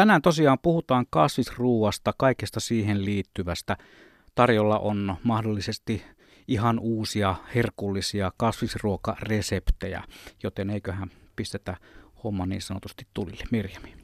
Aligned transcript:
tänään 0.00 0.22
tosiaan 0.22 0.58
puhutaan 0.58 1.06
kasvisruuasta, 1.10 2.12
kaikesta 2.16 2.60
siihen 2.60 3.04
liittyvästä. 3.04 3.76
Tarjolla 4.34 4.78
on 4.78 5.16
mahdollisesti 5.24 6.02
ihan 6.48 6.78
uusia 6.78 7.34
herkullisia 7.54 8.32
kasvisruokareseptejä, 8.36 10.02
joten 10.42 10.70
eiköhän 10.70 11.10
pistetä 11.36 11.76
homma 12.24 12.46
niin 12.46 12.62
sanotusti 12.62 13.06
tulille. 13.14 13.44
Mirjami. 13.50 13.94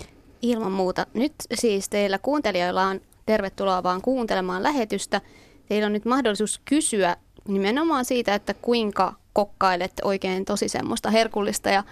Ilman 0.43 0.73
muuta. 0.73 1.07
Nyt 1.15 1.33
siis 1.55 1.89
teillä 1.89 2.19
kuuntelijoilla 2.19 2.83
on 2.83 3.01
tervetuloa 3.27 3.83
vaan 3.83 4.03
kuuntelemaan 4.03 4.63
lähetystä. 4.63 5.21
Teillä 5.69 5.87
on 5.87 5.93
nyt 5.93 6.05
mahdollisuus 6.05 6.61
kysyä 6.65 7.17
nimenomaan 7.49 8.05
siitä, 8.05 8.35
että 8.35 8.55
kuinka 8.55 9.15
kokkailet 9.33 9.93
oikein 10.05 10.45
tosi 10.45 10.69
semmoista 10.69 11.11
herkullista 11.11 11.71
ja 11.71 11.85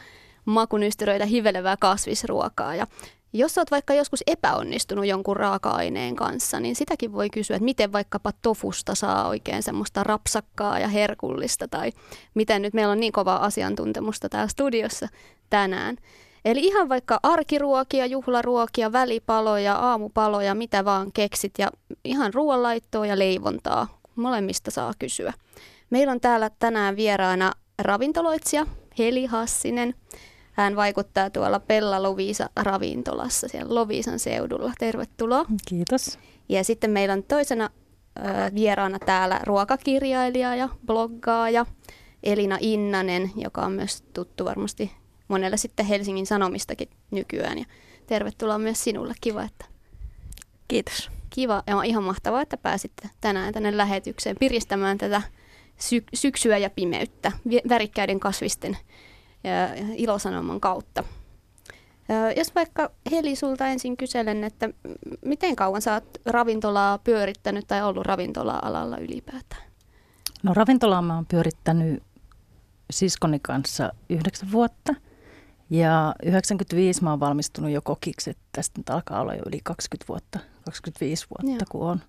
makunystyröitä 0.45 1.27
hivelevää 1.27 1.77
kasvisruokaa. 1.77 2.75
Ja 2.75 2.87
jos 3.35 3.59
olet 3.59 3.71
vaikka 3.71 3.95
joskus 3.95 4.23
epäonnistunut 4.27 5.07
jonkun 5.07 5.37
raaka-aineen 5.37 6.17
kanssa, 6.17 6.61
niin 6.61 6.77
sitäkin 6.77 7.13
voi 7.13 7.31
kysyä, 7.31 7.57
että 7.57 7.65
miten 7.65 7.93
vaikkapa 7.93 8.31
tofusta 8.43 8.95
saa 8.95 9.29
oikein 9.29 9.63
semmoista 9.63 10.05
rapsakkaa 10.05 10.79
ja 10.79 10.89
herkullista, 10.89 11.69
tai 11.69 11.93
miten 12.35 12.63
nyt 12.63 12.75
meillä 12.75 12.93
on 12.93 13.01
niin 13.01 13.13
kovaa 13.13 13.45
asiantuntemusta 13.45 14.29
täällä 14.29 14.49
studiossa 14.49 15.09
tänään. 15.51 15.97
Eli 16.45 16.61
ihan 16.61 16.89
vaikka 16.89 17.21
arkiruokia, 17.23 18.07
juhlaruokia, 18.07 18.93
välipaloja, 18.93 19.75
aamupaloja, 19.75 20.55
mitä 20.55 20.85
vaan 20.85 21.13
keksit 21.13 21.53
ja 21.59 21.71
ihan 22.05 22.35
ruoanlaittoa 22.35 23.07
ja 23.07 23.19
leivontaa. 23.19 24.01
Molemmista 24.17 24.71
saa 24.71 24.93
kysyä. 24.99 25.33
Meillä 25.91 26.13
on 26.13 26.21
täällä 26.21 26.51
tänään 26.59 26.97
vieraana 26.97 27.53
ravintoloitsija 27.79 28.67
Heli 28.99 29.27
Hassinen. 29.27 29.95
Hän 30.55 30.77
vaikuttaa 30.77 31.31
tuolla 31.31 31.61
Pella 31.61 32.03
Loviisa 32.03 32.51
ravintolassa 32.57 33.49
siellä 33.49 33.75
Loviisan 33.75 34.19
seudulla. 34.19 34.73
Tervetuloa. 34.79 35.45
Kiitos. 35.69 36.19
Ja 36.49 36.65
sitten 36.65 36.91
meillä 36.91 37.13
on 37.13 37.23
toisena 37.23 37.71
ö, 38.19 38.21
vieraana 38.55 38.99
täällä 38.99 39.41
ruokakirjailija 39.43 40.55
ja 40.55 40.69
bloggaaja 40.87 41.67
Elina 42.23 42.59
Innanen, 42.61 43.31
joka 43.37 43.63
on 43.63 43.73
myös 43.73 44.03
tuttu 44.03 44.45
varmasti 44.45 44.93
monelle 45.29 45.57
sitten 45.57 45.87
Helsingin 45.87 46.27
Sanomistakin 46.27 46.89
nykyään. 47.11 47.59
Ja 47.59 47.65
tervetuloa 48.07 48.59
myös 48.59 48.85
sinulle. 48.85 49.15
Kiva, 49.21 49.43
että... 49.43 49.65
Kiitos. 50.69 51.11
Kiva 51.31 51.63
ja 51.67 51.83
ihan 51.83 52.05
mahtavaa, 52.05 52.43
että 52.43 52.57
pääsitte 52.57 53.11
tänään 53.21 53.55
tänne 53.55 53.77
lähetykseen 53.77 54.37
piristämään 54.41 54.99
tätä 54.99 55.23
sy- 55.79 56.05
syksyä 56.15 56.59
ja 56.59 56.71
pimeyttä 56.71 57.33
värikkäiden 57.69 58.21
kasvisten 58.21 58.77
ilosanoman 59.97 60.61
kautta. 60.61 61.05
Jos 62.37 62.55
vaikka 62.55 62.91
Heli 63.11 63.37
sulta 63.37 63.67
ensin 63.67 63.97
kyselen, 63.97 64.45
että 64.45 64.69
miten 65.25 65.57
kauan 65.57 65.83
sä 65.83 65.95
oot 65.95 66.19
ravintolaa 66.27 66.99
pyörittänyt 66.99 67.67
tai 67.67 67.83
ollut 67.83 68.07
ravintola-alalla 68.07 68.99
ylipäätään? 68.99 69.63
No 70.43 70.55
ravintolaa 70.55 71.03
mä 71.03 71.15
oon 71.15 71.27
pyörittänyt 71.27 72.03
siskoni 72.91 73.39
kanssa 73.39 73.93
yhdeksän 74.09 74.53
vuotta 74.53 74.95
ja 75.71 76.15
95 76.23 77.03
mä 77.03 77.11
oon 77.11 77.21
valmistunut 77.21 77.71
jo 77.71 77.83
kokiksi, 77.83 78.31
että 78.31 78.43
tästä 78.53 78.81
nyt 78.81 78.91
alkaa 78.91 79.21
olla 79.21 79.35
jo 79.35 79.43
yli 79.47 79.61
20 79.65 80.09
vuotta, 80.09 80.39
25 80.65 81.27
vuotta, 81.31 81.65
Joo. 81.65 81.67
kun 81.69 81.91
on 81.91 82.01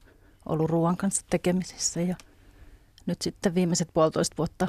ollut 0.46 0.70
ruoan 0.70 0.98
kanssa 0.98 1.26
tekemisissä 1.30 2.02
ja 2.02 2.16
nyt 3.06 3.22
sitten 3.22 3.56
viimeiset 3.56 3.90
puolitoista 3.94 4.38
vuotta 4.38 4.68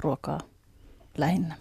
ruokaa 0.00 0.38
lähinnä. 1.18 1.54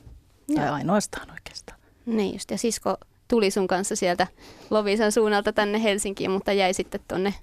Joo. 0.47 0.59
Tai 0.59 0.69
ainoastaan 0.69 1.31
oikeastaan. 1.31 1.79
Niin 2.05 2.33
just, 2.33 2.51
ja 2.51 2.57
sisko 2.57 2.97
tuli 3.27 3.51
sun 3.51 3.67
kanssa 3.67 3.95
sieltä 3.95 4.27
Lovisan 4.69 5.11
suunnalta 5.11 5.53
tänne 5.53 5.83
Helsinkiin, 5.83 6.31
mutta 6.31 6.53
jäi 6.53 6.73
sitten 6.73 7.01
tonne 7.07 7.33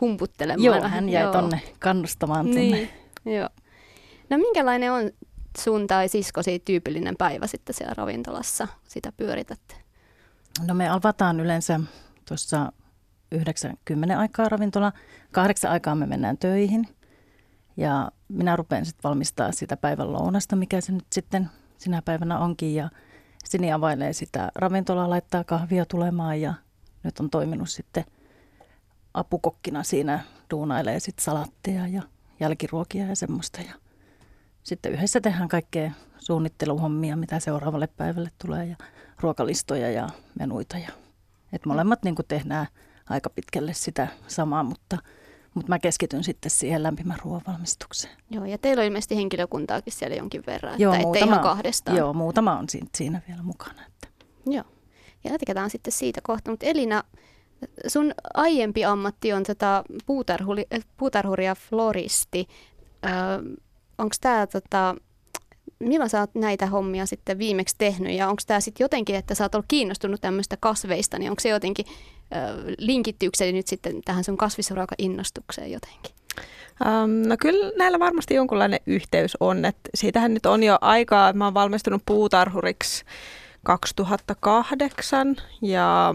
humputtelemaan. 0.00 0.64
Joo, 0.64 0.88
hän 0.88 1.08
jäi 1.08 1.22
Joo. 1.22 1.32
tonne 1.32 1.60
kannustamaan 1.78 2.46
tonne. 2.46 2.60
Niin, 2.60 2.90
joo. 3.24 3.48
No 4.30 4.38
minkälainen 4.38 4.92
on 4.92 5.10
sun 5.58 5.86
tai 5.86 6.08
siskosi 6.08 6.58
tyypillinen 6.58 7.16
päivä 7.16 7.46
sitten 7.46 7.74
siellä 7.74 7.94
ravintolassa, 7.96 8.68
sitä 8.88 9.12
pyöritätte? 9.16 9.74
No 10.66 10.74
me 10.74 10.88
avataan 10.88 11.40
yleensä 11.40 11.80
tuossa 12.28 12.72
90 13.32 14.18
aikaa 14.18 14.48
ravintola. 14.48 14.92
Kahdeksan 15.32 15.70
aikaa 15.70 15.94
me 15.94 16.06
mennään 16.06 16.38
töihin. 16.38 16.88
Ja 17.76 18.10
minä 18.28 18.56
rupean 18.56 18.86
sitten 18.86 19.08
valmistaa 19.08 19.52
sitä 19.52 19.76
päivän 19.76 20.12
lounasta, 20.12 20.56
mikä 20.56 20.80
se 20.80 20.92
nyt 20.92 21.06
sitten 21.12 21.50
sinä 21.78 22.02
päivänä 22.02 22.38
onkin. 22.38 22.74
Ja 22.74 22.90
Sini 23.44 23.72
availee 23.72 24.12
sitä 24.12 24.52
ravintolaa, 24.54 25.10
laittaa 25.10 25.44
kahvia 25.44 25.86
tulemaan 25.86 26.40
ja 26.40 26.54
nyt 27.02 27.20
on 27.20 27.30
toiminut 27.30 27.70
sitten 27.70 28.04
apukokkina 29.14 29.82
siinä, 29.82 30.20
duunailee 30.50 31.00
sitten 31.00 31.24
salattia 31.24 31.86
ja 31.86 32.02
jälkiruokia 32.40 33.06
ja 33.06 33.16
semmoista. 33.16 33.60
Ja 33.60 33.74
sitten 34.62 34.92
yhdessä 34.92 35.20
tehdään 35.20 35.48
kaikkea 35.48 35.90
suunnitteluhommia, 36.18 37.16
mitä 37.16 37.40
seuraavalle 37.40 37.86
päivälle 37.86 38.30
tulee 38.44 38.66
ja 38.66 38.76
ruokalistoja 39.20 39.90
ja 39.90 40.08
menuita. 40.38 40.78
Ja, 40.78 40.88
et 41.52 41.66
molemmat 41.66 42.02
niin 42.02 42.14
tehdään 42.28 42.66
aika 43.08 43.30
pitkälle 43.30 43.74
sitä 43.74 44.08
samaa, 44.26 44.62
mutta, 44.62 44.98
mutta 45.58 45.72
mä 45.72 45.78
keskityn 45.78 46.24
sitten 46.24 46.50
siihen 46.50 46.82
lämpimän 46.82 47.18
ruoan 47.24 47.42
valmistukseen. 47.46 48.16
Joo, 48.30 48.44
ja 48.44 48.58
teillä 48.58 48.80
on 48.80 48.86
ilmeisesti 48.86 49.16
henkilökuntaakin 49.16 49.92
siellä 49.92 50.16
jonkin 50.16 50.42
verran, 50.46 50.80
joo, 50.80 50.92
että 50.92 51.06
muutama, 51.06 51.32
ihan 51.32 51.42
kahdestaan. 51.42 51.96
Joo, 51.96 52.12
muutama 52.12 52.58
on 52.58 52.68
siinä, 52.68 52.86
siinä 52.94 53.22
vielä 53.28 53.42
mukana. 53.42 53.82
Että. 53.86 54.08
Joo, 54.46 54.64
ja 55.24 55.32
jatketaan 55.32 55.70
sitten 55.70 55.92
siitä 55.92 56.20
kohta. 56.22 56.50
Mutta 56.50 56.66
Elina, 56.66 57.02
sun 57.86 58.12
aiempi 58.34 58.84
ammatti 58.84 59.32
on 59.32 59.42
tätä 59.42 59.84
puutarhuri, 60.06 60.64
puutarhuri 60.96 61.46
ja 61.46 61.54
floristi. 61.54 62.46
Öö, 63.06 63.12
onko 63.98 64.14
tämä 64.20 64.46
tota, 64.46 64.94
milloin 65.80 66.10
sä 66.10 66.20
oot 66.20 66.34
näitä 66.34 66.66
hommia 66.66 67.06
sitten 67.06 67.38
viimeksi 67.38 67.74
tehnyt 67.78 68.12
ja 68.12 68.28
onko 68.28 68.42
tämä 68.46 68.60
sitten 68.60 68.84
jotenkin, 68.84 69.16
että 69.16 69.34
sä 69.34 69.44
oot 69.44 69.54
ollut 69.54 69.66
kiinnostunut 69.68 70.20
tämmöistä 70.20 70.56
kasveista, 70.60 71.18
niin 71.18 71.30
onko 71.30 71.40
se 71.40 71.48
jotenkin, 71.48 71.86
se 73.36 73.52
nyt 73.52 73.66
sitten 73.66 74.02
tähän 74.04 74.24
sun 74.24 74.36
kasvisruoka-innostukseen 74.36 75.72
jotenkin? 75.72 76.14
Um, 76.86 77.28
no 77.28 77.36
kyllä 77.40 77.72
näillä 77.76 77.98
varmasti 77.98 78.34
jonkunlainen 78.34 78.80
yhteys 78.86 79.36
on, 79.40 79.64
että 79.64 79.90
siitähän 79.94 80.34
nyt 80.34 80.46
on 80.46 80.62
jo 80.62 80.78
aikaa, 80.80 81.32
mä 81.32 81.44
oon 81.44 81.54
valmistunut 81.54 82.02
puutarhuriksi 82.06 83.04
2008 83.64 85.36
ja 85.62 86.14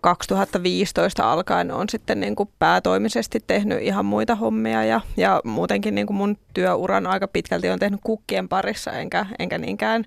2015 0.00 1.32
alkaen 1.32 1.72
on 1.72 1.88
sitten 1.88 2.20
niin 2.20 2.36
kuin 2.36 2.48
päätoimisesti 2.58 3.40
tehnyt 3.46 3.82
ihan 3.82 4.04
muita 4.04 4.34
hommia 4.34 4.84
ja, 4.84 5.00
ja 5.16 5.40
muutenkin 5.44 5.94
niin 5.94 6.06
kuin 6.06 6.16
mun 6.16 6.36
työuran 6.54 7.06
aika 7.06 7.28
pitkälti 7.28 7.70
on 7.70 7.78
tehnyt 7.78 8.00
kukkien 8.04 8.48
parissa 8.48 8.92
enkä, 8.92 9.26
enkä 9.38 9.58
niinkään 9.58 10.04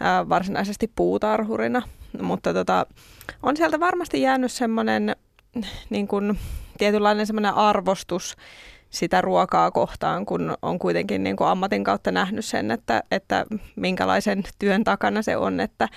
ää, 0.00 0.28
varsinaisesti 0.28 0.92
puutarhurina. 0.96 1.82
Mutta 2.22 2.54
tota, 2.54 2.86
on 3.42 3.56
sieltä 3.56 3.80
varmasti 3.80 4.22
jäänyt 4.22 4.52
semmoinen 4.52 5.16
niin 5.90 6.08
kuin, 6.08 6.38
tietynlainen 6.78 7.26
semmoinen 7.26 7.54
arvostus 7.54 8.36
sitä 8.96 9.20
ruokaa 9.20 9.70
kohtaan, 9.70 10.26
kun 10.26 10.56
on 10.62 10.78
kuitenkin 10.78 11.22
niin 11.22 11.36
kuin 11.36 11.48
ammatin 11.48 11.84
kautta 11.84 12.12
nähnyt 12.12 12.44
sen, 12.44 12.70
että, 12.70 13.02
että 13.10 13.46
minkälaisen 13.76 14.42
työn 14.58 14.84
takana 14.84 15.22
se 15.22 15.36
on, 15.36 15.60
että, 15.60 15.88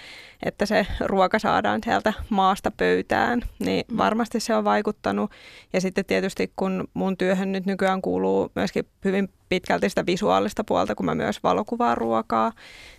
että 0.44 0.66
se 0.66 0.88
ruoka 1.00 1.40
saadaan 1.40 1.82
sieltä 1.84 2.14
maasta 2.30 2.72
pöytään, 2.72 3.42
niin 3.60 3.86
mm. 3.92 3.98
varmasti 3.98 4.40
se 4.40 4.56
on 4.56 4.64
vaikuttanut. 4.64 5.32
Ja 5.74 5.82
sitten 5.82 6.06
tietysti 6.06 6.52
kun 6.56 6.88
mun 6.94 7.18
työhön 7.18 7.52
nyt 7.52 7.66
nykyään 7.66 8.02
kuuluu 8.02 8.52
myöskin 8.56 8.88
hyvin 9.06 9.30
pitkälti 9.50 9.90
sitä 9.90 10.06
visuaalista 10.06 10.64
puolta, 10.64 10.96
kun 10.96 11.06
mä 11.06 11.16
myös 11.16 11.44
valokuvaan 11.44 11.98
ruokaa, 11.98 12.52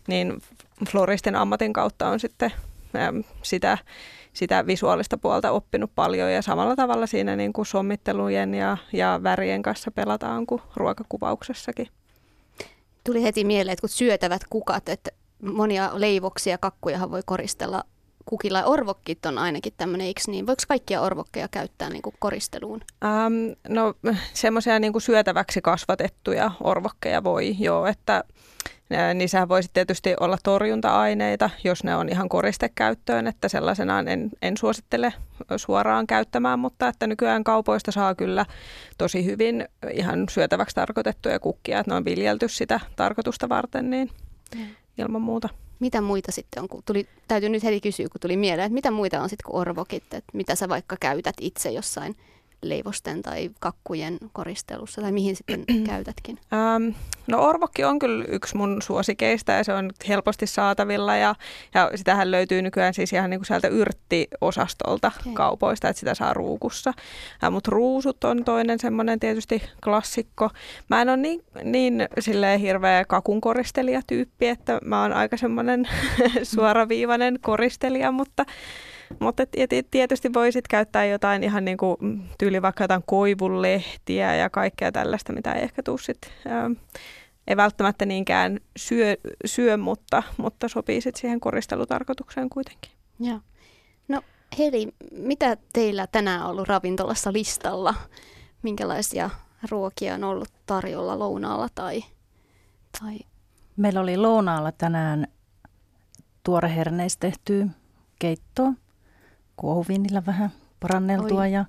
niin 0.09 0.43
floristin 0.91 1.37
ammatin 1.37 1.73
kautta 1.73 2.09
on 2.09 2.21
sitten 2.21 2.53
sitä 3.43 3.79
sitä 4.33 4.67
visuaalista 4.67 5.19
puolta 5.19 5.51
oppinut 5.51 5.91
paljon 5.95 6.33
ja 6.33 6.43
samalla 6.43 6.77
tavalla 6.77 7.07
siinä 7.07 7.37
niin 7.37 7.53
kuin 7.53 7.67
sommittelujen 7.67 8.55
ja, 8.55 8.77
ja 8.93 9.21
värien 9.23 9.63
kanssa 9.63 9.91
pelataan 9.91 10.47
kuin 10.47 10.63
ruokakuvauksessakin. 10.77 11.87
Tuli 13.05 13.23
heti 13.23 13.45
mieleen, 13.45 13.73
että 13.73 13.81
kun 13.81 13.89
syötävät 13.89 14.43
kukat, 14.51 14.89
että 14.89 15.11
monia 15.43 15.91
leivoksia, 15.95 16.59
kakkujahan 16.59 17.11
voi 17.11 17.23
koristella 17.27 17.85
kukilla. 18.25 18.65
Orvokkit 18.65 19.27
on 19.27 19.39
ainakin 19.39 19.73
tämmöinen, 19.77 20.07
eikö 20.07 20.21
niin? 20.27 20.47
Voiko 20.47 20.63
kaikkia 20.69 21.01
orvokkeja 21.01 21.49
käyttää 21.49 21.91
niin 21.91 22.03
kuin 22.03 22.15
koristeluun? 22.19 22.81
Um, 23.05 23.57
no 23.69 23.95
semmoisia 24.33 24.79
niin 24.79 25.01
syötäväksi 25.01 25.61
kasvatettuja 25.63 26.51
orvokkeja 26.61 27.25
voi 27.25 27.57
joo, 27.59 27.87
että 27.87 28.25
Niissähän 29.15 29.49
voisi 29.49 29.71
tietysti 29.73 30.15
olla 30.21 30.39
torjunta-aineita, 30.43 31.51
jos 31.65 31.85
ne 31.85 31.97
on 31.97 32.09
ihan 32.09 32.29
koristekäyttöön, 32.29 33.27
että 33.27 33.49
sellaisenaan 33.49 34.09
en, 34.09 34.31
en 34.43 34.57
suosittele 34.57 35.13
suoraan 35.57 36.07
käyttämään, 36.07 36.59
mutta 36.59 36.89
että 36.89 37.07
nykyään 37.07 37.45
kaupoista 37.45 37.93
saa 37.93 38.15
kyllä 38.15 38.47
tosi 38.99 39.25
hyvin 39.25 39.69
ihan 39.93 40.27
syötäväksi 40.31 40.75
tarkoitettuja 40.75 41.41
kukkia, 41.41 41.79
että 41.81 41.93
ne 41.93 41.97
on 41.97 42.05
viljelty 42.05 42.49
sitä 42.49 42.81
tarkoitusta 42.97 43.49
varten, 43.49 43.91
niin 43.91 44.11
ilman 44.99 45.23
muuta. 45.23 45.49
mitä 45.81 46.01
muita 46.01 46.33
sitten 46.33 46.63
on, 46.63 46.69
kun 46.69 46.83
tuli, 46.87 47.07
täytyy 47.29 47.49
nyt 47.49 47.63
heti 47.63 47.81
kysyä, 47.81 48.09
kun 48.13 48.21
tuli 48.21 48.37
mieleen, 48.37 48.67
että 48.67 48.75
mitä 48.75 48.91
muita 48.91 49.23
on 49.23 49.29
sitten 49.29 49.45
kuin 49.45 49.61
orvokit, 49.61 50.15
että 50.15 50.31
mitä 50.33 50.55
sä 50.55 50.69
vaikka 50.69 50.97
käytät 51.01 51.37
itse 51.41 51.71
jossain 51.71 52.17
leivosten 52.63 53.23
tai 53.23 53.51
kakkujen 53.61 54.19
koristelussa, 54.33 55.01
tai 55.01 55.13
mihin 55.13 55.37
sitten 55.37 55.65
käytätkin? 55.87 56.39
Ähm, 56.53 56.97
no 57.27 57.43
orvokki 57.43 57.85
on 57.85 57.99
kyllä 57.99 58.25
yksi 58.29 58.57
mun 58.57 58.83
suosikeista 58.83 59.53
ja 59.53 59.65
se 59.65 59.73
on 59.73 59.91
helposti 60.09 60.47
saatavilla 60.47 61.17
ja, 61.17 61.35
ja 61.75 61.91
sitähän 61.95 62.31
löytyy 62.31 62.63
nykyään 62.63 62.95
siis 62.95 63.13
ihan 63.13 63.31
niin 63.31 63.41
kuin 63.41 63.47
sieltä 63.47 63.69
yrttiosastolta 63.69 65.13
okay. 65.21 65.33
kaupoista, 65.33 65.89
että 65.89 66.01
sitä 66.01 66.15
saa 66.15 66.35
ruukussa. 66.35 66.93
Äh, 67.45 67.51
Mutta 67.51 67.71
ruusut 67.71 68.25
on 68.25 68.45
toinen 68.45 68.79
semmoinen 68.79 69.21
tietysti 69.21 69.63
klassikko. 69.85 70.51
Mä 70.89 71.03
en 71.03 71.09
ole 71.09 71.17
niin, 71.17 71.45
niin 71.65 72.09
silleen 72.19 72.61
hirveä 72.61 73.05
kakunkoristelijatyyppi, 73.05 74.49
että 74.49 74.79
mä 74.85 75.03
oon 75.03 75.13
aika 75.13 75.37
semmoinen 75.37 75.89
suoraviivainen 76.43 77.39
koristelija, 77.41 78.13
mutta 78.13 78.45
mutta 79.19 79.43
tietysti 79.91 80.33
voisit 80.33 80.69
käyttää 80.69 81.05
jotain 81.05 81.45
ihan 81.45 81.65
niin 81.65 81.77
kuin 81.77 81.97
tyyli 82.39 82.63
vaikka 82.63 82.85
jotain 82.85 83.03
koivunlehtiä 83.07 84.35
ja 84.35 84.51
kaikkea 84.51 84.93
tällaista, 84.93 85.33
mitä 85.33 85.53
ei 85.53 85.63
ehkä 85.63 85.83
tuu 85.83 85.99
sit, 85.99 86.19
ää, 86.47 86.71
ei 87.47 87.57
välttämättä 87.57 88.07
niinkään 88.07 88.61
syö, 88.77 89.17
syö 89.45 89.77
mutta, 89.77 90.23
mutta 90.37 90.69
sopii 90.69 91.01
sit 91.01 91.17
siihen 91.17 91.41
koristelutarkoitukseen 91.41 92.51
kuitenkin. 92.51 92.93
Joo. 93.21 93.41
No 94.09 94.23
Heli, 94.59 94.89
mitä 95.11 95.57
teillä 95.73 96.07
tänään 96.07 96.43
on 96.43 96.51
ollut 96.51 96.69
ravintolassa 96.69 97.33
listalla? 97.33 97.95
Minkälaisia 98.63 99.31
ruokia 99.71 100.15
on 100.15 100.25
ollut 100.25 100.49
tarjolla 100.67 101.19
lounaalla 101.19 101.69
tai, 101.75 102.05
tai... 103.01 103.19
Meillä 103.77 104.01
oli 104.01 104.17
lounaalla 104.17 104.73
tänään 104.73 105.27
tuoreherneistä 106.45 107.21
tehtyä 107.21 107.67
keittoa 108.19 108.73
kuohuviinillä 109.61 110.27
vähän 110.27 110.51
paranneltua 110.81 111.47
ja, 111.47 111.65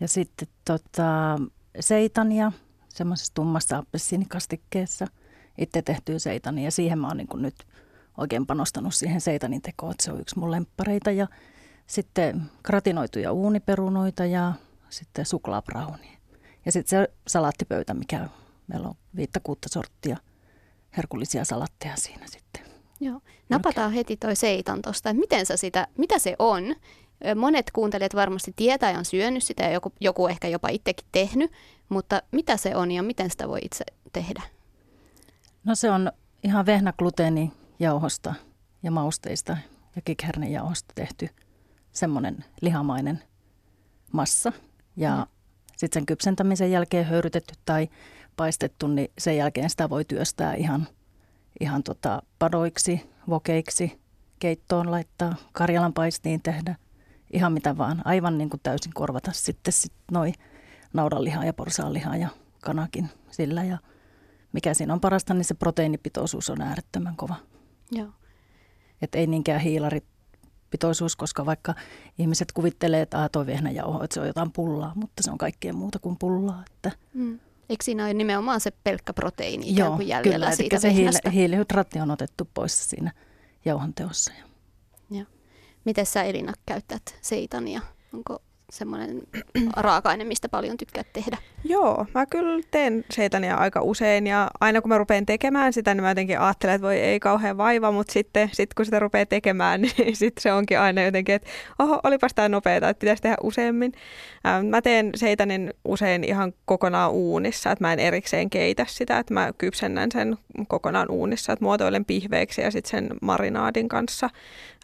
ja 0.00 0.08
sitten 0.08 0.48
tota, 0.64 1.38
seitania 1.80 2.52
semmoisessa 2.88 3.34
tummassa 3.34 3.78
appelsiinikastikkeessa 3.78 5.06
itse 5.58 5.82
tehtyä 5.82 6.18
seitania 6.18 6.64
ja 6.64 6.70
siihen 6.70 6.98
mä 6.98 7.06
oon 7.06 7.16
niin 7.16 7.28
nyt 7.34 7.54
oikein 8.16 8.46
panostanut 8.46 8.94
siihen 8.94 9.20
seitanin 9.20 9.62
tekoon, 9.62 9.90
että 9.90 10.04
se 10.04 10.12
on 10.12 10.20
yksi 10.20 10.38
mun 10.38 10.50
lemppareita 10.50 11.10
ja 11.10 11.26
sitten 11.86 12.42
gratinoituja 12.64 13.32
uuniperunoita 13.32 14.24
ja 14.24 14.52
sitten 14.88 15.26
suklaabrauni. 15.26 16.18
Ja 16.66 16.72
sitten 16.72 17.00
se 17.00 17.14
salaattipöytä, 17.26 17.94
mikä 17.94 18.28
meillä 18.66 18.88
on 18.88 18.94
viittä 19.16 19.40
kuutta 19.40 19.68
sorttia 19.68 20.16
herkullisia 20.96 21.44
salatteja 21.44 21.96
siinä 21.96 22.26
sitten. 22.26 22.62
Joo. 23.00 23.20
Napataan 23.48 23.92
heti 23.92 24.16
toi 24.16 24.36
seitan 24.36 24.82
tuosta, 24.82 25.14
miten 25.14 25.46
sä 25.46 25.56
sitä, 25.56 25.88
mitä 25.98 26.18
se 26.18 26.36
on 26.38 26.76
Monet 27.36 27.70
kuuntelijat 27.70 28.14
varmasti 28.14 28.52
tietää 28.56 28.90
ja 28.90 28.98
on 28.98 29.04
syönyt 29.04 29.42
sitä 29.42 29.62
ja 29.62 29.70
joku, 29.70 29.92
joku 30.00 30.26
ehkä 30.26 30.48
jopa 30.48 30.68
itsekin 30.68 31.06
tehnyt, 31.12 31.52
mutta 31.88 32.22
mitä 32.32 32.56
se 32.56 32.76
on 32.76 32.92
ja 32.92 33.02
miten 33.02 33.30
sitä 33.30 33.48
voi 33.48 33.58
itse 33.62 33.84
tehdä? 34.12 34.42
No 35.64 35.74
se 35.74 35.90
on 35.90 36.12
ihan 36.42 36.66
vehnägluteenijauhosta 36.66 38.34
ja 38.82 38.90
mausteista 38.90 39.56
ja 39.96 40.02
kikhernejauhosta 40.02 40.92
tehty 40.94 41.28
semmoinen 41.92 42.44
lihamainen 42.60 43.22
massa. 44.12 44.52
Ja 44.96 45.16
mm. 45.16 45.26
sitten 45.76 46.00
sen 46.00 46.06
kypsentämisen 46.06 46.70
jälkeen 46.70 47.06
höyrytetty 47.06 47.54
tai 47.64 47.88
paistettu, 48.36 48.86
niin 48.86 49.10
sen 49.18 49.36
jälkeen 49.36 49.70
sitä 49.70 49.90
voi 49.90 50.04
työstää 50.04 50.54
ihan, 50.54 50.88
ihan 51.60 51.82
tota 51.82 52.22
padoiksi, 52.38 53.10
vokeiksi, 53.28 54.00
keittoon 54.38 54.90
laittaa, 54.90 55.34
karjalan 55.52 55.92
paistiin 55.92 56.42
tehdä– 56.42 56.74
ihan 57.32 57.52
mitä 57.52 57.78
vaan, 57.78 58.02
aivan 58.04 58.38
niin 58.38 58.50
kuin 58.50 58.60
täysin 58.62 58.92
korvata 58.94 59.32
sitten 59.34 59.72
sit 59.72 59.92
noi 60.12 60.32
naudanlihaa 60.92 61.44
ja 61.44 61.52
porsaanlihaa 61.52 62.16
ja 62.16 62.28
kanakin 62.60 63.10
sillä. 63.30 63.64
Ja 63.64 63.78
mikä 64.52 64.74
siinä 64.74 64.92
on 64.92 65.00
parasta, 65.00 65.34
niin 65.34 65.44
se 65.44 65.54
proteiinipitoisuus 65.54 66.50
on 66.50 66.62
äärettömän 66.62 67.16
kova. 67.16 67.34
Joo. 67.92 68.08
Et 69.02 69.14
ei 69.14 69.26
niinkään 69.26 69.60
hiilaripitoisuus, 69.60 71.16
koska 71.16 71.46
vaikka 71.46 71.74
ihmiset 72.18 72.52
kuvittelee, 72.52 73.02
että 73.02 73.22
ah, 73.22 73.30
toi 73.30 73.46
vehnäjauho, 73.46 74.04
että 74.04 74.14
se 74.14 74.20
on 74.20 74.26
jotain 74.26 74.52
pullaa, 74.52 74.92
mutta 74.94 75.22
se 75.22 75.30
on 75.30 75.38
kaikkea 75.38 75.72
muuta 75.72 75.98
kuin 75.98 76.16
pullaa. 76.18 76.62
Että 76.66 76.90
mm. 77.14 77.38
Eikö 77.68 77.84
siinä 77.84 78.04
ole 78.04 78.14
nimenomaan 78.14 78.60
se 78.60 78.70
pelkkä 78.84 79.12
proteiini 79.12 79.70
ikään 79.70 79.92
kuin 79.92 80.08
jäljellä 80.08 80.46
kyllä, 80.46 80.56
siitä 80.56 80.78
se 80.78 80.94
hiili, 80.94 81.32
hiilihydraatti 81.32 82.00
on 82.00 82.10
otettu 82.10 82.48
pois 82.54 82.90
siinä 82.90 83.12
jauhanteossa. 83.64 84.32
Joo. 84.40 84.48
Miten 85.86 86.06
sä 86.06 86.22
Elina 86.22 86.52
käytät 86.66 87.18
seitania? 87.22 87.80
Onko 88.12 88.42
semmoinen 88.70 89.22
raaka-aine, 89.76 90.24
mistä 90.24 90.48
paljon 90.48 90.76
tykkäät 90.76 91.06
tehdä? 91.12 91.36
Joo, 91.64 92.06
mä 92.14 92.26
kyllä 92.26 92.62
teen 92.70 93.04
seitania 93.10 93.56
aika 93.56 93.82
usein 93.82 94.26
ja 94.26 94.50
aina 94.60 94.80
kun 94.80 94.88
mä 94.88 94.98
rupean 94.98 95.26
tekemään 95.26 95.72
sitä, 95.72 95.94
niin 95.94 96.02
mä 96.02 96.10
jotenkin 96.10 96.40
ajattelen, 96.40 96.74
että 96.74 96.86
voi 96.86 96.96
ei 96.96 97.20
kauhean 97.20 97.56
vaiva, 97.56 97.92
mutta 97.92 98.12
sitten 98.12 98.50
sit 98.52 98.74
kun 98.74 98.84
sitä 98.84 98.98
rupeaa 98.98 99.26
tekemään, 99.26 99.80
niin 99.82 100.16
sitten 100.16 100.42
se 100.42 100.52
onkin 100.52 100.80
aina 100.80 101.02
jotenkin, 101.02 101.34
että 101.34 101.48
oho, 101.78 102.00
olipas 102.04 102.34
tämä 102.34 102.48
nopeeta, 102.48 102.88
että 102.88 103.00
pitäisi 103.00 103.22
tehdä 103.22 103.36
useammin. 103.42 103.92
Ähm, 104.46 104.66
mä 104.66 104.82
teen 104.82 105.10
seitanin 105.14 105.74
usein 105.84 106.24
ihan 106.24 106.52
kokonaan 106.64 107.10
uunissa, 107.10 107.70
että 107.70 107.84
mä 107.84 107.92
en 107.92 107.98
erikseen 107.98 108.50
keitä 108.50 108.86
sitä, 108.88 109.18
että 109.18 109.34
mä 109.34 109.52
kypsennän 109.58 110.12
sen 110.12 110.36
kokonaan 110.68 111.10
uunissa, 111.10 111.52
että 111.52 111.64
muotoilen 111.64 112.04
pihveiksi 112.04 112.60
ja 112.60 112.70
sitten 112.70 112.90
sen 112.90 113.10
marinaadin 113.22 113.88
kanssa 113.88 114.30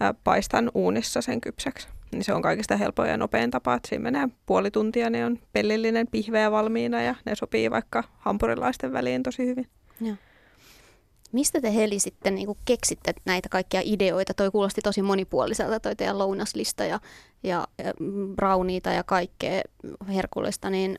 äh, 0.03 0.15
paistan 0.25 0.71
uunissa 0.75 1.23
sen 1.23 1.41
kypsäksi 1.41 1.89
niin 2.13 2.25
se 2.25 2.35
on 2.35 2.43
kaikista 2.43 2.77
helpoin 2.77 3.11
ja 3.11 3.17
nopein 3.17 3.51
tapa, 3.51 3.75
että 3.75 3.89
siinä 3.89 4.03
menee 4.03 4.29
puoli 4.47 4.71
tuntia, 4.71 5.11
niin 5.11 5.25
on 5.25 5.39
pellillinen 5.53 6.07
pihveä 6.07 6.51
valmiina 6.51 7.03
ja 7.03 7.15
ne 7.25 7.35
sopii 7.35 7.71
vaikka 7.71 8.05
hampurilaisten 8.19 8.93
väliin 8.93 9.23
tosi 9.23 9.47
hyvin. 9.47 9.67
Joo. 10.01 10.17
Mistä 11.33 11.61
te 11.61 11.75
Heli 11.75 11.99
sitten 11.99 12.35
niin 12.35 12.49
keksitte 12.65 13.15
näitä 13.25 13.49
kaikkia 13.49 13.81
ideoita? 13.85 14.35
Toi 14.35 14.51
kuulosti 14.51 14.81
tosi 14.81 15.03
monipuoliselta 15.03 15.81
toi 15.81 15.97
teidän 15.97 16.19
lounaslista 16.19 16.85
ja, 16.85 17.01
ja, 17.43 17.67
ja 17.79 17.93
rauniita 18.39 18.91
ja 18.91 19.05
kaikkea 19.05 19.63
herkullista, 20.09 20.71
niin 20.71 20.99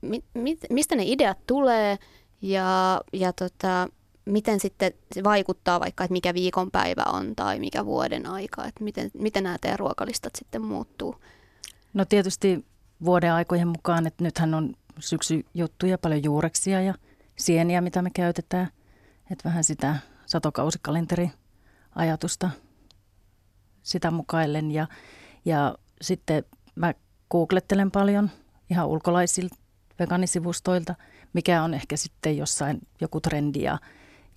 mi, 0.00 0.24
mi, 0.34 0.58
mistä 0.70 0.96
ne 0.96 1.02
ideat 1.06 1.38
tulee 1.46 1.98
ja, 2.42 3.00
ja 3.12 3.32
tota, 3.32 3.88
miten 4.32 4.60
sitten 4.60 4.92
se 5.14 5.24
vaikuttaa 5.24 5.80
vaikka, 5.80 6.04
että 6.04 6.12
mikä 6.12 6.34
viikonpäivä 6.34 7.02
on 7.06 7.36
tai 7.36 7.58
mikä 7.58 7.84
vuoden 7.84 8.26
aika, 8.26 8.64
että 8.64 8.84
miten, 8.84 9.10
miten 9.14 9.42
nämä 9.42 9.56
teidän 9.60 9.78
ruokalistat 9.78 10.32
sitten 10.38 10.62
muuttuu? 10.62 11.14
No 11.94 12.04
tietysti 12.04 12.66
vuoden 13.04 13.32
aikojen 13.32 13.68
mukaan, 13.68 14.06
että 14.06 14.24
nythän 14.24 14.54
on 14.54 14.74
syksyjuttuja, 14.98 15.98
paljon 15.98 16.24
juureksia 16.24 16.80
ja 16.80 16.94
sieniä, 17.36 17.80
mitä 17.80 18.02
me 18.02 18.10
käytetään. 18.10 18.68
Että 19.30 19.48
vähän 19.48 19.64
sitä 19.64 19.96
satokausikalenteriajatusta 20.26 22.50
sitä 23.82 24.10
mukaillen. 24.10 24.70
Ja, 24.70 24.86
ja 25.44 25.74
sitten 26.00 26.44
mä 26.74 26.94
googlettelen 27.30 27.90
paljon 27.90 28.30
ihan 28.70 28.88
ulkolaisilta 28.88 29.56
veganisivustoilta, 29.98 30.94
mikä 31.32 31.62
on 31.62 31.74
ehkä 31.74 31.96
sitten 31.96 32.36
jossain 32.36 32.78
joku 33.00 33.20
trendi 33.20 33.62
ja 33.62 33.78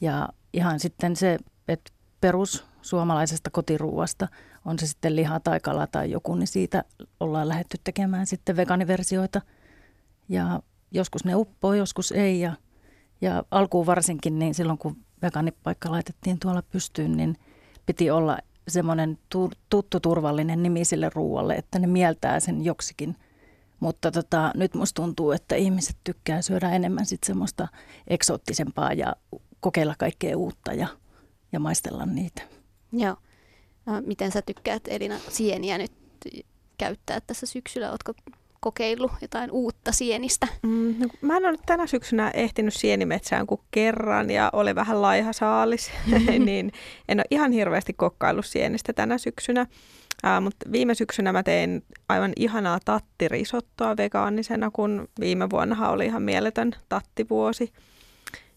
ja 0.01 0.29
ihan 0.53 0.79
sitten 0.79 1.15
se, 1.15 1.38
että 1.67 1.91
perus 2.22 2.65
suomalaisesta 2.81 3.50
kotiruuasta, 3.50 4.27
on 4.65 4.79
se 4.79 4.88
sitten 4.88 5.15
liha 5.15 5.39
tai 5.39 5.60
kala 5.60 5.88
tai 5.88 6.12
joku, 6.12 6.36
niin 6.36 6.48
siitä 6.48 6.84
ollaan 7.20 7.48
lähetty 7.48 7.77
tekemään 7.84 8.27
sitten 8.27 8.55
veganiversioita. 8.55 9.41
Ja 10.29 10.62
joskus 10.91 11.25
ne 11.25 11.36
uppoo, 11.36 11.74
joskus 11.74 12.12
ei. 12.12 12.39
Ja, 12.39 12.53
ja 13.22 13.43
alkuun 13.51 13.86
varsinkin, 13.86 14.39
niin 14.39 14.53
silloin 14.53 14.77
kun 14.77 14.98
veganipaikka 15.22 15.91
laitettiin 15.91 16.39
tuolla 16.39 16.62
pystyyn, 16.62 17.17
niin 17.17 17.38
piti 17.86 18.12
olla 18.12 18.38
semmoinen 18.67 19.17
tuttu 19.70 20.00
turvallinen 20.00 20.63
nimi 20.63 20.86
sille 20.86 21.10
ruualle, 21.15 21.55
että 21.55 21.79
ne 21.79 21.88
mieltää 21.88 22.39
sen 22.39 22.65
joksikin. 22.65 23.15
Mutta 23.79 24.12
tota, 24.12 24.51
nyt 24.55 24.74
musta 24.74 25.01
tuntuu, 25.01 25.31
että 25.31 25.55
ihmiset 25.55 25.96
tykkää 26.03 26.41
syödä 26.41 26.72
enemmän 26.72 27.05
sitten 27.05 27.27
semmoista 27.27 27.67
eksoottisempaa 28.08 28.93
ja 28.93 29.15
kokeilla 29.62 29.96
kaikkea 29.98 30.38
uutta 30.38 30.74
ja, 30.74 30.88
ja 31.51 31.60
maistella 31.60 32.06
niitä. 32.06 32.41
Joo. 32.91 33.15
No, 33.86 34.01
miten 34.06 34.32
sä 34.32 34.41
tykkäät 34.41 34.84
Elina 34.88 35.18
sieniä 35.30 35.77
nyt 35.77 35.91
käyttää 36.77 37.20
tässä 37.27 37.46
syksyllä? 37.46 37.89
Oletko 37.89 38.13
kokeillut 38.60 39.12
jotain 39.22 39.51
uutta 39.51 39.91
sienistä? 39.91 40.48
Mm, 40.63 40.96
no, 41.00 41.08
mä 41.22 41.38
en 41.38 41.46
ole 41.46 41.58
tänä 41.65 41.88
syksynä 41.88 42.32
ehtinyt 42.34 42.74
sienimetsään 42.74 43.48
kuin 43.48 43.62
kerran 43.72 44.30
ja 44.30 44.50
oli 44.53 44.75
vähän 44.75 45.01
laiha 45.01 45.34
saalis, 45.34 45.91
niin 46.46 46.72
en 47.10 47.20
ole 47.20 47.25
ihan 47.32 47.51
hirveästi 47.51 47.94
kokkaillut 47.94 48.46
sienistä 48.46 48.94
tänä 48.94 49.18
syksynä. 49.18 49.62
Uh, 50.24 50.44
mutta 50.44 50.72
viime 50.72 50.96
syksynä 50.96 51.32
mä 51.32 51.44
tein 51.44 51.84
aivan 52.10 52.34
ihanaa 52.36 52.80
tattirisottoa 52.86 53.98
vegaanisena, 53.98 54.72
kun 54.72 55.08
viime 55.20 55.50
vuonna 55.50 55.89
oli 55.89 56.06
ihan 56.06 56.24
mieletön 56.24 56.72
tattivuosi. 56.89 57.74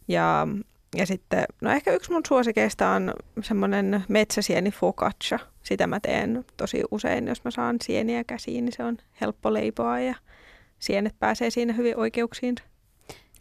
Ja 0.08 0.48
ja 0.96 1.06
sitten, 1.06 1.44
no 1.60 1.70
ehkä 1.70 1.92
yksi 1.92 2.12
mun 2.12 2.22
suosikeista 2.28 2.90
on 2.90 3.14
semmoinen 3.42 4.04
metsäsieni 4.08 4.70
focaccia. 4.70 5.38
Sitä 5.62 5.86
mä 5.86 6.00
teen 6.00 6.44
tosi 6.56 6.82
usein, 6.90 7.28
jos 7.28 7.44
mä 7.44 7.50
saan 7.50 7.76
sieniä 7.84 8.24
käsiin, 8.24 8.64
niin 8.64 8.72
se 8.76 8.84
on 8.84 8.96
helppo 9.20 9.52
leipoa 9.52 10.00
ja 10.00 10.14
sienet 10.78 11.14
pääsee 11.18 11.50
siinä 11.50 11.72
hyvin 11.72 11.96
oikeuksiin. 11.96 12.54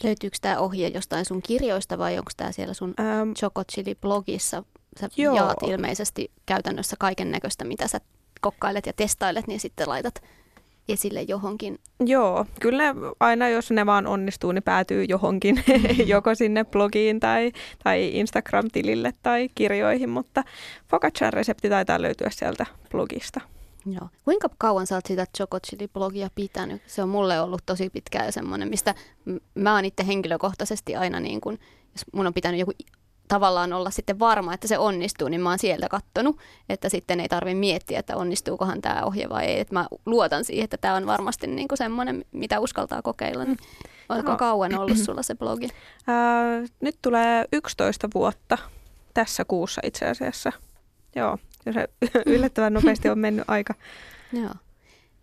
Löytyykö 0.03 0.38
tämä 0.41 0.60
ohje 0.60 0.88
jostain 0.88 1.25
sun 1.25 1.41
kirjoista 1.41 1.98
vai 1.98 2.17
onko 2.17 2.31
tämä 2.38 2.51
siellä 2.51 2.74
sun 2.74 2.93
ähm, 3.00 3.31
Choco 3.31 3.63
Chili-blogissa? 3.72 4.63
Sä 5.00 5.10
joo. 5.17 5.36
jaat 5.36 5.57
ilmeisesti 5.67 6.31
käytännössä 6.45 6.95
kaiken 7.00 7.31
näköistä, 7.31 7.65
mitä 7.65 7.88
sä 7.88 8.00
kokkailet 8.41 8.86
ja 8.86 8.93
testailet, 8.93 9.48
niin 9.48 9.60
sitten 9.60 9.89
laitat 9.89 10.24
esille 10.90 11.22
johonkin. 11.22 11.80
Joo, 12.06 12.46
kyllä 12.60 12.96
aina 13.20 13.50
jos 13.50 13.72
ne 13.72 13.86
vaan 13.86 14.08
onnistuu, 14.08 14.52
niin 14.52 14.63
päätyy 14.63 15.04
johonkin, 15.04 15.63
joko 16.06 16.36
sinne 16.36 16.63
blogiin 16.66 17.20
tai, 17.20 17.52
tai 17.84 18.12
Instagram-tilille 18.13 19.13
tai 19.24 19.50
kirjoihin, 19.56 20.10
mutta 20.10 20.44
focaccian 20.90 21.34
resepti 21.34 21.70
taitaa 21.70 22.02
löytyä 22.02 22.30
sieltä 22.30 22.66
blogista. 22.92 23.42
Joo. 23.86 24.10
Kuinka 24.25 24.50
kauan 24.58 24.88
sä 24.88 24.96
oot 24.96 25.06
sitä 25.06 25.25
Choco 25.38 25.58
Chili-blogia 25.58 26.30
pitänyt? 26.36 26.82
Se 26.88 27.04
on 27.04 27.10
mulle 27.10 27.42
ollut 27.42 27.62
tosi 27.66 27.90
pitkään 27.90 28.34
semmoinen, 28.34 28.70
mistä 28.70 28.96
mä 29.56 29.75
oon 29.75 29.86
itse 29.86 30.08
henkilökohtaisesti 30.08 30.96
aina 30.96 31.20
niin 31.20 31.42
kun, 31.42 31.54
jos 31.94 32.06
mun 32.13 32.28
on 32.28 32.34
pitänyt 32.34 32.60
joku 32.60 32.72
tavallaan 33.27 33.74
olla 33.74 33.89
sitten 33.92 34.20
varma, 34.20 34.53
että 34.53 34.68
se 34.68 34.77
onnistuu, 34.77 35.27
niin 35.27 35.42
mä 35.42 35.50
oon 35.50 35.60
sieltä 35.60 35.89
kattonut, 35.89 36.39
että 36.70 36.89
sitten 36.89 37.20
ei 37.20 37.30
tarvitse 37.30 37.56
miettiä, 37.56 38.00
että 38.00 38.18
onnistuukohan 38.18 38.82
tämä 38.82 39.03
ohje 39.06 39.30
vai 39.30 39.46
ei. 39.46 39.60
Että 39.60 39.74
mä 39.74 39.88
luotan 40.06 40.46
siihen, 40.46 40.63
että 40.63 40.77
tämä 40.77 40.96
on 40.96 41.06
varmasti 41.06 41.48
niin 41.48 41.68
kuin 41.68 41.77
semmoinen, 41.77 42.25
mitä 42.32 42.60
uskaltaa 42.60 43.01
kokeilla. 43.01 43.46
Niin 43.46 43.58
onko 44.10 44.32
no. 44.32 44.38
kauan 44.38 44.80
ollut 44.80 44.98
sulla 44.98 45.24
se 45.24 45.36
blogi? 45.36 45.68
Ää, 46.08 46.62
nyt 46.80 46.98
tulee 47.01 47.46
11 47.53 48.08
vuotta 48.13 48.58
tässä 49.13 49.46
kuussa 49.46 49.82
itse 49.84 50.06
asiassa. 50.06 50.51
Joo, 51.15 51.38
ja 51.65 51.74
se 51.74 51.88
yllättävän 52.25 52.74
nopeasti 52.74 53.10
on 53.10 53.20
mennyt 53.20 53.46
aika. 53.48 53.74
Joo. 54.34 54.53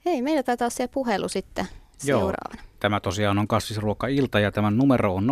Hei, 0.05 0.23
meillä 0.23 0.43
taitaa 0.43 0.65
olla 0.65 0.71
se 0.71 0.89
puhelu 0.89 1.29
sitten 1.29 1.67
seuraavana. 1.99 2.70
Tämä 2.81 3.01
tosiaan 3.01 3.39
on 3.39 3.49
kasvisruoka-ilta 3.49 4.41
ja 4.41 4.53
tämän 4.53 4.77
numero 4.77 5.15
on 5.15 5.29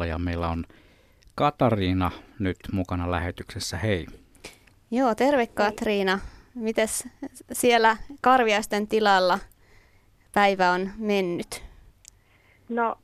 020317600 0.00 0.06
ja 0.06 0.18
meillä 0.18 0.48
on 0.48 0.64
Katariina 1.34 2.10
nyt 2.38 2.56
mukana 2.72 3.10
lähetyksessä. 3.10 3.76
Hei. 3.76 4.06
Joo, 4.90 5.14
terve 5.14 5.46
Katriina. 5.46 6.18
Mites 6.54 7.08
siellä 7.52 7.96
Karviaisten 8.20 8.88
tilalla 8.88 9.38
päivä 10.34 10.70
on 10.70 10.90
mennyt? 10.98 11.64
No 12.68 12.98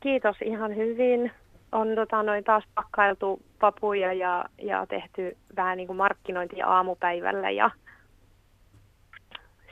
kiitos 0.00 0.36
ihan 0.44 0.76
hyvin. 0.76 1.32
On 1.72 1.88
tota, 1.94 2.22
noin 2.22 2.44
taas 2.44 2.64
pakkailtu 2.74 3.42
papuja 3.60 4.12
ja, 4.12 4.44
ja 4.62 4.86
tehty 4.86 5.36
vähän 5.56 5.76
niin 5.76 5.86
kuin 5.86 5.96
markkinointia 5.96 6.66
aamupäivällä 6.66 7.50
ja 7.50 7.70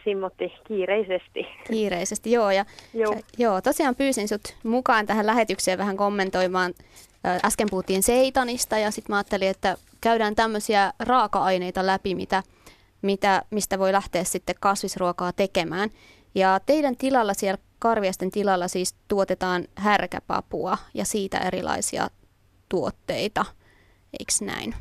Simmotti 0.05 0.53
kiireisesti. 0.67 1.47
Kiireisesti, 1.71 2.33
joo. 2.33 2.51
Ja, 2.51 2.65
joo. 2.95 3.17
joo. 3.39 3.61
Tosiaan 3.61 3.95
pyysin 3.95 4.29
sut 4.29 4.57
mukaan 4.63 5.07
tähän 5.07 5.27
lähetykseen 5.27 5.79
vähän 5.79 5.97
kommentoimaan. 5.97 6.75
Äsken 7.45 7.69
puhuttiin 7.71 8.03
seitanista 8.03 8.79
ja 8.79 8.91
sitten 8.91 9.13
mä 9.13 9.17
ajattelin, 9.17 9.49
että 9.49 9.77
käydään 10.01 10.35
tämmöisiä 10.35 10.93
raaka-aineita 10.99 11.87
läpi, 11.87 12.15
mitä, 12.15 12.43
mitä, 13.03 13.43
mistä 13.51 13.79
voi 13.79 13.93
lähteä 13.93 14.25
sitten 14.25 14.55
kasvisruokaa 14.61 15.33
tekemään. 15.33 15.91
Ja 16.35 16.61
teidän 16.67 16.97
tilalla 16.97 17.35
siellä 17.35 17.59
Karviasten 17.79 18.31
tilalla 18.31 18.69
siis 18.69 18.95
tuotetaan 19.09 19.65
härkäpapua 19.75 20.79
ja 20.95 21.05
siitä 21.05 21.39
erilaisia 21.39 22.09
tuotteita, 22.69 23.45
eikö 24.21 24.33
näin? 24.55 24.75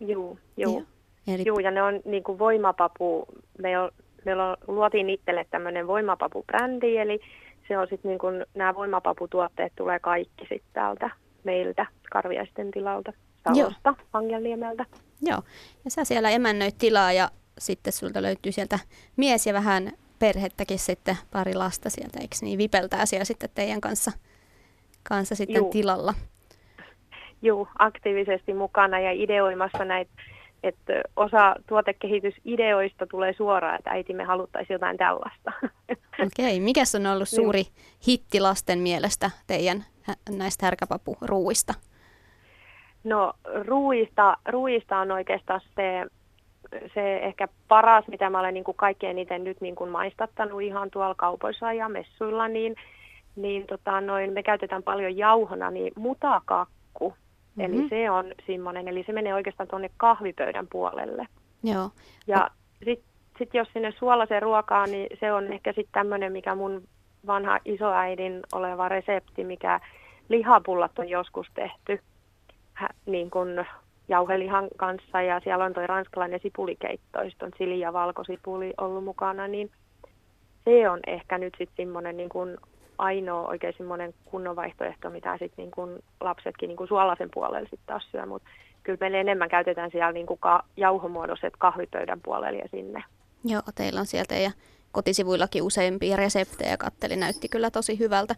Joo, 0.00 0.36
joo. 0.56 0.82
Eli... 1.26 1.42
Joo, 1.46 1.58
ja 1.58 1.70
ne 1.70 1.82
on 1.82 2.00
niin 2.04 2.22
kuin 2.22 2.38
voimapapu, 2.38 3.26
me 3.58 3.78
on, 3.78 3.90
meillä 4.24 4.56
luotiin 4.68 5.10
itselle 5.10 5.46
tämmöinen 5.50 5.86
voimapapubrändi, 5.86 6.96
eli 6.96 7.20
se 7.68 7.78
on 7.78 7.86
sitten 7.90 8.08
niin 8.08 8.18
kuin, 8.18 8.46
nämä 8.54 8.74
voimapaputuotteet 8.74 9.72
tulee 9.76 9.98
kaikki 9.98 10.46
sitten 10.48 10.72
täältä 10.72 11.10
meiltä 11.44 11.86
Karviaisten 12.12 12.70
tilalta, 12.70 13.12
Salosta, 13.44 13.94
Angelniemeltä. 14.12 14.86
Joo, 15.22 15.42
ja 15.84 15.90
sä 15.90 16.04
siellä 16.04 16.30
emännöit 16.30 16.78
tilaa 16.78 17.12
ja 17.12 17.28
sitten 17.58 17.92
sulta 17.92 18.22
löytyy 18.22 18.52
sieltä 18.52 18.78
mies 19.16 19.46
ja 19.46 19.52
vähän 19.54 19.92
perhettäkin 20.18 20.78
sitten 20.78 21.16
pari 21.32 21.54
lasta 21.54 21.90
sieltä, 21.90 22.20
eikö 22.20 22.36
niin? 22.40 22.58
Vipeltää 22.58 23.06
siellä 23.06 23.24
sitten 23.24 23.50
teidän 23.54 23.80
kanssa, 23.80 24.12
kanssa 25.08 25.34
sitten 25.34 25.56
Juu. 25.56 25.70
tilalla. 25.70 26.14
Joo, 27.42 27.68
aktiivisesti 27.78 28.54
mukana 28.54 29.00
ja 29.00 29.12
ideoimassa 29.12 29.84
näitä 29.84 30.10
että 30.62 30.92
osa 31.16 31.56
tuotekehitysideoista 31.66 33.06
tulee 33.06 33.32
suoraan, 33.32 33.74
että 33.74 33.90
äiti 33.90 34.14
me 34.14 34.24
haluttaisiin 34.24 34.74
jotain 34.74 34.96
tällaista. 34.96 35.52
Okei, 36.26 36.28
okay. 36.46 36.60
mikä 36.60 36.82
on 36.96 37.06
ollut 37.06 37.28
niin. 37.32 37.42
suuri 37.42 37.62
hitti 38.08 38.40
lasten 38.40 38.78
mielestä 38.78 39.30
teidän 39.46 39.84
näistä 40.38 40.66
härkäpapuruuista? 40.66 41.74
No 43.04 43.32
ruuista, 43.64 44.36
ruuista 44.48 44.98
on 44.98 45.10
oikeastaan 45.10 45.60
se, 45.74 46.06
se 46.94 47.16
ehkä 47.16 47.48
paras, 47.68 48.08
mitä 48.08 48.30
mä 48.30 48.40
olen 48.40 48.54
niin 48.54 48.64
kuin 48.64 48.76
kaikkein 48.76 49.10
eniten 49.10 49.44
nyt 49.44 49.60
niin 49.60 49.74
kuin 49.74 49.90
maistattanut 49.90 50.62
ihan 50.62 50.90
tuolla 50.90 51.14
kaupoissa 51.14 51.72
ja 51.72 51.88
messuilla, 51.88 52.48
niin, 52.48 52.76
niin 53.36 53.66
tota, 53.66 54.00
noin, 54.00 54.32
me 54.32 54.42
käytetään 54.42 54.82
paljon 54.82 55.16
jauhona, 55.16 55.70
niin 55.70 55.92
mutakakku 55.96 56.81
Mm-hmm. 57.56 57.80
Eli 57.80 57.88
se 57.88 58.10
on 58.10 58.32
semmoinen, 58.46 58.88
eli 58.88 59.04
se 59.06 59.12
menee 59.12 59.34
oikeastaan 59.34 59.68
tuonne 59.68 59.90
kahvipöydän 59.96 60.66
puolelle. 60.72 61.26
Joo. 61.62 61.90
Ja 62.26 62.50
sitten 62.84 63.12
sit 63.38 63.54
jos 63.54 63.68
sinne 63.72 63.92
suolaseen 63.98 64.42
ruokaan, 64.42 64.90
niin 64.90 65.18
se 65.20 65.32
on 65.32 65.52
ehkä 65.52 65.72
sitten 65.72 65.92
tämmöinen, 65.92 66.32
mikä 66.32 66.54
mun 66.54 66.82
vanha 67.26 67.58
isoäidin 67.64 68.40
oleva 68.52 68.88
resepti, 68.88 69.44
mikä 69.44 69.80
lihapullat 70.28 70.98
on 70.98 71.08
joskus 71.08 71.46
tehty 71.54 72.00
hä, 72.72 72.88
niin 73.06 73.30
kuin 73.30 73.66
jauhelihan 74.08 74.68
kanssa 74.76 75.22
ja 75.22 75.40
siellä 75.40 75.64
on 75.64 75.72
toi 75.72 75.86
ranskalainen 75.86 76.40
sipulikeitto, 76.42 77.18
on 77.18 77.50
sili 77.58 77.80
ja 77.80 77.92
valkosipuli 77.92 78.74
ollut 78.78 79.04
mukana, 79.04 79.48
niin 79.48 79.70
se 80.64 80.90
on 80.90 81.00
ehkä 81.06 81.38
nyt 81.38 81.54
sitten 81.58 81.86
semmoinen 81.86 82.16
niin 82.16 82.28
kuin 82.28 82.56
ainoa 83.02 83.48
oikein 83.48 83.74
semmoinen 83.76 84.14
kunnon 84.24 84.56
vaihtoehto, 84.56 85.10
mitä 85.10 85.32
sitten 85.38 85.62
niin 85.62 85.70
kun 85.70 85.98
lapsetkin 86.20 86.68
niin 86.68 86.76
kun 86.76 86.88
suolaisen 86.88 87.28
puolella 87.34 87.60
sitten 87.60 87.86
taas 87.86 88.08
syö, 88.10 88.26
mutta 88.26 88.48
kyllä 88.82 88.98
meillä 89.00 89.18
enemmän 89.18 89.48
käytetään 89.48 89.90
siellä 89.90 90.12
niin 90.12 90.26
ka- 90.40 90.64
jauhomuodoiset 90.76 91.54
kahvipöydän 91.58 92.20
puolella 92.20 92.58
ja 92.58 92.68
sinne. 92.70 93.04
Joo, 93.44 93.62
teillä 93.74 94.00
on 94.00 94.06
sieltä 94.06 94.34
ja 94.34 94.50
kotisivuillakin 94.92 95.62
useampia 95.62 96.16
reseptejä, 96.16 96.76
katteli, 96.76 97.16
näytti 97.16 97.48
kyllä 97.48 97.70
tosi 97.70 97.98
hyvältä. 97.98 98.34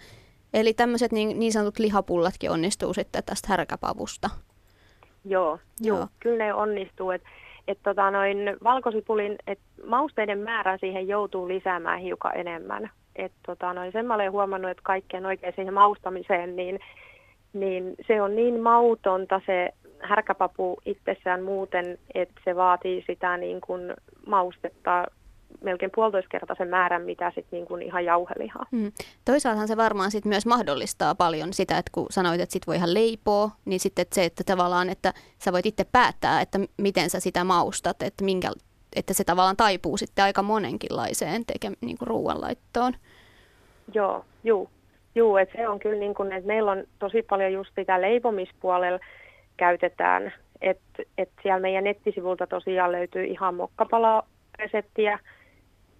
Eli 0.54 0.74
tämmöiset 0.74 1.12
niin, 1.12 1.38
niin 1.38 1.52
sanotut 1.52 1.78
lihapullatkin 1.78 2.50
onnistuu 2.50 2.94
sitten 2.94 3.22
tästä 3.26 3.48
härkäpavusta. 3.48 4.30
Joo, 5.24 5.58
joo. 5.80 5.98
joo 5.98 6.08
kyllä 6.20 6.44
ne 6.44 6.54
onnistuu. 6.54 7.10
Että 7.10 7.28
et 7.68 7.78
tota 7.82 8.10
noin 8.10 8.38
valkosipulin, 8.64 9.36
et 9.46 9.58
mausteiden 9.86 10.38
määrä 10.38 10.78
siihen 10.78 11.08
joutuu 11.08 11.48
lisäämään 11.48 12.00
hiukan 12.00 12.36
enemmän 12.36 12.90
et 13.16 13.32
tota, 13.46 13.72
noin 13.72 13.92
sen 13.92 14.06
mä 14.06 14.14
olen 14.14 14.32
huomannut, 14.32 14.70
että 14.70 14.82
kaikkeen 14.82 15.26
oikein 15.26 15.52
siihen 15.56 15.74
maustamiseen, 15.74 16.56
niin, 16.56 16.80
niin 17.52 17.94
se 18.06 18.22
on 18.22 18.36
niin 18.36 18.60
mautonta 18.60 19.40
se 19.46 19.70
härkäpapu 20.00 20.78
itsessään 20.84 21.42
muuten, 21.42 21.98
että 22.14 22.40
se 22.44 22.56
vaatii 22.56 23.04
sitä 23.06 23.36
niin 23.36 23.60
kuin 23.60 23.94
maustetta 24.26 25.04
melkein 25.60 25.90
puolitoiskertaisen 25.94 26.68
määrän, 26.68 27.02
mitä 27.02 27.32
sitten 27.34 27.56
niin 27.56 27.66
kuin 27.66 27.82
ihan 27.82 28.04
jauhelihaa. 28.04 28.66
Hmm. 28.72 28.92
Toisaaltahan 29.24 29.68
se 29.68 29.76
varmaan 29.76 30.10
sit 30.10 30.24
myös 30.24 30.46
mahdollistaa 30.46 31.14
paljon 31.14 31.52
sitä, 31.52 31.78
että 31.78 31.90
kun 31.92 32.06
sanoit, 32.10 32.40
että 32.40 32.52
sit 32.52 32.66
voi 32.66 32.76
ihan 32.76 32.94
leipoa, 32.94 33.50
niin 33.64 33.80
sitten 33.80 34.06
se, 34.12 34.24
että 34.24 34.44
tavallaan, 34.44 34.90
että 34.90 35.12
sä 35.38 35.52
voit 35.52 35.66
itse 35.66 35.84
päättää, 35.92 36.40
että 36.40 36.58
miten 36.78 37.10
sä 37.10 37.20
sitä 37.20 37.44
maustat, 37.44 38.02
että 38.02 38.24
minkä, 38.24 38.50
että 38.94 39.14
se 39.14 39.24
tavallaan 39.24 39.56
taipuu 39.56 39.96
sitten 39.96 40.24
aika 40.24 40.42
monenkinlaiseen 40.42 41.46
teke, 41.46 41.72
niin 41.80 41.98
kuin 41.98 42.08
ruoanlaittoon. 42.08 42.92
Joo, 43.94 44.24
juu. 44.44 44.70
Juu, 45.14 45.36
että 45.36 45.56
se 45.56 45.68
on 45.68 45.78
kyllä 45.78 45.98
niin 45.98 46.14
kuin, 46.14 46.32
että 46.32 46.46
meillä 46.46 46.70
on 46.70 46.84
tosi 46.98 47.22
paljon 47.22 47.52
just 47.52 47.70
sitä 47.74 48.00
leipomispuolella 48.00 48.98
käytetään, 49.56 50.32
että 50.60 51.02
et 51.18 51.30
siellä 51.42 51.60
meidän 51.60 51.84
nettisivulta 51.84 52.46
tosiaan 52.46 52.92
löytyy 52.92 53.24
ihan 53.24 53.54
mokkapala-reseptiä, 53.54 55.18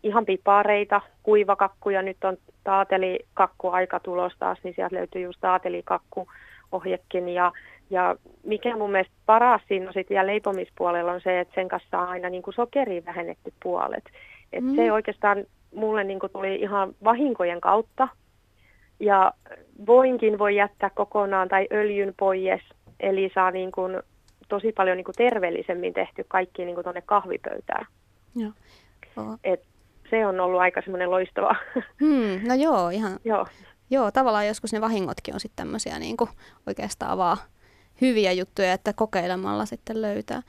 ihan 0.02 0.26
pipareita, 0.26 1.00
kuivakakkuja, 1.22 2.02
nyt 2.02 2.24
on 2.24 2.36
taatelikakku 2.64 3.68
aika 3.68 4.00
tulos 4.00 4.32
taas, 4.38 4.58
niin 4.62 4.74
sieltä 4.74 4.96
löytyy 4.96 5.22
just 5.22 5.40
taatelikakku 5.40 6.28
ohjekin 6.72 7.28
ja 7.28 7.52
ja 7.94 8.16
mikä 8.44 8.76
mun 8.76 8.90
mielestä 8.90 9.14
paras 9.26 9.62
siinä 9.68 9.86
on 9.86 9.92
sitten 9.92 10.14
vielä 10.14 10.26
leipomispuolella 10.26 11.12
on 11.12 11.20
se, 11.20 11.40
että 11.40 11.54
sen 11.54 11.68
kanssa 11.68 11.98
on 11.98 12.08
aina 12.08 12.30
niin 12.30 12.42
kuin 12.42 12.54
sokeri 12.54 13.04
vähennetty 13.04 13.52
puolet. 13.62 14.04
Et 14.52 14.64
mm. 14.64 14.76
Se 14.76 14.92
oikeastaan 14.92 15.44
mulle 15.74 16.04
niin 16.04 16.20
kuin 16.20 16.32
tuli 16.32 16.54
ihan 16.54 16.94
vahinkojen 17.04 17.60
kautta. 17.60 18.08
Ja 19.00 19.32
voinkin 19.86 20.38
voi 20.38 20.56
jättää 20.56 20.90
kokonaan 20.90 21.48
tai 21.48 21.66
öljyn 21.72 22.14
pois, 22.18 22.60
eli 23.00 23.30
saa 23.34 23.50
niin 23.50 23.72
kuin 23.72 24.02
tosi 24.48 24.72
paljon 24.72 24.96
niin 24.96 25.04
kuin 25.04 25.14
terveellisemmin 25.14 25.94
tehty 25.94 26.24
kaikki 26.28 26.64
niin 26.64 26.74
kuin 26.74 26.84
tuonne 26.84 27.02
kahvipöytään. 27.06 27.86
Joo. 28.36 28.52
Et 29.44 29.60
se 30.10 30.26
on 30.26 30.40
ollut 30.40 30.60
aika 30.60 30.80
semmoinen 30.82 31.10
loistava. 31.10 31.56
Hmm, 32.00 32.48
no 32.48 32.54
joo, 32.54 32.88
ihan. 32.88 33.18
joo. 33.24 33.46
Joo, 33.90 34.10
tavallaan 34.10 34.46
joskus 34.46 34.72
ne 34.72 34.80
vahingotkin 34.80 35.34
on 35.34 35.40
sitten 35.40 35.66
tämmöisiä 35.66 35.98
niin 35.98 36.16
kuin 36.16 36.30
oikeastaan 36.66 37.18
vaan 37.18 37.36
hyviä 38.00 38.32
juttuja, 38.32 38.72
että 38.72 38.92
kokeilemalla 38.92 39.66
sitten 39.66 40.02
löytää. 40.02 40.42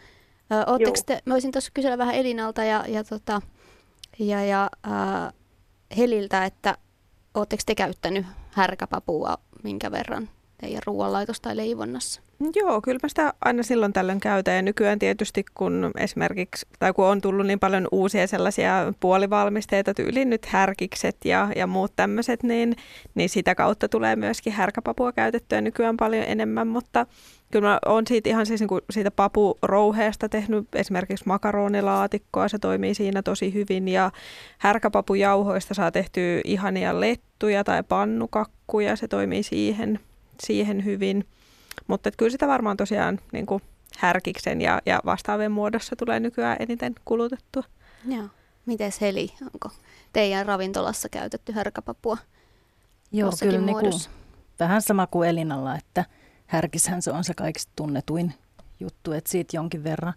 Ootteko 0.68 0.98
te, 1.06 1.22
mä 1.25 1.34
voisin 1.34 1.52
tuossa 1.52 1.72
kysellä 1.74 1.98
vähän 1.98 2.16
Elinalta 2.16 2.64
ja, 2.64 2.86
ja, 2.88 3.04
tota, 3.04 3.42
ja, 4.20 4.46
ja 4.46 4.70
äh, 4.88 5.34
Heliltä, 5.98 6.46
että 6.46 6.78
oletteko 7.34 7.64
te 7.66 7.75
käyttänyt 7.75 8.25
härkäpapua 8.52 9.38
minkä 9.64 9.92
verran 9.92 10.30
teidän 10.58 10.82
ruoanlaitos 10.86 11.42
tai 11.42 11.58
leivonnassa? 11.58 12.22
Joo, 12.56 12.82
kyllä 12.82 13.00
mä 13.04 13.10
sitä 13.10 13.34
aina 13.46 13.64
silloin 13.64 13.94
tällöin 13.94 14.20
käytän 14.20 14.56
ja 14.56 14.62
nykyään 14.62 15.00
tietysti 15.00 15.46
kun 15.54 15.92
esimerkiksi, 15.98 16.66
tai 16.80 16.94
kun 16.94 17.06
on 17.06 17.22
tullut 17.22 17.48
niin 17.48 17.60
paljon 17.60 17.88
uusia 17.92 18.28
sellaisia 18.28 18.94
puolivalmisteita, 19.00 19.94
tyyliin 19.94 20.30
nyt 20.30 20.46
härkikset 20.46 21.18
ja, 21.25 21.52
ja 21.56 21.68
muut 21.68 21.96
tämmöiset, 21.96 22.44
niin, 22.44 22.75
niin 23.16 23.30
sitä 23.30 23.56
kautta 23.56 23.90
tulee 23.90 24.16
myöskin 24.16 24.54
härkäpapua 24.54 25.12
käytettyä 25.12 25.62
nykyään 25.62 25.98
paljon 25.98 26.24
enemmän, 26.28 26.68
mutta 26.68 27.06
kyllä 27.52 27.68
mä 27.68 27.80
oon 27.86 28.04
siitä 28.08 28.30
ihan 28.30 28.46
siis 28.46 28.62
niin 28.62 28.70
siitä 28.90 29.12
papurouheesta 29.12 30.30
tehnyt 30.30 30.68
esimerkiksi 30.75 31.28
makaronilaatikkoa, 31.28 32.48
se 32.48 32.60
toimii 32.60 32.96
siinä 32.96 33.22
tosi 33.22 33.54
hyvin 33.54 33.88
ja 33.88 34.12
härkäpapujauhoista 34.58 35.74
saa 35.74 35.92
tehtyä 35.92 36.42
ihania 36.44 37.00
lettuja 37.00 37.64
tai 37.64 37.84
pannukakkuja, 37.84 38.96
se 38.96 39.08
toimii 39.08 39.44
siihen, 39.44 40.00
siihen 40.44 40.86
hyvin. 40.86 41.25
Mutta 41.88 42.12
kyllä 42.18 42.32
sitä 42.32 42.48
varmaan 42.48 42.78
tosiaan 42.78 43.20
niin 43.32 43.46
kuin 43.46 43.62
härkiksen 43.98 44.62
ja, 44.62 44.82
ja 44.86 45.00
vastaavien 45.06 45.52
muodossa 45.52 45.96
tulee 45.96 46.20
nykyään 46.20 46.58
eniten 46.60 46.96
kulutettua. 47.06 47.64
Joo. 48.08 48.28
Mites 48.66 49.02
Heli, 49.02 49.34
onko 49.42 49.70
teidän 50.14 50.46
ravintolassa 50.46 51.10
käytetty 51.10 51.52
härkäpapua 51.52 52.18
Joo, 53.12 53.32
kyllä 53.40 53.60
niin 53.60 53.80
kuin, 53.80 53.94
vähän 54.60 54.82
sama 54.82 55.08
kuin 55.08 55.30
Elinalla, 55.30 55.75
että 55.75 56.06
härkishän 56.46 57.02
se 57.02 57.12
on 57.12 57.24
se 57.24 57.34
kaikista 57.34 57.72
tunnetuin 57.75 58.34
juttu, 58.80 59.12
että 59.12 59.30
siitä 59.30 59.58
jonkin 59.58 59.84
verran. 59.84 60.14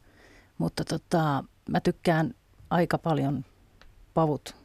Mutta 0.58 0.84
tota, 0.84 1.44
mä 1.68 1.80
tykkään 1.80 2.34
aika 2.70 2.98
paljon 2.98 3.44
pavut 4.14 4.56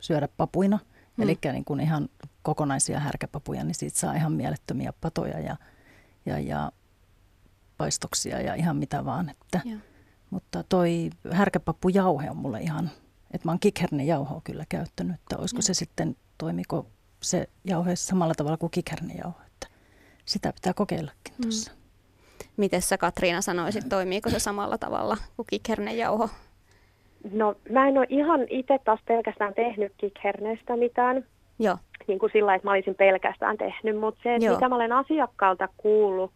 syödä 0.00 0.28
papuina, 0.36 0.78
mm. 1.16 1.22
eli 1.22 1.38
niin 1.52 1.64
kuin 1.64 1.80
ihan 1.80 2.08
kokonaisia 2.42 3.00
härkäpapuja, 3.00 3.64
niin 3.64 3.74
siitä 3.74 3.98
saa 3.98 4.14
ihan 4.14 4.32
mielettömiä 4.32 4.92
patoja 5.00 5.40
ja 5.40 5.56
ja, 6.26 6.38
ja 6.38 6.72
paistoksia 7.76 8.40
ja 8.40 8.54
ihan 8.54 8.76
mitä 8.76 9.04
vaan. 9.04 9.28
Että, 9.28 9.60
mutta 10.30 10.64
toi 10.68 11.10
härkäpappujauhe 11.32 12.30
on 12.30 12.36
mulle 12.36 12.60
ihan, 12.60 12.90
että 13.30 13.48
mä 13.48 13.52
oon 13.52 13.60
kikhernejauhoa 13.60 14.40
kyllä 14.44 14.64
käyttänyt, 14.68 15.14
että 15.14 15.36
olisiko 15.38 15.58
ja. 15.58 15.62
se 15.62 15.74
sitten, 15.74 16.16
toimiko 16.38 16.86
se 17.22 17.48
jauhe 17.64 17.96
samalla 17.96 18.34
tavalla 18.34 18.56
kuin 18.56 18.70
kikhernejauho, 18.70 19.40
että 19.40 19.47
sitä 20.28 20.52
pitää 20.52 20.72
kokeillakin 20.74 21.34
mm. 21.38 21.42
tuossa. 21.42 21.72
Mm. 21.72 21.78
Miten 22.56 22.82
sä 22.82 22.98
Katriina 22.98 23.40
sanoisit, 23.40 23.88
toimiiko 23.88 24.30
se 24.30 24.38
samalla 24.38 24.78
tavalla 24.78 25.16
kuin 25.36 25.46
kikhernejauho? 25.50 26.28
No 27.32 27.54
mä 27.70 27.88
en 27.88 27.98
ole 27.98 28.06
ihan 28.08 28.40
itse 28.50 28.78
taas 28.84 29.00
pelkästään 29.06 29.54
tehnyt 29.54 29.92
kikherneestä 29.96 30.76
mitään. 30.76 31.24
Joo 31.58 31.76
niin 32.08 32.18
kuin 32.18 32.32
sillä, 32.32 32.54
että 32.54 32.68
mä 32.68 32.72
olisin 32.72 32.94
pelkästään 32.94 33.56
tehnyt, 33.58 34.00
mutta 34.00 34.20
se, 34.22 34.34
että 34.34 34.50
mitä 34.50 34.68
mä 34.68 34.74
olen 34.74 34.92
asiakkaalta 34.92 35.68
kuullut, 35.76 36.30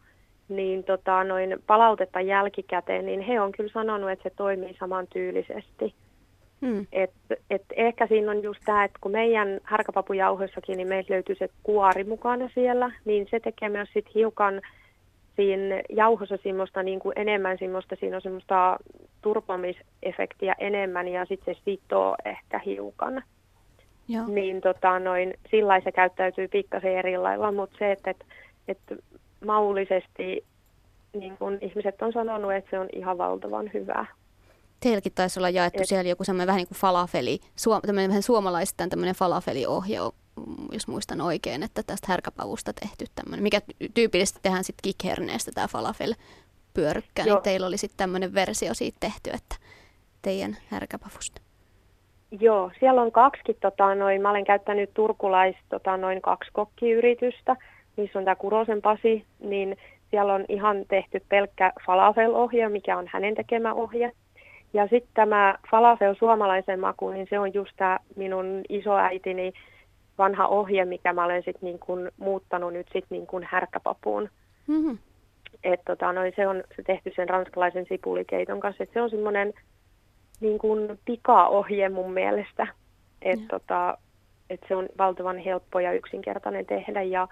niin 0.49 0.85
tota, 0.85 1.25
noin 1.25 1.57
palautetta 1.67 2.21
jälkikäteen, 2.21 3.07
niin 3.07 3.21
he 3.21 3.41
on 3.41 3.53
kyllä 3.53 3.73
sanonut, 3.73 4.11
että 4.11 4.23
se 4.23 4.35
toimii 4.37 4.77
samantyylisesti. 4.81 5.95
Hmm. 6.67 6.87
Et, 6.93 7.11
et 7.51 7.65
ehkä 7.77 8.07
siinä 8.07 8.31
on 8.31 8.43
just 8.43 8.61
tämä, 8.65 8.85
että 8.85 8.99
kun 9.01 9.13
meidän 9.13 9.61
härkäpapujauhoissakin, 9.65 10.77
niin 10.77 10.89
meillä 10.89 11.15
löytyy 11.15 11.35
se 11.35 11.49
kuori 11.63 12.05
mukana 12.05 12.51
siellä, 12.55 12.91
niin 13.05 13.27
se 13.31 13.41
tekee 13.41 13.69
myös 13.69 13.89
sit 13.93 14.15
hiukan 14.15 14.61
siinä 15.37 15.83
jauhossa 15.89 16.37
semmoista 16.43 16.83
niin 16.83 16.99
kuin 16.99 17.13
enemmän 17.17 17.59
semmoista, 17.59 17.97
siinä 17.97 18.17
on 18.17 18.23
semmoista 18.23 18.77
turpamisefektiä 19.23 20.55
enemmän 20.59 21.09
ja 21.09 21.25
sitten 21.25 21.55
se 21.55 21.61
sitoo 21.65 22.17
ehkä 22.25 22.59
hiukan. 22.59 23.23
Joo. 24.09 24.27
niin 24.27 24.61
tota, 24.61 24.99
noin, 24.99 25.35
sillä 25.51 25.81
se 25.81 25.93
käyttäytyy 25.93 26.49
pikkasen 26.49 26.99
eri 26.99 27.19
lailla, 27.19 27.53
mutta 27.53 27.77
se, 27.79 27.93
että, 27.93 28.11
että, 28.11 28.25
että 28.69 28.97
maullisesti 29.47 30.45
niin 31.13 31.37
kun 31.39 31.59
ihmiset 31.61 32.03
on 32.03 32.13
sanonut, 32.13 32.53
että 32.53 32.71
se 32.71 32.79
on 32.79 32.89
ihan 32.93 33.19
valtavan 33.19 33.71
hyvää. 33.75 34.07
Teilläkin 34.83 35.13
taisi 35.15 35.41
olla 35.41 35.51
jaettu 35.51 35.81
Et, 35.83 35.89
siellä 35.89 36.09
joku 36.09 36.25
semmoinen 36.25 36.47
vähän 36.47 36.59
niin 36.59 36.69
kuin 36.69 36.79
falafeli, 36.79 37.41
suom, 37.57 37.81
tämmöinen 37.83 38.11
vähän 38.11 38.23
suomalaisittain 38.23 38.91
tämmöinen 38.91 39.15
falafeli-ohje, 39.15 39.99
jos 40.73 40.89
muistan 40.89 41.21
oikein, 41.21 41.63
että 41.63 41.83
tästä 41.83 42.07
härkäpavusta 42.11 42.73
tehty 42.73 43.05
tämmöinen, 43.15 43.43
mikä 43.43 43.61
tyypillisesti 43.95 44.41
tehdään 44.43 44.65
sitten 44.65 44.83
kikherneestä 44.83 45.51
tämä 45.55 45.69
falafel 45.69 46.15
pyörykkä, 46.75 47.25
niin 47.25 47.43
teillä 47.43 47.67
oli 47.67 47.77
sitten 47.77 47.97
tämmöinen 47.97 48.35
versio 48.35 48.75
siitä 48.75 48.97
tehty, 49.01 49.31
että 49.31 49.57
teidän 50.23 50.57
härkäpavusta. 50.71 51.41
Joo, 52.41 52.71
siellä 52.81 53.03
on 53.03 53.13
kaksi, 53.13 53.55
tota, 53.61 53.95
noin, 53.95 54.23
mä 54.23 54.31
olen 54.31 54.45
käyttänyt 54.45 54.91
turkulais 54.95 55.57
tota, 55.69 55.97
noin 55.97 56.23
kaksi 56.23 56.51
kokkiyritystä, 56.53 57.57
missä 57.97 58.19
on 58.19 58.25
tämä 58.25 58.35
Kurosen 58.37 58.83
Pasi, 58.83 59.25
niin 59.41 59.77
siellä 60.11 60.35
on 60.35 60.45
ihan 60.49 60.85
tehty 60.89 61.23
pelkkä 61.29 61.73
falafel-ohje, 61.87 62.69
mikä 62.69 62.99
on 62.99 63.09
hänen 63.13 63.35
tekemä 63.35 63.75
ohje. 63.75 64.13
Ja 64.75 64.83
sitten 64.89 65.15
tämä 65.15 65.59
falafel 65.71 66.15
suomalaisen 66.19 66.81
maku, 66.81 67.11
niin 67.11 67.27
se 67.31 67.39
on 67.39 67.55
just 67.55 67.73
tämä 67.77 67.99
minun 68.17 68.61
isoäitini 68.69 69.53
vanha 70.19 70.47
ohje, 70.47 70.85
mikä 70.85 71.13
mä 71.13 71.25
olen 71.25 71.43
sitten 71.43 71.67
niin 71.67 71.79
kun 71.79 72.11
muuttanut 72.17 72.73
nyt 72.73 72.87
sitten 72.87 73.19
niin 73.19 73.27
kun 73.27 73.43
härkäpapuun. 73.45 74.29
Mm-hmm. 74.67 74.99
Et 75.65 75.81
tota, 75.87 76.13
noin, 76.13 76.33
se 76.37 76.49
on 76.49 76.65
se 76.77 76.83
tehty 76.83 77.13
sen 77.17 77.29
ranskalaisen 77.29 77.87
sipulikeiton 77.89 78.61
kanssa. 78.61 78.83
Et 78.83 78.91
se 78.93 79.03
on 79.03 79.11
semmoinen 79.11 79.53
niin 80.41 80.59
kuin 80.59 80.99
pikaohje 81.05 81.89
mun 81.89 82.13
mielestä. 82.13 82.67
Että 83.23 83.47
tota, 83.51 83.99
et 84.51 84.61
se 84.69 84.77
on 84.77 84.89
valtavan 84.99 85.39
helppo 85.39 85.81
ja 85.81 85.93
yksinkertainen 85.93 86.67
tehdä 86.67 87.03
ja, 87.03 87.29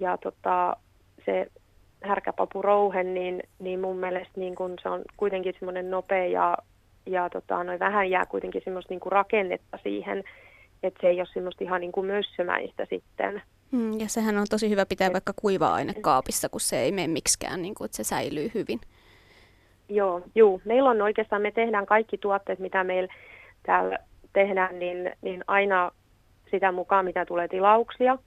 ja 0.00 0.18
tota, 0.18 0.76
se 1.24 1.46
härkäpapurouhe, 2.02 3.02
niin, 3.02 3.42
niin 3.58 3.80
mun 3.80 3.96
mielestä 3.96 4.32
niin 4.40 4.54
kun 4.54 4.74
se 4.82 4.88
on 4.88 5.02
kuitenkin 5.16 5.54
semmoinen 5.58 5.90
nopea 5.90 6.26
ja, 6.26 6.58
ja 7.06 7.30
tota, 7.30 7.64
noin 7.64 7.78
vähän 7.78 8.10
jää 8.10 8.26
kuitenkin 8.26 8.62
semmoista 8.64 8.92
niin 8.92 9.00
kuin 9.00 9.12
rakennetta 9.12 9.78
siihen, 9.82 10.24
että 10.82 11.00
se 11.00 11.06
ei 11.06 11.20
ole 11.20 11.28
semmoista 11.32 11.64
ihan 11.64 11.80
niin 11.80 11.92
kuin 11.92 12.06
mössömäistä 12.06 12.86
sitten. 12.90 13.42
Mm, 13.70 14.00
ja 14.00 14.08
sehän 14.08 14.38
on 14.38 14.46
tosi 14.50 14.70
hyvä 14.70 14.86
pitää 14.86 15.06
Et, 15.06 15.12
vaikka 15.12 15.32
kuiva-aine 15.36 15.94
kaapissa, 16.00 16.48
kun 16.48 16.60
se 16.60 16.78
ei 16.80 16.92
mene 16.92 17.08
miksikään, 17.08 17.62
niin 17.62 17.74
kuin, 17.74 17.84
että 17.86 17.96
se 17.96 18.04
säilyy 18.04 18.50
hyvin. 18.54 18.80
Joo, 19.88 20.22
juu. 20.34 20.60
Meillä 20.64 20.90
on 20.90 21.02
oikeastaan, 21.02 21.42
me 21.42 21.50
tehdään 21.50 21.86
kaikki 21.86 22.18
tuotteet, 22.18 22.58
mitä 22.58 22.84
meillä 22.84 23.14
täällä 23.62 23.98
tehdään, 24.32 24.78
niin, 24.78 25.12
niin 25.22 25.44
aina 25.46 25.90
sitä 26.50 26.72
mukaan, 26.72 27.04
mitä 27.04 27.26
tulee 27.26 27.48
tilauksia. 27.48 28.18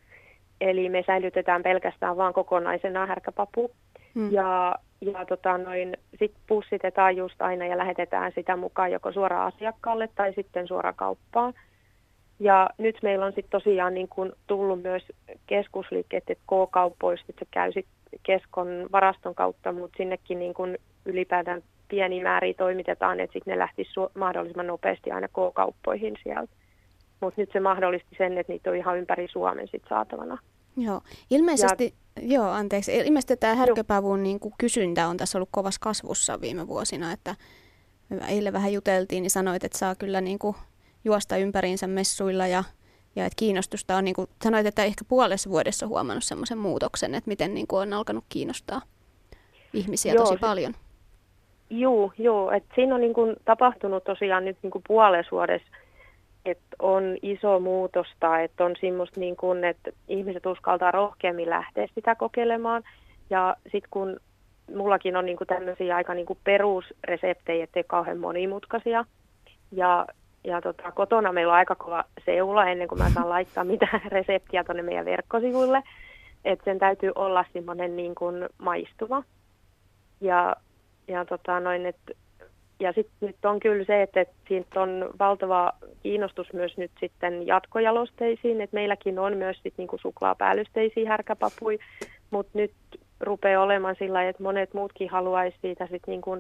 Eli 0.62 0.90
me 0.90 1.04
säilytetään 1.08 1.63
pelkästään 1.63 2.18
vaan 2.18 2.34
kokonaisena 2.34 3.06
härkäpapu. 3.06 3.72
Hmm. 4.16 4.32
Ja, 4.32 4.76
ja 5.01 5.25
tota 5.25 5.57
noin, 5.57 5.97
sit 6.19 6.33
pussitetaan 6.47 7.17
just 7.17 7.41
aina 7.41 7.65
ja 7.65 7.77
lähetetään 7.77 8.31
sitä 8.36 8.55
mukaan 8.55 8.91
joko 8.91 9.12
suoraan 9.12 9.53
asiakkaalle 9.53 10.10
tai 10.15 10.33
sitten 10.33 10.67
suoraan 10.67 10.95
kauppaan. 10.95 11.53
Ja 12.39 12.69
nyt 12.77 12.97
meillä 13.03 13.25
on 13.25 13.31
sitten 13.31 13.62
tosiaan 13.62 13.93
niin 13.93 14.07
kun 14.07 14.33
tullut 14.47 14.81
myös 14.81 15.03
keskusliikkeet, 15.47 16.23
että 16.29 16.43
K-kaupoista, 16.43 17.25
että 17.29 17.45
se 17.45 17.51
käy 17.51 17.71
sitten 17.71 18.19
keskon 18.23 18.67
varaston 18.91 19.36
kautta, 19.36 19.71
mutta 19.71 19.97
sinnekin 19.97 20.39
niin 20.39 20.53
kun 20.53 20.77
ylipäätään 21.05 21.63
pieni 21.88 22.23
määriä 22.23 22.53
toimitetaan, 22.53 23.19
että 23.19 23.33
sitten 23.33 23.51
ne 23.51 23.60
lähtisi 23.60 23.89
su- 23.89 24.12
mahdollisimman 24.19 24.67
nopeasti 24.67 25.12
aina 25.12 25.27
K-kauppoihin 25.27 26.15
sieltä. 26.23 26.51
Mutta 27.21 27.41
nyt 27.41 27.49
se 27.53 27.60
mahdollisti 27.60 28.15
sen, 28.17 28.38
että 28.38 28.53
niitä 28.53 28.69
on 28.69 28.75
ihan 28.75 28.97
ympäri 28.97 29.27
Suomen 29.27 29.67
sit 29.67 29.83
saatavana. 29.89 30.38
Joo, 30.77 31.01
ilmeisesti, 31.29 31.83
ja, 31.86 31.91
joo, 32.21 32.49
anteeksi, 32.49 32.97
ilmeisesti 32.97 33.38
tämä 33.38 33.56
härköpavun 33.56 34.23
niin 34.23 34.39
kuin 34.39 34.53
kysyntä 34.58 35.08
on 35.08 35.17
tässä 35.17 35.38
ollut 35.38 35.49
kovassa 35.51 35.82
kasvussa 35.82 36.41
viime 36.41 36.67
vuosina, 36.67 37.12
että 37.12 37.36
eilen 38.27 38.53
vähän 38.53 38.73
juteltiin, 38.73 39.21
niin 39.21 39.32
sanoit, 39.32 39.63
että 39.63 39.77
saa 39.77 39.95
kyllä 39.95 40.21
niin 40.21 40.39
kuin 40.39 40.56
juosta 41.06 41.38
ympäriinsä 41.38 41.88
messuilla 41.88 42.47
ja, 42.47 42.63
ja 43.15 43.25
että 43.25 43.36
kiinnostusta 43.39 43.95
on, 43.95 44.03
niin 44.03 44.15
kuin 44.15 44.27
sanoit, 44.43 44.65
että 44.65 44.84
ehkä 44.84 45.06
puolessa 45.08 45.49
vuodessa 45.49 45.88
huomannut 45.88 46.23
semmoisen 46.23 46.58
muutoksen, 46.58 47.15
että 47.15 47.27
miten 47.27 47.53
niin 47.53 47.67
kuin 47.67 47.82
on 47.82 47.93
alkanut 47.93 48.25
kiinnostaa 48.30 48.82
ihmisiä 49.73 50.13
joo, 50.13 50.25
tosi 50.25 50.38
paljon. 50.38 50.73
Joo, 51.69 52.12
joo. 52.17 52.51
Et 52.51 52.63
siinä 52.75 52.95
on 52.95 53.01
niin 53.01 53.13
kuin 53.13 53.36
tapahtunut 53.45 54.03
tosiaan 54.03 54.45
nyt 54.45 54.58
niin 54.63 54.71
kuin 54.71 54.84
puolessa 54.88 55.32
vuodessa 55.32 55.67
että 56.47 56.75
on 56.79 57.17
iso 57.21 57.60
muutosta, 57.60 58.39
että 58.39 58.65
on 58.65 58.75
semmoista 58.81 59.19
niin 59.19 59.36
kuin, 59.36 59.63
että 59.63 59.91
ihmiset 60.07 60.45
uskaltaa 60.45 60.91
rohkeammin 60.91 61.49
lähteä 61.49 61.88
sitä 61.95 62.15
kokeilemaan. 62.15 62.83
Ja 63.29 63.55
sitten 63.63 63.89
kun 63.89 64.19
mullakin 64.75 65.15
on 65.17 65.25
niin 65.25 65.38
kuin 65.38 65.47
tämmöisiä 65.47 65.95
aika 65.95 66.13
niin 66.13 66.25
kuin 66.25 66.39
perusreseptejä, 66.43 67.63
ettei 67.63 67.83
kauhean 67.83 68.17
monimutkaisia. 68.17 69.05
Ja, 69.71 70.07
ja 70.43 70.62
tota, 70.62 70.91
kotona 70.91 71.31
meillä 71.31 71.53
on 71.53 71.57
aika 71.57 71.75
kova 71.75 72.03
seula 72.25 72.65
ennen 72.65 72.88
kuin 72.88 72.99
mä 72.99 73.10
saan 73.10 73.29
laittaa 73.29 73.63
mitään 73.73 74.01
reseptiä 74.05 74.63
tuonne 74.63 74.83
meidän 74.83 75.05
verkkosivuille. 75.05 75.83
Että 76.45 76.65
sen 76.65 76.79
täytyy 76.79 77.12
olla 77.15 77.45
semmoinen 77.53 77.95
niin 77.95 78.15
kuin 78.15 78.49
maistuva. 78.57 79.23
Ja, 80.21 80.55
ja 81.07 81.25
tota 81.25 81.60
noin, 81.60 81.86
että 81.86 82.13
ja 82.80 82.94
sitten 82.94 83.28
nyt 83.28 83.46
on 83.46 83.60
kyllä 83.60 83.86
se, 83.86 84.02
että, 84.02 84.22
että 84.22 84.36
siitä 84.48 84.82
on 84.82 85.10
valtava 85.20 85.72
kiinnostus 86.04 86.54
myös 86.54 86.78
nyt 86.78 86.92
sitten 87.00 87.48
jatkojalosteisiin, 87.48 88.62
että 88.62 88.74
meilläkin 88.74 89.20
on 89.20 89.38
myös 89.38 89.58
sit 89.63 89.74
niinku 89.78 89.98
suklaapäällysteisiä 89.98 91.10
härkäpapuja, 91.10 91.78
mutta 92.32 92.52
nyt 92.54 92.72
rupeaa 93.20 93.63
olemaan 93.63 93.96
sillä 94.00 94.30
että 94.30 94.44
monet 94.44 94.74
muutkin 94.74 95.10
haluaisi 95.10 95.58
siitä 95.62 95.88
sit 95.92 96.08
niinku 96.08 96.38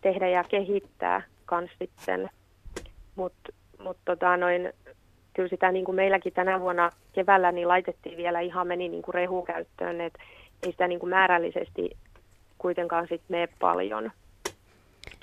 tehdä 0.00 0.28
ja 0.28 0.44
kehittää 0.44 1.22
kans 1.44 1.70
sitten, 1.78 2.30
mutta 3.16 3.52
mut 3.78 3.96
tota 4.04 4.36
noin, 4.36 4.72
kyllä 5.34 5.48
sitä 5.48 5.72
niin 5.72 5.84
kuin 5.84 5.94
meilläkin 5.94 6.32
tänä 6.32 6.60
vuonna 6.60 6.90
keväällä 7.12 7.52
niin 7.52 7.68
laitettiin 7.68 8.16
vielä 8.16 8.40
ihan 8.40 8.66
meni 8.66 8.88
niin 8.88 9.02
kuin 9.02 9.14
rehukäyttöön, 9.14 10.00
että 10.00 10.18
ei 10.62 10.72
sitä 10.72 10.88
niin 10.88 11.00
kuin 11.00 11.10
määrällisesti 11.10 11.90
kuitenkaan 12.58 13.08
sitten 13.08 13.26
mene 13.28 13.48
paljon 13.60 14.10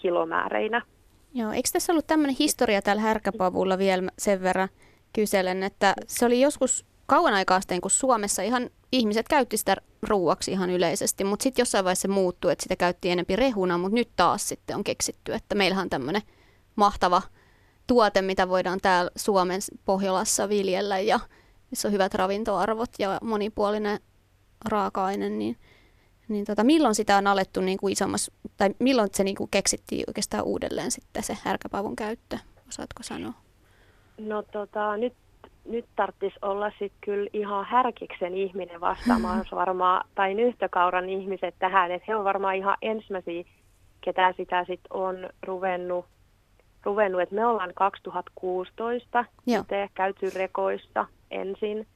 kilomääreinä. 0.03 0.81
Joo, 1.33 1.51
eikö 1.51 1.69
tässä 1.73 1.93
ollut 1.93 2.07
tämmöinen 2.07 2.35
historia 2.39 2.81
tällä 2.81 3.01
härkäpavulla 3.01 3.77
vielä 3.77 4.03
sen 4.19 4.41
verran 4.41 4.69
kyselen, 5.13 5.63
että 5.63 5.93
se 6.07 6.25
oli 6.25 6.41
joskus 6.41 6.85
kauan 7.05 7.33
aikaa 7.33 7.61
sitten, 7.61 7.81
kun 7.81 7.91
Suomessa 7.91 8.41
ihan 8.41 8.69
ihmiset 8.91 9.27
käytti 9.27 9.57
sitä 9.57 9.75
ruuaksi 10.01 10.51
ihan 10.51 10.69
yleisesti, 10.69 11.23
mutta 11.23 11.43
sitten 11.43 11.61
jossain 11.61 11.85
vaiheessa 11.85 12.01
se 12.01 12.07
muuttui, 12.07 12.51
että 12.51 12.63
sitä 12.63 12.75
käytti 12.75 13.09
enempi 13.09 13.35
rehuna, 13.35 13.77
mutta 13.77 13.95
nyt 13.95 14.09
taas 14.15 14.47
sitten 14.47 14.75
on 14.75 14.83
keksitty, 14.83 15.33
että 15.33 15.55
meillähän 15.55 15.83
on 15.83 15.89
tämmöinen 15.89 16.21
mahtava 16.75 17.21
tuote, 17.87 18.21
mitä 18.21 18.49
voidaan 18.49 18.79
täällä 18.81 19.11
Suomen 19.15 19.61
Pohjolassa 19.85 20.49
viljellä 20.49 20.99
ja 20.99 21.19
missä 21.71 21.87
on 21.87 21.91
hyvät 21.91 22.13
ravintoarvot 22.13 22.89
ja 22.99 23.19
monipuolinen 23.21 23.99
raaka-aine, 24.65 25.29
niin 25.29 25.57
niin 26.27 26.45
tota, 26.45 26.63
milloin 26.63 26.95
sitä 26.95 27.17
on 27.17 27.27
alettu 27.27 27.61
niin 27.61 27.77
kuin 27.77 27.93
isommassa, 27.93 28.31
tai 28.57 28.69
milloin 28.79 29.09
se 29.13 29.23
niin 29.23 29.35
kuin 29.35 29.49
keksittiin 29.51 30.03
oikeastaan 30.07 30.43
uudelleen 30.43 30.91
sitten 30.91 31.23
se 31.23 31.37
härkäpavun 31.43 31.95
käyttö? 31.95 32.37
Osaatko 32.69 33.03
sanoa? 33.03 33.33
No 34.17 34.43
tota, 34.43 34.97
nyt, 34.97 35.13
nyt 35.65 35.85
tarvitsisi 35.95 36.39
olla 36.41 36.69
sitten 36.69 36.99
kyllä 37.01 37.29
ihan 37.33 37.65
härkiksen 37.65 38.35
ihminen 38.35 38.81
vastaamaan 38.81 39.45
varmaan, 39.51 40.07
tai 40.15 40.33
nyhtökauran 40.33 41.09
ihmiset 41.09 41.55
tähän, 41.59 41.91
että 41.91 42.05
he 42.07 42.15
on 42.15 42.23
varmaan 42.23 42.55
ihan 42.55 42.77
ensimmäisiä, 42.81 43.43
ketä 44.01 44.33
sitä 44.37 44.65
sitten 44.67 44.93
on 44.93 45.29
ruvennut, 45.45 46.05
ruvennut. 46.83 47.21
että 47.21 47.35
me 47.35 47.45
ollaan 47.45 47.73
2016 47.75 49.25
itse 49.47 49.89
käyty 49.93 50.29
rekoissa 50.35 51.05
ensin, 51.31 51.87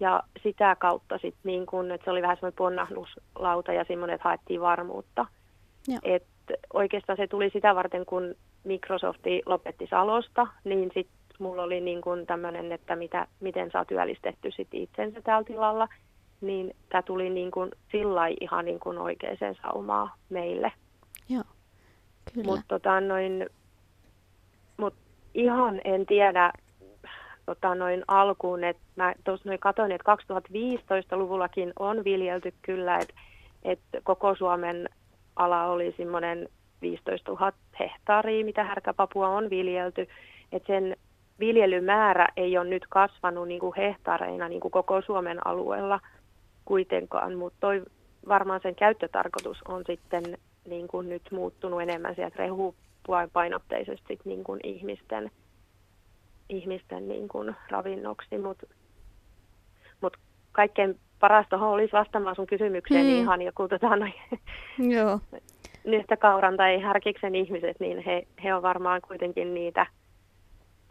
ja 0.00 0.22
sitä 0.42 0.76
kautta 0.76 1.18
sitten 1.18 1.40
niin 1.44 1.66
kun, 1.66 1.90
että 1.90 2.04
se 2.04 2.10
oli 2.10 2.22
vähän 2.22 2.36
semmoinen 2.36 2.56
ponnahduslauta 2.56 3.72
ja 3.72 3.84
semmoinen, 3.88 4.14
että 4.14 4.28
haettiin 4.28 4.60
varmuutta. 4.60 5.26
Et 6.02 6.26
oikeastaan 6.72 7.16
se 7.16 7.26
tuli 7.26 7.50
sitä 7.50 7.74
varten, 7.74 8.06
kun 8.06 8.34
Microsofti 8.64 9.42
lopetti 9.46 9.86
Salosta, 9.90 10.46
niin 10.64 10.90
sitten 10.94 11.18
mulla 11.38 11.62
oli 11.62 11.80
niin 11.80 12.00
kun 12.00 12.26
tämmöinen, 12.26 12.72
että 12.72 12.96
mitä, 12.96 13.26
miten 13.40 13.70
saa 13.70 13.84
työllistetty 13.84 14.50
sit 14.50 14.68
itsensä 14.72 15.22
tällä 15.22 15.44
tilalla. 15.44 15.88
Niin 16.40 16.76
tämä 16.88 17.02
tuli 17.02 17.30
niin 17.30 17.50
kun 17.50 17.70
sillä 17.92 18.26
ihan 18.40 18.64
niin 18.64 18.80
kun 18.80 18.98
oikeaan 18.98 19.54
saumaa 19.62 20.14
meille. 20.28 20.72
Joo, 21.28 21.44
kyllä. 22.34 22.46
Mutta 22.46 22.64
tota, 22.68 23.00
noin, 23.00 23.46
mut 24.76 24.94
ihan 25.34 25.80
en 25.84 26.06
tiedä, 26.06 26.52
tota, 27.48 27.74
noin 27.74 28.04
alkuun, 28.08 28.64
että 28.64 28.82
mä 28.96 29.14
tuossa 29.24 29.48
noin 29.48 29.58
katsoin, 29.58 29.92
että 29.92 30.16
2015-luvullakin 30.16 31.72
on 31.78 32.04
viljelty 32.04 32.54
kyllä, 32.62 32.98
että, 32.98 33.14
että 33.62 34.00
koko 34.04 34.34
Suomen 34.34 34.88
ala 35.36 35.64
oli 35.64 35.94
semmoinen 35.96 36.48
15 36.82 37.32
000 37.32 37.52
hehtaaria, 37.80 38.44
mitä 38.44 38.64
härkäpapua 38.64 39.28
on 39.28 39.50
viljelty, 39.50 40.08
että 40.52 40.66
sen 40.66 40.96
viljelymäärä 41.40 42.28
ei 42.36 42.58
ole 42.58 42.68
nyt 42.68 42.86
kasvanut 42.88 43.48
niin 43.48 43.60
kuin 43.60 43.76
hehtaareina 43.76 44.48
niin 44.48 44.60
kuin 44.60 44.72
koko 44.72 45.02
Suomen 45.02 45.46
alueella 45.46 46.00
kuitenkaan, 46.64 47.34
mutta 47.34 47.58
toi 47.60 47.82
varmaan 48.28 48.60
sen 48.62 48.74
käyttötarkoitus 48.74 49.58
on 49.68 49.82
sitten 49.86 50.22
niin 50.68 50.88
kuin 50.88 51.08
nyt 51.08 51.22
muuttunut 51.30 51.82
enemmän 51.82 52.14
sieltä 52.14 52.36
rehupainotteisesti 52.38 54.18
niin 54.24 54.44
kuin 54.44 54.60
ihmisten 54.62 55.30
ihmisten 56.48 57.08
niin 57.08 57.28
kuin 57.28 57.56
ravinnoksi, 57.70 58.38
mutta 58.38 58.66
mut 60.00 60.16
kaikkein 60.52 61.00
parasta 61.20 61.56
olisi 61.56 61.92
vastaamaan 61.92 62.36
sun 62.36 62.46
kysymykseen 62.46 63.06
hmm. 63.06 63.14
ihan 63.14 63.42
joku 63.42 63.68
tota, 63.68 63.96
noin, 63.96 64.14
Joo. 64.96 65.20
kauran 66.18 66.56
tai 66.56 66.80
härkiksen 66.80 67.34
ihmiset, 67.34 67.80
niin 67.80 68.04
he, 68.04 68.26
he 68.44 68.54
on 68.54 68.62
varmaan 68.62 69.00
kuitenkin 69.08 69.54
niitä 69.54 69.86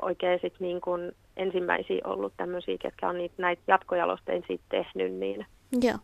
oikein 0.01 0.39
sit 0.41 0.53
niin 0.59 0.81
kuin 0.81 1.11
ensimmäisiä 1.37 2.01
ollut 2.03 2.33
tämmöisiä, 2.37 2.77
ketkä 2.81 3.09
on 3.09 3.17
niitä, 3.17 3.35
näitä 3.37 3.61
jatkojalostein 3.67 4.43
siitä 4.47 4.63
tehnyt. 4.69 5.13
Niin. 5.13 5.45
Joo. 5.81 5.97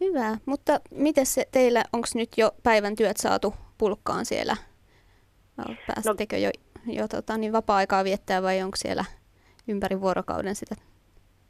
Hyvä, 0.00 0.36
mutta 0.46 0.80
miten 0.90 1.26
se 1.26 1.44
teillä, 1.52 1.84
onko 1.92 2.08
nyt 2.14 2.28
jo 2.36 2.50
päivän 2.62 2.96
työt 2.96 3.16
saatu 3.16 3.54
pulkkaan 3.78 4.24
siellä? 4.24 4.56
Päästettekö 5.86 6.36
no, 6.36 6.42
jo 6.42 6.50
jo 6.86 7.08
tota, 7.08 7.38
niin 7.38 7.52
vapaa-aikaa 7.52 8.04
viettää 8.04 8.42
vai 8.42 8.62
onko 8.62 8.76
siellä 8.76 9.04
ympäri 9.68 10.00
vuorokauden 10.00 10.54
sitä 10.54 10.74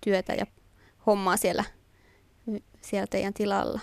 työtä 0.05 0.33
ja 0.33 0.45
hommaa 1.07 1.37
siellä, 1.37 1.65
siellä 2.81 3.07
teidän 3.11 3.35
tilalla? 3.35 3.81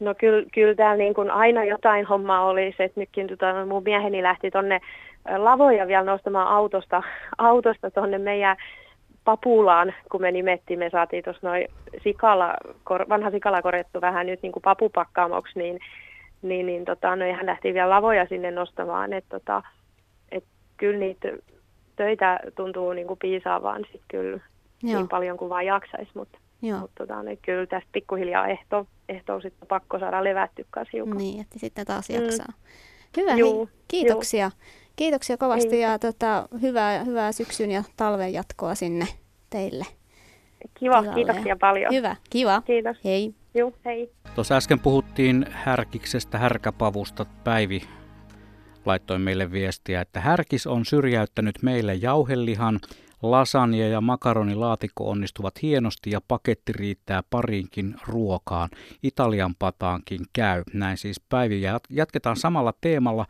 No 0.00 0.14
kyllä, 0.14 0.46
kyllä 0.54 0.74
täällä 0.74 0.96
niin 0.96 1.14
kuin 1.14 1.30
aina 1.30 1.64
jotain 1.64 2.06
hommaa 2.06 2.44
oli. 2.44 2.74
Se, 2.76 2.84
että 2.84 3.00
nytkin 3.00 3.26
tota, 3.26 3.66
mun 3.66 3.82
mieheni 3.82 4.22
lähti 4.22 4.50
tonne 4.50 4.80
lavoja 5.36 5.86
vielä 5.86 6.04
nostamaan 6.04 6.48
autosta, 6.48 7.02
autosta 7.38 7.90
tonne 7.90 8.18
meidän 8.18 8.56
papulaan, 9.24 9.94
kun 10.10 10.20
me 10.20 10.30
nimettiin, 10.30 10.78
me 10.78 10.90
saatiin 10.90 11.24
tuossa 11.24 11.48
noin 11.48 11.68
sikala, 12.02 12.54
kor, 12.84 13.08
vanha 13.08 13.30
sikala 13.30 13.62
korjattu 13.62 14.00
vähän 14.00 14.26
nyt 14.26 14.42
niin 14.42 14.52
kuin 14.52 14.62
papupakkaamoksi, 14.62 15.58
niin, 15.58 15.78
niin, 16.42 16.66
niin 16.66 16.84
tota, 16.84 17.16
no, 17.16 17.24
hän 17.36 17.46
lähti 17.46 17.74
vielä 17.74 17.90
lavoja 17.90 18.26
sinne 18.26 18.50
nostamaan, 18.50 19.12
että 19.12 19.38
tota, 19.38 19.62
kyllä 20.82 20.98
niitä 20.98 21.28
töitä 21.96 22.40
tuntuu 22.56 22.92
niin 22.92 23.06
kuin 23.06 23.18
piisaavan 23.18 23.84
sit 23.92 24.00
kyllä 24.08 24.40
Joo. 24.82 24.98
niin 24.98 25.08
paljon 25.08 25.36
kuin 25.36 25.48
vaan 25.48 25.66
jaksaisi, 25.66 26.10
mutta 26.14 26.38
mut, 26.80 26.90
tota, 26.98 27.22
niin 27.22 27.38
kyllä 27.42 27.66
tästä 27.66 27.88
pikkuhiljaa 27.92 28.46
ehto, 28.46 28.86
ehto 29.08 29.40
sitten 29.40 29.68
pakko 29.68 29.98
saada 29.98 30.24
levätty 30.24 30.66
hiukan. 30.92 31.18
Niin, 31.18 31.40
että 31.40 31.58
sitten 31.58 31.86
taas 31.86 32.08
mm. 32.08 32.14
jaksaa. 32.14 32.46
Mm. 32.48 32.54
Hyvä, 33.16 33.34
Juu, 33.34 33.66
hei, 33.66 33.74
kiitoksia. 33.88 34.44
Juu. 34.44 34.68
Kiitoksia 34.96 35.36
kovasti 35.36 35.76
Ei. 35.76 35.82
ja 35.82 35.98
tota, 35.98 36.48
hyvää, 36.62 37.04
hyvää 37.04 37.32
syksyn 37.32 37.70
ja 37.70 37.82
talven 37.96 38.32
jatkoa 38.32 38.74
sinne 38.74 39.06
teille. 39.50 39.86
Kiva, 40.74 41.02
tilalle. 41.02 41.14
kiitoksia 41.14 41.56
paljon. 41.60 41.94
Hyvä, 41.94 42.16
kiva. 42.30 42.62
Kiitos. 42.66 42.96
Hei. 43.04 43.34
Joo, 43.54 43.72
hei. 43.84 44.10
Tuossa 44.34 44.56
äsken 44.56 44.80
puhuttiin 44.80 45.46
härkiksestä, 45.50 46.38
härkäpavusta. 46.38 47.26
Päivi 47.44 47.82
laittoi 48.84 49.18
meille 49.18 49.52
viestiä, 49.52 50.00
että 50.00 50.20
härkis 50.20 50.66
on 50.66 50.84
syrjäyttänyt 50.84 51.62
meille 51.62 51.94
jauhelihan, 51.94 52.80
lasagna 53.22 53.76
ja 53.76 54.00
makaronilaatikko 54.00 55.10
onnistuvat 55.10 55.62
hienosti 55.62 56.10
ja 56.10 56.20
paketti 56.28 56.72
riittää 56.72 57.22
pariinkin 57.30 57.94
ruokaan. 58.06 58.70
Italian 59.02 59.54
pataankin 59.58 60.20
käy. 60.32 60.62
Näin 60.72 60.98
siis 60.98 61.20
Päivi. 61.20 61.62
Jatketaan 61.90 62.36
samalla 62.36 62.74
teemalla. 62.80 63.26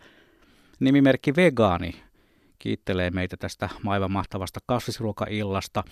Nimimerkki 0.81 1.37
Vegaani 1.37 1.95
kiittelee 2.59 3.11
meitä 3.11 3.37
tästä 3.37 3.69
aivan 3.87 4.13
mahtavasta 4.13 4.61
kasvisruokaillasta. 4.67 5.85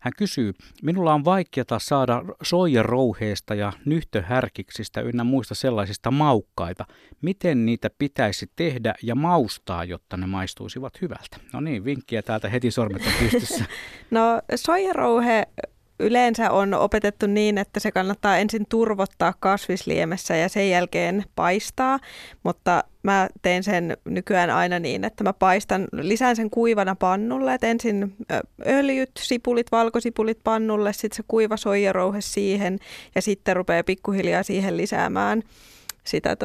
Hän 0.00 0.12
kysyy, 0.16 0.52
minulla 0.82 1.14
on 1.14 1.24
vaikeata 1.24 1.78
saada 1.78 2.22
soijarouheesta 2.42 3.54
ja 3.54 3.72
nyhtöhärkiksistä 3.84 5.00
ynnä 5.00 5.24
muista 5.24 5.54
sellaisista 5.54 6.10
maukkaita. 6.10 6.84
Miten 7.22 7.66
niitä 7.66 7.90
pitäisi 7.98 8.50
tehdä 8.56 8.94
ja 9.02 9.14
maustaa, 9.14 9.84
jotta 9.84 10.16
ne 10.16 10.26
maistuisivat 10.26 11.00
hyvältä? 11.02 11.36
No 11.52 11.60
niin, 11.60 11.84
vinkkiä 11.84 12.22
täältä 12.22 12.48
heti 12.48 12.70
sormet 12.70 13.02
on 13.06 13.12
pystyssä. 13.20 13.64
no 14.10 14.40
soijarouhe 14.54 15.46
yleensä 16.00 16.50
on 16.50 16.74
opetettu 16.74 17.26
niin, 17.26 17.58
että 17.58 17.80
se 17.80 17.90
kannattaa 17.90 18.38
ensin 18.38 18.66
turvottaa 18.68 19.34
kasvisliemessä 19.40 20.36
ja 20.36 20.48
sen 20.48 20.70
jälkeen 20.70 21.24
paistaa, 21.36 21.98
mutta 22.42 22.84
mä 23.02 23.28
teen 23.42 23.62
sen 23.62 23.96
nykyään 24.04 24.50
aina 24.50 24.78
niin, 24.78 25.04
että 25.04 25.24
mä 25.24 25.32
paistan, 25.32 25.88
lisään 25.92 26.36
sen 26.36 26.50
kuivana 26.50 26.94
pannulle, 26.94 27.54
että 27.54 27.66
ensin 27.66 28.14
öljyt, 28.66 29.10
sipulit, 29.18 29.72
valkosipulit 29.72 30.38
pannulle, 30.44 30.92
sitten 30.92 31.16
se 31.16 31.22
kuiva 31.28 31.56
soijarouhe 31.56 32.20
siihen 32.20 32.78
ja 33.14 33.22
sitten 33.22 33.56
rupeaa 33.56 33.84
pikkuhiljaa 33.84 34.42
siihen 34.42 34.76
lisäämään 34.76 35.42
sitä 36.04 36.36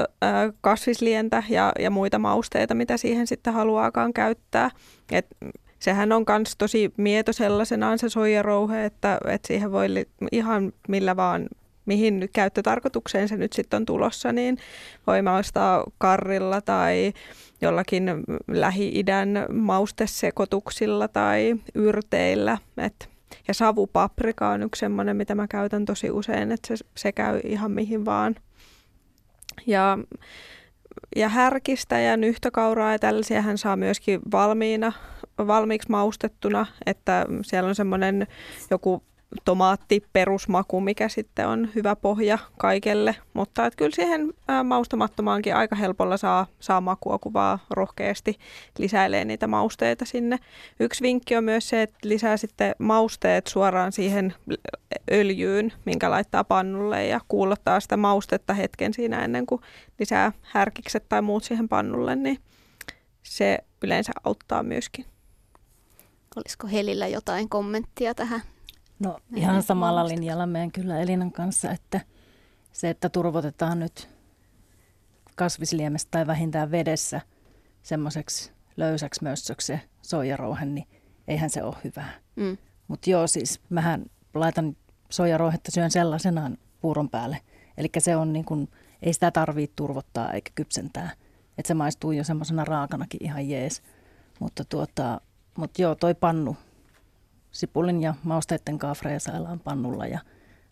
kasvislientä 0.62 1.44
ja, 1.50 1.72
ja 1.80 1.90
muita 1.90 2.20
mausteita, 2.20 2.74
mitä 2.74 2.98
siihen 2.98 3.28
sitten 3.28 3.54
haluaakaan 3.54 4.14
käyttää. 4.14 4.72
Et 5.12 5.28
sehän 5.86 6.12
on 6.12 6.26
myös 6.30 6.56
tosi 6.58 6.94
mieto 6.98 7.34
sellaisenaan 7.34 8.00
se 8.00 8.10
soijarouhe, 8.10 8.86
että, 8.86 9.18
että 9.28 9.48
siihen 9.48 9.72
voi 9.72 9.94
li, 9.94 10.08
ihan 10.32 10.74
millä 10.88 11.16
vaan 11.16 11.48
mihin 11.86 12.30
käyttötarkoitukseen 12.34 13.28
se 13.28 13.38
nyt 13.38 13.54
sitten 13.54 13.78
on 13.78 13.86
tulossa, 13.86 14.32
niin 14.32 14.58
voi 15.08 15.22
maustaa 15.22 15.84
karrilla 15.98 16.62
tai 16.62 17.14
jollakin 17.62 18.04
Lähi-idän 18.48 19.46
maustesekotuksilla 19.54 21.08
tai 21.08 21.56
yrteillä. 21.76 22.58
Et, 22.78 23.10
ja 23.48 23.54
savupaprika 23.54 24.50
on 24.50 24.64
yksi 24.64 24.80
semmoinen, 24.80 25.18
mitä 25.18 25.36
mä 25.36 25.48
käytän 25.48 25.86
tosi 25.86 26.12
usein, 26.12 26.52
että 26.52 26.68
se, 26.68 26.86
se 26.96 27.12
käy 27.12 27.40
ihan 27.44 27.72
mihin 27.72 28.06
vaan. 28.06 28.36
Ja, 29.68 29.98
ja 31.16 31.30
härkistä 31.30 32.00
ja 32.00 32.18
nyhtökauraa 32.18 32.92
ja 32.92 33.00
tällaisia 33.00 33.42
hän 33.42 33.58
saa 33.58 33.76
myöskin 33.76 34.22
valmiina, 34.32 34.94
valmiiksi 35.38 35.92
maustettuna, 35.92 36.66
että 36.86 37.26
siellä 37.42 37.68
on 37.68 37.76
semmoinen 37.76 38.28
joku 38.72 39.04
tomaattiperusmaku, 39.46 40.82
mikä 40.82 41.10
sitten 41.10 41.48
on 41.48 41.70
hyvä 41.76 41.96
pohja 41.96 42.38
kaikelle. 42.58 43.16
Mutta 43.34 43.66
että 43.66 43.78
kyllä 43.78 43.96
siihen 43.96 44.34
maustamattomaankin 44.64 45.56
aika 45.56 45.76
helpolla 45.76 46.18
saa, 46.18 46.48
saa 46.60 46.82
makua, 46.82 47.18
kun 47.18 47.34
vaan 47.34 47.60
rohkeasti 47.70 48.38
lisäilee 48.78 49.26
niitä 49.26 49.48
mausteita 49.48 50.06
sinne. 50.06 50.40
Yksi 50.80 51.02
vinkki 51.02 51.36
on 51.36 51.44
myös 51.44 51.70
se, 51.70 51.82
että 51.82 51.98
lisää 52.04 52.38
sitten 52.38 52.76
mausteet 52.80 53.48
suoraan 53.48 53.92
siihen 53.92 54.34
öljyyn, 55.12 55.74
minkä 55.86 56.12
laittaa 56.12 56.44
pannulle 56.44 57.08
ja 57.08 57.20
kuulottaa 57.28 57.80
sitä 57.80 57.98
maustetta 57.98 58.54
hetken 58.54 58.94
siinä 58.94 59.26
ennen 59.26 59.46
kuin 59.46 59.62
lisää 60.00 60.32
härkikset 60.42 61.10
tai 61.10 61.22
muut 61.22 61.44
siihen 61.44 61.70
pannulle, 61.70 62.16
niin 62.16 62.38
se 63.24 63.60
yleensä 63.84 64.12
auttaa 64.24 64.64
myöskin. 64.64 65.06
Olisiko 66.36 66.68
Helillä 66.68 67.08
jotain 67.08 67.50
kommenttia 67.50 68.16
tähän? 68.16 68.42
No 69.00 69.20
ihan 69.36 69.64
samalla 69.64 70.08
linjalla 70.08 70.46
meidän 70.46 70.72
kyllä 70.72 71.00
Elinan 71.00 71.32
kanssa, 71.32 71.72
että 71.72 72.02
se, 72.72 72.90
että 72.90 73.10
turvotetaan 73.10 73.80
nyt 73.80 74.10
kasvisliemestä 75.36 76.12
tai 76.12 76.28
vähintään 76.28 76.72
vedessä 76.72 77.22
semmoiseksi 77.84 78.52
löysäksi 78.78 79.24
mössöksi 79.24 79.68
se 79.68 79.82
soijarouhe, 80.02 80.66
niin 80.66 80.88
eihän 81.28 81.50
se 81.50 81.64
ole 81.64 81.76
hyvää. 81.84 82.14
Mm. 82.36 82.58
Mutta 82.88 83.10
joo, 83.10 83.28
siis 83.28 83.62
mähän 83.70 84.06
laitan 84.34 84.78
soijarouhetta 85.10 85.72
syön 85.72 85.92
sellaisenaan 85.92 86.58
puuron 86.82 87.10
päälle. 87.10 87.38
Eli 87.78 87.88
se 87.98 88.16
on 88.16 88.34
niin 88.34 88.46
kuin, 88.46 88.70
ei 89.02 89.14
sitä 89.14 89.32
tarvitse 89.32 89.74
turvottaa 89.76 90.32
eikä 90.32 90.52
kypsentää. 90.56 91.12
Että 91.58 91.68
se 91.68 91.74
maistuu 91.74 92.12
jo 92.12 92.24
semmoisena 92.24 92.66
raakanakin 92.66 93.24
ihan 93.24 93.50
jees. 93.50 93.82
Mutta 94.40 94.66
tuota, 94.66 95.22
mutta 95.58 95.82
joo, 95.82 95.96
toi 95.96 96.16
pannu, 96.16 96.58
sipulin 97.52 98.02
ja 98.02 98.14
mausteiden 98.24 98.80
kanssa 98.80 99.02
freesaillaan 99.02 99.60
pannulla 99.60 100.08
ja 100.08 100.20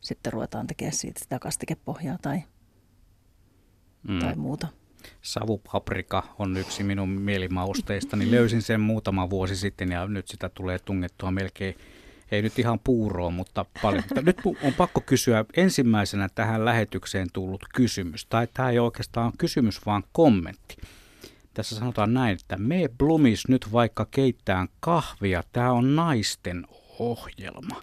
sitten 0.02 0.34
ruvetaan 0.34 0.68
tekemään 0.68 0.94
siitä 0.94 1.20
sitä 1.20 1.40
kastikepohjaa 1.40 2.18
tai, 2.22 2.44
mm. 4.08 4.20
tai 4.20 4.36
muuta. 4.36 4.68
Savupaprika 5.22 6.24
on 6.40 6.58
yksi 6.58 6.84
minun 6.84 7.10
mielimausteista, 7.10 8.18
niin 8.18 8.32
löysin 8.32 8.62
sen 8.62 8.82
muutama 8.82 9.30
vuosi 9.30 9.56
sitten 9.56 9.92
ja 9.92 10.08
nyt 10.08 10.28
sitä 10.28 10.50
tulee 10.50 10.80
tungettua 10.80 11.32
melkein, 11.32 11.76
ei 12.32 12.42
nyt 12.42 12.60
ihan 12.60 12.80
puuroon, 12.84 13.34
mutta 13.34 13.66
paljon. 13.82 14.04
Nyt 14.22 14.38
on 14.64 14.74
pakko 14.74 15.02
kysyä 15.02 15.46
ensimmäisenä 15.56 16.30
tähän 16.36 16.66
lähetykseen 16.66 17.28
tullut 17.34 17.66
kysymys, 17.76 18.26
tai 18.26 18.48
tämä 18.54 18.70
ei 18.70 18.80
oikeastaan 18.80 19.26
ole 19.26 19.34
kysymys, 19.38 19.86
vaan 19.86 20.04
kommentti. 20.12 20.78
Tässä 21.54 21.76
sanotaan 21.76 22.14
näin, 22.14 22.38
että 22.42 22.58
me 22.58 22.90
Blumis 22.98 23.48
nyt 23.48 23.72
vaikka 23.72 24.08
keittään 24.12 24.68
kahvia, 24.80 25.44
tämä 25.52 25.72
on 25.72 25.96
naisten 25.96 26.66
ohjelma. 27.00 27.82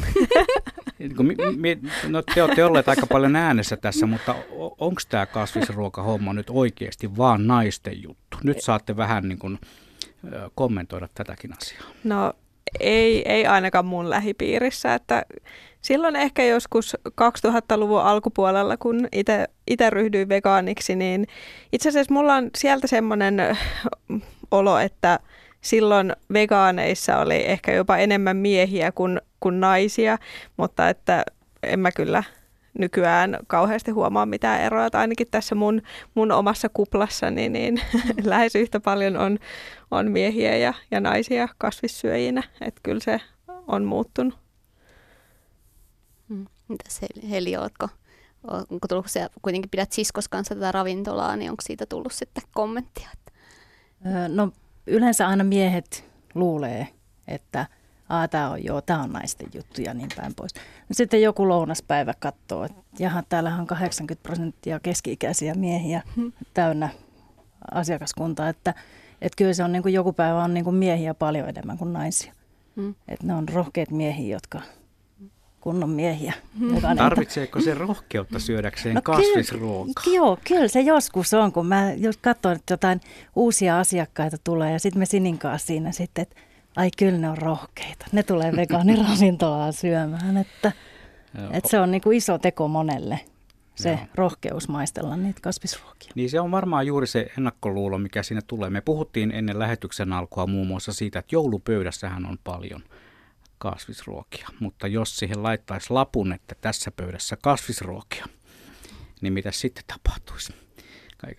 no 2.08 2.22
te 2.34 2.42
olette 2.42 2.64
olleet 2.64 2.88
aika 2.88 3.06
paljon 3.06 3.36
äänessä 3.36 3.76
tässä, 3.76 4.06
mutta 4.06 4.34
onko 4.78 5.00
tämä 5.08 5.26
kasvisruokahomma 5.26 6.32
nyt 6.32 6.50
oikeasti 6.50 7.16
vaan 7.16 7.46
naisten 7.46 8.02
juttu? 8.02 8.36
Nyt 8.42 8.60
saatte 8.60 8.96
vähän 8.96 9.28
niin 9.28 9.38
kuin, 9.38 9.58
kommentoida 10.54 11.08
tätäkin 11.14 11.52
asiaa. 11.56 11.82
No 12.04 12.32
ei, 12.80 13.28
ei 13.28 13.46
ainakaan 13.46 13.86
mun 13.86 14.10
lähipiirissä, 14.10 14.94
että 14.94 15.24
silloin 15.82 16.16
ehkä 16.16 16.44
joskus 16.44 16.96
2000-luvun 17.08 18.02
alkupuolella, 18.02 18.76
kun 18.76 19.08
itse 19.66 19.90
ryhdyin 19.90 20.28
vegaaniksi, 20.28 20.96
niin 20.96 21.26
itse 21.72 21.88
asiassa 21.88 22.14
mulla 22.14 22.34
on 22.34 22.50
sieltä 22.56 22.86
semmoinen 22.86 23.58
olo, 24.50 24.78
että 24.78 25.18
silloin 25.60 26.12
vegaaneissa 26.32 27.18
oli 27.18 27.46
ehkä 27.46 27.72
jopa 27.72 27.96
enemmän 27.96 28.36
miehiä 28.36 28.92
kuin, 28.92 29.20
kuin 29.40 29.60
naisia, 29.60 30.18
mutta 30.56 30.88
että 30.88 31.24
en 31.62 31.80
mä 31.80 31.92
kyllä 31.92 32.24
nykyään 32.78 33.38
kauheasti 33.46 33.90
huomaa 33.90 34.26
mitään 34.26 34.60
eroa, 34.60 34.86
että 34.86 34.98
ainakin 34.98 35.26
tässä 35.30 35.54
mun, 35.54 35.82
mun 36.14 36.32
omassa 36.32 36.68
kuplassani 36.68 37.48
niin 37.48 37.80
lähes 38.24 38.54
yhtä 38.56 38.80
paljon 38.80 39.16
on, 39.16 39.38
on 39.90 40.10
miehiä 40.10 40.56
ja, 40.56 40.74
ja 40.90 41.00
naisia 41.00 41.48
kasvissyöjinä, 41.58 42.42
että 42.60 42.80
kyllä 42.82 43.00
se 43.00 43.20
on 43.66 43.84
muuttunut. 43.84 44.49
Mm. 46.70 46.72
Mitäs 46.72 47.00
Heli, 47.30 47.56
ootko, 47.56 47.88
onko 48.44 48.88
tullut 48.88 49.10
se, 49.10 49.28
kuitenkin 49.42 49.70
pidät 49.70 49.92
siskos 49.92 50.28
kanssa 50.28 50.54
tätä 50.54 50.72
ravintolaa, 50.72 51.36
niin 51.36 51.50
onko 51.50 51.62
siitä 51.66 51.86
tullut 51.86 52.12
sitten 52.12 52.44
kommenttia? 52.54 53.08
No 54.28 54.52
yleensä 54.86 55.28
aina 55.28 55.44
miehet 55.44 56.04
luulee, 56.34 56.88
että 57.28 57.66
Aa, 58.10 58.28
tämä 58.28 58.50
on 58.50 58.64
joo, 58.64 58.80
tämä 58.80 59.02
on 59.02 59.12
naisten 59.12 59.48
juttu 59.54 59.80
ja 59.80 59.94
niin 59.94 60.08
päin 60.16 60.34
pois. 60.34 60.54
No 60.54 60.92
sitten 60.92 61.22
joku 61.22 61.48
lounaspäivä 61.48 62.14
katsoo, 62.18 62.64
että 62.64 62.82
jaha, 62.98 63.22
täällä 63.28 63.56
on 63.56 63.66
80 63.66 64.22
prosenttia 64.22 64.80
keski-ikäisiä 64.80 65.54
miehiä 65.54 66.02
hmm. 66.16 66.32
täynnä 66.54 66.88
asiakaskuntaa, 67.70 68.48
että, 68.48 68.74
että 69.20 69.36
kyllä 69.36 69.52
se 69.52 69.64
on 69.64 69.72
niin 69.72 69.82
kuin 69.82 69.94
joku 69.94 70.12
päivä 70.12 70.44
on 70.44 70.54
niin 70.54 70.64
kuin 70.64 70.76
miehiä 70.76 71.14
paljon 71.14 71.48
enemmän 71.48 71.78
kuin 71.78 71.92
naisia. 71.92 72.32
Hmm. 72.76 72.94
Että 73.08 73.26
ne 73.26 73.34
on 73.34 73.48
rohkeat 73.48 73.90
miehiä, 73.90 74.36
jotka 74.36 74.60
kunnon 75.60 75.90
miehiä. 75.90 76.32
Hmm. 76.58 76.96
Tarvitseeko 76.96 77.60
se 77.60 77.74
rohkeutta 77.74 78.38
syödäkseen 78.38 78.94
no, 78.94 79.02
kasvisruokaa? 79.02 80.04
Kyllä, 80.04 80.16
joo, 80.16 80.38
kyllä 80.48 80.68
se 80.68 80.80
joskus 80.80 81.34
on, 81.34 81.52
kun 81.52 81.66
mä 81.66 81.92
just 81.92 82.20
katson, 82.20 82.52
että 82.52 82.72
jotain 82.72 83.00
uusia 83.36 83.78
asiakkaita 83.78 84.36
tulee 84.44 84.72
ja 84.72 84.80
sitten 84.80 84.98
me 84.98 85.06
Sinin 85.06 85.38
kanssa 85.38 85.66
siinä 85.66 85.92
sitten, 85.92 86.22
että 86.22 86.40
ai 86.76 86.90
kyllä 86.98 87.18
ne 87.18 87.28
on 87.28 87.38
rohkeita. 87.38 88.06
Ne 88.12 88.22
tulee 88.22 88.56
vegaaniravintolaan 88.56 89.72
syömään, 89.82 90.36
että, 90.36 90.72
että 91.50 91.70
se 91.70 91.80
on 91.80 91.90
niin 91.90 92.02
kuin 92.02 92.16
iso 92.16 92.38
teko 92.38 92.68
monelle 92.68 93.20
se 93.74 93.90
Joo. 93.90 93.98
rohkeus 94.14 94.68
maistella 94.68 95.16
niitä 95.16 95.40
kasvisruokia. 95.42 96.12
Niin 96.14 96.30
se 96.30 96.40
on 96.40 96.50
varmaan 96.50 96.86
juuri 96.86 97.06
se 97.06 97.26
ennakkoluulo, 97.38 97.98
mikä 97.98 98.22
siinä 98.22 98.40
tulee. 98.46 98.70
Me 98.70 98.80
puhuttiin 98.80 99.30
ennen 99.30 99.58
lähetyksen 99.58 100.12
alkua 100.12 100.46
muun 100.46 100.66
muassa 100.66 100.92
siitä, 100.92 101.18
että 101.18 101.34
joulupöydässähän 101.34 102.26
on 102.26 102.38
paljon 102.44 102.82
kasvisruokia. 103.60 104.48
Mutta 104.60 104.86
jos 104.86 105.16
siihen 105.16 105.42
laittaisi 105.42 105.92
lapun, 105.92 106.32
että 106.32 106.54
tässä 106.60 106.90
pöydässä 106.90 107.36
kasvisruokia, 107.42 108.26
niin 109.20 109.32
mitä 109.32 109.50
sitten 109.50 109.84
tapahtuisi? 109.86 110.52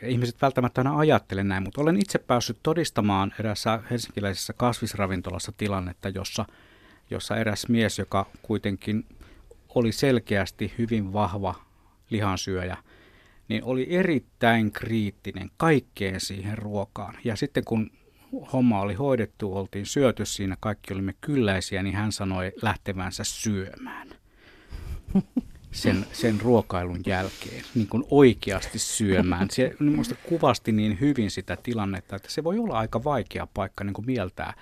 ihmiset 0.04 0.42
välttämättä 0.42 0.82
aina 0.82 0.98
ajattele 0.98 1.44
näin, 1.44 1.64
mutta 1.64 1.82
olen 1.82 2.00
itse 2.00 2.20
päässyt 2.20 2.58
todistamaan 2.64 3.34
erässä 3.40 3.84
helsinkiläisessä 3.90 4.54
kasvisravintolassa 4.54 5.52
tilannetta, 5.58 6.10
jossa, 6.10 6.46
jossa 7.10 7.38
eräs 7.38 7.68
mies, 7.70 8.00
joka 8.00 8.26
kuitenkin 8.42 9.06
oli 9.76 9.92
selkeästi 9.92 10.74
hyvin 10.78 11.14
vahva 11.14 11.56
lihansyöjä, 12.10 12.78
niin 13.48 13.64
oli 13.64 13.88
erittäin 13.90 14.72
kriittinen 14.72 15.52
kaikkeen 15.58 16.20
siihen 16.20 16.58
ruokaan. 16.58 17.18
Ja 17.24 17.36
sitten 17.36 17.64
kun 17.66 17.92
homma 18.54 18.82
oli 18.82 18.94
hoidettu, 18.94 19.58
oltiin 19.58 19.86
syöty 19.86 20.26
siinä, 20.26 20.58
kaikki 20.60 20.94
olimme 20.94 21.14
kylläisiä, 21.22 21.84
niin 21.84 21.96
hän 21.96 22.12
sanoi 22.12 22.52
lähtevänsä 22.62 23.24
syömään. 23.24 24.10
sen, 25.72 26.06
sen 26.14 26.42
ruokailun 26.42 27.02
jälkeen 27.06 27.66
niin 27.76 27.88
kuin 27.88 28.04
oikeasti 28.10 28.80
syömään. 28.80 29.48
Se 29.52 29.76
minusta 29.80 30.16
kuvasti 30.30 30.72
niin 30.72 31.00
hyvin 31.00 31.32
sitä 31.32 31.58
tilannetta, 31.64 32.16
että 32.16 32.32
se 32.32 32.44
voi 32.44 32.60
olla 32.60 32.80
aika 32.80 33.04
vaikea 33.04 33.48
paikka 33.54 33.84
niin 33.84 33.94
kuin 33.94 34.06
mieltää 34.06 34.54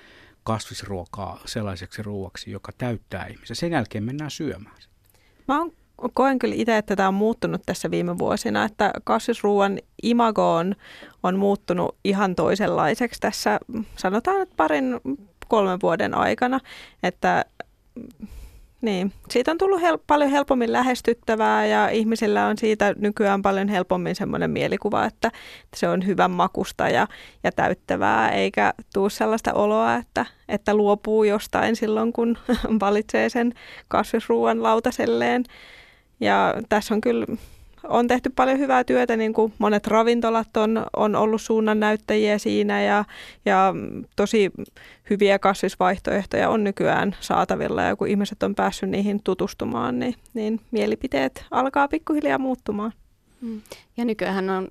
kasvisruokaa 0.43 1.41
sellaiseksi 1.45 2.03
ruoaksi, 2.03 2.51
joka 2.51 2.71
täyttää 2.77 3.27
ihmisen. 3.27 3.55
Sen 3.55 3.71
jälkeen 3.71 4.03
mennään 4.03 4.31
syömään. 4.31 4.77
Mä 5.47 5.59
oon 5.59 5.71
koen 6.13 6.39
kyllä 6.39 6.55
itse, 6.57 6.77
että 6.77 6.95
tämä 6.95 7.07
on 7.07 7.13
muuttunut 7.13 7.61
tässä 7.65 7.91
viime 7.91 8.17
vuosina, 8.17 8.63
että 8.65 8.91
kasvisruuan 9.03 9.79
imago 10.03 10.53
on, 10.55 10.75
on 11.23 11.35
muuttunut 11.35 11.95
ihan 12.03 12.35
toisenlaiseksi 12.35 13.19
tässä, 13.19 13.59
sanotaan, 13.95 14.41
että 14.41 14.55
parin 14.57 14.99
kolmen 15.47 15.79
vuoden 15.81 16.17
aikana, 16.17 16.59
että 17.03 17.45
niin, 18.81 19.13
siitä 19.29 19.51
on 19.51 19.57
tullut 19.57 19.81
hel- 19.81 19.99
paljon 20.07 20.29
helpommin 20.29 20.73
lähestyttävää 20.73 21.65
ja 21.65 21.89
ihmisillä 21.89 22.45
on 22.45 22.57
siitä 22.57 22.95
nykyään 22.97 23.41
paljon 23.41 23.67
helpommin 23.67 24.15
semmoinen 24.15 24.51
mielikuva, 24.51 25.05
että, 25.05 25.31
se 25.75 25.89
on 25.89 26.05
hyvän 26.05 26.31
makusta 26.31 26.89
ja, 26.89 27.07
ja 27.43 27.51
täyttävää, 27.51 28.31
eikä 28.31 28.73
tuu 28.93 29.09
sellaista 29.09 29.53
oloa, 29.53 29.95
että, 29.95 30.25
että 30.49 30.73
luopuu 30.73 31.23
jostain 31.23 31.75
silloin, 31.75 32.13
kun 32.13 32.37
valitsee 32.79 33.29
sen 33.29 33.53
kasvisruuan 33.87 34.63
lautaselleen. 34.63 35.43
Ja 36.19 36.55
tässä 36.69 36.93
on 36.93 37.01
kyllä 37.01 37.25
on 37.83 38.07
tehty 38.07 38.29
paljon 38.29 38.59
hyvää 38.59 38.83
työtä, 38.83 39.17
niin 39.17 39.33
kuin 39.33 39.53
monet 39.57 39.87
ravintolat 39.87 40.57
on, 40.57 40.85
on 40.95 41.15
ollut 41.15 41.41
suunnannäyttäjiä 41.41 42.37
siinä 42.37 42.83
ja, 42.83 43.05
ja 43.45 43.73
tosi 44.15 44.51
hyviä 45.09 45.39
kasvisvaihtoehtoja 45.39 46.49
on 46.49 46.63
nykyään 46.63 47.15
saatavilla 47.19 47.81
ja 47.81 47.95
kun 47.95 48.07
ihmiset 48.07 48.43
on 48.43 48.55
päässyt 48.55 48.89
niihin 48.89 49.23
tutustumaan, 49.23 49.99
niin, 49.99 50.15
niin 50.33 50.61
mielipiteet 50.71 51.45
alkaa 51.51 51.87
pikkuhiljaa 51.87 52.37
muuttumaan. 52.37 52.93
Mm. 53.41 53.61
Ja 53.97 54.05
nykyään 54.05 54.49
on 54.49 54.67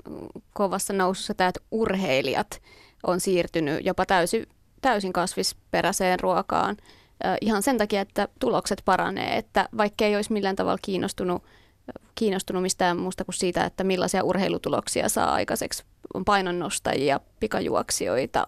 kovassa 0.53 0.93
nousussa 0.93 1.35
tämä, 1.35 1.49
että 1.49 1.61
urheilijat 1.71 2.63
on 3.03 3.21
siirtynyt 3.21 3.87
jopa 3.87 4.07
täysin, 4.07 4.47
täysin 4.83 5.13
kasvisperäiseen 5.13 6.21
ruokaan 6.21 6.77
ihan 7.41 7.63
sen 7.63 7.79
takia, 7.79 8.01
että 8.01 8.29
tulokset 8.41 8.83
paranee, 8.85 9.37
että 9.37 9.69
vaikka 9.77 10.05
ei 10.05 10.17
olisi 10.17 10.33
millään 10.33 10.57
tavalla 10.57 10.79
kiinnostunut, 10.83 11.43
kiinnostunut 12.15 12.63
mistään 12.63 12.97
muusta 12.97 13.25
kuin 13.25 13.35
siitä, 13.35 13.65
että 13.65 13.85
millaisia 13.85 14.25
urheilutuloksia 14.25 15.09
saa 15.09 15.33
aikaiseksi, 15.33 15.85
on 16.15 16.25
painonnostajia, 16.25 17.21
pikajuoksijoita, 17.41 18.47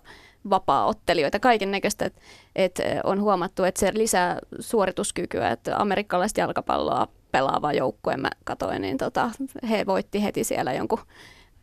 vapaa-ottelijoita, 0.50 1.40
kaiken 1.40 1.70
näköistä, 1.70 2.04
että, 2.04 2.20
että 2.56 2.82
on 3.04 3.20
huomattu, 3.20 3.64
että 3.64 3.80
se 3.80 3.92
lisää 3.94 4.38
suorituskykyä, 4.60 5.50
että 5.50 5.76
amerikkalaista 5.76 6.40
jalkapalloa 6.40 7.08
pelaava 7.32 7.72
joukkue, 7.72 8.16
mä 8.16 8.30
katsoin, 8.44 8.82
niin 8.82 8.98
tota, 8.98 9.30
he 9.70 9.86
voitti 9.86 10.24
heti 10.24 10.44
siellä 10.44 10.72
jonkun 10.72 10.98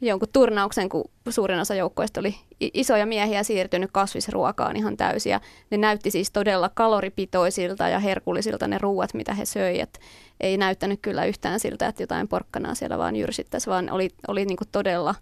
jonkun 0.02 0.30
turnauksen, 0.34 0.90
kun 0.90 1.12
suurin 1.30 1.60
osa 1.60 1.76
joukkoista 1.76 2.20
oli 2.20 2.36
isoja 2.60 3.06
miehiä 3.06 3.44
siirtynyt 3.44 3.90
kasvisruokaan 3.94 4.76
ihan 4.76 4.98
täysin. 4.98 5.32
Ja 5.32 5.42
ne 5.72 5.78
näytti 5.78 6.12
siis 6.12 6.32
todella 6.32 6.70
kaloripitoisilta 6.70 7.90
ja 7.90 8.00
herkullisilta 8.00 8.68
ne 8.68 8.78
ruuat, 8.78 9.14
mitä 9.14 9.34
he 9.34 9.46
söivät. 9.46 10.00
ei 10.40 10.58
näyttänyt 10.58 11.00
kyllä 11.02 11.26
yhtään 11.26 11.60
siltä, 11.60 11.88
että 11.88 12.04
jotain 12.04 12.28
porkkanaa 12.28 12.76
siellä 12.76 12.98
vaan 12.98 13.16
jyrsittäisi, 13.16 13.70
vaan 13.70 13.90
oli, 13.90 14.10
oli 14.28 14.46
niin 14.46 14.58
kuin 14.58 14.68
todella, 14.72 15.16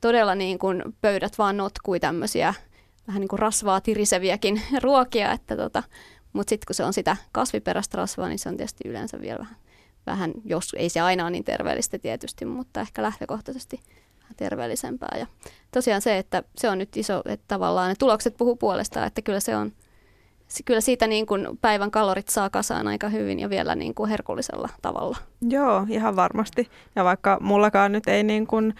todella 0.00 0.34
niin 0.34 0.58
kuin 0.58 0.82
pöydät 1.00 1.38
vaan 1.38 1.56
notkui 1.56 2.00
tämmöisiä 2.00 2.54
vähän 3.08 3.20
niin 3.20 3.28
kuin 3.28 3.38
rasvaa 3.38 3.80
tiriseviäkin 3.80 4.62
ruokia. 4.82 5.32
Että 5.32 5.56
tota, 5.56 5.82
mutta 6.32 6.50
sitten 6.50 6.66
kun 6.66 6.74
se 6.74 6.84
on 6.84 6.92
sitä 6.92 7.16
kasviperäistä 7.32 7.96
rasvaa, 7.96 8.28
niin 8.28 8.38
se 8.38 8.48
on 8.48 8.56
tietysti 8.56 8.88
yleensä 8.88 9.20
vielä 9.20 9.38
vähän, 9.38 9.56
vähän 10.06 10.32
jos 10.44 10.74
ei 10.78 10.88
se 10.88 11.00
aina 11.00 11.22
ole 11.22 11.30
niin 11.30 11.44
terveellistä 11.44 11.98
tietysti, 11.98 12.44
mutta 12.44 12.80
ehkä 12.80 13.02
lähtökohtaisesti 13.02 13.80
terveellisempää. 14.36 15.16
Ja 15.18 15.26
tosiaan 15.72 16.02
se, 16.02 16.18
että 16.18 16.42
se 16.56 16.68
on 16.68 16.78
nyt 16.78 16.96
iso, 16.96 17.22
että 17.24 17.44
tavallaan 17.48 17.88
ne 17.88 17.94
tulokset 17.98 18.36
puhuu 18.36 18.56
puolestaan, 18.56 19.06
että 19.06 19.22
kyllä 19.22 19.40
se 19.40 19.56
on, 19.56 19.72
kyllä 20.64 20.80
siitä 20.80 21.06
niin 21.06 21.26
kuin 21.26 21.48
päivän 21.60 21.90
kalorit 21.90 22.28
saa 22.28 22.50
kasaan 22.50 22.88
aika 22.88 23.08
hyvin 23.08 23.40
ja 23.40 23.50
vielä 23.50 23.74
niin 23.74 23.94
kuin 23.94 24.10
herkullisella 24.10 24.68
tavalla. 24.82 25.18
Joo, 25.48 25.86
ihan 25.88 26.16
varmasti. 26.16 26.68
Ja 26.96 27.04
vaikka 27.04 27.38
mullakaan 27.40 27.92
nyt 27.92 28.08
ei 28.08 28.22
niin 28.22 28.46
kuin 28.46 28.74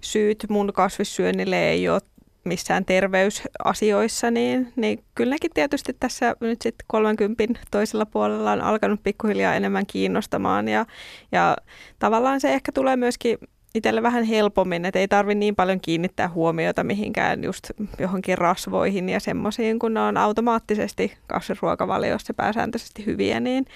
syyt 0.00 0.46
mun 0.48 0.72
kasvissyönnille 0.72 1.68
ei 1.68 1.88
ole 1.88 2.00
missään 2.46 2.84
terveysasioissa, 2.84 4.30
niin, 4.30 4.72
niin 4.76 5.04
kyllä 5.14 5.30
nekin 5.30 5.50
tietysti 5.54 5.96
tässä 6.00 6.36
nyt 6.40 6.62
sitten 6.62 6.84
30 6.86 7.54
toisella 7.70 8.06
puolella 8.06 8.52
on 8.52 8.60
alkanut 8.60 9.02
pikkuhiljaa 9.02 9.54
enemmän 9.54 9.86
kiinnostamaan 9.86 10.68
ja, 10.68 10.86
ja 11.32 11.56
tavallaan 11.98 12.40
se 12.40 12.52
ehkä 12.52 12.72
tulee 12.72 12.96
myöskin 12.96 13.38
itselle 13.76 14.02
vähän 14.02 14.24
helpommin, 14.24 14.84
että 14.84 14.98
ei 14.98 15.08
tarvi 15.08 15.34
niin 15.34 15.56
paljon 15.56 15.80
kiinnittää 15.80 16.28
huomiota 16.28 16.84
mihinkään 16.84 17.44
just 17.44 17.70
johonkin 17.98 18.38
rasvoihin 18.38 19.08
ja 19.08 19.20
semmoisiin, 19.20 19.78
kun 19.78 19.94
ne 19.94 20.00
on 20.00 20.16
automaattisesti 20.16 21.12
kasvisruokavaliossa 21.26 22.34
pääsääntöisesti 22.34 23.06
hyviä, 23.06 23.40
niin, 23.40 23.66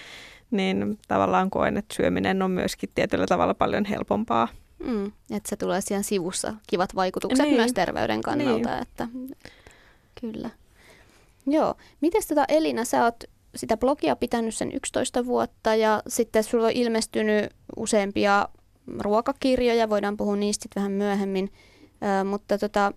niin 0.50 0.98
tavallaan 1.08 1.50
koen, 1.50 1.76
että 1.76 1.94
syöminen 1.94 2.42
on 2.42 2.50
myöskin 2.50 2.90
tietyllä 2.94 3.26
tavalla 3.26 3.54
paljon 3.54 3.84
helpompaa. 3.84 4.48
Mm, 4.86 5.06
että 5.06 5.48
se 5.48 5.56
tulee 5.56 5.80
siihen 5.80 6.04
sivussa 6.04 6.54
kivat 6.66 6.94
vaikutukset 6.94 7.46
niin. 7.46 7.56
myös 7.56 7.72
terveyden 7.72 8.22
kannalta. 8.22 8.70
Niin. 8.70 8.82
Että, 8.82 9.08
kyllä. 10.20 10.50
Joo. 11.46 11.74
Miten 12.00 12.22
tota 12.28 12.44
Elina, 12.48 12.84
sä 12.84 13.04
oot 13.04 13.24
sitä 13.56 13.76
blogia 13.76 14.16
pitänyt 14.16 14.54
sen 14.54 14.72
11 14.72 15.26
vuotta 15.26 15.74
ja 15.74 16.02
sitten 16.08 16.44
sulla 16.44 16.66
on 16.66 16.72
ilmestynyt 16.72 17.52
useampia 17.76 18.48
ruokakirjoja, 18.98 19.90
voidaan 19.90 20.16
puhua 20.16 20.36
niistä 20.36 20.68
vähän 20.76 20.92
myöhemmin, 20.92 21.52
Ö, 22.20 22.24
mutta 22.24 22.58
tota, 22.58 22.92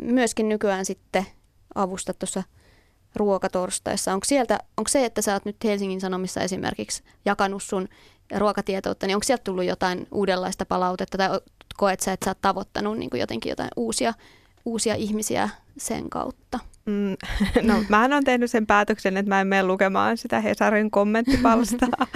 myöskin 0.00 0.48
nykyään 0.48 0.84
sitten 0.84 1.26
avustat 1.74 2.18
tuossa 2.18 2.42
ruokatorstaissa. 3.14 4.12
Onko, 4.12 4.24
sieltä, 4.24 4.58
onko 4.76 4.88
se, 4.88 5.04
että 5.04 5.22
sä 5.22 5.32
oot 5.32 5.44
nyt 5.44 5.56
Helsingin 5.64 6.00
Sanomissa 6.00 6.40
esimerkiksi 6.40 7.02
jakanut 7.24 7.62
sun 7.62 7.88
ruokatietoutta, 8.36 9.06
niin 9.06 9.16
onko 9.16 9.24
sieltä 9.24 9.44
tullut 9.44 9.64
jotain 9.64 10.06
uudenlaista 10.12 10.66
palautetta 10.66 11.18
tai 11.18 11.28
koet 11.76 12.00
sä, 12.00 12.12
että 12.12 12.24
sä 12.24 12.30
oot 12.30 12.40
tavoittanut 12.40 12.98
niin 12.98 13.10
jotenkin 13.14 13.50
jotain 13.50 13.70
uusia, 13.76 14.14
uusia 14.64 14.94
ihmisiä 14.94 15.48
sen 15.78 16.10
kautta? 16.10 16.58
Mm, 16.88 17.16
no, 17.68 17.74
mä 17.88 18.04
olen 18.04 18.24
tehnyt 18.24 18.50
sen 18.50 18.66
päätöksen, 18.66 19.16
että 19.16 19.28
mä 19.28 19.40
en 19.40 19.46
mene 19.46 19.62
lukemaan 19.62 20.16
sitä 20.16 20.40
Hesarin 20.40 20.90
kommenttipalstaa. 20.90 22.06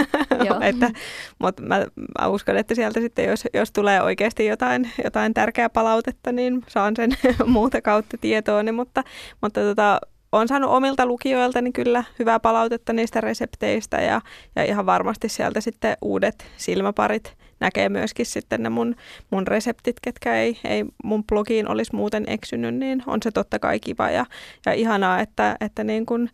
että, 0.68 0.90
mutta 1.38 1.62
mä, 1.62 1.86
mä, 2.20 2.28
uskon, 2.28 2.56
että 2.56 2.74
sieltä 2.74 3.00
sitten, 3.00 3.24
jos, 3.24 3.44
jos 3.54 3.72
tulee 3.72 4.02
oikeasti 4.02 4.46
jotain, 4.46 4.90
jotain 5.04 5.34
tärkeää 5.34 5.70
palautetta, 5.70 6.32
niin 6.32 6.62
saan 6.68 6.96
sen 6.96 7.10
muuta 7.46 7.82
kautta 7.82 8.16
tietooni. 8.20 8.72
Mutta, 8.72 9.04
mutta 9.42 9.60
tota, 9.60 10.00
olen 10.32 10.48
saanut 10.48 10.70
omilta 10.70 11.06
lukijoilta 11.06 11.60
niin 11.60 11.72
kyllä 11.72 12.04
hyvää 12.18 12.40
palautetta 12.40 12.92
niistä 12.92 13.20
resepteistä 13.20 13.96
ja, 13.96 14.20
ja 14.56 14.64
ihan 14.64 14.86
varmasti 14.86 15.28
sieltä 15.28 15.60
sitten 15.60 15.96
uudet 16.02 16.46
silmäparit 16.56 17.39
näkee 17.60 17.88
myöskin 17.88 18.26
sitten 18.26 18.62
ne 18.62 18.68
mun, 18.68 18.96
mun 19.30 19.46
reseptit, 19.46 19.96
ketkä 20.02 20.34
ei, 20.34 20.58
ei 20.64 20.84
mun 21.04 21.24
blogiin 21.24 21.68
olisi 21.68 21.94
muuten 21.96 22.24
eksynyt, 22.26 22.74
niin 22.74 23.02
on 23.06 23.18
se 23.22 23.30
totta 23.30 23.58
kai 23.58 23.80
kiva 23.80 24.10
ja, 24.10 24.26
ja 24.66 24.72
ihanaa, 24.72 25.20
että, 25.20 25.56
että 25.60 25.84
niin 25.84 26.06
kun, 26.06 26.28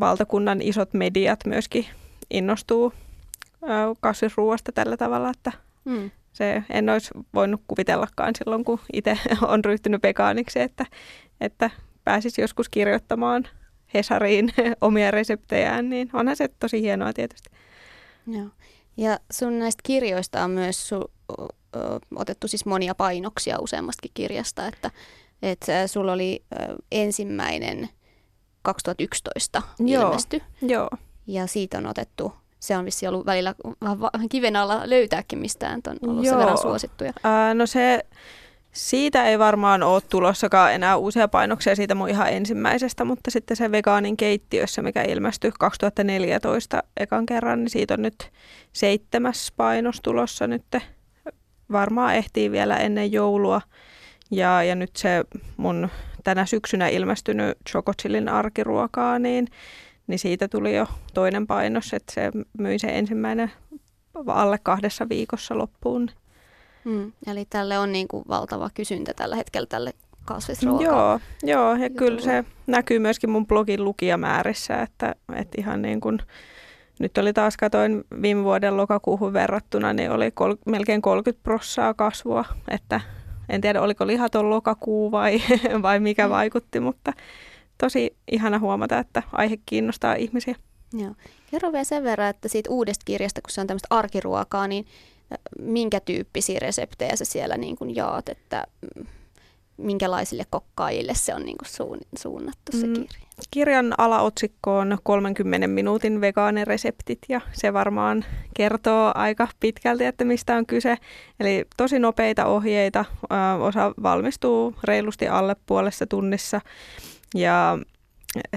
valtakunnan 0.00 0.62
isot 0.62 0.94
mediat 0.94 1.40
myöskin 1.46 1.86
innostuu 2.30 2.92
kasvisruuasta 4.00 4.72
tällä 4.72 4.96
tavalla, 4.96 5.30
että 5.30 5.52
mm. 5.84 6.10
se 6.32 6.62
en 6.70 6.88
olisi 6.88 7.10
voinut 7.34 7.62
kuvitellakaan 7.68 8.34
silloin, 8.38 8.64
kun 8.64 8.80
itse 8.92 9.18
on 9.48 9.64
ryhtynyt 9.64 10.02
vegaaniksi, 10.02 10.60
että, 10.60 10.86
että 11.40 11.70
pääsisi 12.04 12.40
joskus 12.40 12.68
kirjoittamaan 12.68 13.44
Hesariin 13.94 14.52
omia 14.80 15.10
reseptejään, 15.10 15.90
niin 15.90 16.10
onhan 16.12 16.36
se 16.36 16.48
tosi 16.48 16.82
hienoa 16.82 17.12
tietysti. 17.12 17.50
Joo. 18.26 18.48
Ja 18.96 19.18
sun 19.32 19.58
näistä 19.58 19.80
kirjoista 19.82 20.44
on 20.44 20.50
myös 20.50 20.88
su, 20.88 21.10
otettu 22.16 22.48
siis 22.48 22.66
monia 22.66 22.94
painoksia 22.94 23.58
useammastakin 23.60 24.10
kirjasta, 24.14 24.66
että, 24.66 24.90
että 25.42 25.86
sulla 25.86 26.12
oli 26.12 26.44
ensimmäinen 26.92 27.88
2011 28.62 29.62
Joo. 29.78 30.02
ilmesty. 30.02 30.42
Joo. 30.62 30.90
Ja 31.26 31.46
siitä 31.46 31.78
on 31.78 31.86
otettu 31.86 32.32
se 32.60 32.76
on 32.76 32.84
vissi 32.84 33.06
ollut 33.06 33.26
välillä 33.26 33.54
kiven 34.30 34.56
alla 34.56 34.82
löytääkin 34.84 35.38
mistään, 35.38 35.80
on 35.86 36.10
ollut 36.10 36.24
Joo. 36.24 36.32
sen 36.32 36.38
verran 36.38 36.58
suosittuja. 36.58 37.12
Ää, 37.24 37.54
no 37.54 37.66
se, 37.66 38.06
siitä 38.76 39.24
ei 39.24 39.38
varmaan 39.38 39.82
ole 39.82 40.00
tulossakaan 40.00 40.72
enää 40.72 40.96
uusia 40.96 41.28
painoksia 41.28 41.76
siitä 41.76 41.94
mun 41.94 42.08
ihan 42.08 42.32
ensimmäisestä, 42.32 43.04
mutta 43.04 43.30
sitten 43.30 43.56
se 43.56 43.72
vegaanin 43.72 44.16
keittiössä, 44.16 44.82
mikä 44.82 45.02
ilmestyi 45.02 45.52
2014 45.58 46.82
ekan 46.96 47.26
kerran, 47.26 47.60
niin 47.60 47.70
siitä 47.70 47.94
on 47.94 48.02
nyt 48.02 48.30
seitsemäs 48.72 49.52
painos 49.56 50.00
tulossa 50.00 50.46
nyt. 50.46 50.64
Varmaan 51.72 52.14
ehtii 52.14 52.50
vielä 52.50 52.76
ennen 52.76 53.12
joulua. 53.12 53.60
Ja, 54.30 54.62
ja 54.62 54.74
nyt 54.74 54.96
se 54.96 55.24
mun 55.56 55.88
tänä 56.24 56.46
syksynä 56.46 56.88
ilmestynyt 56.88 57.58
Chocochillin 57.70 58.28
arkiruokaa, 58.28 59.18
niin, 59.18 59.48
niin 60.06 60.18
siitä 60.18 60.48
tuli 60.48 60.76
jo 60.76 60.86
toinen 61.14 61.46
painos, 61.46 61.94
että 61.94 62.12
se 62.12 62.30
myi 62.58 62.78
se 62.78 62.86
ensimmäinen 62.86 63.52
alle 64.26 64.58
kahdessa 64.62 65.08
viikossa 65.08 65.58
loppuun. 65.58 66.10
Mm, 66.86 67.12
eli 67.26 67.44
tälle 67.50 67.78
on 67.78 67.92
niin 67.92 68.08
kuin 68.08 68.24
valtava 68.28 68.70
kysyntä 68.74 69.14
tällä 69.14 69.36
hetkellä 69.36 69.66
tälle 69.66 69.92
kasvisruoka. 70.24 70.84
Joo, 70.84 71.20
joo 71.42 71.74
ja 71.74 71.90
kyllä 71.90 72.20
se 72.20 72.44
näkyy 72.66 72.98
myöskin 72.98 73.30
mun 73.30 73.46
blogin 73.46 73.84
lukijamäärissä, 73.84 74.82
että, 74.82 75.14
että 75.34 75.60
ihan 75.60 75.82
niin 75.82 76.00
kuin, 76.00 76.18
nyt 76.98 77.18
oli 77.18 77.32
taas 77.32 77.56
katoin 77.56 78.04
viime 78.22 78.44
vuoden 78.44 78.76
lokakuuhun 78.76 79.32
verrattuna, 79.32 79.92
niin 79.92 80.10
oli 80.10 80.30
kol, 80.30 80.54
melkein 80.66 81.02
30 81.02 81.42
prossaa 81.44 81.94
kasvua, 81.94 82.44
että 82.68 83.00
en 83.48 83.60
tiedä 83.60 83.82
oliko 83.82 84.06
lihaton 84.06 84.50
lokakuu 84.50 85.10
vai, 85.12 85.42
vai 85.82 86.00
mikä 86.00 86.26
Mm. 86.26 86.30
vaikutti, 86.30 86.80
mutta 86.80 87.12
tosi 87.78 88.16
ihana 88.30 88.58
huomata, 88.58 88.98
että 88.98 89.22
aihe 89.32 89.58
kiinnostaa 89.66 90.14
ihmisiä. 90.14 90.54
Joo. 90.92 91.14
Kerro 91.50 91.72
vielä 91.72 91.84
sen 91.84 92.04
verran, 92.04 92.28
että 92.28 92.48
siitä 92.48 92.70
uudesta 92.70 93.02
kirjasta, 93.04 93.40
kun 93.40 93.50
se 93.50 93.60
on 93.60 93.66
tämmöistä 93.66 93.86
arkiruokaa, 93.90 94.68
niin 94.68 94.86
minkä 95.58 96.00
tyyppisiä 96.00 96.58
reseptejä 96.58 97.16
sä 97.16 97.24
siellä 97.24 97.56
niin 97.56 97.76
kuin 97.76 97.96
jaat, 97.96 98.28
että 98.28 98.66
mm, 98.96 99.06
minkälaisille 99.76 100.44
kokkaajille 100.50 101.14
se 101.14 101.34
on 101.34 101.42
niin 101.42 101.58
kuin 101.58 101.68
suun, 101.68 101.98
suunnattu 102.18 102.72
se 102.72 102.86
Mm. 102.86 102.92
kirja? 102.92 103.26
Kirjan 103.50 103.94
alaotsikko 103.98 104.78
on 104.78 104.98
30 105.02 105.66
minuutin 105.68 106.20
vegaanireseptit 106.20 107.18
ja 107.28 107.40
se 107.52 107.72
varmaan 107.72 108.24
kertoo 108.54 109.12
aika 109.14 109.48
pitkälti, 109.60 110.04
että 110.04 110.24
mistä 110.24 110.56
on 110.56 110.66
kyse. 110.66 110.96
Eli 111.40 111.64
tosi 111.76 111.98
nopeita 111.98 112.46
ohjeita, 112.46 113.04
osa 113.60 113.94
valmistuu 114.02 114.74
reilusti 114.84 115.28
alle 115.28 115.56
puolessa 115.66 116.06
tunnissa 116.06 116.60
ja 117.34 117.78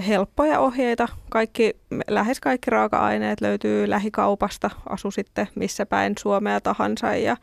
helppoja 0.08 0.60
ohjeita. 0.60 1.08
Kaikki, 1.28 1.76
lähes 2.08 2.40
kaikki 2.40 2.70
raaka-aineet 2.70 3.40
löytyy 3.40 3.90
lähikaupasta, 3.90 4.70
asu 4.88 5.10
sitten 5.10 5.48
missä 5.54 5.86
päin 5.86 6.14
Suomea 6.18 6.60
tahansa 6.60 7.16
ja, 7.16 7.36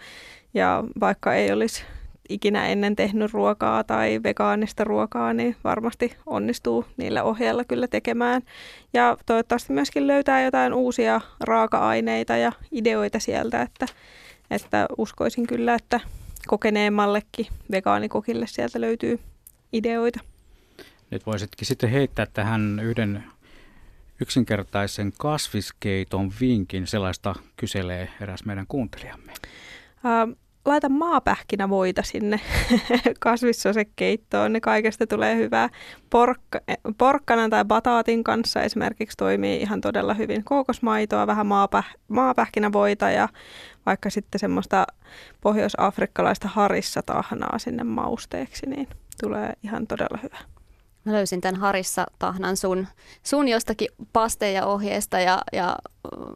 ja 0.53 0.83
vaikka 0.99 1.33
ei 1.33 1.51
olisi 1.51 1.83
ikinä 2.29 2.67
ennen 2.67 2.95
tehnyt 2.95 3.33
ruokaa 3.33 3.83
tai 3.83 4.19
vegaanista 4.23 4.83
ruokaa, 4.83 5.33
niin 5.33 5.55
varmasti 5.63 6.15
onnistuu 6.25 6.85
niillä 6.97 7.23
ohjeilla 7.23 7.63
kyllä 7.63 7.87
tekemään. 7.87 8.41
Ja 8.93 9.17
toivottavasti 9.25 9.73
myöskin 9.73 10.07
löytää 10.07 10.43
jotain 10.43 10.73
uusia 10.73 11.21
raaka-aineita 11.39 12.37
ja 12.37 12.51
ideoita 12.71 13.19
sieltä, 13.19 13.61
että, 13.61 13.85
että 14.51 14.85
uskoisin 14.97 15.47
kyllä, 15.47 15.73
että 15.73 15.99
kokeneemmallekin 16.47 17.47
vegaanikokille 17.71 18.47
sieltä 18.47 18.81
löytyy 18.81 19.19
ideoita. 19.73 20.19
Nyt 21.11 21.25
voisitkin 21.25 21.67
sitten 21.67 21.89
heittää 21.89 22.25
tähän 22.33 22.79
yhden 22.83 23.23
yksinkertaisen 24.21 25.13
kasviskeiton 25.17 26.31
vinkin. 26.41 26.87
Sellaista 26.87 27.35
kyselee 27.57 28.09
eräs 28.21 28.45
meidän 28.45 28.65
kuuntelijamme. 28.67 29.33
Ää, 30.03 30.27
laita 30.65 30.89
maapähkinävoita 30.89 32.03
sinne 32.03 32.39
kasvissosekeittoon, 33.19 34.53
ne 34.53 34.61
kaikesta 34.61 35.07
tulee 35.07 35.35
hyvää. 35.35 35.69
Porkka, 36.09 36.59
porkkanan 36.97 37.49
tai 37.49 37.65
bataatin 37.65 38.23
kanssa 38.23 38.61
esimerkiksi 38.61 39.17
toimii 39.17 39.61
ihan 39.61 39.81
todella 39.81 40.13
hyvin. 40.13 40.43
Kookosmaitoa, 40.43 41.27
vähän 41.27 41.47
maapäh, 41.47 41.95
maapähkinävoita 42.07 43.09
ja 43.09 43.29
vaikka 43.85 44.09
sitten 44.09 44.39
semmoista 44.39 44.87
pohjois-afrikkalaista 45.41 46.47
harissa 46.47 47.01
tahnaa 47.01 47.59
sinne 47.59 47.83
mausteeksi, 47.83 48.65
niin 48.65 48.87
tulee 49.21 49.53
ihan 49.63 49.87
todella 49.87 50.19
hyvä. 50.23 50.56
Mä 51.07 51.13
löysin 51.13 51.41
tämän 51.41 51.61
Harissa 51.61 52.05
tahnan 52.19 52.57
sun, 52.57 52.87
sun 53.23 53.47
jostakin 53.47 53.87
paste- 54.13 54.51
ja 54.51 54.65
ohjeesta 54.65 55.19
ja, 55.19 55.41
ja 55.53 55.77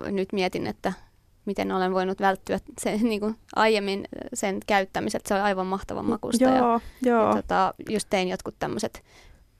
nyt 0.05 0.33
mietin, 0.33 0.67
että 0.67 0.93
miten 1.45 1.71
olen 1.71 1.93
voinut 1.93 2.19
välttyä 2.21 2.59
sen, 2.81 2.99
niin 3.09 3.19
kuin 3.19 3.35
aiemmin 3.55 4.07
sen 4.33 4.59
käyttämiset. 4.67 5.25
Se 5.25 5.33
on 5.33 5.41
aivan 5.41 5.67
mahtavan 5.67 6.05
makusta. 6.05 6.43
Ja, 6.43 6.57
Joo, 6.57 6.81
joo. 7.01 7.27
ja 7.29 7.35
tota, 7.35 7.73
just 7.89 8.07
tein 8.09 8.27
jotkut 8.27 8.55
tämmöiset 8.59 9.03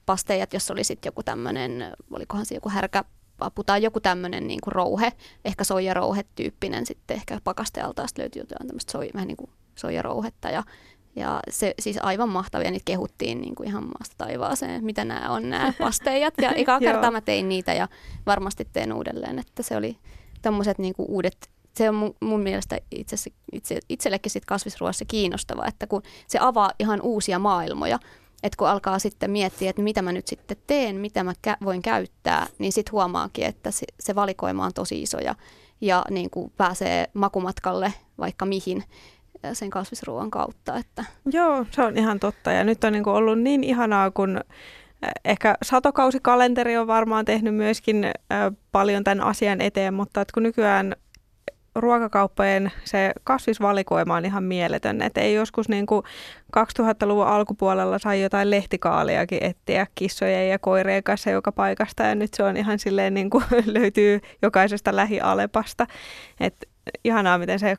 pasteijat, 0.06 0.54
jos 0.54 0.72
oli 0.72 0.84
sitten 0.84 1.08
joku 1.08 1.24
tämmöinen, 1.24 1.94
olikohan 2.12 2.46
se 2.46 2.56
joku 2.56 2.70
härkäpapu 2.70 3.64
tai 3.64 3.84
joku 3.84 4.00
tämmöinen 4.00 4.48
niin 4.48 4.62
kuin 4.64 4.72
rouhe, 4.72 5.14
ehkä 5.46 5.64
soijarouhe-tyyppinen 5.64 6.86
sitten 6.86 7.16
ehkä 7.16 7.40
pakastealtaasta 7.44 8.22
löytyy 8.22 8.42
jotain 8.42 8.68
tämmöistä 8.68 8.92
soi, 8.92 9.10
vähän 9.14 9.28
niin 9.28 9.38
kuin 9.38 9.50
soijarouhetta 9.76 10.50
ja 10.50 10.64
ja 11.16 11.40
se 11.50 11.74
siis 11.80 12.00
aivan 12.02 12.30
mahtavia, 12.30 12.72
niitä 12.72 12.86
kehuttiin 12.86 13.42
niin 13.42 13.56
kuin 13.56 13.70
ihan 13.70 13.84
maasta 13.84 14.16
taivaaseen, 14.18 14.86
mitä 14.86 15.06
nämä 15.06 15.30
on 15.30 15.50
nämä 15.50 15.74
pasteijat. 15.80 16.34
Ja 16.42 16.52
eka 16.62 16.72
Joo. 16.72 16.80
kertaa 16.80 17.12
mä 17.12 17.22
tein 17.22 17.50
niitä 17.50 17.74
ja 17.74 17.88
varmasti 18.26 18.68
teen 18.74 18.94
uudelleen, 18.94 19.40
että 19.40 19.64
se 19.64 19.78
oli 19.78 19.98
tämmöiset 20.42 20.78
niin 20.78 20.94
kuin 20.94 21.10
uudet, 21.10 21.50
se 21.76 21.90
on 21.90 21.96
mun, 21.96 22.16
mun 22.22 22.40
mielestä 22.40 22.80
itse, 22.92 23.16
itse, 23.52 23.80
itsellekin 23.90 24.32
sit 24.32 24.46
kasvisruoassa 24.46 25.06
kiinnostava, 25.06 25.66
että 25.68 25.88
kun 25.88 26.02
se 26.28 26.38
avaa 26.42 26.72
ihan 26.80 27.02
uusia 27.02 27.40
maailmoja, 27.40 28.00
että 28.44 28.58
kun 28.58 28.70
alkaa 28.70 29.00
sitten 29.00 29.32
miettiä, 29.32 29.70
että 29.70 29.82
mitä 29.82 30.02
mä 30.02 30.12
nyt 30.12 30.28
sitten 30.28 30.58
teen, 30.68 30.96
mitä 30.96 31.24
mä 31.24 31.34
kä- 31.48 31.66
voin 31.66 31.82
käyttää, 31.82 32.48
niin 32.60 32.72
sitten 32.72 32.92
huomaakin, 32.92 33.46
että 33.46 33.72
se, 33.72 33.86
se 34.00 34.16
valikoima 34.16 34.66
on 34.66 34.74
tosi 34.74 35.02
iso 35.02 35.20
ja, 35.20 35.36
ja 35.82 36.06
niin 36.10 36.30
kuin 36.30 36.52
pääsee 36.58 37.10
makumatkalle 37.14 37.94
vaikka 38.18 38.46
mihin 38.46 38.84
sen 39.54 39.70
kasvisruoan 39.70 40.32
kautta. 40.32 40.76
Että, 40.76 41.06
Joo, 41.32 41.66
se 41.72 41.82
on 41.82 41.98
ihan 41.98 42.20
totta. 42.20 42.52
Ja 42.52 42.64
nyt 42.64 42.84
on 42.84 42.94
niin 42.94 43.08
ollut 43.08 43.40
niin 43.40 43.64
ihanaa, 43.64 44.12
kun 44.12 44.38
äh, 44.38 45.12
ehkä 45.26 45.56
satokausikalenteri 45.64 46.78
on 46.78 46.88
varmaan 46.88 47.26
tehnyt 47.26 47.56
myöskin 47.56 48.06
äh, 48.06 48.12
paljon 48.72 49.04
tämän 49.04 49.22
asian 49.22 49.62
eteen, 49.62 49.94
mutta 49.94 50.22
että 50.22 50.34
kun 50.34 50.44
nykyään 50.44 50.96
ruokakauppojen 51.76 52.72
se 52.84 53.12
kasvisvalikoima 53.24 54.16
on 54.16 54.26
ihan 54.26 54.44
mieletön. 54.44 55.02
Että 55.02 55.22
ei 55.22 55.34
joskus 55.34 55.70
niin 55.70 55.86
kuin 55.86 56.04
2000-luvun 56.58 57.28
alkupuolella 57.28 58.00
sai 58.00 58.22
jotain 58.22 58.50
lehtikaaliakin 58.50 59.44
etsiä 59.44 59.88
kissojen 59.96 60.50
ja 60.50 60.60
koirien 60.60 61.04
kanssa 61.04 61.30
joka 61.30 61.52
paikasta 61.52 62.04
ja 62.04 62.16
nyt 62.16 62.34
se 62.34 62.44
on 62.44 62.58
ihan 62.58 62.80
silleen 62.80 63.14
niin 63.14 63.30
kuin 63.30 63.44
löytyy 63.66 64.20
jokaisesta 64.42 64.96
lähialepasta. 64.96 65.88
Että 66.40 66.68
ihanaa, 67.04 67.38
miten 67.38 67.60
se 67.60 67.76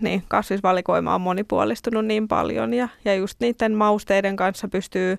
niin, 0.00 0.22
kasvisvalikoima 0.28 1.14
on 1.14 1.20
monipuolistunut 1.20 2.06
niin 2.06 2.28
paljon 2.28 2.74
ja, 2.74 2.88
ja 3.04 3.14
just 3.14 3.40
niiden 3.40 3.74
mausteiden 3.74 4.36
kanssa 4.36 4.68
pystyy 4.68 5.18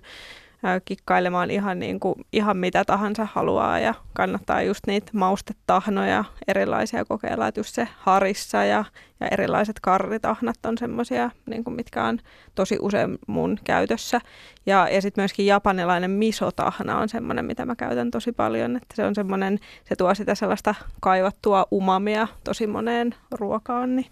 kikkailemaan 0.84 1.50
ihan, 1.50 1.78
niin 1.78 2.00
kuin, 2.00 2.14
ihan 2.32 2.56
mitä 2.56 2.84
tahansa 2.84 3.28
haluaa 3.32 3.78
ja 3.78 3.94
kannattaa 4.12 4.62
just 4.62 4.86
niitä 4.86 5.10
maustetahnoja 5.12 6.24
erilaisia 6.48 7.04
kokeilla, 7.04 7.46
että 7.48 7.60
just 7.60 7.74
se 7.74 7.88
harissa 7.98 8.64
ja, 8.64 8.84
ja 9.20 9.28
erilaiset 9.30 9.80
karritahnat 9.80 10.66
on 10.66 10.78
semmoisia, 10.78 11.30
niin 11.46 11.64
mitkä 11.68 12.04
on 12.04 12.18
tosi 12.54 12.78
usein 12.80 13.18
mun 13.26 13.58
käytössä. 13.64 14.20
Ja, 14.66 14.88
ja 14.88 15.02
sitten 15.02 15.22
myöskin 15.22 15.46
japanilainen 15.46 16.10
misotahna 16.10 16.98
on 16.98 17.08
semmoinen, 17.08 17.44
mitä 17.44 17.66
mä 17.66 17.76
käytän 17.76 18.10
tosi 18.10 18.32
paljon, 18.32 18.76
että 18.76 18.96
se 18.96 19.04
on 19.04 19.14
semmoinen, 19.14 19.58
se 19.84 19.96
tuo 19.96 20.14
sitä 20.14 20.34
sellaista 20.34 20.74
kaivattua 21.00 21.66
umamia 21.72 22.28
tosi 22.44 22.66
moneen 22.66 23.14
ruokaan, 23.30 23.96
niin 23.96 24.06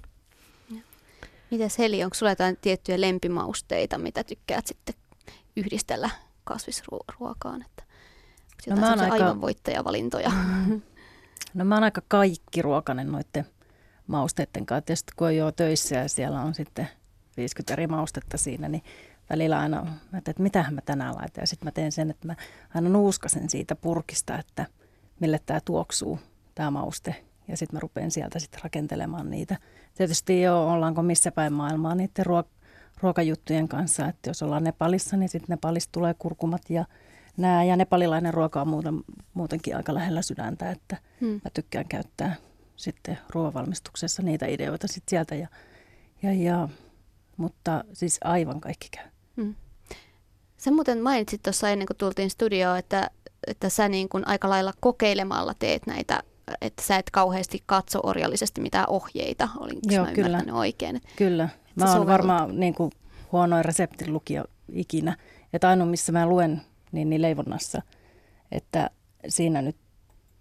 mites 1.51 1.79
Heli, 1.79 2.05
onko 2.05 2.15
sulla 2.15 2.33
jotain 2.33 2.57
tiettyjä 2.61 3.01
lempimausteita, 3.01 3.99
mitä 3.99 4.25
tykkäät 4.25 4.67
sitten 4.67 4.95
yhdistellä 5.57 6.11
kasvisruokaan? 6.45 7.63
Että, 7.63 7.83
No 8.71 8.77
mä 8.77 8.89
oon 8.91 9.01
aika- 9.01 9.15
aivan 9.15 9.41
voittajavalintoja? 9.41 10.33
No 11.55 11.65
mä 11.65 11.75
oon 11.75 11.85
aika 11.85 12.03
kaikki 12.09 12.63
ruokainen 12.63 13.13
noiden 13.13 13.47
mausteiden 14.07 14.67
kanssa. 14.67 14.87
Tietysti 14.87 15.13
kun 15.17 15.27
on 15.27 15.37
jo 15.37 15.53
töissä 15.53 15.97
ja 15.97 16.09
siellä 16.09 16.41
on 16.41 16.55
sitten 16.55 16.89
50 17.37 17.73
eri 17.73 17.87
maustetta 17.87 18.37
siinä, 18.37 18.69
niin 18.69 18.83
välillä 19.31 19.59
aina, 19.59 19.83
mä 20.13 20.19
että 20.19 20.43
mitähän 20.43 20.75
mä 20.75 20.81
tänään 20.81 21.15
laitan. 21.15 21.43
Ja 21.43 21.47
sitten 21.47 21.67
mä 21.67 21.71
teen 21.71 21.93
sen, 21.93 22.11
että 22.11 22.27
mä 22.27 22.37
aina 22.75 22.89
nuuskasen 22.89 23.51
siitä 23.51 23.77
purkista, 23.77 24.39
että 24.39 24.67
mille 25.21 25.41
tämä 25.47 25.61
tuoksuu, 25.65 26.19
tämä 26.55 26.71
mauste. 26.71 27.25
Ja 27.49 27.57
sitten 27.57 27.77
mä 27.77 27.81
rupean 27.81 28.11
sieltä 28.11 28.39
sitten 28.39 28.61
rakentelemaan 28.65 29.31
niitä. 29.31 29.57
Tietysti 29.97 30.43
jo 30.43 30.69
ollaanko 30.69 31.03
missä 31.03 31.33
päin 31.33 31.53
maailmaa 31.53 31.95
niiden 31.95 32.27
ruok- 32.27 32.67
ruokajuttujen 33.03 33.69
kanssa. 33.69 34.07
Että 34.07 34.31
jos 34.31 34.43
ollaan 34.43 34.65
Nepalissa, 34.65 35.17
niin 35.17 35.29
sitten 35.29 35.55
Nepalista 35.55 35.93
tulee 35.93 36.15
kurkumat 36.19 36.63
ja 36.69 36.85
nää. 37.37 37.65
Ja 37.65 37.77
nepalilainen 37.77 38.35
ruoka 38.35 38.61
on 38.61 38.69
muuten, 38.69 39.05
muutenkin 39.35 39.77
aika 39.77 39.95
lähellä 39.95 40.23
sydäntä, 40.23 40.71
että 40.71 40.97
Hmm. 41.21 41.41
mä 41.45 41.51
tykkään 41.55 41.89
käyttää 41.89 42.37
sitten 42.77 43.19
ruoanvalmistuksessa 43.31 44.23
niitä 44.23 44.47
ideoita 44.47 44.89
sitten 44.89 45.11
sieltä. 45.11 45.35
Ja, 45.35 45.49
ja, 46.23 46.33
ja, 46.33 46.69
mutta 47.37 47.85
siis 47.93 48.19
aivan 48.25 48.61
kaikki 48.61 48.89
käy. 48.91 49.07
Mm. 49.37 49.55
Sä 50.57 50.71
muuten 50.71 51.03
mainitsit 51.03 51.43
tuossa 51.43 51.69
ennen 51.69 51.87
kuin 51.87 51.97
tultiin 51.97 52.31
studioon, 52.31 52.79
että, 52.79 53.11
että 53.47 53.69
sä 53.69 53.89
niin 53.89 54.09
kuin 54.09 54.29
aika 54.29 54.49
lailla 54.51 54.73
kokeilemalla 54.81 55.55
teet 55.59 55.87
näitä, 55.87 56.23
että 56.61 56.83
sä 56.83 56.97
et 56.97 57.11
kauheasti 57.11 57.63
katso 57.67 58.01
orjallisesti 58.03 58.61
mitään 58.61 58.89
ohjeita, 58.89 59.49
olinko 59.61 59.81
Joo, 59.91 60.05
mä 60.05 60.13
kyllä. 60.13 60.27
ymmärtänyt 60.27 60.55
oikein? 60.55 61.01
Kyllä. 61.17 61.49
sä 61.49 61.85
Mä 61.85 61.95
oon 61.95 62.07
varmaan 62.07 62.61
niin 62.61 62.75
kuin, 62.75 62.91
huonoin 63.33 63.65
reseptin 63.65 64.13
lukija 64.13 64.45
ikinä. 64.73 65.17
Että 65.53 65.69
ainoa, 65.69 65.87
missä 65.87 66.13
mä 66.13 66.27
luen, 66.27 66.63
niin, 66.93 67.11
niin 67.11 67.23
leivonnassa. 67.23 67.83
Että 68.53 68.91
siinä 69.29 69.63
nyt 69.63 69.77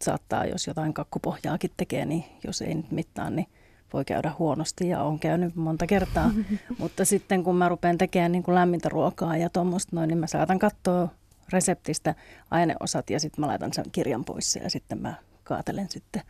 saattaa, 0.01 0.45
jos 0.45 0.67
jotain 0.67 0.93
kakkupohjaakin 0.93 1.71
tekee, 1.77 2.05
niin 2.05 2.23
jos 2.43 2.61
ei 2.61 2.75
nyt 2.75 2.91
mitään, 2.91 3.35
niin 3.35 3.47
voi 3.93 4.05
käydä 4.05 4.31
huonosti 4.39 4.89
ja 4.89 5.03
on 5.03 5.19
käynyt 5.19 5.55
monta 5.55 5.87
kertaa. 5.87 6.31
Mutta 6.79 7.05
sitten 7.05 7.43
kun 7.43 7.55
mä 7.55 7.69
rupean 7.69 7.97
tekemään 7.97 8.31
niin 8.31 8.43
kuin 8.43 8.55
lämmintä 8.55 8.89
ruokaa 8.89 9.37
ja 9.37 9.49
tuommoista 9.49 9.95
noin, 9.95 10.07
niin 10.07 10.17
mä 10.17 10.27
saatan 10.27 10.59
katsoa 10.59 11.09
reseptistä 11.49 12.15
aineosat 12.51 13.09
ja 13.09 13.19
sitten 13.19 13.41
mä 13.41 13.47
laitan 13.47 13.73
sen 13.73 13.85
kirjan 13.91 14.25
pois 14.25 14.55
ja 14.63 14.69
sitten 14.69 15.01
mä 15.01 15.13
kaatelen 15.45 15.89
sitten 15.89 16.21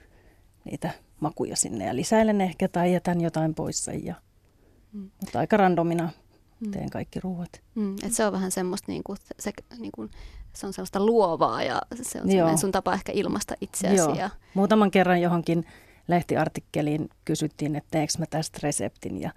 niitä 0.66 0.92
makuja 1.20 1.56
sinne 1.56 1.86
ja 1.86 1.96
lisäilen 1.96 2.42
ehkä 2.42 2.68
tai 2.68 2.94
jätän 2.94 3.22
jotain 3.22 3.56
pois. 3.56 3.90
Ja, 4.04 4.16
mm. 4.94 5.10
Mutta 5.22 5.40
aika 5.40 5.58
randomina 5.58 6.10
mm. 6.60 6.72
teen 6.72 6.90
kaikki 6.90 7.20
ruuat. 7.20 7.62
Mm, 7.76 7.96
et 8.04 8.14
se 8.14 8.26
on 8.26 8.34
vähän 8.34 8.52
semmoista, 8.52 8.92
niinku, 8.92 9.16
se, 9.40 9.54
niinku, 9.78 10.10
se 10.54 10.68
on 10.68 10.74
sellaista 10.74 11.06
luovaa 11.06 11.64
ja 11.64 11.82
se 12.02 12.22
on 12.22 12.58
sun 12.58 12.72
tapa 12.72 12.94
ehkä 12.94 13.12
ilmasta 13.12 13.56
itseäsi. 13.62 13.98
Joo. 13.98 14.16
Ja... 14.16 14.30
Muutaman 14.54 14.92
kerran 14.92 15.22
johonkin 15.22 15.66
lehtiartikkeliin 16.08 17.10
kysyttiin, 17.26 17.76
että 17.76 17.92
teekö 17.92 18.14
mä 18.20 18.26
tästä 18.26 18.60
reseptin 18.64 19.22
ja 19.22 19.32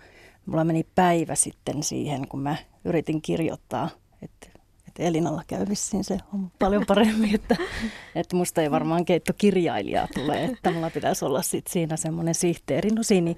mulla 0.47 0.65
meni 0.65 0.87
päivä 0.95 1.35
sitten 1.35 1.83
siihen, 1.83 2.29
kun 2.29 2.41
mä 2.41 2.57
yritin 2.85 3.23
kirjoittaa, 3.23 3.89
että, 4.23 4.58
että 4.99 5.09
Elinalla 5.09 5.43
käy 5.47 5.69
vissiin 5.69 6.05
se 6.05 6.19
on 6.35 6.51
paljon 6.59 6.87
paremmin, 6.87 7.35
että, 7.35 7.57
että 8.15 8.37
musta 8.37 8.63
ei 8.63 8.71
varmaan 8.71 9.05
keittokirjailijaa 9.05 10.09
tule, 10.15 10.45
että 10.45 10.71
mulla 10.71 10.91
pitäisi 10.91 11.25
olla 11.25 11.43
sit 11.43 11.67
siinä 11.67 11.97
semmoinen 11.97 12.35
sihteeri, 12.35 12.91
no 12.91 13.03
niin, 13.11 13.25
niin, 13.25 13.37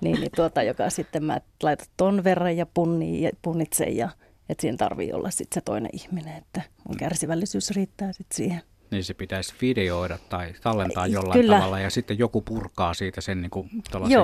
niin 0.00 0.30
tuota, 0.36 0.62
joka 0.62 0.90
sitten 0.90 1.24
mä 1.24 1.40
laitan 1.62 1.86
ton 1.96 2.24
verran 2.24 2.56
ja 2.56 2.66
punnii 2.66 3.22
ja 3.22 3.30
punnitsen 3.42 3.96
ja 3.96 4.08
että 4.48 4.62
siinä 4.62 4.76
tarvii 4.76 5.12
olla 5.12 5.30
sitten 5.30 5.54
se 5.54 5.60
toinen 5.60 5.90
ihminen, 5.92 6.36
että 6.36 6.62
mun 6.88 6.96
kärsivällisyys 6.96 7.70
riittää 7.70 8.12
sitten 8.12 8.36
siihen 8.36 8.62
niin 8.90 9.04
se 9.04 9.14
pitäisi 9.14 9.54
videoida 9.60 10.18
tai 10.28 10.54
tallentaa 10.62 11.06
jollain 11.06 11.40
Kyllä. 11.40 11.56
tavalla 11.56 11.80
ja 11.80 11.90
sitten 11.90 12.18
joku 12.18 12.42
purkaa 12.42 12.94
siitä 12.94 13.20
sen 13.20 13.42
niin 13.42 13.50
kuin 13.50 13.70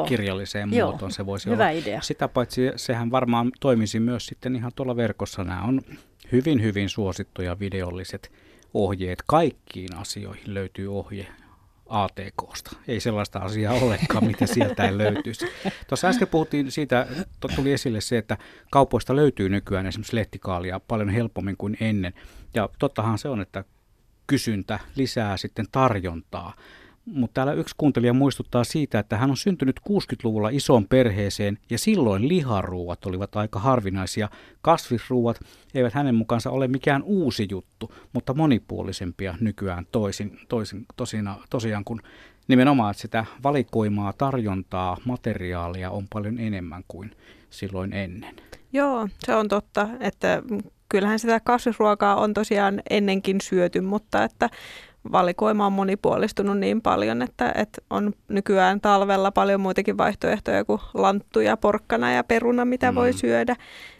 kirjalliseen 0.09 0.73
Joo. 0.73 0.91
muotoon. 0.91 1.13
Se 1.13 1.27
voisi 1.27 1.51
Hyvä 1.51 1.69
olla. 1.69 1.81
idea. 1.81 2.01
Sitä 2.01 2.29
paitsi 2.29 2.61
sehän 2.77 3.11
varmaan 3.11 3.53
toimisi 3.61 4.01
myös 4.01 4.27
sitten 4.27 4.57
ihan 4.57 4.73
tuolla 4.75 4.97
verkossa. 4.97 5.45
Nämä 5.45 5.63
on 5.63 5.81
hyvin, 6.33 6.63
hyvin 6.63 6.89
suosittuja 6.89 7.59
videolliset 7.59 8.33
ohjeet. 8.75 9.23
Kaikkiin 9.27 9.97
asioihin 9.97 10.55
löytyy 10.55 10.99
ohje 10.99 11.27
ATKsta. 11.89 12.77
Ei 12.89 13.01
sellaista 13.01 13.39
asiaa 13.39 13.75
olekaan, 13.75 14.25
mitä 14.25 14.47
sieltä 14.47 14.85
ei 14.85 14.99
löytyisi. 14.99 15.47
Tuossa 15.89 16.09
äsken 16.09 16.29
puhuttiin 16.29 16.71
siitä, 16.71 17.07
tuli 17.57 17.73
esille 17.73 18.01
se, 18.01 18.19
että 18.19 18.39
kaupoista 18.71 19.17
löytyy 19.17 19.49
nykyään 19.49 19.87
esimerkiksi 19.87 20.17
lehtikaalia 20.17 20.81
paljon 20.81 21.09
helpommin 21.09 21.57
kuin 21.57 21.77
ennen. 21.81 22.13
Ja 22.55 22.69
tottahan 22.79 23.19
se 23.19 23.29
on, 23.29 23.41
että 23.41 23.65
kysyntä 24.27 24.79
lisää 24.97 25.37
sitten 25.37 25.67
tarjontaa. 25.73 26.55
Mutta 27.13 27.35
täällä 27.35 27.53
yksi 27.53 27.75
kuuntelija 27.79 28.13
muistuttaa 28.13 28.65
siitä, 28.65 28.99
että 28.99 29.17
hän 29.17 29.31
on 29.31 29.37
syntynyt 29.37 29.81
60-luvulla 29.89 30.49
isoon 30.49 30.87
perheeseen 30.89 31.59
ja 31.71 31.79
silloin 31.79 32.29
liharuuat 32.29 33.07
olivat 33.07 33.37
aika 33.37 33.59
harvinaisia. 33.59 34.29
Kasvisruuat 34.63 35.41
eivät 35.75 35.95
hänen 35.95 36.15
mukaansa 36.15 36.51
ole 36.51 36.69
mikään 36.69 37.03
uusi 37.03 37.47
juttu, 37.51 37.95
mutta 38.13 38.35
monipuolisempia 38.35 39.35
nykyään 39.41 39.87
toisin, 39.93 40.41
toisin, 40.49 40.87
tosina, 40.97 41.37
tosiaan 41.51 41.85
kun 41.85 42.03
nimenomaan 42.49 42.95
sitä 42.95 43.25
valikoimaa, 43.43 44.13
tarjontaa, 44.13 44.97
materiaalia 45.05 45.91
on 45.91 46.07
paljon 46.13 46.39
enemmän 46.39 46.85
kuin 46.89 47.11
silloin 47.51 47.93
ennen. 47.93 48.37
Joo, 48.73 49.09
se 49.19 49.35
on 49.35 49.49
totta, 49.49 49.89
että 50.01 50.43
kyllähän 50.89 51.19
sitä 51.19 51.41
kasvisruokaa 51.41 52.17
on 52.17 52.35
tosiaan 52.35 52.83
ennenkin 52.91 53.41
syöty, 53.41 53.81
mutta 53.81 54.25
että 54.25 54.51
valikoima 55.13 55.67
on 55.67 55.73
monipuolistunut 55.73 56.59
niin 56.59 56.83
paljon, 56.83 57.23
että, 57.23 57.53
että 57.55 57.81
on 57.91 58.13
nykyään 58.29 58.81
talvella 58.81 59.31
paljon 59.31 59.61
muitakin 59.61 59.99
vaihtoehtoja 59.99 60.65
kuin 60.65 60.81
lanttu 60.95 61.41
ja 61.41 61.57
porkkana 61.57 62.13
ja 62.13 62.25
peruna, 62.25 62.65
mitä 62.65 62.93
mm. 62.93 62.95
voi 62.95 63.13
syödä, 63.13 63.57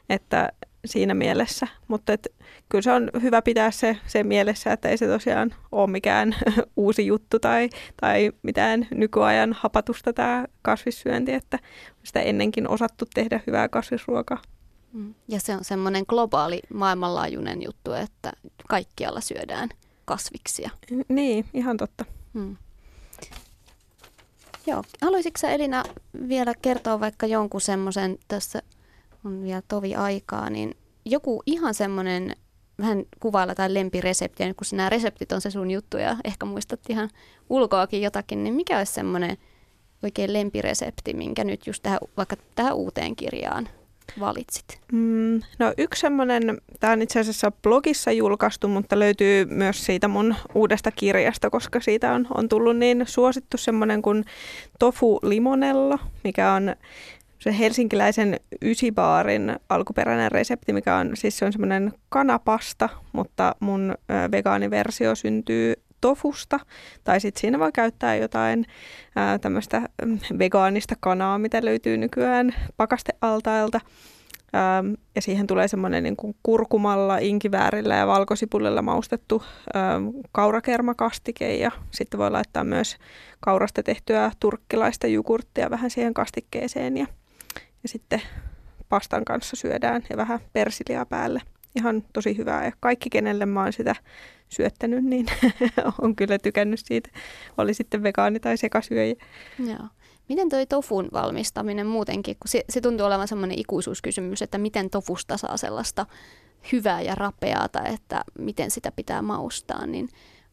että 0.09 0.53
siinä 0.87 1.15
mielessä. 1.15 1.67
Mutta 1.89 2.13
et, 2.13 2.29
kyllä 2.69 2.83
se 2.83 2.93
on 2.93 3.11
hyvä 3.23 3.43
pitää 3.43 3.71
se, 3.71 3.97
se 4.07 4.23
mielessä, 4.23 4.73
että 4.73 4.89
ei 4.89 4.99
se 4.99 5.07
tosiaan 5.07 5.55
ole 5.73 5.91
mikään 5.91 6.35
uusi 6.77 7.07
juttu 7.07 7.39
tai, 7.39 7.69
tai 8.01 8.33
mitään 8.43 8.87
nykyajan 8.95 9.53
hapatusta 9.53 10.13
tämä 10.13 10.45
kasvissyönti, 10.63 11.33
että 11.33 11.59
sitä 12.03 12.21
ennenkin 12.21 12.69
osattu 12.69 13.05
tehdä 13.15 13.41
hyvää 13.47 13.69
kasvisruokaa. 13.69 14.43
Mm. 14.93 15.15
Ja 15.29 15.41
se 15.41 15.57
on 15.57 15.65
semmoinen 15.65 16.05
globaali 16.09 16.61
maailmanlaajuinen 16.75 17.63
juttu, 17.63 17.93
että 17.93 18.33
kaikkialla 18.69 19.21
syödään 19.21 19.69
kasviksia. 20.09 20.71
Niin, 21.09 21.45
ihan 21.55 21.77
totta. 21.77 22.05
Hmm. 22.35 22.57
Joo. 24.67 24.83
Haluaisitko 25.03 25.39
sä 25.39 25.51
Elina 25.51 25.83
vielä 26.29 26.55
kertoa 26.63 27.01
vaikka 27.01 27.27
jonkun 27.27 27.61
semmoisen, 27.61 28.19
tässä 28.29 28.63
on 29.25 29.43
vielä 29.43 29.63
tovi 29.69 29.95
aikaa, 29.95 30.51
niin 30.51 30.75
joku 31.05 31.43
ihan 31.47 31.75
semmoinen 31.75 32.37
vähän 32.79 33.05
kuvailla 33.21 33.55
tai 33.55 33.75
lempireseptiä, 33.75 34.47
nyt 34.47 34.57
kun 34.57 34.67
nämä 34.77 34.91
reseptit 34.91 35.33
on 35.33 35.41
se 35.41 35.51
sun 35.51 35.71
juttu 35.71 35.97
ja 35.97 36.17
ehkä 36.25 36.47
muistat 36.47 36.81
ihan 36.89 37.11
ulkoakin 37.51 38.03
jotakin, 38.03 38.45
niin 38.45 38.55
mikä 38.55 38.79
olisi 38.79 38.93
semmoinen 38.93 39.37
oikein 40.03 40.33
lempiresepti, 40.33 41.15
minkä 41.15 41.45
nyt 41.45 41.67
just 41.67 41.83
tähän, 41.83 41.99
vaikka 42.17 42.37
tähän 42.55 42.75
uuteen 42.75 43.17
kirjaan 43.17 43.69
valitsit? 44.21 44.81
Mm, 44.93 45.41
no 45.59 45.73
yksi 45.79 46.01
semmoinen, 46.01 46.61
tämä 46.81 46.93
on 46.93 47.03
itse 47.03 47.21
asiassa 47.21 47.53
blogissa 47.63 48.13
julkaistu, 48.13 48.69
mutta 48.69 48.99
löytyy 48.99 49.45
myös 49.45 49.85
siitä 49.85 50.09
mun 50.09 50.35
uudesta 50.55 50.91
kirjasta, 50.91 51.51
koska 51.51 51.81
siitä 51.81 52.13
on, 52.13 52.27
on 52.35 52.49
tullut 52.49 52.77
niin 52.77 53.05
suosittu 53.07 53.57
semmoinen 53.57 54.03
kuin 54.03 54.25
tofu 54.79 55.19
limonello, 55.23 55.99
mikä 56.25 56.53
on 56.53 56.77
se 57.39 57.59
helsinkiläisen 57.59 58.41
ysibaarin 58.63 59.57
alkuperäinen 59.69 60.33
resepti, 60.33 60.73
mikä 60.73 60.97
on 60.97 61.11
siis 61.15 61.39
se 61.39 61.45
on 61.45 61.53
semmoinen 61.53 61.93
kanapasta, 62.09 62.89
mutta 63.13 63.55
mun 63.61 63.95
vegaaniversio 64.31 65.15
syntyy 65.15 65.75
tofusta, 66.01 66.61
tai 67.05 67.21
sitten 67.21 67.41
siinä 67.41 67.59
voi 67.59 67.73
käyttää 67.73 68.17
jotain 68.17 68.65
tämmöistä 69.41 69.83
mm, 70.05 70.19
vegaanista 70.39 70.95
kanaa, 71.01 71.39
mitä 71.39 71.65
löytyy 71.65 71.97
nykyään 71.97 72.55
pakastealtailta. 72.77 73.81
Ja 75.15 75.23
siihen 75.23 75.47
tulee 75.47 75.69
semmoinen 75.69 76.03
niin 76.03 76.17
kuin 76.17 76.37
kurkumalla, 76.43 77.19
inkiväärillä 77.19 77.97
ja 77.97 78.07
valkosipulilla 78.07 78.83
maustettu 78.83 79.43
ähm, 79.77 80.09
kaurakermakastike 80.33 81.57
ja 81.57 81.71
sitten 81.91 82.19
voi 82.19 82.31
laittaa 82.31 82.65
myös 82.65 82.97
kaurasta 83.41 83.83
tehtyä 83.83 84.31
turkkilaista 84.41 85.07
jogurttia 85.07 85.71
vähän 85.71 85.91
siihen 85.91 86.15
kastikkeeseen 86.15 86.97
ja, 86.97 87.07
ja 87.83 87.89
sitten 87.89 88.23
pastan 88.89 89.25
kanssa 89.25 89.57
syödään 89.57 90.03
ja 90.11 90.17
vähän 90.17 90.41
persiliaa 90.53 91.07
päälle. 91.07 91.41
Ihan 91.79 92.05
tosi 92.13 92.37
hyvää 92.37 92.65
ja 92.65 92.73
kaikki, 92.81 93.11
kenelle 93.11 93.47
mä 93.47 93.63
oon 93.63 93.73
sitä 93.73 93.95
syöttänyt, 94.49 95.05
niin 95.05 95.27
on 96.03 96.17
kyllä 96.17 96.39
tykännyt 96.39 96.81
siitä. 96.85 97.11
Oli 97.59 97.75
sitten 97.75 98.03
vegaani 98.03 98.41
tai 98.41 98.57
sekasyöjä. 98.57 99.15
Joo. 99.59 99.89
Miten 100.29 100.49
toi 100.49 100.67
tofun 100.67 101.09
valmistaminen 101.13 101.87
muutenkin, 101.87 102.37
kun 102.37 102.49
se, 102.49 102.65
se 102.69 102.81
tuntuu 102.81 103.07
olevan 103.07 103.29
semmoinen 103.29 103.59
ikuisuuskysymys, 103.59 104.43
että 104.43 104.59
miten 104.59 104.91
tofusta 104.91 105.37
saa 105.37 105.57
sellaista 105.57 106.07
hyvää 106.73 107.01
ja 107.01 107.15
rapeata, 107.15 107.85
että 107.85 108.25
miten 108.39 108.71
sitä 108.71 108.93
pitää 108.93 109.23
maustaa, 109.23 109.87
niin 109.87 110.09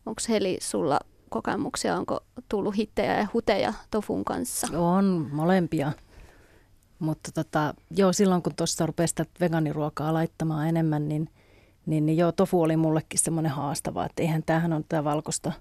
onko 0.06 0.22
Heli 0.30 0.58
sulla 0.62 1.00
kokemuksia, 1.30 1.98
onko 1.98 2.20
tullut 2.50 2.78
hittejä 2.78 3.18
ja 3.18 3.28
huteja 3.34 3.74
tofun 3.92 4.26
kanssa? 4.26 4.68
On, 4.78 5.30
molempia. 5.32 5.92
Mutta 7.06 7.32
tota, 7.32 7.74
joo, 7.92 8.14
silloin 8.14 8.42
kun 8.42 8.56
tuossa 8.56 8.86
rupesi 8.86 9.12
sitä 9.12 9.26
veganiruokaa 9.40 10.14
laittamaan 10.14 10.68
enemmän, 10.70 11.10
niin, 11.10 11.30
niin, 11.86 12.06
niin 12.06 12.18
joo, 12.18 12.32
tofu 12.32 12.62
oli 12.62 12.78
mullekin 12.78 13.20
semmoinen 13.20 13.52
haastava, 13.52 14.06
että 14.06 14.22
eihän 14.22 14.44
tämähän 14.46 14.74
on 14.74 14.86
tämä 14.90 15.04
valkoista 15.04 15.52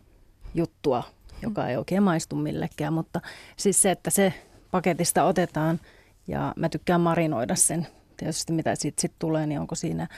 juttua, 0.55 1.03
joka 1.42 1.68
ei 1.68 1.76
oikein 1.76 2.03
maistu 2.03 2.36
millekään. 2.36 2.92
Mutta 2.92 3.20
siis 3.57 3.82
se, 3.82 3.90
että 3.90 4.11
se 4.11 4.34
paketista 4.70 5.24
otetaan 5.24 5.80
ja 6.28 6.53
mä 6.57 6.68
tykkään 6.68 7.01
marinoida 7.01 7.55
sen. 7.55 7.86
Tietysti 8.16 8.53
mitä 8.53 8.74
siitä 8.74 9.01
sit 9.01 9.12
tulee, 9.18 9.47
niin 9.47 9.61
onko 9.61 9.74
siinä, 9.74 10.09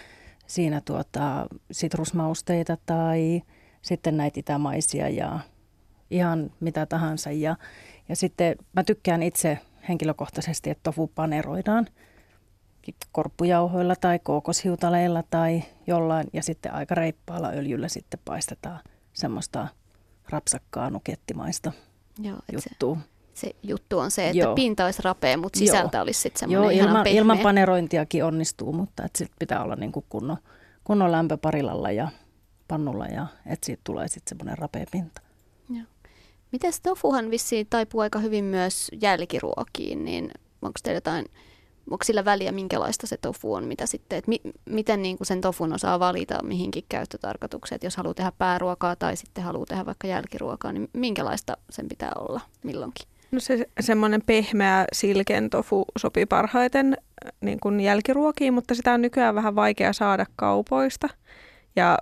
siinä 0.46 0.80
tuota, 0.84 1.46
sitrusmausteita 1.70 2.76
tai 2.86 3.42
sitten 3.82 4.16
näitä 4.16 4.40
itämaisia 4.40 5.08
ja 5.08 5.40
ihan 6.10 6.50
mitä 6.60 6.86
tahansa. 6.86 7.30
Ja, 7.30 7.56
ja 8.08 8.16
sitten 8.16 8.56
mä 8.72 8.84
tykkään 8.84 9.22
itse 9.22 9.58
henkilökohtaisesti, 9.88 10.70
että 10.70 10.82
tofu 10.82 11.06
paneroidaan 11.14 11.86
korppujauhoilla 13.12 13.96
tai 13.96 14.18
kookoshiutaleilla 14.18 15.22
tai 15.30 15.62
jollain 15.86 16.26
ja 16.32 16.42
sitten 16.42 16.74
aika 16.74 16.94
reippaalla 16.94 17.48
öljyllä 17.48 17.88
sitten 17.88 18.20
paistetaan 18.24 18.80
semmoista 19.12 19.68
rapsakkaa 20.28 20.90
nukettimaista 20.90 21.72
Joo, 22.18 22.38
juttua. 22.52 22.96
Se, 23.34 23.46
se 23.46 23.56
juttu 23.62 23.98
on 23.98 24.10
se, 24.10 24.26
että 24.28 24.38
Joo. 24.38 24.54
pinta 24.54 24.84
olisi 24.84 25.02
rapea, 25.02 25.36
mutta 25.36 25.58
sisältä 25.58 25.96
Joo. 25.98 26.02
olisi 26.02 26.20
sitten 26.20 26.40
semmoinen 26.40 26.76
Joo, 26.76 26.86
ilman, 26.86 27.06
ilman 27.06 27.38
panerointiakin 27.38 28.24
onnistuu, 28.24 28.72
mutta 28.72 29.04
että 29.04 29.18
sit 29.18 29.32
pitää 29.38 29.62
olla 29.62 29.76
niin 29.76 29.92
kuin 29.92 30.06
kunnon, 30.08 30.36
kunnon 30.84 31.12
lämpöparilalla 31.12 31.90
ja 31.90 32.08
pannulla 32.68 33.06
ja 33.06 33.26
että 33.46 33.66
siitä 33.66 33.80
tulee 33.84 34.08
sitten 34.08 34.28
semmoinen 34.28 34.58
rapea 34.58 34.84
pinta. 34.90 35.20
Joo. 36.46 36.50
Miten 36.52 36.72
tofuhan 36.82 37.30
vissiin 37.30 37.66
taipuu 37.70 38.00
aika 38.00 38.18
hyvin 38.18 38.44
myös 38.44 38.90
jälkiruokiin, 39.02 40.04
niin 40.04 40.30
onko 40.62 40.78
teillä 40.82 40.96
jotain, 40.96 41.26
onko 41.90 42.04
sillä 42.04 42.24
väliä 42.24 42.52
minkälaista 42.52 43.06
se 43.06 43.16
tofu 43.16 43.54
on, 43.54 43.64
mitä 43.64 43.86
sitten, 43.86 44.18
että 44.18 44.28
mi, 44.28 44.40
miten 44.64 45.02
niin 45.02 45.16
kuin 45.18 45.26
sen 45.26 45.40
tofun 45.40 45.72
osaa 45.72 46.00
valita 46.00 46.42
mihinkin 46.42 46.84
käyttötarkoitukseen, 46.88 47.76
että 47.76 47.86
jos 47.86 47.96
haluaa 47.96 48.14
tehdä 48.14 48.32
pääruokaa 48.38 48.96
tai 48.96 49.16
sitten 49.16 49.44
haluaa 49.44 49.66
tehdä 49.66 49.86
vaikka 49.86 50.06
jälkiruokaa, 50.06 50.72
niin 50.72 50.88
minkälaista 50.92 51.56
sen 51.70 51.88
pitää 51.88 52.12
olla 52.18 52.40
milloinkin? 52.62 53.08
No 53.30 53.40
se 53.40 53.66
semmoinen 53.80 54.22
pehmeä 54.26 54.84
silken 54.92 55.50
tofu 55.50 55.84
sopii 55.98 56.26
parhaiten 56.26 56.96
äh, 56.96 57.32
niin 57.40 57.60
kuin 57.60 57.80
jälkiruokiin, 57.80 58.54
mutta 58.54 58.74
sitä 58.74 58.92
on 58.92 59.02
nykyään 59.02 59.34
vähän 59.34 59.54
vaikea 59.54 59.92
saada 59.92 60.26
kaupoista. 60.36 61.08
Ja 61.76 61.98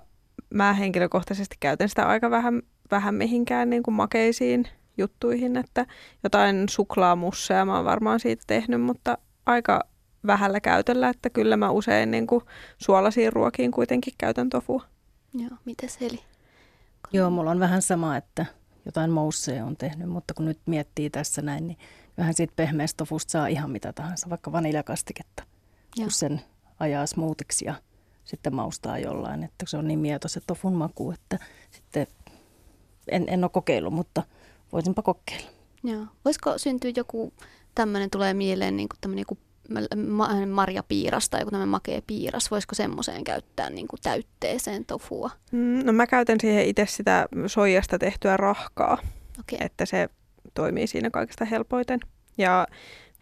mä 0.53 0.73
henkilökohtaisesti 0.73 1.55
käytän 1.59 1.89
sitä 1.89 2.07
aika 2.07 2.29
vähän, 2.29 2.61
vähän 2.91 3.15
mihinkään 3.15 3.69
niin 3.69 3.83
kuin 3.83 3.95
makeisiin 3.95 4.67
juttuihin, 4.97 5.57
että 5.57 5.85
jotain 6.23 6.69
suklaamusseja 6.69 7.65
mä 7.65 7.75
oon 7.75 7.85
varmaan 7.85 8.19
siitä 8.19 8.43
tehnyt, 8.47 8.81
mutta 8.81 9.17
aika 9.45 9.83
vähällä 10.27 10.59
käytöllä, 10.59 11.09
että 11.09 11.29
kyllä 11.29 11.57
mä 11.57 11.71
usein 11.71 12.11
niin 12.11 12.27
kuin 12.27 12.43
suolasiin 12.77 13.33
ruokiin 13.33 13.71
kuitenkin 13.71 14.13
käytän 14.17 14.49
tofua. 14.49 14.83
Joo, 15.33 15.57
miten 15.65 15.89
Heli? 16.01 16.19
Joo, 17.13 17.29
mulla 17.29 17.51
on 17.51 17.59
vähän 17.59 17.81
sama, 17.81 18.17
että 18.17 18.45
jotain 18.85 19.11
mousseja 19.11 19.65
on 19.65 19.77
tehnyt, 19.77 20.09
mutta 20.09 20.33
kun 20.33 20.45
nyt 20.45 20.59
miettii 20.65 21.09
tässä 21.09 21.41
näin, 21.41 21.67
niin 21.67 21.77
vähän 22.17 22.33
siitä 22.33 22.53
pehmeästä 22.55 22.97
tofusta 22.97 23.31
saa 23.31 23.47
ihan 23.47 23.71
mitä 23.71 23.93
tahansa, 23.93 24.29
vaikka 24.29 24.51
vaniljakastiketta, 24.51 25.43
Joo. 25.95 26.05
kun 26.05 26.11
sen 26.11 26.41
ajaa 26.79 27.05
smoothiksi 27.05 27.65
ja 27.65 27.75
sitten 28.25 28.55
maustaa 28.55 28.99
jollain, 28.99 29.43
että 29.43 29.65
se 29.67 29.77
on 29.77 29.87
niin 29.87 29.99
mieto 29.99 30.27
se 30.27 30.41
tofun 30.47 30.73
maku, 30.73 31.11
että 31.11 31.39
sitten 31.71 32.07
en, 33.07 33.25
en 33.27 33.43
ole 33.43 33.51
kokeillut, 33.53 33.93
mutta 33.93 34.23
voisinpa 34.71 35.01
kokeilla. 35.01 35.49
Joo. 35.83 36.05
Voisiko 36.25 36.57
syntyä 36.57 36.91
joku 36.95 37.33
tämmöinen, 37.75 38.09
tulee 38.09 38.33
mieleen 38.33 38.77
niin 38.77 38.89
kuin 38.89 38.97
tämmöinen 39.01 39.21
joku 39.21 39.37
marjapiiras 40.47 41.29
tai 41.29 41.41
joku 41.41 41.51
tämmöinen 41.51 41.69
makea 41.69 42.01
piiras, 42.07 42.51
voisiko 42.51 42.75
semmoiseen 42.75 43.23
käyttää 43.23 43.69
niin 43.69 43.87
kuin 43.87 43.99
täytteeseen 44.03 44.85
tofua? 44.85 45.29
Mm, 45.51 45.85
no 45.85 45.93
mä 45.93 46.07
käytän 46.07 46.37
siihen 46.41 46.65
itse 46.65 46.85
sitä 46.85 47.27
soijasta 47.47 47.99
tehtyä 47.99 48.37
rahkaa, 48.37 48.97
okay. 49.39 49.65
että 49.65 49.85
se 49.85 50.09
toimii 50.53 50.87
siinä 50.87 51.09
kaikista 51.09 51.45
helpoiten. 51.45 51.99
Ja 52.37 52.67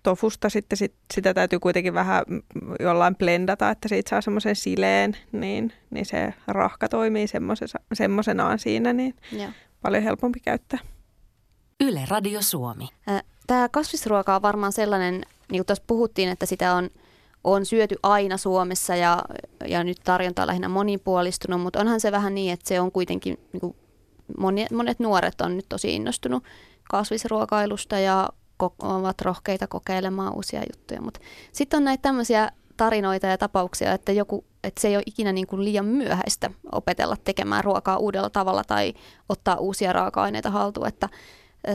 tofusta 0.03 0.49
sitten 0.49 0.77
sit, 0.77 0.93
sitä 1.13 1.33
täytyy 1.33 1.59
kuitenkin 1.59 1.93
vähän 1.93 2.23
jollain 2.79 3.15
blendata, 3.15 3.69
että 3.69 3.87
siitä 3.87 4.09
saa 4.09 4.21
semmoisen 4.21 4.55
sileen, 4.55 5.17
niin, 5.31 5.73
niin 5.89 6.05
se 6.05 6.33
rahka 6.47 6.89
toimii 6.89 7.25
semmoisenaan 7.93 8.59
siinä, 8.59 8.93
niin. 8.93 9.15
Paljon 9.83 10.03
helpompi 10.03 10.39
käyttää. 10.39 10.79
Yle 11.81 12.05
Radio 12.07 12.41
Suomi. 12.41 12.89
Tämä 13.47 13.69
kasvisruoka 13.69 14.35
on 14.35 14.41
varmaan 14.41 14.73
sellainen, 14.73 15.13
niin 15.51 15.59
kuin 15.59 15.65
tuossa 15.65 15.83
puhuttiin, 15.87 16.29
että 16.29 16.45
sitä 16.45 16.73
on, 16.73 16.89
on 17.43 17.65
syöty 17.65 17.95
aina 18.03 18.37
Suomessa 18.37 18.95
ja, 18.95 19.23
ja 19.67 19.83
nyt 19.83 19.97
tarjonta 20.03 20.41
on 20.41 20.47
lähinnä 20.47 20.69
monipuolistunut, 20.69 21.61
mutta 21.61 21.79
onhan 21.79 21.99
se 21.99 22.11
vähän 22.11 22.35
niin, 22.35 22.53
että 22.53 22.67
se 22.67 22.79
on 22.79 22.91
kuitenkin, 22.91 23.39
niin 23.53 23.61
kuin 23.61 23.75
monet, 24.37 24.71
monet 24.71 24.99
nuoret 24.99 25.41
on 25.41 25.57
nyt 25.57 25.65
tosi 25.69 25.95
innostunut 25.95 26.43
kasvisruokailusta 26.89 27.99
ja 27.99 28.29
ovat 28.79 29.21
rohkeita 29.21 29.67
kokeilemaan 29.67 30.35
uusia 30.35 30.63
juttuja. 30.73 31.01
Mutta 31.01 31.19
sitten 31.51 31.77
on 31.77 31.83
näitä 31.83 32.01
tämmöisiä 32.01 32.51
tarinoita 32.77 33.27
ja 33.27 33.37
tapauksia, 33.37 33.93
että, 33.93 34.11
joku, 34.11 34.45
että 34.63 34.81
se 34.81 34.87
ei 34.87 34.95
ole 34.95 35.03
ikinä 35.05 35.31
niin 35.31 35.47
kuin 35.47 35.63
liian 35.63 35.85
myöhäistä 35.85 36.49
opetella 36.71 37.15
tekemään 37.23 37.63
ruokaa 37.63 37.97
uudella 37.97 38.29
tavalla 38.29 38.63
tai 38.63 38.93
ottaa 39.29 39.55
uusia 39.55 39.93
raaka-aineita 39.93 40.49
haltuun. 40.49 40.87
Että 40.87 41.09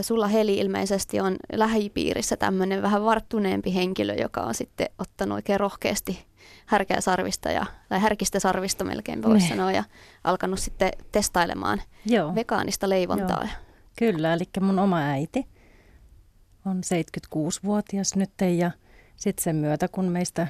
sulla 0.01 0.27
Heli 0.27 0.57
ilmeisesti 0.57 1.19
on 1.19 1.35
lähipiirissä 1.53 2.37
tämmöinen 2.37 2.81
vähän 2.81 3.05
varttuneempi 3.05 3.75
henkilö, 3.75 4.13
joka 4.13 4.41
on 4.41 4.53
sitten 4.53 4.87
ottanut 4.99 5.35
oikein 5.35 5.59
rohkeasti 5.59 6.25
härkeä 6.65 7.01
sarvista 7.01 7.51
ja, 7.51 7.65
tai 7.89 7.99
härkistä 7.99 8.39
sarvista 8.39 8.83
melkein 8.83 9.23
voisi 9.23 9.45
ne. 9.45 9.49
sanoa 9.49 9.71
ja 9.71 9.83
alkanut 10.23 10.59
sitten 10.59 10.91
testailemaan 11.11 11.81
Joo. 12.05 12.35
vegaanista 12.35 12.89
leivontaa. 12.89 13.41
Joo. 13.41 13.53
Kyllä, 13.99 14.33
eli 14.33 14.43
mun 14.61 14.79
oma 14.79 14.97
äiti 14.97 15.47
on 16.65 16.81
76-vuotias 17.35 18.15
nyt 18.15 18.31
ja 18.57 18.71
sitten 19.15 19.43
sen 19.43 19.55
myötä, 19.55 19.87
kun 19.87 20.05
meistä 20.05 20.47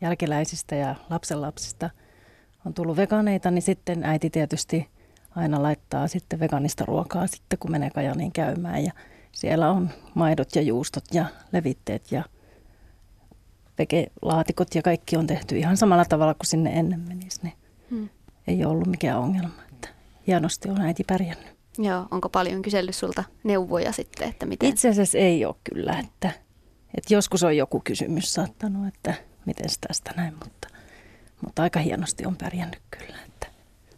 jälkeläisistä 0.00 0.74
ja 0.74 0.94
lapsenlapsista 1.10 1.90
on 2.66 2.74
tullut 2.74 2.96
veganeita, 2.96 3.50
niin 3.50 3.62
sitten 3.62 4.04
äiti 4.04 4.30
tietysti 4.30 4.88
aina 5.36 5.62
laittaa 5.62 6.08
sitten 6.08 6.40
veganista 6.40 6.84
ruokaa 6.84 7.26
sitten, 7.26 7.58
kun 7.58 7.70
menee 7.70 7.90
Kajaniin 7.90 8.32
käymään. 8.32 8.84
Ja 8.84 8.92
siellä 9.32 9.70
on 9.70 9.90
maidot 10.14 10.56
ja 10.56 10.62
juustot 10.62 11.04
ja 11.12 11.24
levitteet 11.52 12.12
ja 12.12 12.24
laatikot 14.22 14.74
ja 14.74 14.82
kaikki 14.82 15.16
on 15.16 15.26
tehty 15.26 15.58
ihan 15.58 15.76
samalla 15.76 16.04
tavalla 16.04 16.34
kuin 16.34 16.46
sinne 16.46 16.70
ennen 16.70 17.00
menisi. 17.00 17.40
Niin 17.42 17.54
hmm. 17.90 18.08
Ei 18.46 18.64
ollut 18.64 18.86
mikään 18.86 19.18
ongelma. 19.18 19.62
Että 19.72 19.88
hienosti 20.26 20.70
on 20.70 20.80
äiti 20.80 21.04
pärjännyt. 21.04 21.56
Joo, 21.78 22.06
onko 22.10 22.28
paljon 22.28 22.62
kysellyt 22.62 22.94
sulta 22.94 23.24
neuvoja 23.44 23.92
sitten, 23.92 24.28
että 24.28 24.46
miten? 24.46 24.68
Itse 24.68 24.88
asiassa 24.88 25.18
ei 25.18 25.44
ole 25.44 25.54
kyllä, 25.64 25.98
että, 25.98 26.30
että 26.96 27.14
joskus 27.14 27.42
on 27.42 27.56
joku 27.56 27.80
kysymys 27.84 28.34
saattanut, 28.34 28.86
että 28.88 29.14
miten 29.50 29.70
tästä 29.86 30.10
näin, 30.16 30.34
mutta, 30.34 30.68
mutta 31.46 31.62
aika 31.62 31.80
hienosti 31.80 32.26
on 32.26 32.36
pärjännyt 32.36 32.80
kyllä. 32.90 33.18
Että. 33.26 33.46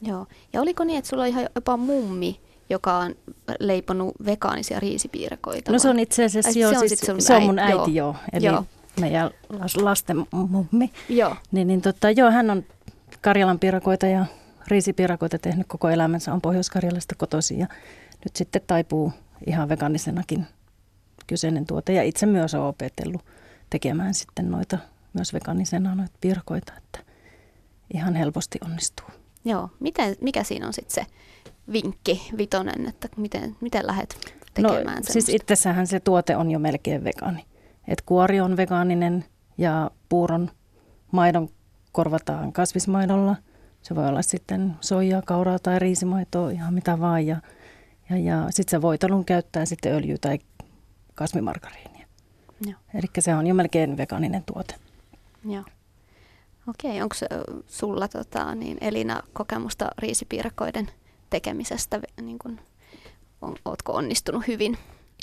Joo, 0.02 0.26
ja 0.52 0.60
oliko 0.60 0.84
niin, 0.84 0.98
että 0.98 1.08
sulla 1.08 1.22
on 1.22 1.28
ihan 1.28 1.48
jopa 1.54 1.76
mummi, 1.76 2.40
joka 2.70 2.96
on 2.96 3.14
leiponut 3.60 4.14
vegaanisia 4.26 4.80
riisipiirakoita? 4.80 5.72
No 5.72 5.78
se 5.78 5.88
on 5.88 5.98
itse 5.98 6.24
asiassa, 6.24 6.52
se, 6.52 6.60
joo, 6.60 6.70
on, 6.70 6.88
siis, 6.88 7.00
se 7.18 7.34
on 7.34 7.42
mun 7.42 7.58
äiti, 7.58 7.78
äiti 7.78 7.94
joo. 7.94 8.06
joo. 8.06 8.16
Eli 8.32 8.46
joo. 8.46 8.64
meidän 9.00 9.30
lasten 9.76 10.26
mummi. 10.30 10.92
Joo. 11.08 11.36
Niin, 11.52 11.68
niin 11.68 11.82
tota, 11.82 12.10
joo, 12.10 12.30
hän 12.30 12.50
on 12.50 12.64
Karjalan 13.20 13.58
piirakoita 13.58 14.06
ja 14.06 14.26
riisipiirakoita 14.68 15.38
tehnyt 15.38 15.66
koko 15.66 15.88
elämänsä, 15.88 16.32
on 16.32 16.40
Pohjois-Karjalasta 16.40 17.14
kotoisin 17.14 17.58
ja 17.58 17.66
nyt 18.24 18.36
sitten 18.36 18.62
taipuu 18.66 19.12
ihan 19.46 19.68
veganisenakin 19.68 20.46
kyseinen 21.26 21.66
tuote. 21.66 21.92
Ja 21.92 22.02
itse 22.02 22.26
myös 22.26 22.54
olen 22.54 22.66
opetellut 22.66 23.24
tekemään 23.70 24.14
sitten 24.14 24.50
noita 24.50 24.78
myös 25.14 25.32
veganisena 25.32 25.94
noita 25.94 26.18
piirakoita, 26.20 26.72
että 26.76 26.98
ihan 27.94 28.14
helposti 28.14 28.58
onnistuu. 28.64 29.06
Joo, 29.44 29.68
miten, 29.80 30.16
mikä 30.20 30.42
siinä 30.42 30.66
on 30.66 30.72
sitten 30.72 30.94
se 30.94 31.06
vinkki, 31.72 32.28
vitonen, 32.38 32.88
että 32.88 33.08
miten, 33.16 33.56
miten 33.60 33.86
lähdet 33.86 34.36
tekemään 34.54 35.02
no, 35.06 35.12
siis 35.12 35.28
itsessähän 35.28 35.86
se 35.86 36.00
tuote 36.00 36.36
on 36.36 36.50
jo 36.50 36.58
melkein 36.58 37.04
vegaani. 37.04 37.44
Et 37.88 38.02
kuori 38.06 38.40
on 38.40 38.56
vegaaninen 38.56 39.24
ja 39.58 39.90
puuron 40.08 40.50
maidon 41.12 41.48
korvataan 41.92 42.52
kasvismaidolla. 42.52 43.36
Se 43.82 43.94
voi 43.94 44.08
olla 44.08 44.22
sitten 44.22 44.76
soijaa, 44.80 45.22
kauraa 45.22 45.58
tai 45.58 45.78
riisimaitoa, 45.78 46.50
ihan 46.50 46.74
mitä 46.74 47.00
vaan. 47.00 47.26
Ja, 47.26 47.36
ja, 48.10 48.18
ja 48.18 48.46
sitten 48.50 48.70
se 48.70 48.82
voitelun 48.82 49.24
käyttää 49.24 49.64
sitten 49.64 49.92
öljyä 49.92 50.16
tai 50.20 50.38
kasvimargariinia. 51.14 52.06
Eli 52.94 53.06
se 53.18 53.34
on 53.34 53.46
jo 53.46 53.54
melkein 53.54 53.96
vegaaninen 53.96 54.42
tuote. 54.46 54.74
Joo. 55.44 55.64
Okei, 56.68 57.02
onko 57.02 57.16
sulla 57.66 58.08
tota, 58.08 58.54
niin 58.54 58.78
Elina 58.80 59.22
kokemusta 59.32 59.88
riisipiirakoiden 59.98 60.90
tekemisestä? 61.30 62.00
Niin 62.22 62.38
kun, 62.38 62.60
on, 63.42 63.56
ootko 63.64 63.92
onnistunut 63.92 64.46
hyvin? 64.48 64.78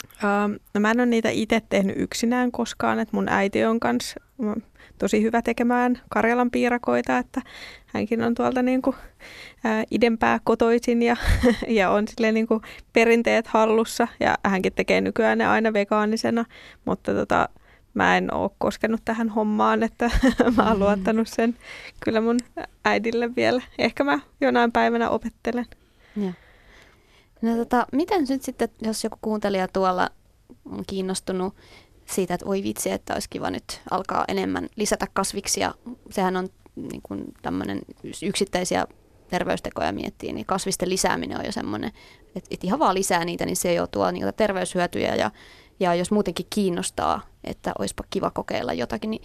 Uh, 0.06 0.60
no 0.74 0.82
mä 0.82 0.92
en 0.92 1.00
ole 1.00 1.06
niitä 1.06 1.30
itse 1.30 1.62
tehnyt 1.70 1.96
yksinään 2.00 2.52
koskaan, 2.52 3.00
että 3.00 3.16
mun 3.18 3.30
äiti 3.30 3.66
on 3.66 3.80
kanssa 3.80 4.20
tosi 4.98 5.22
hyvä 5.22 5.42
tekemään 5.42 6.02
Karjalan 6.10 6.52
piirakoita, 6.52 7.18
että 7.18 7.42
hänkin 7.86 8.24
on 8.24 8.36
tuolta 8.36 8.62
niin 8.62 8.82
kuin, 8.82 8.96
ää, 9.64 9.84
idempää 9.92 10.40
kotoisin 10.44 11.02
ja, 11.02 11.16
ja 11.68 11.90
on 11.90 12.08
silleen 12.08 12.34
niin 12.34 12.48
kuin 12.48 12.62
perinteet 12.94 13.48
hallussa 13.48 14.08
ja 14.20 14.38
hänkin 14.46 14.74
tekee 14.74 15.02
nykyään 15.02 15.38
ne 15.38 15.48
aina 15.48 15.74
vegaanisena, 15.74 16.46
mutta 16.86 17.14
tota, 17.14 17.50
mä 17.94 18.18
en 18.18 18.34
ole 18.34 18.52
koskenut 18.58 19.02
tähän 19.06 19.30
hommaan, 19.30 19.84
että 19.84 20.12
mä 20.58 20.68
oon 20.68 20.78
mm. 20.78 20.84
luottanut 20.84 21.28
sen 21.28 21.58
kyllä 22.04 22.22
mun 22.22 22.40
äidille 22.86 23.36
vielä. 23.36 23.62
Ehkä 23.78 24.04
mä 24.04 24.20
jonain 24.42 24.72
päivänä 24.72 25.10
opettelen. 25.10 25.66
Ja. 26.16 26.34
No 27.42 27.56
tota, 27.56 27.88
miten 27.92 28.26
nyt 28.30 28.42
sitten, 28.42 28.70
jos 28.82 29.04
joku 29.04 29.18
kuuntelija 29.22 29.68
tuolla 29.68 30.10
on 30.66 30.84
kiinnostunut 30.88 31.56
siitä, 32.06 32.34
että 32.34 32.46
oi 32.46 32.64
vitsi, 32.64 32.92
että 32.92 33.14
olisi 33.14 33.30
kiva 33.30 33.50
nyt 33.50 33.82
alkaa 33.92 34.26
enemmän 34.28 34.70
lisätä 34.76 35.08
kasviksia. 35.14 35.74
Sehän 36.12 36.38
on 36.38 36.50
niin 36.76 37.02
kuin 37.04 37.26
tämmöinen 37.42 37.80
yksittäisiä 38.24 38.88
terveystekoja 39.30 39.92
miettii, 39.92 40.34
niin 40.34 40.46
kasvisten 40.46 40.90
lisääminen 40.90 41.40
on 41.40 41.46
jo 41.46 41.52
semmoinen, 41.52 41.92
että, 42.36 42.48
että 42.52 42.68
ihan 42.68 42.80
vaan 42.80 42.96
lisää 42.96 43.26
niitä, 43.26 43.46
niin 43.46 43.56
se 43.56 43.74
jo 43.74 43.88
tuo 43.88 44.12
niitä 44.12 44.32
terveyshyötyjä 44.32 45.16
ja 45.16 45.32
ja 45.80 45.96
jos 45.96 46.12
muutenkin 46.12 46.46
kiinnostaa, 46.50 47.22
että 47.44 47.72
olisipa 47.80 48.04
kiva 48.10 48.32
kokeilla 48.32 48.74
jotakin, 48.74 49.10
niin 49.10 49.24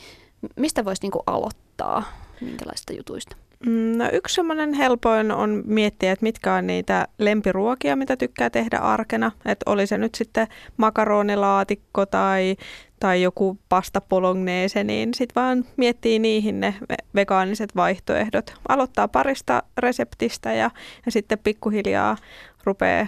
mistä 0.57 0.85
voisi 0.85 1.03
niinku 1.03 1.23
aloittaa? 1.27 2.03
Minkälaista 2.41 2.93
jutuista? 2.93 3.37
Mm, 3.67 3.99
no 3.99 4.09
yksi 4.13 4.35
semmoinen 4.35 4.73
helpoin 4.73 5.33
on 5.33 5.63
miettiä, 5.67 6.13
että 6.13 6.23
mitkä 6.23 6.55
on 6.55 6.67
niitä 6.67 7.09
lempiruokia, 7.19 7.97
mitä 7.97 8.17
tykkää 8.17 8.51
tehdä 8.51 8.79
arkena. 8.79 9.33
Että 9.45 9.71
oli 9.71 9.87
se 9.87 9.99
nyt 9.99 10.15
sitten 10.15 10.47
makaronilaatikko 10.77 12.07
tai, 12.07 12.57
tai 13.01 13.23
joku 13.23 13.59
pasta 13.69 14.01
bolognese, 14.01 14.85
niin 14.85 15.15
sitten 15.15 15.43
vaan 15.43 15.65
miettii 15.77 16.19
niihin 16.19 16.61
ne 16.61 16.75
vegaaniset 17.15 17.77
vaihtoehdot. 17.77 18.55
Aloittaa 18.69 19.09
parista 19.09 19.63
reseptistä 19.79 20.53
ja, 20.53 20.71
ja 21.07 21.13
sitten 21.13 21.39
pikkuhiljaa 21.39 22.17
rupeaa 22.65 23.07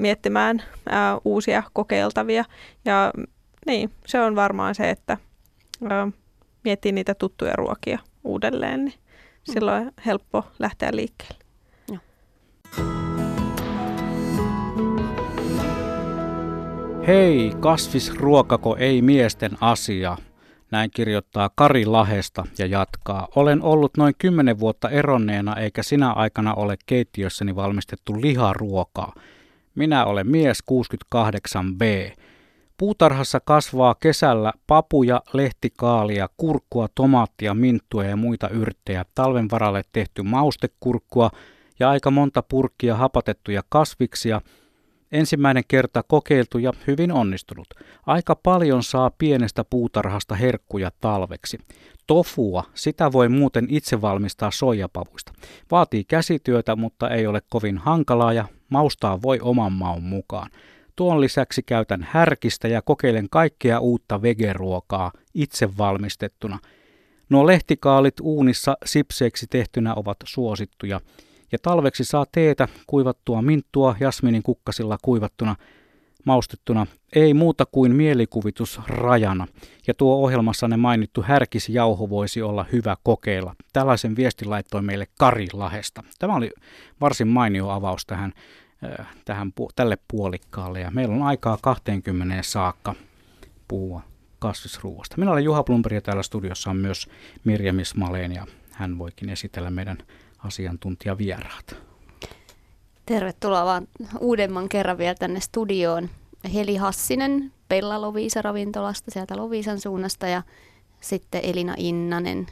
miettimään 0.00 0.62
ää, 0.88 1.18
uusia 1.24 1.62
kokeiltavia. 1.72 2.44
Ja 2.84 3.12
niin, 3.66 3.90
se 4.06 4.20
on 4.20 4.36
varmaan 4.36 4.74
se, 4.74 4.90
että 4.90 5.18
ää, 5.90 6.08
miettii 6.64 6.92
niitä 6.92 7.14
tuttuja 7.14 7.56
ruokia 7.56 7.98
uudelleen, 8.24 8.84
niin 8.84 8.94
silloin 9.44 9.86
on 9.86 9.92
helppo 10.06 10.44
lähteä 10.58 10.90
liikkeelle. 10.92 11.42
Hei, 17.06 17.52
kasvisruokako 17.60 18.76
ei 18.76 19.02
miesten 19.02 19.50
asia. 19.60 20.16
Näin 20.70 20.90
kirjoittaa 20.94 21.50
Kari 21.54 21.86
Lahesta 21.86 22.44
ja 22.58 22.66
jatkaa. 22.66 23.28
Olen 23.36 23.62
ollut 23.62 23.96
noin 23.96 24.14
10 24.18 24.58
vuotta 24.60 24.90
eronneena 24.90 25.56
eikä 25.56 25.82
sinä 25.82 26.12
aikana 26.12 26.54
ole 26.54 26.76
keittiössäni 26.86 27.56
valmistettu 27.56 28.20
liharuokaa. 28.20 29.12
Minä 29.74 30.04
olen 30.04 30.30
mies 30.30 30.62
68B. 30.72 32.16
Puutarhassa 32.78 33.40
kasvaa 33.40 33.94
kesällä 33.94 34.52
papuja, 34.66 35.22
lehtikaalia, 35.32 36.28
kurkkua, 36.36 36.88
tomaattia, 36.94 37.54
minttua 37.54 38.04
ja 38.04 38.16
muita 38.16 38.48
yrttejä, 38.48 39.04
talven 39.14 39.50
varalle 39.50 39.82
tehty 39.92 40.22
maustekurkkua 40.22 41.30
ja 41.80 41.90
aika 41.90 42.10
monta 42.10 42.42
purkkia 42.42 42.96
hapatettuja 42.96 43.62
kasviksia. 43.68 44.40
Ensimmäinen 45.12 45.62
kerta 45.68 46.02
kokeiltu 46.02 46.58
ja 46.58 46.72
hyvin 46.86 47.12
onnistunut. 47.12 47.66
Aika 48.06 48.36
paljon 48.36 48.82
saa 48.82 49.10
pienestä 49.18 49.64
puutarhasta 49.64 50.34
herkkuja 50.34 50.90
talveksi. 51.00 51.58
Tofua, 52.06 52.64
sitä 52.74 53.12
voi 53.12 53.28
muuten 53.28 53.66
itse 53.68 54.00
valmistaa 54.00 54.50
soijapavuista. 54.50 55.32
Vaatii 55.70 56.04
käsityötä, 56.04 56.76
mutta 56.76 57.10
ei 57.10 57.26
ole 57.26 57.42
kovin 57.50 57.78
hankalaa 57.78 58.32
ja 58.32 58.44
maustaa 58.72 59.22
voi 59.22 59.38
oman 59.42 59.72
maun 59.72 60.02
mukaan. 60.02 60.50
Tuon 60.96 61.20
lisäksi 61.20 61.62
käytän 61.62 62.06
härkistä 62.10 62.68
ja 62.68 62.82
kokeilen 62.82 63.26
kaikkea 63.30 63.80
uutta 63.80 64.22
vegeruokaa 64.22 65.12
itse 65.34 65.76
valmistettuna. 65.78 66.58
Nuo 67.28 67.46
lehtikaalit 67.46 68.14
uunissa 68.20 68.76
sipseiksi 68.84 69.46
tehtynä 69.50 69.94
ovat 69.94 70.16
suosittuja. 70.24 71.00
Ja 71.52 71.58
talveksi 71.62 72.04
saa 72.04 72.26
teetä, 72.32 72.68
kuivattua 72.86 73.42
minttua 73.42 73.96
jasminin 74.00 74.42
kukkasilla 74.42 74.98
kuivattuna, 75.02 75.56
maustettuna. 76.24 76.86
Ei 77.14 77.34
muuta 77.34 77.66
kuin 77.66 77.96
mielikuvitus 77.96 78.80
rajana. 78.86 79.46
Ja 79.86 79.94
tuo 79.94 80.14
ohjelmassanne 80.14 80.76
mainittu 80.76 81.22
härkisjauho 81.22 82.10
voisi 82.10 82.42
olla 82.42 82.66
hyvä 82.72 82.96
kokeilla. 83.02 83.54
Tällaisen 83.72 84.16
viestin 84.16 84.50
laittoi 84.50 84.82
meille 84.82 85.06
Kari 85.18 85.46
Lahesta. 85.52 86.02
Tämä 86.18 86.36
oli 86.36 86.50
varsin 87.00 87.28
mainio 87.28 87.68
avaus 87.68 88.06
tähän 88.06 88.32
tähän, 89.24 89.52
tälle 89.76 89.98
puolikkaalle. 90.08 90.80
Ja 90.80 90.90
meillä 90.90 91.14
on 91.14 91.22
aikaa 91.22 91.58
20 91.62 92.42
saakka 92.42 92.94
puhua 93.68 94.02
kasvisruuasta. 94.38 95.16
Minä 95.18 95.30
olen 95.30 95.44
Juha 95.44 95.62
Plumperi 95.62 95.96
ja 95.96 96.00
täällä 96.00 96.22
studiossa 96.22 96.70
on 96.70 96.76
myös 96.76 97.08
Mirjam 97.44 97.78
Ismaleen 97.78 98.32
ja 98.32 98.46
hän 98.72 98.98
voikin 98.98 99.30
esitellä 99.30 99.70
meidän 99.70 99.98
asiantuntijavieraat. 100.38 101.76
Tervetuloa 103.06 103.64
vaan 103.64 103.88
uudemman 104.20 104.68
kerran 104.68 104.98
vielä 104.98 105.14
tänne 105.14 105.40
studioon. 105.40 106.08
Heli 106.54 106.76
Hassinen 106.76 107.52
Pella 107.68 108.00
Loviisa 108.00 108.42
ravintolasta 108.42 109.10
sieltä 109.10 109.36
Loviisan 109.36 109.80
suunnasta 109.80 110.26
ja 110.26 110.42
sitten 111.00 111.40
Elina 111.44 111.74
Innanen 111.76 112.46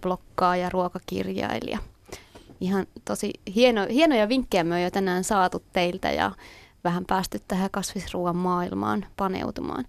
blokkaaja, 0.00 0.70
ruokakirjailija– 0.70 1.78
ihan 2.62 2.86
tosi 3.04 3.30
hieno, 3.54 3.86
hienoja 3.90 4.28
vinkkejä 4.28 4.64
me 4.64 4.74
on 4.74 4.82
jo 4.82 4.90
tänään 4.90 5.24
saatu 5.24 5.62
teiltä 5.72 6.10
ja 6.10 6.32
vähän 6.84 7.04
päästy 7.04 7.40
tähän 7.48 7.70
kasvisruoan 7.70 8.36
maailmaan 8.36 9.06
paneutumaan. 9.16 9.84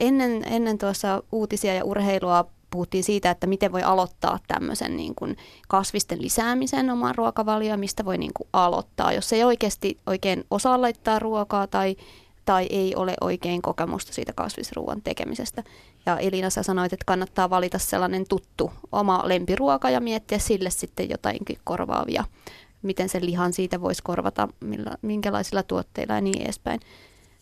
Ennen, 0.00 0.44
ennen 0.46 0.78
tuossa 0.78 1.22
uutisia 1.32 1.74
ja 1.74 1.84
urheilua 1.84 2.44
puhuttiin 2.70 3.04
siitä, 3.04 3.30
että 3.30 3.46
miten 3.46 3.72
voi 3.72 3.82
aloittaa 3.82 4.38
tämmöisen 4.48 4.96
niin 4.96 5.14
kuin 5.14 5.36
kasvisten 5.68 6.22
lisäämisen 6.22 6.90
omaan 6.90 7.14
ruokavalioon, 7.14 7.80
mistä 7.80 8.04
voi 8.04 8.18
niin 8.18 8.32
kuin 8.36 8.48
aloittaa, 8.52 9.12
jos 9.12 9.32
ei 9.32 9.44
oikeasti 9.44 9.98
oikein 10.06 10.44
osaa 10.50 10.80
laittaa 10.80 11.18
ruokaa 11.18 11.66
tai 11.66 11.96
tai 12.44 12.66
ei 12.70 12.94
ole 12.96 13.14
oikein 13.20 13.62
kokemusta 13.62 14.12
siitä 14.12 14.32
kasvisruuan 14.32 15.02
tekemisestä. 15.02 15.62
Ja 16.06 16.18
Elina, 16.18 16.50
sä 16.50 16.62
sanoit, 16.62 16.92
että 16.92 17.04
kannattaa 17.04 17.50
valita 17.50 17.78
sellainen 17.78 18.28
tuttu 18.28 18.72
oma 18.92 19.22
lempiruoka 19.24 19.90
ja 19.90 20.00
miettiä 20.00 20.38
sille 20.38 20.70
sitten 20.70 21.10
jotainkin 21.10 21.58
korvaavia, 21.64 22.24
miten 22.82 23.08
sen 23.08 23.26
lihan 23.26 23.52
siitä 23.52 23.80
voisi 23.80 24.02
korvata, 24.02 24.48
millä, 24.60 24.96
minkälaisilla 25.02 25.62
tuotteilla 25.62 26.14
ja 26.14 26.20
niin 26.20 26.42
edespäin. 26.42 26.80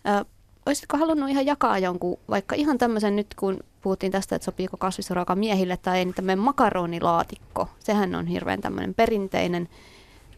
Ö, 0.09 0.25
olisitko 0.67 0.97
halunnut 0.97 1.31
ihan 1.31 1.47
jakaa 1.47 1.79
jonkun, 1.79 2.19
vaikka 2.29 2.55
ihan 2.55 2.79
tämmöisen 2.79 3.17
nyt, 3.17 3.35
kun 3.35 3.59
puhuttiin 3.83 4.13
tästä, 4.13 4.37
että 4.37 4.45
sopiiko 4.45 4.77
kasvisruoka 4.77 5.35
miehille 5.35 5.77
tai 5.77 5.99
ei, 5.99 6.05
niin 6.05 6.15
tämmöinen 6.15 6.39
makaronilaatikko, 6.39 7.69
sehän 7.79 8.15
on 8.15 8.27
hirveän 8.27 8.61
tämmöinen 8.61 8.95
perinteinen, 8.95 9.69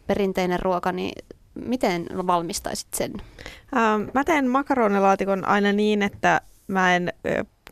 perinteinen 0.07 0.61
ruoka, 0.61 0.93
niin 0.93 1.25
miten 1.55 2.07
valmistaisit 2.27 2.95
sen? 2.95 3.13
Ähm, 3.77 4.11
mä 4.15 4.25
teen 4.25 4.49
makaronilaatikon 4.49 5.45
aina 5.45 5.73
niin, 5.73 6.03
että 6.03 6.41
mä 6.67 6.97
en 6.97 7.13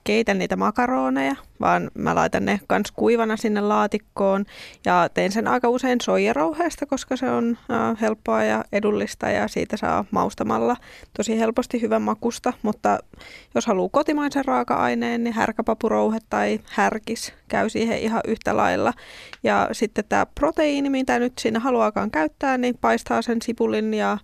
keitä 0.05 0.35
niitä 0.35 0.57
makaroneja, 0.57 1.35
vaan 1.61 1.91
mä 1.95 2.15
laitan 2.15 2.45
ne 2.45 2.61
kans 2.67 2.93
kuivana 2.93 3.37
sinne 3.37 3.61
laatikkoon 3.61 4.45
ja 4.87 5.09
teen 5.15 5.33
sen 5.33 5.49
aika 5.49 5.69
usein 5.69 6.01
soijarouheesta, 6.01 6.87
koska 6.87 7.17
se 7.17 7.31
on 7.31 7.59
helppoa 8.01 8.45
ja 8.45 8.65
edullista 8.73 9.31
ja 9.31 9.49
siitä 9.49 9.77
saa 9.77 10.05
maustamalla 10.11 10.77
tosi 11.17 11.39
helposti 11.39 11.81
hyvän 11.81 12.03
makusta, 12.03 12.53
mutta 12.63 12.99
jos 13.55 13.67
haluaa 13.67 13.89
kotimaisen 13.93 14.45
raaka-aineen, 14.45 15.25
niin 15.25 15.35
härkäpapurouhe 15.35 16.19
tai 16.31 16.61
härkis 16.67 17.33
käy 17.49 17.69
siihen 17.69 17.99
ihan 17.99 18.21
yhtä 18.27 18.57
lailla. 18.57 18.93
Ja 19.43 19.69
sitten 19.73 20.05
tämä 20.09 20.27
proteiini, 20.27 20.91
mitä 20.91 21.19
nyt 21.19 21.33
siinä 21.39 21.59
haluaakaan 21.59 22.11
käyttää, 22.11 22.59
niin 22.59 22.79
paistaa 22.81 23.23
sen 23.23 23.43
sipulin 23.43 23.95
ja 23.95 24.19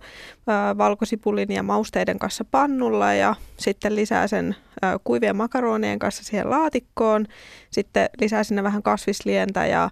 valkosipulin 0.77 1.51
ja 1.51 1.63
mausteiden 1.63 2.19
kanssa 2.19 2.45
pannulla 2.51 3.13
ja 3.13 3.35
sitten 3.57 3.95
lisää 3.95 4.27
sen 4.27 4.55
kuivien 5.03 5.35
makaronien 5.35 5.99
kanssa 5.99 6.23
siihen 6.23 6.49
laatikkoon 6.49 7.25
sitten 7.69 8.09
lisää 8.21 8.43
sinne 8.43 8.63
vähän 8.63 8.83
kasvislientä 8.83 9.65
ja 9.65 9.89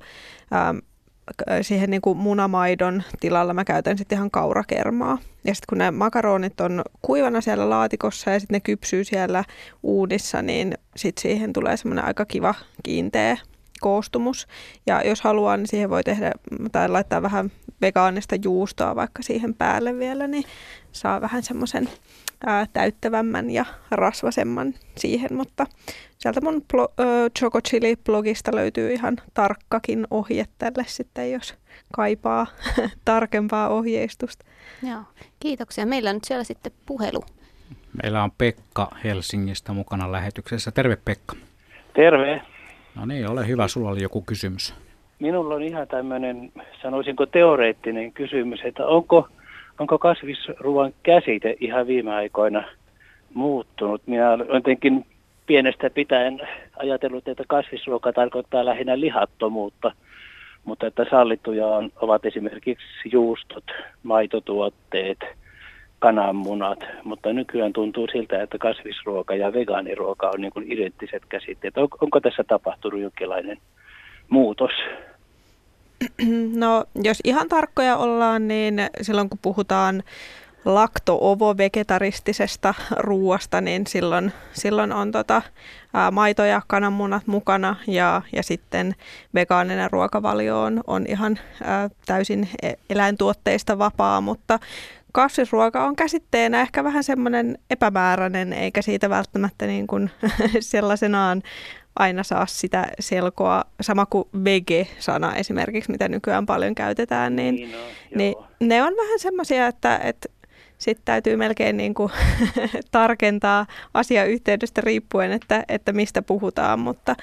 siihen 1.61 1.89
niin 1.89 2.01
kuin 2.01 2.17
munamaidon 2.17 3.03
tilalla 3.19 3.53
mä 3.53 3.65
käytän 3.65 3.97
sitten 3.97 4.15
ihan 4.15 4.31
kaurakermaa. 4.31 5.17
Ja 5.43 5.55
sitten 5.55 5.67
kun 5.69 5.77
ne 5.77 5.91
makaronit 5.91 6.61
on 6.61 6.81
kuivana 7.01 7.41
siellä 7.41 7.69
laatikossa 7.69 8.31
ja 8.31 8.39
sitten 8.39 8.55
ne 8.55 8.59
kypsyy 8.59 9.03
siellä 9.03 9.43
uudissa, 9.83 10.41
niin 10.41 10.73
sitten 10.95 11.21
siihen 11.21 11.53
tulee 11.53 11.77
semmoinen 11.77 12.05
aika 12.05 12.25
kiva 12.25 12.55
kiinteä 12.83 13.37
koostumus. 13.81 14.47
Ja 14.87 15.01
jos 15.07 15.21
haluaa, 15.21 15.57
niin 15.57 15.67
siihen 15.67 15.89
voi 15.89 16.03
tehdä 16.03 16.31
tai 16.71 16.89
laittaa 16.89 17.21
vähän 17.21 17.51
vegaanista 17.81 18.35
juustoa 18.43 18.95
vaikka 18.95 19.23
siihen 19.23 19.53
päälle 19.53 19.97
vielä, 19.97 20.27
niin 20.27 20.43
saa 20.91 21.21
vähän 21.21 21.43
semmoisen 21.43 21.89
täyttävämmän 22.73 23.49
ja 23.49 23.65
rasvasemman 23.91 24.73
siihen, 24.97 25.33
mutta 25.33 25.65
sieltä 26.17 26.41
mun 26.41 26.63
blo- 26.73 26.93
ö, 26.99 27.29
Choco 27.39 27.59
Chili-blogista 27.59 28.55
löytyy 28.55 28.93
ihan 28.93 29.17
tarkkakin 29.33 30.07
ohje 30.11 30.45
tälle 30.57 30.83
sitten, 30.87 31.31
jos 31.31 31.55
kaipaa 31.93 32.47
tarkempaa 33.05 33.69
ohjeistusta. 33.69 34.45
Joo, 34.89 35.01
kiitoksia. 35.39 35.85
Meillä 35.85 36.09
on 36.09 36.15
nyt 36.15 36.23
siellä 36.23 36.43
sitten 36.43 36.71
puhelu. 36.85 37.23
Meillä 38.03 38.23
on 38.23 38.31
Pekka 38.37 38.91
Helsingistä 39.03 39.73
mukana 39.73 40.11
lähetyksessä. 40.11 40.71
Terve 40.71 40.97
Pekka. 41.05 41.35
Terve. 41.95 42.41
No 42.95 43.05
niin, 43.05 43.29
ole 43.29 43.47
hyvä. 43.47 43.67
Sulla 43.67 43.89
oli 43.89 44.01
joku 44.01 44.21
kysymys. 44.21 44.75
Minulla 45.19 45.55
on 45.55 45.63
ihan 45.63 45.87
tämmöinen, 45.87 46.51
sanoisinko 46.81 47.25
teoreettinen 47.25 48.11
kysymys, 48.11 48.59
että 48.63 48.85
onko, 48.87 49.27
onko 49.79 49.99
kasvisruoan 49.99 50.93
käsite 51.03 51.55
ihan 51.59 51.87
viime 51.87 52.13
aikoina 52.13 52.63
muuttunut? 53.33 54.01
Minä 54.07 54.31
olen 54.31 54.47
jotenkin 54.53 55.05
pienestä 55.45 55.89
pitäen 55.89 56.41
ajatellut, 56.77 57.27
että 57.27 57.43
kasvisruoka 57.47 58.13
tarkoittaa 58.13 58.65
lähinnä 58.65 58.99
lihattomuutta, 58.99 59.91
mutta 60.65 60.87
että 60.87 61.05
sallittuja 61.09 61.67
on, 61.67 61.91
ovat 61.95 62.25
esimerkiksi 62.25 62.85
juustot, 63.11 63.63
maitotuotteet, 64.03 65.19
kananmunat, 66.05 66.79
mutta 67.03 67.33
nykyään 67.33 67.73
tuntuu 67.73 68.07
siltä, 68.11 68.43
että 68.43 68.57
kasvisruoka 68.57 69.35
ja 69.35 69.53
vegaaniruoka 69.53 70.29
on 70.29 70.41
niin 70.41 70.53
kuin 70.53 70.71
identtiset 70.71 71.23
käsitteet. 71.29 71.77
On, 71.77 71.87
onko 72.01 72.19
tässä 72.19 72.43
tapahtunut 72.43 73.01
jonkinlainen 73.01 73.57
muutos? 74.29 74.71
No, 76.55 76.85
jos 77.03 77.19
ihan 77.23 77.49
tarkkoja 77.49 77.97
ollaan, 77.97 78.47
niin 78.47 78.75
silloin 79.01 79.29
kun 79.29 79.39
puhutaan 79.41 80.03
lakto-ovo-vegetaristisesta 80.65 82.73
ruuasta, 82.97 83.61
niin 83.61 83.87
silloin, 83.87 84.31
silloin 84.53 84.93
on 84.93 85.11
tota, 85.11 85.41
ää, 85.93 86.11
maito 86.11 86.45
ja 86.45 86.61
kananmunat 86.67 87.27
mukana 87.27 87.75
ja, 87.87 88.21
ja 88.33 88.43
sitten 88.43 88.95
vegaaninen 89.33 89.91
ruokavalio 89.91 90.61
on, 90.61 90.81
on 90.87 91.05
ihan 91.07 91.39
ää, 91.63 91.89
täysin 92.05 92.49
e-, 92.61 92.73
eläintuotteista 92.89 93.77
vapaa, 93.77 94.21
mutta 94.21 94.59
kasvisruoka 95.15 95.83
on 95.83 95.95
käsitteenä 95.95 96.61
ehkä 96.61 96.83
vähän 96.83 97.03
semmoinen 97.03 97.57
epämääräinen, 97.69 98.53
eikä 98.53 98.81
siitä 98.81 99.09
välttämättä 99.09 99.65
niin 99.65 99.87
kuin 99.87 100.11
sellaisenaan 100.59 101.43
aina 101.95 102.23
saa 102.23 102.45
sitä 102.45 102.87
selkoa, 102.99 103.63
sama 103.81 104.05
kuin 104.05 104.27
vege-sana 104.43 105.35
esimerkiksi, 105.35 105.91
mitä 105.91 106.07
nykyään 106.07 106.45
paljon 106.45 106.75
käytetään, 106.75 107.35
niin, 107.35 107.55
niin, 107.55 107.71
no, 107.71 107.77
niin 108.15 108.35
ne 108.59 108.83
on 108.83 108.93
vähän 108.97 109.19
semmoisia, 109.19 109.67
että, 109.67 109.97
että 109.97 110.29
sitten 110.77 111.05
täytyy 111.05 111.35
melkein 111.35 111.77
niin 111.77 111.93
kuin 111.93 112.11
tarkentaa 112.91 113.65
asiayhteydestä 113.93 114.81
riippuen, 114.81 115.31
että, 115.31 115.63
että 115.67 115.93
mistä 115.93 116.21
puhutaan, 116.21 116.79
mutta 116.79 117.15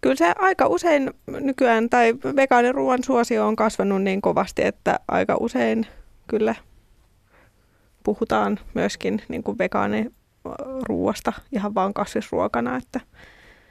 kyllä 0.00 0.16
se 0.16 0.32
aika 0.38 0.66
usein 0.66 1.10
nykyään, 1.26 1.90
tai 1.90 2.14
vegaaniruuan 2.36 3.04
suosio 3.04 3.46
on 3.46 3.56
kasvanut 3.56 4.02
niin 4.02 4.22
kovasti, 4.22 4.64
että 4.64 5.00
aika 5.08 5.36
usein 5.40 5.86
kyllä 6.26 6.54
puhutaan 8.04 8.58
myöskin 8.74 9.22
niin 9.28 9.42
kuin 9.42 9.58
vegaaniruuasta 9.58 11.32
ihan 11.52 11.74
vaan 11.74 11.94
kasvisruokana, 11.94 12.76
että 12.76 13.00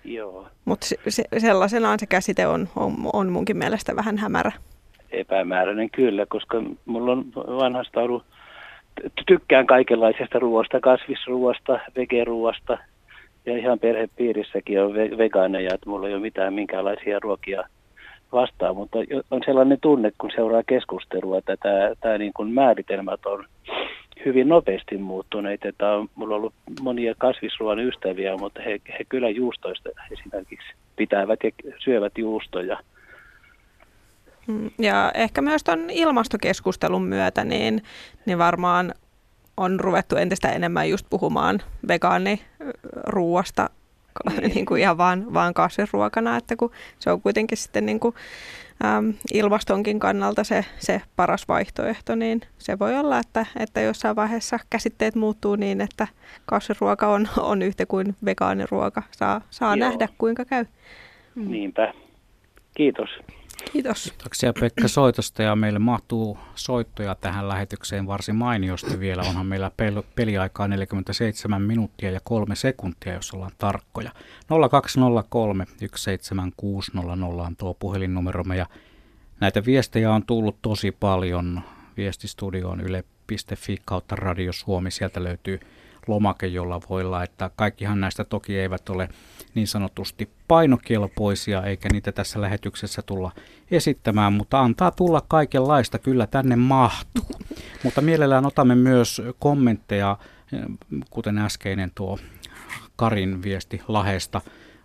Joo. 0.04 0.48
Mutta 0.66 0.86
se, 0.86 0.96
se, 1.08 1.24
sellaisenaan 1.38 2.00
se 2.00 2.06
käsite 2.06 2.48
on, 2.48 2.68
on, 2.76 2.94
on 3.14 3.32
munkin 3.32 3.58
mielestä 3.58 3.96
vähän 3.96 4.18
hämärä. 4.18 4.52
Epämääräinen 5.12 5.90
kyllä, 5.90 6.26
koska 6.26 6.64
mulla 6.86 7.12
on 7.12 7.26
vanhasta 7.36 8.00
ollut, 8.00 8.24
tykkään 9.28 9.68
kaikenlaisesta 9.68 10.40
ruoasta, 10.40 10.80
kasvisruoasta, 10.80 11.80
vegeruoasta 11.96 12.78
ja 13.46 13.58
ihan 13.58 13.80
perhepiirissäkin 13.80 14.82
on 14.82 14.94
vegaaneja, 14.94 15.74
että 15.74 15.90
mulla 15.90 16.08
ei 16.08 16.14
ole 16.14 16.22
mitään 16.22 16.54
minkäänlaisia 16.54 17.20
ruokia 17.20 17.64
vastaan, 18.32 18.76
mutta 18.76 18.98
on 19.32 19.42
sellainen 19.46 19.78
tunne, 19.82 20.12
kun 20.18 20.32
seuraa 20.36 20.64
keskustelua, 20.68 21.38
että 21.38 21.58
tämä, 21.58 21.96
tämä 22.00 22.18
niin 22.18 22.34
kuin 22.34 22.54
määritelmät 22.54 23.26
on 23.26 23.46
hyvin 24.26 24.50
nopeasti 24.50 24.98
muuttuneet. 24.98 25.66
Että 25.66 25.92
on, 25.92 26.10
mulla 26.16 26.36
on 26.36 26.40
ollut 26.42 26.54
monia 26.82 27.16
kasvisruoan 27.18 27.80
ystäviä, 27.80 28.38
mutta 28.38 28.62
he, 28.62 28.82
he 29.00 29.06
kyllä 29.10 29.30
juustoista 29.30 29.90
esimerkiksi 30.12 30.68
pitävät 30.96 31.40
ja 31.44 31.52
syövät 31.78 32.18
juustoja. 32.18 32.78
Mm, 34.48 34.70
ja 34.80 35.12
ehkä 35.14 35.42
myös 35.42 35.64
tuon 35.64 35.90
ilmastokeskustelun 35.90 37.04
myötä, 37.04 37.44
niin, 37.44 37.84
niin 38.26 38.38
varmaan 38.38 38.94
on 39.58 39.80
ruvettu 39.80 40.16
entistä 40.16 40.52
enemmän 40.52 40.90
just 40.90 41.06
puhumaan 41.10 41.60
vegaaniruuasta 41.88 43.70
niin. 44.30 44.52
niin 44.54 44.66
kuin 44.66 44.82
ihan 44.82 44.98
vaan, 44.98 45.34
vaan 45.34 45.54
kasvisruokana, 45.54 46.38
että 46.38 46.56
kun 46.56 46.72
se 47.00 47.12
on 47.12 47.22
kuitenkin 47.22 47.58
sitten 47.58 47.86
niin 47.86 48.00
kuin 48.00 48.16
äm, 48.86 49.14
ilmastonkin 49.34 50.00
kannalta 50.00 50.44
se, 50.44 50.66
se 50.80 51.02
paras 51.16 51.48
vaihtoehto, 51.48 52.16
niin 52.16 52.42
se 52.58 52.80
voi 52.80 52.98
olla, 52.98 53.18
että, 53.18 53.46
että 53.60 53.82
jossain 53.82 54.16
vaiheessa 54.16 54.60
käsitteet 54.70 55.16
muuttuu 55.16 55.56
niin, 55.56 55.82
että 55.82 56.08
kasvisruoka 56.46 57.08
on, 57.08 57.28
on 57.38 57.62
yhtä 57.62 57.86
kuin 57.86 58.16
vegaaniruoka. 58.26 59.04
Saa, 59.12 59.42
saa 59.50 59.76
nähdä, 59.76 60.08
kuinka 60.18 60.46
käy. 60.46 60.66
Niinpä. 61.36 61.94
Kiitos. 62.76 63.10
Kiitos. 63.72 64.04
Kiitoksia 64.04 64.54
Pekka 64.54 64.88
soitosta 64.88 65.44
ja 65.44 65.56
meille 65.56 65.80
mahtuu 65.80 66.38
soittoja 66.56 67.16
tähän 67.16 67.48
lähetykseen 67.48 68.08
varsin 68.08 68.36
mainiosti 68.36 69.00
vielä. 69.00 69.22
Onhan 69.22 69.46
meillä 69.46 69.72
pel- 69.82 70.04
peliaikaa 70.16 70.68
47 70.68 71.62
minuuttia 71.62 72.12
ja 72.12 72.20
kolme 72.24 72.56
sekuntia, 72.56 73.14
jos 73.14 73.32
ollaan 73.32 73.52
tarkkoja. 73.58 74.12
0203 74.72 75.66
17600 75.96 77.46
on 77.46 77.56
tuo 77.56 77.74
puhelinnumeromme 77.74 78.58
ja 78.58 78.66
näitä 79.40 79.66
viestejä 79.66 80.12
on 80.14 80.26
tullut 80.26 80.62
tosi 80.62 80.92
paljon. 80.92 81.62
Viestistudioon 81.98 82.82
yle.fi 82.82 83.78
kautta 83.86 84.16
Radio 84.16 84.54
Suomi. 84.54 84.92
Sieltä 84.92 85.24
löytyy 85.24 85.60
lomake, 86.08 86.48
jolla 86.48 86.82
voi 86.90 87.04
laittaa. 87.04 87.50
Kaikkihan 87.56 88.02
näistä 88.02 88.24
toki 88.24 88.60
eivät 88.60 88.90
ole 88.90 89.10
niin 89.56 89.68
sanotusti 89.68 90.30
painokelpoisia, 90.48 91.64
eikä 91.64 91.90
niitä 91.92 92.12
tässä 92.12 92.42
lähetyksessä 92.42 93.02
tulla 93.02 93.32
esittämään, 93.72 94.34
mutta 94.34 94.60
antaa 94.60 94.92
tulla 94.92 95.22
kaikenlaista, 95.28 96.00
kyllä 96.00 96.28
tänne 96.28 96.56
mahtuu. 96.56 97.30
Mutta 97.84 98.02
mielellään 98.02 98.46
otamme 98.46 98.76
myös 98.76 99.22
kommentteja, 99.40 100.18
kuten 101.10 101.38
äskeinen 101.38 101.92
tuo 101.96 102.20
Karin 102.96 103.44
viesti 103.44 103.82
Lahesta, 103.88 104.42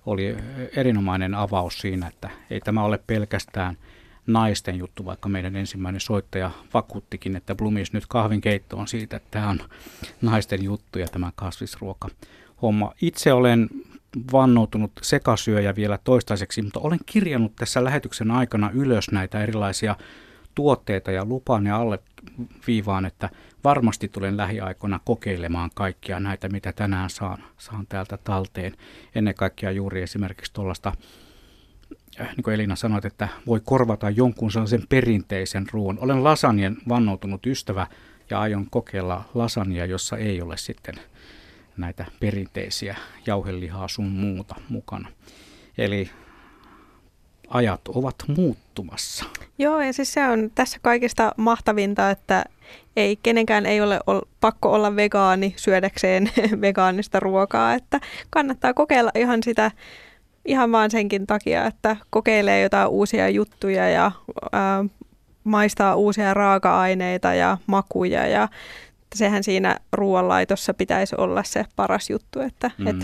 oli 0.07 0.37
erinomainen 0.77 1.35
avaus 1.35 1.79
siinä, 1.79 2.07
että 2.07 2.31
ei 2.51 2.61
tämä 2.61 2.83
ole 2.83 3.01
pelkästään 3.07 3.79
naisten 4.27 4.77
juttu, 4.77 5.05
vaikka 5.05 5.29
meidän 5.29 5.57
ensimmäinen 5.57 6.01
soittaja 6.01 6.51
vakuuttikin, 6.75 7.37
että 7.37 7.55
Blumis 7.55 7.93
nyt 7.93 8.07
kahvinkeitto 8.07 8.77
on 8.77 8.89
siitä, 8.89 9.17
että 9.17 9.29
tämä 9.31 9.49
on 9.49 9.61
naisten 10.23 10.63
juttu 10.65 10.99
ja 10.99 11.07
tämä 11.07 11.33
kasvisruoka 11.37 12.09
homma. 12.63 12.93
Itse 13.03 13.33
olen 13.33 13.69
vannoutunut 14.33 14.93
sekasyöjä 15.03 15.77
vielä 15.77 15.99
toistaiseksi, 16.05 16.63
mutta 16.63 16.81
olen 16.81 16.99
kirjannut 17.07 17.57
tässä 17.57 17.85
lähetyksen 17.85 18.31
aikana 18.31 18.71
ylös 18.75 19.11
näitä 19.11 19.43
erilaisia 19.43 19.97
tuotteita 20.55 21.11
ja 21.11 21.25
lupaan 21.25 21.67
ja 21.67 21.77
alle 21.77 21.99
viivaan, 22.67 23.05
että 23.05 23.31
varmasti 23.65 24.09
tulen 24.09 24.37
lähiaikoina 24.37 25.01
kokeilemaan 25.05 25.71
kaikkia 25.75 26.21
näitä, 26.21 26.49
mitä 26.49 26.73
tänään 26.73 27.11
saan, 27.11 27.45
saan 27.59 27.87
täältä 27.87 28.19
talteen. 28.25 28.73
Ennen 29.15 29.35
kaikkea 29.35 29.71
juuri 29.71 30.03
esimerkiksi 30.03 30.53
tuollaista, 30.53 30.93
äh, 32.21 32.29
niin 32.37 32.43
kuin 32.43 32.55
Elina 32.55 32.77
sanoi, 32.77 33.01
että 33.05 33.29
voi 33.47 33.61
korvata 33.65 34.11
jonkun 34.11 34.51
sellaisen 34.51 34.83
perinteisen 34.89 35.67
ruoan. 35.73 35.99
Olen 36.01 36.25
lasanien 36.25 36.77
vannoutunut 36.89 37.47
ystävä 37.47 37.87
ja 38.31 38.41
aion 38.41 38.67
kokeilla 38.71 39.25
lasania, 39.35 39.87
jossa 39.87 40.17
ei 40.17 40.43
ole 40.43 40.57
sitten 40.57 40.95
näitä 41.77 42.05
perinteisiä 42.21 42.97
jauhelihaa 43.27 43.89
sun 43.89 44.07
muuta 44.07 44.55
mukana. 44.69 45.09
Eli 45.79 46.11
ajat 47.49 47.89
ovat 47.89 48.15
muuttumassa. 48.37 49.25
Joo, 49.59 49.81
ja 49.81 49.93
siis 49.93 50.13
se 50.13 50.29
on 50.29 50.51
tässä 50.55 50.79
kaikista 50.83 51.33
mahtavinta, 51.37 52.11
että 52.11 52.45
ei 52.97 53.19
kenenkään 53.23 53.67
ei 53.67 53.81
ole 53.81 54.01
ol, 54.07 54.21
pakko 54.41 54.73
olla 54.73 54.97
vegaani 54.97 55.55
syödäkseen 55.57 56.31
vegaanista 56.61 57.21
ruokaa, 57.21 57.75
että 57.75 58.01
kannattaa 58.31 58.75
kokeilla 58.75 59.11
ihan 59.15 59.43
sitä 59.43 59.71
ihan 60.47 60.73
vaan 60.73 60.91
senkin 60.91 61.27
takia, 61.27 61.67
että 61.67 61.97
kokeilee 62.11 62.63
jotain 62.63 62.89
uusia 62.89 63.29
juttuja 63.29 63.89
ja 63.89 64.13
ää, 64.53 64.85
maistaa 65.45 65.97
uusia 65.97 66.35
raaka-aineita 66.35 67.35
ja 67.35 67.59
makuja 67.67 68.27
ja 68.27 68.49
sehän 69.15 69.45
siinä 69.45 69.77
ruoanlaitossa 69.93 70.75
pitäisi 70.75 71.15
olla 71.19 71.43
se 71.43 71.65
paras 71.77 72.11
juttu, 72.11 72.41
että 72.41 72.71
mm. 72.79 72.87
et 72.87 72.97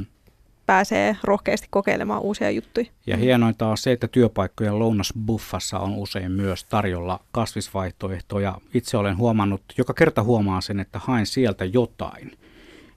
pääsee 0.66 1.16
rohkeasti 1.24 1.66
kokeilemaan 1.70 2.22
uusia 2.22 2.50
juttuja. 2.50 2.86
Ja 3.06 3.16
hienointa 3.16 3.66
on 3.66 3.76
se, 3.76 3.92
että 3.92 4.08
työpaikkojen 4.08 4.78
lounasbuffassa 4.78 5.78
on 5.78 5.94
usein 5.94 6.32
myös 6.32 6.64
tarjolla 6.64 7.20
kasvisvaihtoehtoja. 7.32 8.58
Itse 8.74 8.96
olen 8.96 9.16
huomannut, 9.16 9.62
joka 9.78 9.94
kerta 9.94 10.22
huomaan 10.22 10.62
sen, 10.62 10.80
että 10.80 10.98
haen 10.98 11.26
sieltä 11.26 11.64
jotain 11.64 12.38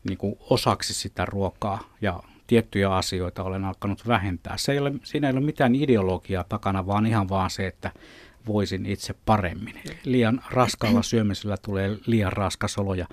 niin 0.04 0.18
kuin 0.18 0.36
osaksi 0.40 0.94
sitä 0.94 1.26
ruokaa 1.26 1.80
ja 2.02 2.24
tiettyjä 2.48 2.96
asioita 2.96 3.44
olen 3.44 3.66
alkanut 3.66 4.08
vähentää. 4.08 4.58
Se 4.58 4.72
ei 4.72 4.80
ole, 4.80 4.94
siinä 5.04 5.28
ei 5.28 5.34
ole 5.34 5.46
mitään 5.46 5.76
ideologiaa 5.76 6.44
takana, 6.44 6.88
vaan 6.88 7.06
ihan 7.06 7.30
vaan 7.30 7.50
se, 7.50 7.68
että 7.68 7.92
voisin 8.48 8.86
itse 8.86 9.16
paremmin. 9.26 9.76
Liian 10.04 10.42
raskaalla 10.52 11.02
syömisellä 11.02 11.58
tulee 11.58 11.98
liian 12.06 12.34
raskas 12.34 12.78
olo 12.78 12.94
ja 12.94 13.08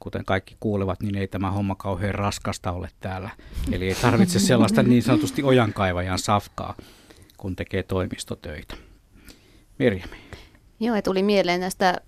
kuten 0.00 0.24
kaikki 0.24 0.56
kuulevat, 0.60 1.02
niin 1.02 1.14
ei 1.14 1.28
tämä 1.28 1.50
homma 1.50 1.74
kauhean 1.74 2.14
raskasta 2.14 2.72
ole 2.72 2.88
täällä. 3.00 3.30
Eli 3.72 3.88
ei 3.88 3.94
tarvitse 3.94 4.38
sellaista 4.38 4.82
niin 4.82 5.02
sanotusti 5.02 5.42
ojankaivajan 5.42 6.18
safkaa, 6.18 6.74
kun 7.36 7.56
tekee 7.56 7.82
toimistotöitä. 7.82 8.74
Mirjami. 9.78 10.16
Joo, 10.80 10.96
ja 10.96 11.02
tuli 11.02 11.22
mieleen 11.22 11.60
tästä, 11.60 12.00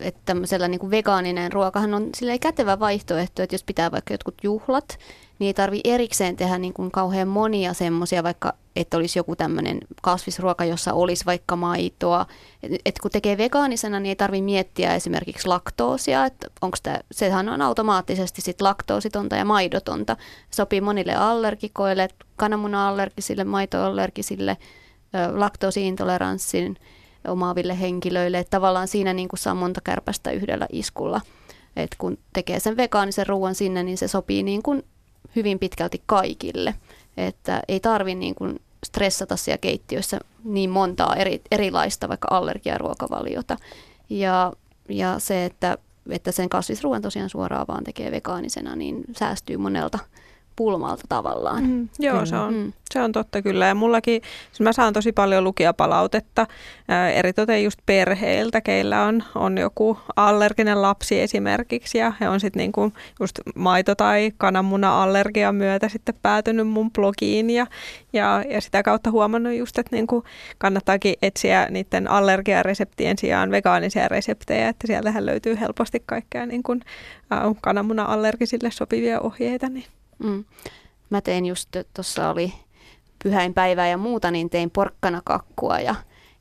että 0.00 0.20
tämmöisellä 0.24 0.68
niin 0.68 0.78
kuin 0.80 0.90
vegaaninen 0.90 1.52
ruokahan 1.52 1.94
on 1.94 2.10
kätevä 2.40 2.78
vaihtoehto, 2.78 3.42
että 3.42 3.54
jos 3.54 3.64
pitää 3.64 3.90
vaikka 3.90 4.14
jotkut 4.14 4.34
juhlat, 4.42 4.98
niin 5.40 5.46
ei 5.46 5.54
tarvi 5.54 5.80
erikseen 5.84 6.36
tehdä 6.36 6.58
niin 6.58 6.72
kuin 6.72 6.90
kauhean 6.90 7.28
monia 7.28 7.74
semmoisia, 7.74 8.22
vaikka 8.22 8.54
että 8.76 8.96
olisi 8.96 9.18
joku 9.18 9.36
tämmöinen 9.36 9.80
kasvisruoka, 10.02 10.64
jossa 10.64 10.92
olisi 10.92 11.24
vaikka 11.26 11.56
maitoa. 11.56 12.26
Et, 12.62 12.72
et 12.84 12.98
kun 12.98 13.10
tekee 13.10 13.38
vegaanisena, 13.38 14.00
niin 14.00 14.08
ei 14.08 14.16
tarvi 14.16 14.42
miettiä 14.42 14.94
esimerkiksi 14.94 15.48
laktoosia, 15.48 16.26
että 16.26 16.46
onko 16.60 16.76
tämä, 16.82 16.98
sehän 17.12 17.48
on 17.48 17.62
automaattisesti 17.62 18.42
sit 18.42 18.60
laktoositonta 18.60 19.36
ja 19.36 19.44
maidotonta. 19.44 20.16
Sopii 20.50 20.80
monille 20.80 21.14
allergikoille, 21.14 22.08
kananmuna-allergisille, 22.36 23.44
maitoallergisille, 23.44 24.56
laktoosiintoleranssin 25.32 26.76
omaaville 27.28 27.80
henkilöille. 27.80 28.38
Että 28.38 28.50
tavallaan 28.50 28.88
siinä 28.88 29.12
niin 29.12 29.28
kuin 29.28 29.40
saa 29.40 29.54
monta 29.54 29.80
kärpästä 29.80 30.30
yhdellä 30.30 30.66
iskulla. 30.72 31.20
Et 31.76 31.90
kun 31.98 32.18
tekee 32.32 32.60
sen 32.60 32.76
vegaanisen 32.76 33.26
ruoan 33.26 33.54
sinne, 33.54 33.82
niin 33.82 33.98
se 33.98 34.08
sopii 34.08 34.42
niin 34.42 34.62
kuin 34.62 34.82
hyvin 35.36 35.58
pitkälti 35.58 36.02
kaikille. 36.06 36.74
Että 37.16 37.62
ei 37.68 37.80
tarvi 37.80 38.14
niin 38.14 38.34
kuin 38.34 38.60
stressata 38.86 39.36
siellä 39.36 39.58
keittiössä 39.58 40.18
niin 40.44 40.70
montaa 40.70 41.16
eri, 41.16 41.40
erilaista 41.50 42.08
vaikka 42.08 42.28
allergiaruokavaliota. 42.30 43.56
Ja, 44.10 44.52
ja 44.88 45.18
se, 45.18 45.44
että, 45.44 45.78
että 46.10 46.32
sen 46.32 46.48
kasvisruoan 46.48 47.02
tosiaan 47.02 47.30
suoraan 47.30 47.66
vaan 47.68 47.84
tekee 47.84 48.10
vegaanisena, 48.10 48.76
niin 48.76 49.04
säästyy 49.16 49.56
monelta 49.56 49.98
pulmalta 50.60 51.02
tavallaan. 51.08 51.64
Mm, 51.64 51.88
joo, 51.98 52.26
se 52.26 52.36
on, 52.36 52.54
mm. 52.54 52.72
se 52.90 53.00
on 53.02 53.12
totta 53.12 53.42
kyllä. 53.42 53.66
Ja 53.66 53.74
mullakin, 53.74 54.22
siis 54.48 54.60
mä 54.60 54.72
saan 54.72 54.92
tosi 54.92 55.12
paljon 55.12 55.44
lukijapalautetta, 55.44 56.46
ää, 56.88 57.10
eritoten 57.10 57.64
just 57.64 57.78
perheiltä, 57.86 58.60
keillä 58.60 59.02
on, 59.02 59.22
on 59.34 59.58
joku 59.58 59.98
allerginen 60.16 60.82
lapsi 60.82 61.20
esimerkiksi, 61.20 61.98
ja 61.98 62.12
he 62.20 62.28
on 62.28 62.40
sitten 62.40 62.60
niinku 62.60 62.92
just 63.20 63.40
maito- 63.54 63.94
tai 63.94 64.32
kananmuna-allergian 64.38 65.54
myötä 65.54 65.88
sitten 65.88 66.14
päätynyt 66.22 66.68
mun 66.68 66.90
blogiin, 66.90 67.50
ja, 67.50 67.66
ja, 68.12 68.44
ja 68.50 68.60
sitä 68.60 68.82
kautta 68.82 69.10
huomannut 69.10 69.54
just, 69.54 69.78
että 69.78 69.96
niinku 69.96 70.24
kannattaakin 70.58 71.14
etsiä 71.22 71.66
niiden 71.70 72.10
allergiareseptien 72.10 73.18
sijaan 73.18 73.50
vegaanisia 73.50 74.08
reseptejä, 74.08 74.68
että 74.68 74.86
sieltähän 74.86 75.26
löytyy 75.26 75.60
helposti 75.60 76.02
kaikkea 76.06 76.46
niinku, 76.46 76.76
kananmuna-allergisille 77.60 78.70
sopivia 78.70 79.20
ohjeita, 79.20 79.68
niin 79.68 79.84
Mm. 80.22 80.44
Mä 81.10 81.20
tein 81.20 81.46
just, 81.46 81.68
tuossa 81.94 82.30
oli 82.30 82.52
pyhäinpäivää 83.22 83.88
ja 83.88 83.98
muuta, 83.98 84.30
niin 84.30 84.50
tein 84.50 84.70
porkkanakakkua 84.70 85.80
ja, 85.80 85.94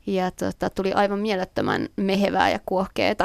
ja 0.05 0.31
tota, 0.31 0.69
tuli 0.69 0.93
aivan 0.93 1.19
mielettömän 1.19 1.89
mehevää 1.95 2.49
ja 2.49 2.59
kuohkeeta. 2.65 3.23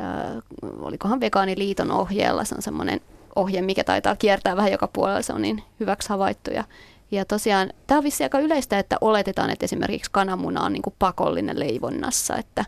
Äh, 0.00 0.42
olikohan 0.80 1.20
Vegaaniliiton 1.20 1.90
ohjeella, 1.90 2.44
se 2.44 2.54
on 2.54 2.62
semmoinen 2.62 3.00
ohje, 3.36 3.62
mikä 3.62 3.84
taitaa 3.84 4.16
kiertää 4.16 4.56
vähän 4.56 4.72
joka 4.72 4.88
puolella, 4.88 5.22
se 5.22 5.32
on 5.32 5.42
niin 5.42 5.62
hyväksi 5.80 6.08
havaittu. 6.08 6.50
Ja, 6.50 6.64
ja 7.10 7.24
tosiaan 7.24 7.70
tämä 7.86 7.98
on 7.98 8.04
vissi 8.04 8.22
aika 8.22 8.38
yleistä, 8.38 8.78
että 8.78 8.96
oletetaan, 9.00 9.50
että 9.50 9.64
esimerkiksi 9.64 10.10
kananmuna 10.10 10.64
on 10.64 10.72
niin 10.72 10.82
kuin 10.82 10.94
pakollinen 10.98 11.58
leivonnassa, 11.60 12.36
että, 12.36 12.64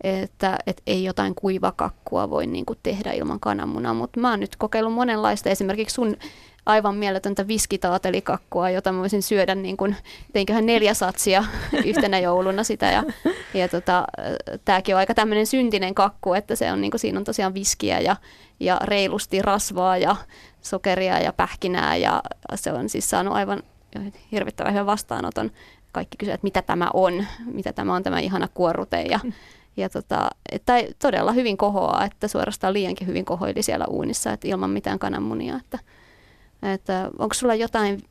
että, 0.00 0.58
että 0.66 0.82
ei 0.86 1.04
jotain 1.04 1.34
kuivakakkua 1.34 2.30
voi 2.30 2.46
niin 2.46 2.66
kuin 2.66 2.78
tehdä 2.82 3.12
ilman 3.12 3.40
kananmunaa, 3.40 3.94
mutta 3.94 4.20
mä 4.20 4.30
oon 4.30 4.40
nyt 4.40 4.56
kokeillut 4.56 4.92
monenlaista, 4.92 5.50
esimerkiksi 5.50 5.94
sun 5.94 6.16
aivan 6.66 6.96
mieletöntä 6.96 7.48
viskitaatelikakkua, 7.48 8.70
jota 8.70 8.92
mä 8.92 9.00
voisin 9.00 9.22
syödä, 9.22 9.54
niin 9.54 9.76
kuin, 9.76 9.96
teinköhän 10.32 10.66
neljä 10.66 10.94
satsia 10.94 11.44
yhtenä 11.84 12.18
jouluna 12.18 12.64
sitä. 12.64 12.86
Ja, 12.86 13.04
ja 13.54 13.68
tota, 13.68 14.04
tämäkin 14.64 14.94
on 14.94 14.98
aika 14.98 15.14
tämmöinen 15.14 15.46
syntinen 15.46 15.94
kakku, 15.94 16.34
että 16.34 16.56
se 16.56 16.72
on, 16.72 16.80
niin 16.80 16.90
kuin, 16.90 17.00
siinä 17.00 17.18
on 17.18 17.24
tosiaan 17.24 17.54
viskiä 17.54 18.00
ja, 18.00 18.16
ja 18.60 18.80
reilusti 18.84 19.42
rasvaa 19.42 19.96
ja 19.96 20.16
sokeria 20.62 21.18
ja 21.18 21.32
pähkinää. 21.32 21.96
Ja 21.96 22.22
se 22.54 22.72
on 22.72 22.88
siis 22.88 23.10
saanut 23.10 23.34
aivan 23.34 23.62
hirvittävän 24.32 24.72
hyvän 24.72 24.86
vastaanoton. 24.86 25.50
Kaikki 25.92 26.16
kysyvät, 26.16 26.42
mitä 26.42 26.62
tämä 26.62 26.90
on, 26.94 27.26
mitä 27.52 27.72
tämä 27.72 27.94
on 27.94 28.02
tämä 28.02 28.20
ihana 28.20 28.48
kuorrute. 28.54 29.02
Ja, 29.02 29.20
ja 29.76 29.88
tota, 29.88 30.30
että 30.52 30.74
todella 30.98 31.32
hyvin 31.32 31.56
kohoaa, 31.56 32.04
että 32.04 32.28
suorastaan 32.28 32.72
liiankin 32.72 33.06
hyvin 33.06 33.24
kohoili 33.24 33.62
siellä 33.62 33.86
uunissa, 33.86 34.32
että 34.32 34.48
ilman 34.48 34.70
mitään 34.70 34.98
kananmunia. 34.98 35.56
Että, 35.56 35.78
että 36.62 37.10
onko 37.18 37.34
sulla 37.34 37.54
jotain 37.54 38.02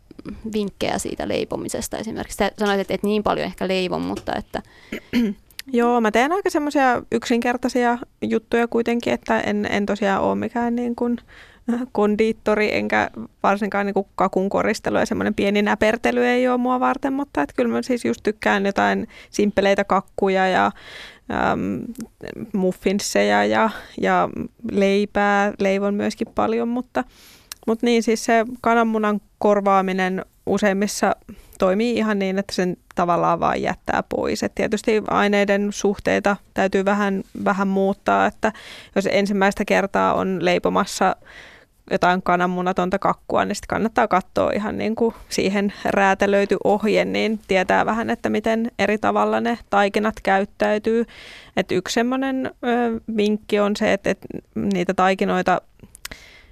vinkkejä 0.54 0.98
siitä 0.98 1.28
leipomisesta 1.28 1.98
esimerkiksi? 1.98 2.38
Sä 2.38 2.52
sanoit, 2.60 2.80
että 2.80 2.94
et 2.94 3.04
niin 3.04 3.24
paljon 3.24 3.46
ehkä 3.46 3.68
leivon, 3.68 4.02
mutta 4.02 4.36
että... 4.36 4.62
Joo, 5.74 6.02
mä 6.02 6.12
teen 6.12 6.32
aika 6.32 6.50
semmoisia 6.50 7.04
yksinkertaisia 7.12 7.98
juttuja 8.22 8.68
kuitenkin, 8.68 9.14
että 9.14 9.40
en, 9.40 9.68
en 9.70 9.86
tosiaan 9.86 10.22
ole 10.22 10.36
mikään 10.36 10.76
niin 10.76 10.96
kuin 10.96 11.18
kondiittori, 11.92 12.76
enkä 12.76 13.10
varsinkaan 13.44 13.86
niin 13.86 14.06
kakun 14.16 14.50
koristelu 14.50 14.98
ja 14.98 15.06
semmoinen 15.06 15.34
pieni 15.34 15.62
näpertely 15.62 16.26
ei 16.26 16.48
ole 16.48 16.58
mua 16.58 16.80
varten, 16.80 17.14
mutta 17.14 17.42
että 17.42 17.54
kyllä 17.56 17.72
mä 17.72 17.82
siis 17.82 18.06
just 18.06 18.24
tykkään 18.24 18.66
jotain 18.66 19.08
simppeleitä 19.30 19.84
kakkuja 19.84 20.48
ja 20.48 20.72
äm, 21.52 21.82
muffinsseja 22.54 23.46
ja, 23.46 23.70
ja 24.02 24.30
leipää, 24.72 25.54
leivon 25.60 25.94
myöskin 25.94 26.28
paljon, 26.36 26.68
mutta 26.68 27.04
mutta 27.66 27.86
niin, 27.86 28.04
siis 28.04 28.26
se 28.26 28.46
kananmunan 28.62 29.22
korvaaminen 29.38 30.26
useimmissa 30.46 31.16
toimii 31.60 31.96
ihan 31.96 32.20
niin, 32.20 32.40
että 32.40 32.56
sen 32.56 32.78
tavallaan 32.96 33.40
vaan 33.40 33.62
jättää 33.62 34.04
pois. 34.10 34.44
Et 34.44 34.56
tietysti 34.56 35.04
aineiden 35.08 35.68
suhteita 35.72 36.38
täytyy 36.54 36.86
vähän, 36.86 37.24
vähän 37.46 37.68
muuttaa, 37.68 38.26
että 38.26 38.52
jos 38.96 39.08
ensimmäistä 39.12 39.66
kertaa 39.66 40.14
on 40.14 40.46
leipomassa 40.46 41.16
jotain 41.92 42.22
kananmunatonta 42.22 43.00
kakkua, 43.00 43.46
niin 43.46 43.56
sitten 43.56 43.68
kannattaa 43.68 44.08
katsoa 44.08 44.52
ihan 44.52 44.78
niin 44.78 44.96
kuin 44.96 45.16
siihen 45.30 45.74
räätälöity 45.86 46.58
ohje, 46.64 47.06
niin 47.06 47.40
tietää 47.48 47.86
vähän, 47.86 48.10
että 48.10 48.30
miten 48.30 48.72
eri 48.80 48.98
tavalla 48.98 49.42
ne 49.42 49.58
taikinat 49.70 50.16
käyttäytyy. 50.24 51.06
Et 51.58 51.72
yksi 51.72 51.94
semmoinen 51.94 52.52
vinkki 53.18 53.60
on 53.60 53.76
se, 53.76 53.94
että, 53.94 54.10
että 54.10 54.28
niitä 54.56 54.94
taikinoita 54.94 55.62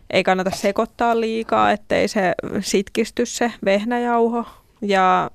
ei 0.10 0.24
kannata 0.24 0.52
sekoittaa 0.52 1.20
liikaa, 1.20 1.72
ettei 1.72 2.08
se 2.08 2.34
sitkisty 2.60 3.26
se 3.26 3.52
vehnäjauho. 3.66 4.46
Ja 4.82 5.32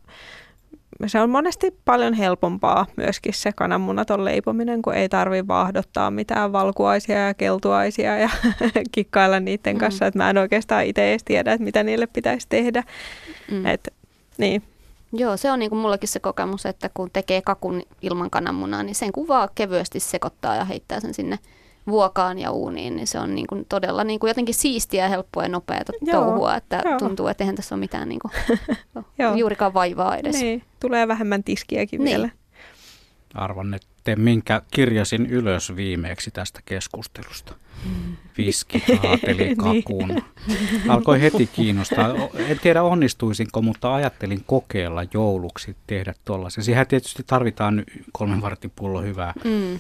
se 1.07 1.21
on 1.21 1.31
monesti 1.31 1.75
paljon 1.85 2.15
helpompaa 2.15 2.87
myöskin 2.97 3.35
se 3.35 3.53
kananmunaton 3.53 4.25
leipominen, 4.25 4.83
kun 4.83 4.95
ei 4.95 5.09
tarvi 5.09 5.47
vaahdottaa 5.47 6.11
mitään 6.11 6.53
valkuaisia 6.53 7.27
ja 7.27 7.35
keltuaisia 7.35 8.19
ja 8.19 8.31
kikkailla 8.93 9.41
niiden 9.41 9.77
mm. 9.77 9.81
kanssa. 9.81 10.07
Että 10.07 10.19
mä 10.19 10.31
en 10.31 10.39
oikeastaan 10.39 10.85
itse 10.85 11.11
edes 11.11 11.25
tiedä, 11.25 11.53
että 11.53 11.65
mitä 11.65 11.83
niille 11.83 12.07
pitäisi 12.07 12.47
tehdä. 12.49 12.83
Mm. 13.51 13.67
Et, 13.67 13.89
niin. 14.39 14.63
Joo, 15.13 15.37
se 15.37 15.51
on 15.51 15.59
niin 15.59 15.71
kuin 15.71 15.81
mullakin 15.81 16.09
se 16.09 16.21
kokemus, 16.21 16.67
että 16.67 16.91
kun 16.95 17.11
tekee 17.11 17.43
kakun 17.43 17.83
ilman 18.03 18.31
kananmunaa, 18.31 18.83
niin 18.83 18.95
sen 18.95 19.13
kuvaa 19.13 19.49
kevyesti 19.55 20.01
sekoittaa 20.01 20.57
ja 20.57 20.65
heittää 20.65 21.01
sen 21.01 21.15
sinne 21.15 21.39
vuokaan 21.89 22.39
ja 22.39 22.51
uuniin, 22.51 22.97
niin 22.97 23.07
se 23.07 23.19
on 23.19 23.35
niin 23.35 23.47
kuin 23.47 23.67
todella 23.69 24.05
niin 24.05 24.21
kuin 24.21 24.29
jotenkin 24.29 24.55
siistiä, 24.55 25.09
helppoa 25.09 25.43
ja 25.43 25.49
nopeaa 25.49 25.83
touhua, 26.11 26.57
että 26.57 26.83
joo. 26.85 26.99
tuntuu, 26.99 27.29
että 27.29 27.45
eihän 27.45 27.57
tässä 27.57 27.75
ole 27.75 27.81
mitään 27.81 28.09
niin 28.13 28.21
kuin, 28.21 28.33
juurikaan 29.39 29.75
vaivaa 29.75 30.17
edes. 30.17 30.41
Niin, 30.41 30.63
tulee 30.81 31.09
vähemmän 31.09 31.45
tiskiäkin 31.45 32.05
niin. 32.05 32.17
vielä. 32.17 32.29
Arvan, 33.35 33.75
että 33.75 34.17
minkä 34.17 34.63
kirjasin 34.71 35.27
ylös 35.27 35.77
viimeeksi 35.77 36.31
tästä 36.31 36.61
keskustelusta. 36.65 37.55
Viski, 38.39 38.83
haateli, 39.03 39.45
niin. 39.45 39.57
kakuun. 39.57 40.23
Alkoi 40.89 41.21
heti 41.21 41.47
kiinnostaa. 41.47 42.15
En 42.39 42.59
tiedä 42.59 42.83
onnistuisinko, 42.83 43.63
mutta 43.63 43.95
ajattelin 43.95 44.45
kokeilla 44.47 45.05
jouluksi 45.15 45.77
tehdä 45.87 46.15
tuollaisen. 46.25 46.65
Siihen 46.65 46.87
tietysti 46.87 47.23
tarvitaan 47.27 47.85
kolmen 48.13 48.43
vartin 48.43 48.73
pullo 48.77 49.03
hyvää 49.03 49.33
mm 49.45 49.79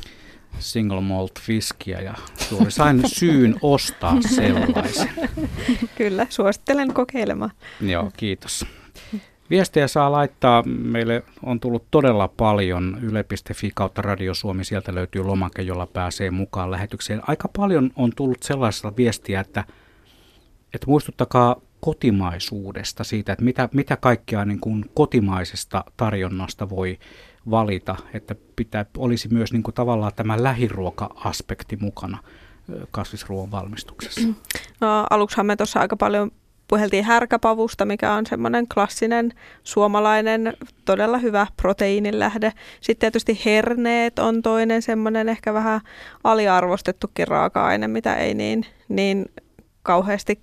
single 0.59 1.01
malt 1.01 1.33
viskiä 1.49 2.01
ja 2.01 2.15
juuri 2.51 2.71
sain 2.71 3.03
syyn 3.07 3.57
ostaa 3.63 4.17
sellaisen. 4.23 5.11
Kyllä, 5.99 6.27
suosittelen 6.31 6.95
kokeilemaan. 6.95 7.51
Joo, 7.81 8.11
kiitos. 8.17 8.67
Viestejä 9.51 9.89
saa 9.89 10.13
laittaa. 10.13 10.63
Meille 10.67 11.23
on 11.43 11.61
tullut 11.61 11.85
todella 11.91 12.29
paljon 12.29 12.99
yle.fi 13.03 13.71
kautta 13.75 14.03
Radio 14.03 14.35
Suomi. 14.35 14.65
Sieltä 14.65 14.95
löytyy 14.95 15.23
lomake, 15.23 15.63
jolla 15.63 15.87
pääsee 15.87 16.31
mukaan 16.31 16.71
lähetykseen. 16.71 17.21
Aika 17.27 17.49
paljon 17.57 17.91
on 17.97 18.13
tullut 18.17 18.43
sellaista 18.43 18.93
viestiä, 18.97 19.41
että, 19.41 19.65
että 20.75 20.87
muistuttakaa 20.87 21.57
kotimaisuudesta, 21.81 23.05
siitä, 23.05 23.33
että 23.33 23.45
mitä, 23.45 23.69
mitä 23.73 23.97
kaikkea 23.97 24.45
niin 24.45 24.61
kuin 24.61 24.85
kotimaisesta 24.95 25.85
tarjonnasta 25.97 26.71
voi 26.71 26.99
valita, 27.51 27.97
että 28.15 28.35
pitää, 28.57 28.87
olisi 28.97 29.29
myös 29.29 29.53
niin 29.53 29.63
kuin 29.63 29.75
tavallaan 29.75 30.13
tämä 30.17 30.43
lähiruoka-aspekti 30.43 31.77
mukana 31.81 32.19
kasvisruoan 32.91 33.51
valmistuksessa? 33.51 34.29
No, 34.81 35.07
aluksihan 35.11 35.47
me 35.47 35.57
tuossa 35.57 35.81
aika 35.81 35.97
paljon 35.97 36.31
puheltiin 36.69 37.05
härkäpavusta, 37.05 37.85
mikä 37.85 38.13
on 38.13 38.27
semmoinen 38.27 38.69
klassinen 38.75 39.33
suomalainen 39.65 40.57
todella 40.85 41.19
hyvä 41.19 41.47
proteiinilähde. 41.57 42.53
Sitten 42.81 43.01
tietysti 43.01 43.41
herneet 43.45 44.19
on 44.19 44.43
toinen 44.43 44.83
semmoinen 44.83 45.29
ehkä 45.29 45.55
vähän 45.55 45.81
aliarvostettukin 46.25 47.29
raaka-aine, 47.29 47.89
mitä 47.89 48.17
ei 48.17 48.35
niin, 48.35 48.67
niin 48.89 49.27
kauheasti 49.83 50.41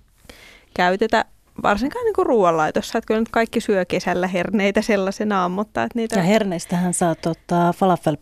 käytetä 0.74 1.24
varsinkaan 1.62 2.04
niin 2.04 2.14
kuin 2.14 2.26
ruoanlaitossa, 2.26 2.98
että 2.98 3.06
kyllä 3.06 3.20
nyt 3.20 3.28
kaikki 3.28 3.60
syö 3.60 3.84
kesällä 3.84 4.26
herneitä 4.26 4.82
sellaisenaan, 4.82 5.50
mutta 5.50 5.82
että 5.82 5.98
niitä... 5.98 6.16
Ja 6.16 6.22
herneistähän 6.22 6.94
saa 6.94 7.14
tota, 7.14 7.72
falafel 7.76 8.16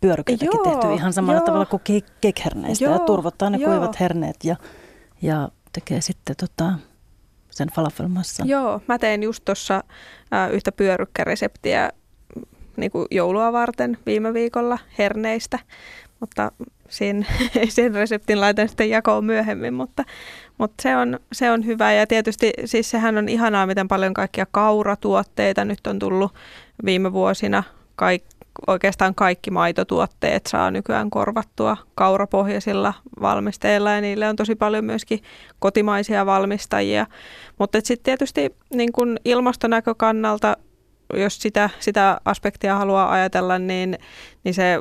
pyörykeitäkin 0.00 0.60
tehty 0.64 0.94
ihan 0.94 1.12
samalla 1.12 1.40
joo. 1.40 1.46
tavalla 1.46 1.66
kuin 1.66 1.82
kekherneistä 2.20 2.84
joo, 2.84 2.92
ja 2.92 2.98
turvottaa 2.98 3.50
ne 3.50 3.58
joo. 3.58 3.70
kuivat 3.70 4.00
herneet 4.00 4.36
ja, 4.44 4.56
ja 5.22 5.48
tekee 5.72 6.00
sitten 6.00 6.36
tota, 6.36 6.72
sen 7.50 7.68
falafelmassan. 7.74 8.48
Joo, 8.48 8.80
mä 8.88 8.98
tein 8.98 9.22
just 9.22 9.44
tuossa 9.44 9.84
yhtä 10.52 10.72
pyörykkäreseptiä 10.72 11.90
niin 12.76 12.90
kuin 12.90 13.06
joulua 13.10 13.52
varten 13.52 13.98
viime 14.06 14.34
viikolla 14.34 14.78
herneistä, 14.98 15.58
mutta 16.20 16.52
sen, 16.88 17.26
sen 17.68 17.94
reseptin 17.94 18.40
laitan 18.40 18.68
sitten 18.68 18.90
jakoon 18.90 19.24
myöhemmin, 19.24 19.74
mutta, 19.74 20.04
mutta 20.60 20.82
se, 20.82 20.96
on, 20.96 21.18
se 21.32 21.50
on 21.50 21.66
hyvä 21.66 21.92
ja 21.92 22.06
tietysti 22.06 22.52
siis 22.64 22.90
sehän 22.90 23.18
on 23.18 23.28
ihanaa, 23.28 23.66
miten 23.66 23.88
paljon 23.88 24.14
kaikkia 24.14 24.46
kauratuotteita 24.50 25.64
nyt 25.64 25.86
on 25.86 25.98
tullut 25.98 26.34
viime 26.84 27.12
vuosina. 27.12 27.62
Kaik, 27.96 28.24
oikeastaan 28.66 29.14
kaikki 29.14 29.50
maitotuotteet 29.50 30.46
saa 30.46 30.70
nykyään 30.70 31.10
korvattua 31.10 31.76
kaurapohjaisilla 31.94 32.94
valmisteilla 33.20 33.90
ja 33.90 34.00
niille 34.00 34.28
on 34.28 34.36
tosi 34.36 34.54
paljon 34.54 34.84
myöskin 34.84 35.22
kotimaisia 35.58 36.26
valmistajia. 36.26 37.06
Mutta 37.58 37.78
sitten 37.82 38.04
tietysti 38.04 38.56
niin 38.74 38.92
kun 38.92 39.16
ilmastonäkökannalta, 39.24 40.56
jos 41.14 41.38
sitä, 41.42 41.70
sitä 41.78 42.20
aspektia 42.24 42.78
haluaa 42.78 43.12
ajatella, 43.12 43.58
niin, 43.58 43.98
niin 44.44 44.54
se 44.54 44.78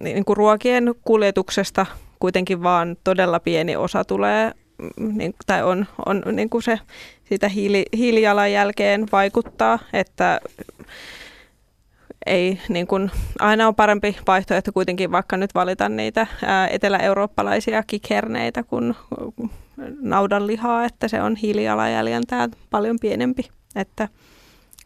niin 0.00 0.24
kuin 0.24 0.36
ruokien 0.36 0.94
kuljetuksesta 1.04 1.86
kuitenkin 2.18 2.62
vaan 2.62 2.96
todella 3.04 3.40
pieni 3.40 3.76
osa 3.76 4.04
tulee 4.04 4.52
niin, 4.98 5.34
tai 5.46 5.62
on, 5.62 5.86
on 6.06 6.22
niin 6.32 6.50
kuin 6.50 6.62
se 6.62 6.80
siitä 7.24 7.48
hiili, 7.48 7.84
hiilijalanjälkeen 7.96 9.06
vaikuttaa, 9.12 9.78
että 9.92 10.40
ei 12.26 12.60
niin 12.68 12.86
kuin, 12.86 13.10
aina 13.38 13.68
on 13.68 13.74
parempi 13.74 14.16
vaihtoehto 14.26 14.72
kuitenkin 14.72 15.12
vaikka 15.12 15.36
nyt 15.36 15.54
valita 15.54 15.88
niitä 15.88 16.26
ää, 16.44 16.68
etelä-eurooppalaisia 16.68 17.82
kikherneitä 17.82 18.62
kuin 18.62 18.94
naudanlihaa, 20.00 20.84
että 20.84 21.08
se 21.08 21.22
on 21.22 21.36
hiilijalanjäljeltään 21.36 22.50
paljon 22.70 22.98
pienempi, 23.00 23.48
että 23.76 24.08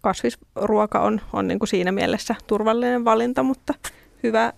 kasvisruoka 0.01 1.01
on, 1.01 1.21
on 1.33 1.49
niin 1.49 1.59
kuin 1.59 1.69
siinä 1.69 1.93
mielessä 1.93 2.35
turvallinen 2.47 3.05
valinta, 3.05 3.43
mutta 3.43 3.75
hyvä, 4.23 4.53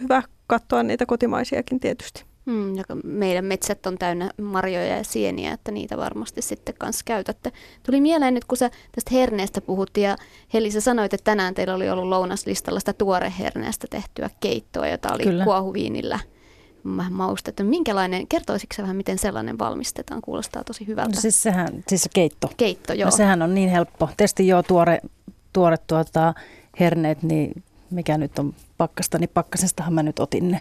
hyvä 0.00 0.22
katsoa 0.46 0.82
niitä 0.82 1.06
kotimaisiakin 1.06 1.80
tietysti. 1.80 2.24
Mm, 2.46 2.74
meidän 3.04 3.44
metsät 3.44 3.86
on 3.86 3.98
täynnä 3.98 4.30
marjoja 4.42 4.96
ja 4.96 5.04
sieniä, 5.04 5.52
että 5.52 5.72
niitä 5.72 5.96
varmasti 5.96 6.42
sitten 6.42 6.74
kanssa 6.78 7.02
käytätte. 7.04 7.52
Tuli 7.82 8.00
mieleen 8.00 8.34
nyt, 8.34 8.44
kun 8.44 8.58
sä 8.58 8.70
tästä 8.94 9.10
herneestä 9.12 9.60
puhuttiin 9.60 10.04
ja 10.04 10.16
Heli, 10.54 10.70
sä 10.70 10.80
sanoit, 10.80 11.14
että 11.14 11.24
tänään 11.24 11.54
teillä 11.54 11.74
oli 11.74 11.90
ollut 11.90 12.08
lounaslistalla 12.08 12.80
sitä 12.80 12.92
tuoreherneestä 12.92 13.86
tehtyä 13.90 14.30
keittoa, 14.40 14.86
jota 14.88 15.14
oli 15.14 15.22
Kyllä. 15.22 15.44
kuohuviinillä 15.44 16.18
vähän 16.96 17.12
maustettu. 17.12 17.64
Minkälainen, 17.64 18.26
kertoisitko 18.26 18.82
vähän, 18.82 18.96
miten 18.96 19.18
sellainen 19.18 19.58
valmistetaan? 19.58 20.20
Kuulostaa 20.20 20.64
tosi 20.64 20.86
hyvältä. 20.86 21.14
No 21.14 21.20
siis 21.20 21.42
sehän, 21.42 21.68
siis 21.88 22.02
se 22.02 22.10
keitto. 22.14 22.50
Keitto, 22.56 22.92
joo. 22.92 23.10
No 23.10 23.16
sehän 23.16 23.42
on 23.42 23.54
niin 23.54 23.68
helppo. 23.68 24.08
Tietysti 24.16 24.46
joo, 24.46 24.62
tuore, 24.62 25.00
tuore 25.52 25.76
tuota, 25.86 26.34
herneet, 26.80 27.22
niin 27.22 27.62
mikä 27.96 28.18
nyt 28.18 28.38
on 28.38 28.54
pakkasta, 28.78 29.18
niin 29.18 29.30
pakkasestahan 29.34 29.94
mä 29.94 30.02
nyt 30.02 30.18
otin 30.18 30.50
ne. 30.50 30.60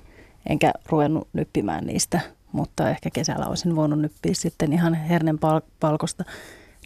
Enkä 0.50 0.74
ruvennut 0.90 1.28
nyppimään 1.34 1.86
niistä, 1.86 2.20
mutta 2.52 2.90
ehkä 2.90 3.10
kesällä 3.10 3.48
olisin 3.48 3.76
voinut 3.76 4.00
nyppiä 4.00 4.34
sitten 4.34 4.74
ihan 4.74 4.94
hernen 4.94 5.40
pal- 5.40 5.62
palkosta. 5.80 6.24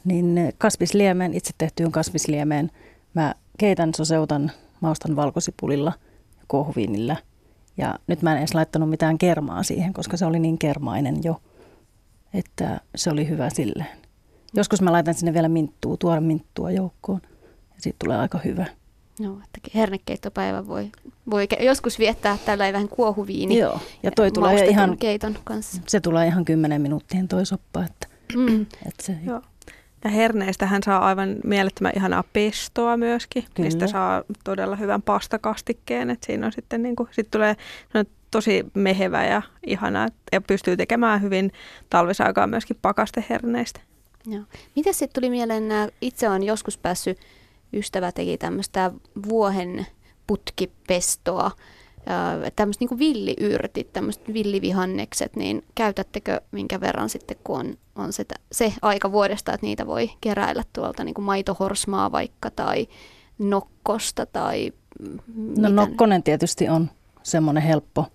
Niin 0.05 0.53
kasvisliemeen, 0.57 1.33
itse 1.33 1.53
tehtyyn 1.57 1.91
kasvisliemeen, 1.91 2.71
mä 3.13 3.33
keitän, 3.57 3.93
soseutan, 3.93 4.51
maustan 4.81 5.15
valkosipulilla 5.15 5.93
ja 6.37 6.43
kohviinillä. 6.47 7.15
Ja 7.77 7.95
nyt 8.07 8.21
mä 8.21 8.31
en 8.31 8.37
edes 8.37 8.53
laittanut 8.53 8.89
mitään 8.89 9.17
kermaa 9.17 9.63
siihen, 9.63 9.93
koska 9.93 10.17
se 10.17 10.25
oli 10.25 10.39
niin 10.39 10.57
kermainen 10.57 11.23
jo, 11.23 11.41
että 12.33 12.79
se 12.95 13.09
oli 13.09 13.29
hyvä 13.29 13.49
silleen. 13.49 13.97
Joskus 14.53 14.81
mä 14.81 14.91
laitan 14.91 15.13
sinne 15.13 15.33
vielä 15.33 15.49
minttua, 15.49 15.97
tuore 15.97 16.19
minttua 16.19 16.71
joukkoon 16.71 17.21
ja 17.75 17.81
siitä 17.81 17.97
tulee 18.03 18.17
aika 18.17 18.39
hyvä. 18.45 18.65
No, 19.19 19.31
että 19.31 19.69
hernekeittopäivä 19.75 20.67
voi, 20.67 20.91
voi 21.29 21.47
joskus 21.59 21.99
viettää 21.99 22.37
tällä 22.45 22.73
vähän 22.73 22.89
kuohuviini. 22.89 23.57
Joo, 23.57 23.79
ja 24.03 24.11
toi 24.11 24.31
tulee 24.31 24.65
ihan, 24.65 24.97
keiton 24.97 25.37
kanssa. 25.43 25.81
Se 25.87 25.99
tulee 25.99 26.27
ihan 26.27 26.45
kymmenen 26.45 26.81
minuuttiin 26.81 27.27
toi 27.27 27.45
soppa. 27.45 27.83
Että, 27.83 28.07
mm. 28.35 28.61
että 28.61 29.03
se, 29.03 29.15
Joo. 29.25 29.41
Ja 30.03 30.09
herneistä 30.09 30.65
hän 30.65 30.83
saa 30.83 31.05
aivan 31.05 31.35
mielettömän 31.43 31.91
ihanaa 31.95 32.23
pestoa 32.33 32.97
myöskin, 32.97 33.43
Kyllä. 33.53 33.67
mistä 33.67 33.87
saa 33.87 34.23
todella 34.43 34.75
hyvän 34.75 35.01
pastakastikkeen. 35.01 36.09
Että 36.09 36.25
siinä 36.25 36.45
on 36.45 36.51
sitten 36.51 36.83
niin 36.83 36.95
kuin, 36.95 37.09
sit 37.11 37.31
tulee 37.31 37.55
tosi 38.31 38.65
mehevä 38.73 39.25
ja 39.25 39.41
ihana 39.65 40.07
ja 40.31 40.41
pystyy 40.41 40.77
tekemään 40.77 41.21
hyvin 41.21 41.51
talvisaikaan 41.89 42.49
myöskin 42.49 42.77
pakasteherneistä. 42.81 43.79
Joo. 44.25 44.43
Miten 44.75 44.93
sitten 44.93 45.21
tuli 45.21 45.29
mieleen, 45.29 45.63
itse 46.01 46.29
olen 46.29 46.43
joskus 46.43 46.77
päässyt 46.77 47.19
ystävä 47.73 48.11
teki 48.11 48.37
tämmöistä 48.37 48.91
vuohen 49.29 49.87
putkipestoa, 50.27 51.51
tämmöiset 52.55 52.81
niin 52.81 52.99
villiyrtit, 52.99 53.93
tämmöiset 53.93 54.33
villivihannekset, 54.33 55.35
niin 55.35 55.63
käytättekö 55.75 56.41
minkä 56.51 56.81
verran 56.81 57.09
sitten, 57.09 57.37
kun 57.43 57.59
on, 57.59 57.77
on 57.95 58.13
se, 58.13 58.25
se 58.51 58.73
aika 58.81 59.11
vuodesta, 59.11 59.53
että 59.53 59.65
niitä 59.65 59.87
voi 59.87 60.09
keräillä 60.21 60.63
tuolta 60.73 61.03
niin 61.03 61.13
kuin 61.13 61.25
maitohorsmaa 61.25 62.11
vaikka 62.11 62.49
tai 62.49 62.87
nokkosta 63.39 64.25
tai... 64.25 64.73
No 65.57 65.69
nokkonen 65.69 66.23
tietysti 66.23 66.69
on 66.69 66.89
semmoinen 67.23 67.63
helppo, 67.63 68.05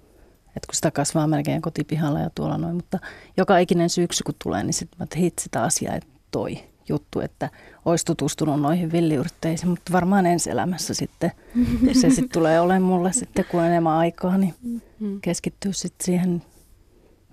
että 0.46 0.66
kun 0.66 0.74
sitä 0.74 0.90
kasvaa 0.90 1.26
melkein 1.26 1.62
kotipihalla 1.62 2.20
ja 2.20 2.30
tuolla 2.34 2.58
noin, 2.58 2.76
mutta 2.76 2.98
joka 3.36 3.58
ikinen 3.58 3.90
syksy 3.90 4.24
kun 4.24 4.34
tulee, 4.44 4.62
niin 4.62 4.74
sitten 4.74 4.98
mä 4.98 5.06
hitsi 5.16 5.48
taas 5.50 5.82
jäi 5.82 6.00
toi 6.30 6.58
juttu, 6.88 7.20
että 7.20 7.50
olisi 7.84 8.04
tutustunut 8.04 8.60
noihin 8.60 8.92
villiyrtteisiin, 8.92 9.68
mutta 9.68 9.92
varmaan 9.92 10.26
ensi 10.26 10.50
elämässä 10.50 10.94
sitten 10.94 11.32
se 12.00 12.10
sitten 12.10 12.28
tulee 12.32 12.60
olemaan 12.60 12.82
mulle 12.82 13.12
sitten, 13.12 13.44
kun 13.50 13.60
on 13.60 13.66
enemmän 13.66 13.92
aikaa, 13.92 14.38
niin 14.38 14.54
mm-hmm. 14.62 15.20
keskittyy 15.20 15.72
sitten 15.72 16.04
siihen, 16.04 16.42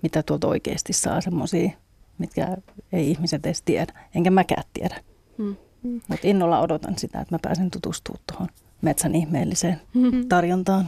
mitä 0.02 0.22
tuolta 0.22 0.48
oikeasti 0.48 0.92
saa 0.92 1.20
semmoisia, 1.20 1.70
mitkä 2.18 2.56
ei 2.92 3.10
ihmiset 3.10 3.46
edes 3.46 3.62
tiedä, 3.62 3.92
enkä 4.14 4.30
mäkään 4.30 4.64
tiedä. 4.72 5.00
Mm-hmm. 5.38 6.00
Mutta 6.08 6.28
innolla 6.28 6.60
odotan 6.60 6.98
sitä, 6.98 7.20
että 7.20 7.34
mä 7.34 7.38
pääsen 7.42 7.70
tutustumaan 7.70 8.24
tuohon 8.32 8.48
metsän 8.82 9.14
ihmeelliseen 9.14 9.80
mm-hmm. 9.94 10.28
tarjontaan. 10.28 10.86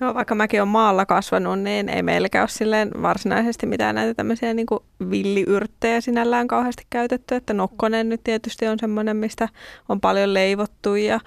Joo, 0.00 0.14
vaikka 0.14 0.34
mäkin 0.34 0.60
olen 0.60 0.68
maalla 0.68 1.06
kasvanut, 1.06 1.60
niin 1.60 1.88
ei 1.88 2.02
meilläkään 2.02 2.42
ole 2.42 2.48
silleen 2.48 2.90
varsinaisesti 3.02 3.66
mitään 3.66 3.94
näitä 3.94 4.14
tämmöisiä 4.14 4.54
niin 4.54 4.66
villiyrttejä 5.10 6.00
sinällään 6.00 6.48
kauheasti 6.48 6.82
käytetty. 6.90 7.34
Että 7.34 7.54
nokkonen 7.54 8.08
nyt 8.08 8.20
tietysti 8.24 8.66
on 8.66 8.78
semmoinen, 8.78 9.16
mistä 9.16 9.48
on 9.88 10.00
paljon 10.00 10.34
leivottu 10.34 10.94
ja, 10.94 11.20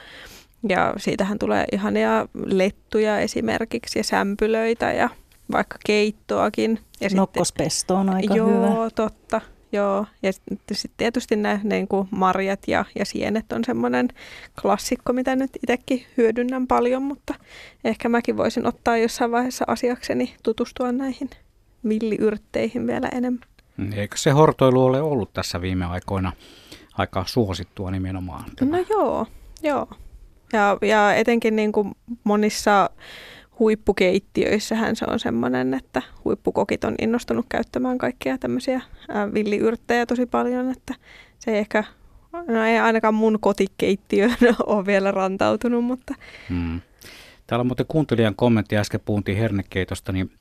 ja 0.70 0.94
siitähän 0.98 1.40
tulee 1.40 1.66
ihania 1.72 2.28
lettuja 2.46 3.20
esimerkiksi 3.20 4.00
ja 4.00 4.04
sämpylöitä 4.04 4.92
ja 4.94 5.10
vaikka 5.52 5.78
keittoakin. 5.86 6.80
Ja 7.02 7.10
Nokkospesto 7.14 7.96
on 7.96 8.10
aika 8.10 8.36
joo, 8.36 8.48
hyvä. 8.48 8.68
Joo, 8.68 8.90
totta. 8.90 9.42
Joo, 9.72 10.06
ja 10.24 10.34
sitten 10.34 10.78
tietysti 10.98 11.36
nämä 11.36 11.60
niin 11.64 11.88
kuin 11.88 12.08
marjat 12.12 12.60
ja, 12.68 12.86
ja 12.96 13.06
sienet 13.06 13.52
on 13.52 13.64
semmoinen 13.66 14.08
klassikko, 14.62 15.14
mitä 15.14 15.36
nyt 15.36 15.52
itsekin 15.64 16.06
hyödynnän 16.18 16.68
paljon, 16.68 17.04
mutta 17.04 17.34
ehkä 17.84 18.10
mäkin 18.10 18.38
voisin 18.38 18.66
ottaa 18.66 18.98
jossain 18.98 19.32
vaiheessa 19.32 19.66
asiakseni 19.68 20.36
tutustua 20.44 20.92
näihin 20.92 21.30
villiyrtteihin 21.90 22.88
vielä 22.88 23.10
enemmän. 23.14 23.48
Eikö 23.96 24.18
se 24.18 24.32
hortoilu 24.32 24.86
ole 24.86 25.02
ollut 25.02 25.34
tässä 25.34 25.62
viime 25.62 25.86
aikoina 25.86 26.32
aika 26.94 27.24
suosittua 27.28 27.92
nimenomaan? 27.92 28.44
No 28.62 28.78
joo, 28.90 29.26
joo. 29.64 29.88
Ja, 30.54 30.78
ja 30.82 31.14
etenkin 31.14 31.56
niin 31.56 31.72
kuin 31.72 31.92
monissa 32.24 32.90
huippukeittiöissähän 33.60 34.96
se 34.96 35.06
on 35.08 35.20
semmoinen, 35.20 35.74
että 35.74 36.02
huippukokit 36.26 36.84
on 36.84 36.96
innostunut 37.02 37.46
käyttämään 37.50 37.98
kaikkia 37.98 38.38
tämmöisiä 38.38 38.82
villiyrttejä 39.34 40.06
tosi 40.06 40.26
paljon, 40.26 40.72
että 40.72 40.96
se 41.40 41.52
ei 41.52 41.58
ehkä, 41.58 41.84
no 42.48 42.64
ei 42.64 42.78
ainakaan 42.78 43.14
mun 43.14 43.38
kotikeittiöön 43.42 44.38
ole 44.66 44.86
vielä 44.86 45.12
rantautunut, 45.12 45.84
mutta... 45.84 46.14
Hmm. 46.50 46.82
Täällä 47.48 47.62
on 47.62 47.68
muuten 47.68 47.86
kuuntelijan 47.88 48.36
kommentti, 48.36 48.78
äsken 48.78 49.00
puhuttiin 49.06 49.38
hernekeitosta, 49.38 50.12
niin 50.12 50.32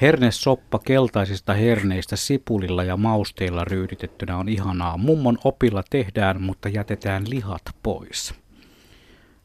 Hernesoppa 0.00 0.78
keltaisista 0.78 1.54
herneistä 1.54 2.16
sipulilla 2.16 2.84
ja 2.84 2.96
mausteilla 2.96 3.64
ryyditettynä 3.64 4.36
on 4.36 4.48
ihanaa. 4.48 4.96
Mummon 4.96 5.38
opilla 5.44 5.82
tehdään, 5.90 6.42
mutta 6.42 6.68
jätetään 6.68 7.24
lihat 7.30 7.62
pois 7.82 8.34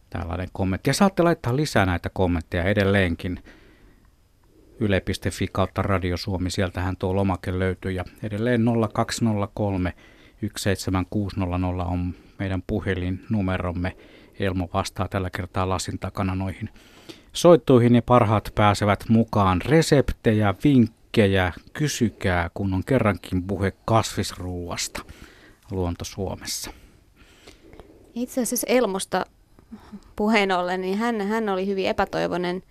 tällainen 0.10 0.48
kommentti. 0.54 0.90
Ja 0.90 0.94
saatte 0.94 1.24
laittaa 1.24 1.56
lisää 1.56 1.86
näitä 1.86 2.10
kommentteja 2.10 2.64
edelleenkin. 2.64 3.44
Yle.fi 4.80 5.48
kautta 5.52 5.82
Radio 5.82 6.18
Suomi, 6.18 6.50
sieltähän 6.50 6.98
tuo 6.98 7.16
lomake 7.16 7.60
löytyy. 7.60 7.92
Ja 7.92 8.04
edelleen 8.24 8.66
0203 8.94 9.94
17600 10.58 11.86
on 11.86 12.14
meidän 12.40 12.64
puhelinnumeromme. 12.68 13.96
Elmo 14.40 14.70
vastaa 14.74 15.08
tällä 15.08 15.30
kertaa 15.30 15.70
lasin 15.70 16.00
takana 16.00 16.36
noihin 16.36 16.70
soittuihin 17.34 17.96
ja 17.96 18.02
parhaat 18.02 18.52
pääsevät 18.56 19.10
mukaan. 19.10 19.62
Reseptejä, 19.62 20.54
vinkkejä, 20.64 21.54
kysykää, 21.74 22.50
kun 22.54 22.74
on 22.74 22.84
kerrankin 22.84 23.44
puhe 23.44 23.74
kasvisruuasta 23.86 25.02
Luonto 25.72 26.06
Suomessa. 26.06 26.72
Itse 28.16 28.42
asiassa 28.42 28.68
Elmosta 28.70 29.26
puheen 30.16 30.52
ollen, 30.52 30.82
niin 30.82 30.98
hän, 30.98 31.22
hän 31.22 31.50
oli 31.50 31.68
hyvin 31.68 31.88
epätoivoinen 31.88 32.64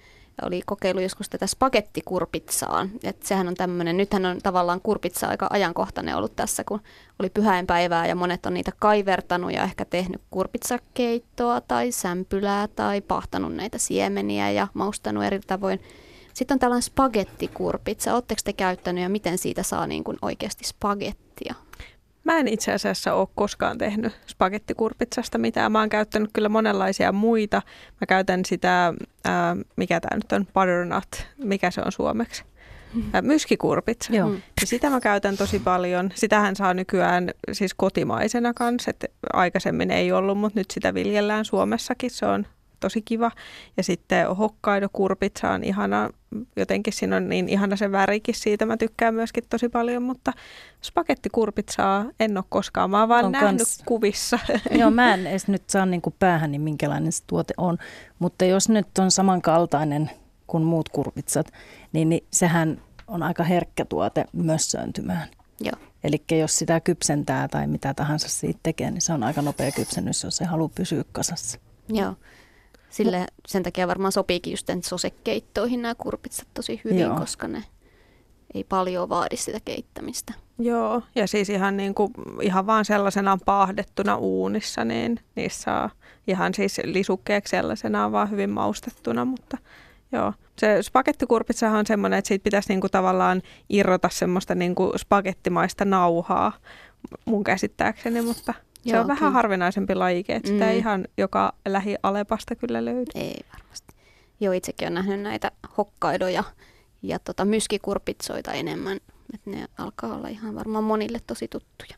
oli 0.43 0.63
kokeilu 0.67 1.01
joskus 1.01 1.29
tätä 1.29 1.47
spagettikurpitsaa. 1.47 2.89
että 3.05 3.29
sehän 3.29 3.49
on 3.49 3.55
tämmöinen, 3.55 3.97
nythän 3.97 4.27
on 4.27 4.39
tavallaan 4.43 4.81
kurpitsa 4.81 5.27
aika 5.27 5.47
ajankohtainen 5.51 6.17
ollut 6.17 6.37
tässä, 6.37 6.65
kun 6.65 6.81
oli 7.19 7.31
pyhäinpäivää 7.31 8.07
ja 8.07 8.15
monet 8.15 8.47
on 8.47 8.55
niitä 8.55 8.73
kaivertanut 8.79 9.53
ja 9.53 9.63
ehkä 9.63 9.85
tehnyt 9.85 10.23
kurpitsakeittoa 10.31 11.61
tai 11.61 11.93
sämpylää 11.93 12.69
tai 12.69 13.01
pahtanut 13.01 13.55
näitä 13.55 13.79
siemeniä 13.79 14.51
ja 14.51 14.69
maustanut 14.75 15.25
eri 15.25 15.41
tavoin. 15.47 15.81
Sitten 16.35 16.55
on 16.55 16.59
tällainen 16.59 16.83
spagettikurpitsa. 16.83 18.15
Oletteko 18.15 18.41
te 18.45 18.53
käyttänyt 18.53 19.03
ja 19.03 19.09
miten 19.09 19.39
siitä 19.39 19.63
saa 19.63 19.87
niin 19.87 20.05
kuin 20.05 20.19
oikeasti 20.23 20.65
spagettia? 20.65 21.55
Mä 22.29 22.39
en 22.39 22.49
itse 22.49 22.73
asiassa 22.73 23.15
ole 23.15 23.29
koskaan 23.35 23.79
tehnyt 23.79 24.13
spagettikurpitsasta 24.27 25.39
mitään. 25.39 25.73
Mä 25.73 25.81
oon 25.81 25.89
käyttänyt 25.89 26.31
kyllä 26.33 26.49
monenlaisia 26.49 27.13
muita. 27.13 27.63
Mä 28.01 28.07
käytän 28.09 28.45
sitä, 28.45 28.95
ää, 29.25 29.57
mikä 29.77 30.01
tämä 30.01 30.17
nyt 30.17 30.33
on, 30.33 30.47
butternut, 30.47 31.27
mikä 31.39 31.71
se 31.71 31.81
on 31.85 31.93
suomeksi? 31.93 32.45
Ää, 33.13 33.23
myskikurpitsa. 33.23 34.13
Joo. 34.13 34.31
Ja 34.31 34.67
sitä 34.67 34.91
mä 34.91 35.01
käytän 35.01 35.37
tosi 35.37 35.59
paljon. 35.59 36.11
Sitähän 36.15 36.57
saa 36.57 36.75
nykyään 36.75 37.31
siis 37.53 37.75
kotimaisena 37.75 38.55
kanssa. 38.55 38.91
että 38.91 39.07
aikaisemmin 39.33 39.91
ei 39.91 40.13
ollut, 40.13 40.39
mutta 40.39 40.61
nyt 40.61 40.71
sitä 40.71 40.95
viljellään 40.95 41.45
Suomessakin. 41.45 42.11
Se 42.11 42.27
on 42.27 42.47
tosi 42.81 43.03
kiva. 43.03 43.31
Ja 43.77 43.83
sitten 43.83 44.37
Hokkaido 44.37 44.89
kurpitsa 44.93 45.51
on 45.51 45.65
ihana, 45.65 46.11
jotenkin 46.57 46.93
siinä 46.93 47.17
on 47.17 47.29
niin 47.29 47.49
ihana 47.49 47.77
se 47.77 47.93
värikin 47.93 48.35
siitä, 48.35 48.67
mä 48.67 48.77
tykkään 48.77 49.15
myöskin 49.15 49.45
tosi 49.51 49.69
paljon, 49.69 50.03
mutta 50.03 50.33
spagettikurpitsaa 50.83 52.07
en 52.21 52.37
ole 52.39 52.45
koskaan, 52.49 52.91
mä 52.91 53.01
oon 53.01 53.09
vaan 53.09 53.25
on 53.25 53.33
nähnyt 53.33 53.59
kans... 53.59 53.83
kuvissa. 53.87 54.39
Joo, 54.81 54.91
mä 54.91 55.15
en 55.15 55.27
edes 55.27 55.49
nyt 55.49 55.71
saa 55.71 55.87
niin 55.87 56.03
päähän, 56.19 56.53
niin 56.53 56.63
minkälainen 56.63 57.13
se 57.13 57.23
tuote 57.27 57.55
on, 57.57 57.79
mutta 58.19 58.45
jos 58.45 58.69
nyt 58.69 58.99
on 58.99 59.11
samankaltainen 59.11 60.11
kuin 60.47 60.63
muut 60.63 60.89
kurpitsat, 60.89 61.53
niin, 61.93 62.09
niin 62.09 62.25
sehän 62.33 62.83
on 63.07 63.23
aika 63.23 63.45
herkkä 63.45 63.85
tuote 63.85 64.25
mössöntymään. 64.33 65.29
Joo. 65.61 65.77
Eli 66.05 66.25
jos 66.39 66.59
sitä 66.59 66.81
kypsentää 66.81 67.49
tai 67.49 67.67
mitä 67.67 67.95
tahansa 67.95 68.29
siitä 68.29 68.61
tekee, 68.63 68.91
niin 68.91 69.03
se 69.03 69.13
on 69.13 69.23
aika 69.23 69.43
nopea 69.43 69.73
kypsennys, 69.73 70.25
jos 70.25 70.37
se 70.37 70.45
haluaa 70.45 70.71
pysyä 70.75 71.05
kasassa. 71.13 71.59
Joo. 71.89 72.15
Sille, 72.91 73.27
sen 73.47 73.63
takia 73.63 73.89
varmaan 73.89 74.13
sopiikin 74.13 74.51
just 74.51 74.71
sosekeittoihin 74.83 75.83
nämä 75.83 75.95
kurpitsat 75.95 76.49
tosi 76.55 76.81
hyvin, 76.85 76.99
Joo. 76.99 77.19
koska 77.19 77.49
ne 77.49 77.65
ei 78.55 78.65
paljon 78.65 79.09
vaadi 79.09 79.37
sitä 79.37 79.59
keittämistä. 79.65 80.33
Joo, 80.59 81.03
ja 81.15 81.27
siis 81.27 81.51
ihan, 81.51 81.77
niin 81.77 81.95
kuin, 81.95 82.13
ihan 82.43 82.67
vaan 82.67 82.85
sellaisenaan 82.85 83.41
paahdettuna 83.45 84.17
uunissa, 84.17 84.85
niin 84.85 85.21
niissä 85.35 85.63
saa 85.63 85.91
ihan 86.27 86.55
siis 86.55 86.81
lisukkeeksi 86.85 87.51
sellaisenaan 87.51 88.13
vaan 88.13 88.31
hyvin 88.31 88.51
maustettuna, 88.51 89.25
mutta 89.25 89.59
joo. 90.13 90.33
Se 90.59 90.83
spagettikurpitsahan 90.83 91.79
on 91.79 91.87
semmoinen, 91.87 92.19
että 92.19 92.29
siitä 92.29 92.45
pitäisi 92.45 92.69
niin 92.69 92.81
kuin 92.81 92.91
tavallaan 92.91 93.43
irrota 93.69 94.09
semmoista 94.13 94.55
niin 94.55 94.75
kuin 94.75 94.99
spagettimaista 94.99 95.85
nauhaa 95.85 96.53
mun 97.25 97.45
käsittääkseni, 97.45 98.23
mutta– 98.23 98.55
se 98.85 98.91
Joo, 98.91 99.01
on 99.01 99.07
vähän 99.07 99.19
kyllä. 99.19 99.31
harvinaisempi 99.31 99.95
lajike, 99.95 100.35
että 100.35 100.49
mm. 100.49 100.55
sitä 100.55 100.71
ei 100.71 100.79
ihan 100.79 101.09
joka 101.17 101.53
lähi 101.69 101.97
Alepasta 102.03 102.57
kyllä 102.57 102.85
löydy. 102.85 103.11
Ei 103.15 103.41
varmasti. 103.53 103.95
Joo, 104.41 104.53
itsekin 104.53 104.87
olen 104.87 104.95
nähnyt 104.95 105.21
näitä 105.21 105.53
hokkaidoja 105.79 106.45
ja 107.03 107.19
tota, 107.19 107.45
myskikurpitsoita 107.45 108.53
enemmän. 108.53 108.99
Että 109.35 109.51
ne 109.51 109.67
alkaa 109.79 110.15
olla 110.15 110.29
ihan 110.29 110.55
varmaan 110.55 110.85
monille 110.85 111.21
tosi 111.27 111.49
tuttuja. 111.49 111.95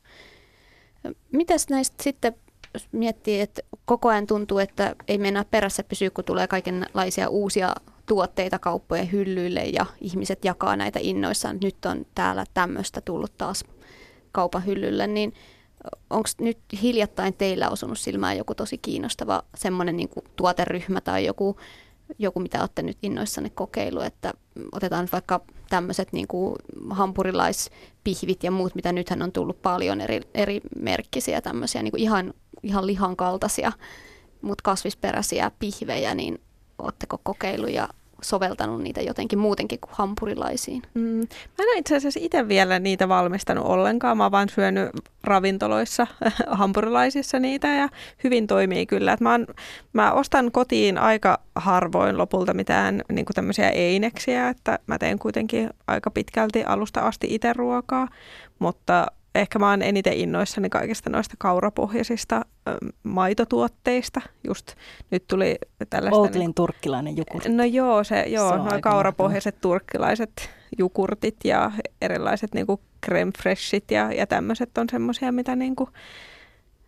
Mitäs 1.32 1.69
näistä 1.69 2.02
sitten, 2.02 2.35
jos 2.74 2.89
miettii, 2.93 3.40
että 3.40 3.62
koko 3.85 4.09
ajan 4.09 4.27
tuntuu, 4.27 4.59
että 4.59 4.94
ei 5.09 5.19
mennä 5.19 5.44
perässä 5.51 5.82
pysyä, 5.82 6.11
kun 6.11 6.24
tulee 6.24 6.47
kaikenlaisia 6.47 7.28
uusia 7.28 7.74
tuotteita 8.07 8.59
kauppojen 8.59 9.12
hyllyille 9.12 9.65
ja 9.65 9.86
ihmiset 10.01 10.44
jakaa 10.44 10.77
näitä 10.77 10.98
innoissaan. 11.02 11.59
Nyt 11.62 11.85
on 11.86 12.07
täällä 12.15 12.44
tämmöistä 12.55 13.01
tullut 13.01 13.32
taas 13.39 13.65
kaupan 14.32 14.66
hyllylle, 14.66 15.07
niin– 15.07 15.35
onko 16.11 16.28
nyt 16.40 16.59
hiljattain 16.82 17.35
teillä 17.35 17.69
osunut 17.69 17.98
silmään 17.98 18.36
joku 18.36 18.55
tosi 18.55 18.78
kiinnostava 18.78 19.43
semmoinen 19.55 19.97
niin 19.97 20.09
tuoteryhmä 20.36 21.01
tai 21.01 21.24
joku, 21.24 21.57
joku, 22.19 22.40
mitä 22.40 22.61
olette 22.61 22.82
nyt 22.82 22.98
innoissanne 23.02 23.51
kokeilu, 23.51 24.01
että 24.01 24.32
otetaan 24.73 25.09
vaikka 25.12 25.40
tämmöiset 25.69 26.12
niin 26.12 26.27
hampurilaispihvit 26.90 28.44
ja 28.44 28.51
muut, 28.51 28.74
mitä 28.74 28.93
nythän 28.93 29.23
on 29.23 29.32
tullut 29.32 29.62
paljon 29.62 30.01
eri, 30.01 30.20
eri 30.35 30.61
merkkisiä 30.77 31.40
tämmöisiä 31.40 31.82
niin 31.82 31.98
ihan, 31.98 32.35
ihan 32.62 32.86
lihan 32.86 33.16
kaltaisia, 33.16 33.73
mutta 34.43 34.62
kasvisperäisiä 34.62 35.51
pihvejä, 35.59 36.15
niin 36.15 36.40
oletteko 36.78 37.20
kokeilu 37.23 37.66
ja 37.66 37.89
soveltanut 38.22 38.82
niitä 38.82 39.01
jotenkin 39.01 39.38
muutenkin 39.38 39.80
kuin 39.80 39.90
hampurilaisiin? 39.92 40.82
Mm. 40.94 41.18
Mä 41.59 41.64
en 41.72 41.78
itse 41.78 41.97
asiassa 41.97 42.20
itse 42.22 42.48
vielä 42.48 42.78
niitä 42.78 43.09
valmistanut 43.09 43.66
ollenkaan. 43.66 44.16
Mä 44.16 44.24
oon 44.24 44.32
vaan 44.32 44.48
syönyt 44.48 44.90
ravintoloissa 45.24 46.06
hampurilaisissa 46.51 47.38
niitä 47.38 47.68
ja 47.68 47.88
hyvin 48.24 48.47
toimii 48.47 48.86
kyllä. 48.86 49.12
Et 49.12 49.20
mä, 49.20 49.30
oon, 49.30 49.47
mä 49.92 50.12
ostan 50.12 50.52
kotiin 50.52 50.98
aika 50.98 51.40
harvoin 51.55 52.18
lopulta 52.18 52.55
mitään 52.55 53.02
niin 53.12 53.26
tämmöisiä 53.34 53.70
eineksiä, 53.70 54.48
että 54.48 54.78
mä 54.86 54.98
teen 54.98 55.18
kuitenkin 55.18 55.70
aika 55.86 56.10
pitkälti 56.10 56.64
alusta 56.64 57.01
asti 57.01 57.34
itse 57.34 57.52
ruokaa, 57.52 58.09
mutta 58.59 59.06
ehkä 59.35 59.59
mä 59.59 59.70
oon 59.70 59.82
eniten 59.82 60.12
innoissani 60.12 60.70
kaikista 60.70 61.11
noista 61.11 61.35
kaurapohjaisista 61.39 62.44
maitotuotteista. 63.02 64.20
Just 64.44 64.74
nyt 65.11 65.27
tuli 65.28 65.59
tällaista... 65.90 66.19
Outlin 66.19 66.40
niin, 66.40 66.55
turkkilainen 66.55 67.16
jogurtti. 67.16 67.48
No 67.48 67.65
joo, 67.65 68.05
se, 68.05 68.23
joo, 68.23 68.51
se 68.51 68.57
no 68.57 68.81
kaurapohjaiset 68.81 69.55
mahtava. 69.55 69.62
turkkilaiset 69.62 70.51
jogurtit 70.78 71.36
ja 71.44 71.73
erilaiset 72.02 72.55
niinku 72.55 72.81
creme 73.07 73.32
freshit 73.39 73.90
ja, 73.90 74.12
ja 74.12 74.27
tämmöiset 74.27 74.78
on 74.78 74.86
semmoisia, 74.90 75.32
mitä 75.32 75.57
niinku, 75.57 75.89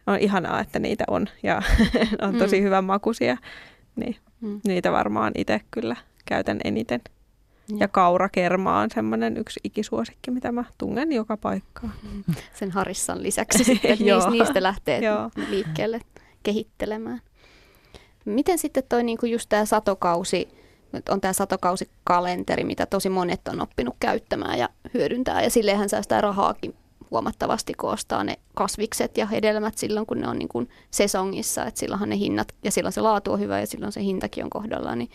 on 0.06 0.19
ihanaa, 0.19 0.60
että 0.60 0.78
niitä 0.78 1.05
on 1.09 1.27
ja 1.43 1.62
on 2.28 2.35
tosi 2.35 2.60
mm. 2.60 2.64
hyvän 2.64 2.85
makuisia. 2.85 3.36
Niin, 3.97 4.16
mm. 4.40 4.60
Niitä 4.66 4.93
varmaan 4.93 5.32
itse 5.36 5.60
kyllä 5.70 5.97
käytän 6.24 6.60
eniten. 6.64 7.01
Ja 7.81 7.89
kaurakerma 7.89 8.78
on 8.78 8.90
semmoinen 8.94 9.36
yksi 9.36 9.61
ikisuosikki, 9.65 10.31
mitä 10.31 10.53
mä 10.53 10.65
tungen 10.78 11.12
joka 11.12 11.36
paikkaan. 11.36 11.93
Mm. 12.03 12.35
Sen 12.55 12.70
harissan 12.70 13.23
lisäksi 13.23 13.65
sitten, 13.65 13.99
niistä, 13.99 14.31
niistä 14.31 14.62
lähtee 14.62 15.01
liikkeelle 15.49 16.01
kehittelemään. 16.43 17.20
Miten 18.24 18.59
sitten 18.59 18.85
toi 18.89 19.03
niinku 19.03 19.27
just 19.27 19.49
tämä 19.49 19.65
satokausi, 19.65 20.49
on 21.11 21.20
tämä 21.20 21.32
satokausikalenteri, 21.32 22.65
mitä 22.65 22.86
tosi 22.86 23.09
monet 23.09 23.49
on 23.49 23.61
oppinut 23.61 23.97
käyttämään 24.01 24.59
ja 24.59 24.69
hyödyntää. 24.94 25.43
Ja 25.43 25.51
silleenhän 25.51 25.89
säästää 25.89 26.20
rahaakin 26.20 26.74
huomattavasti, 27.11 27.74
kun 27.74 27.90
ostaa 27.90 28.24
ne 28.24 28.39
kasvikset 28.55 29.19
ja 29.19 29.27
hedelmät 29.27 29.78
silloin, 29.78 30.07
kun 30.07 30.20
ne 30.20 30.28
on 30.28 30.39
niin 30.39 30.49
kuin 30.49 30.69
sesongissa. 30.90 31.65
Että 31.65 31.81
silloinhan 31.81 32.09
ne 32.09 32.16
hinnat, 32.16 32.55
ja 32.65 32.70
silloin 32.70 32.93
se 32.93 33.01
laatu 33.01 33.32
on 33.32 33.40
hyvä 33.40 33.61
ja 33.61 33.66
silloin 33.66 33.93
se 33.93 34.03
hintakin 34.03 34.44
on 34.44 34.51
kohdallaan. 34.51 34.99
Niin 34.99 35.11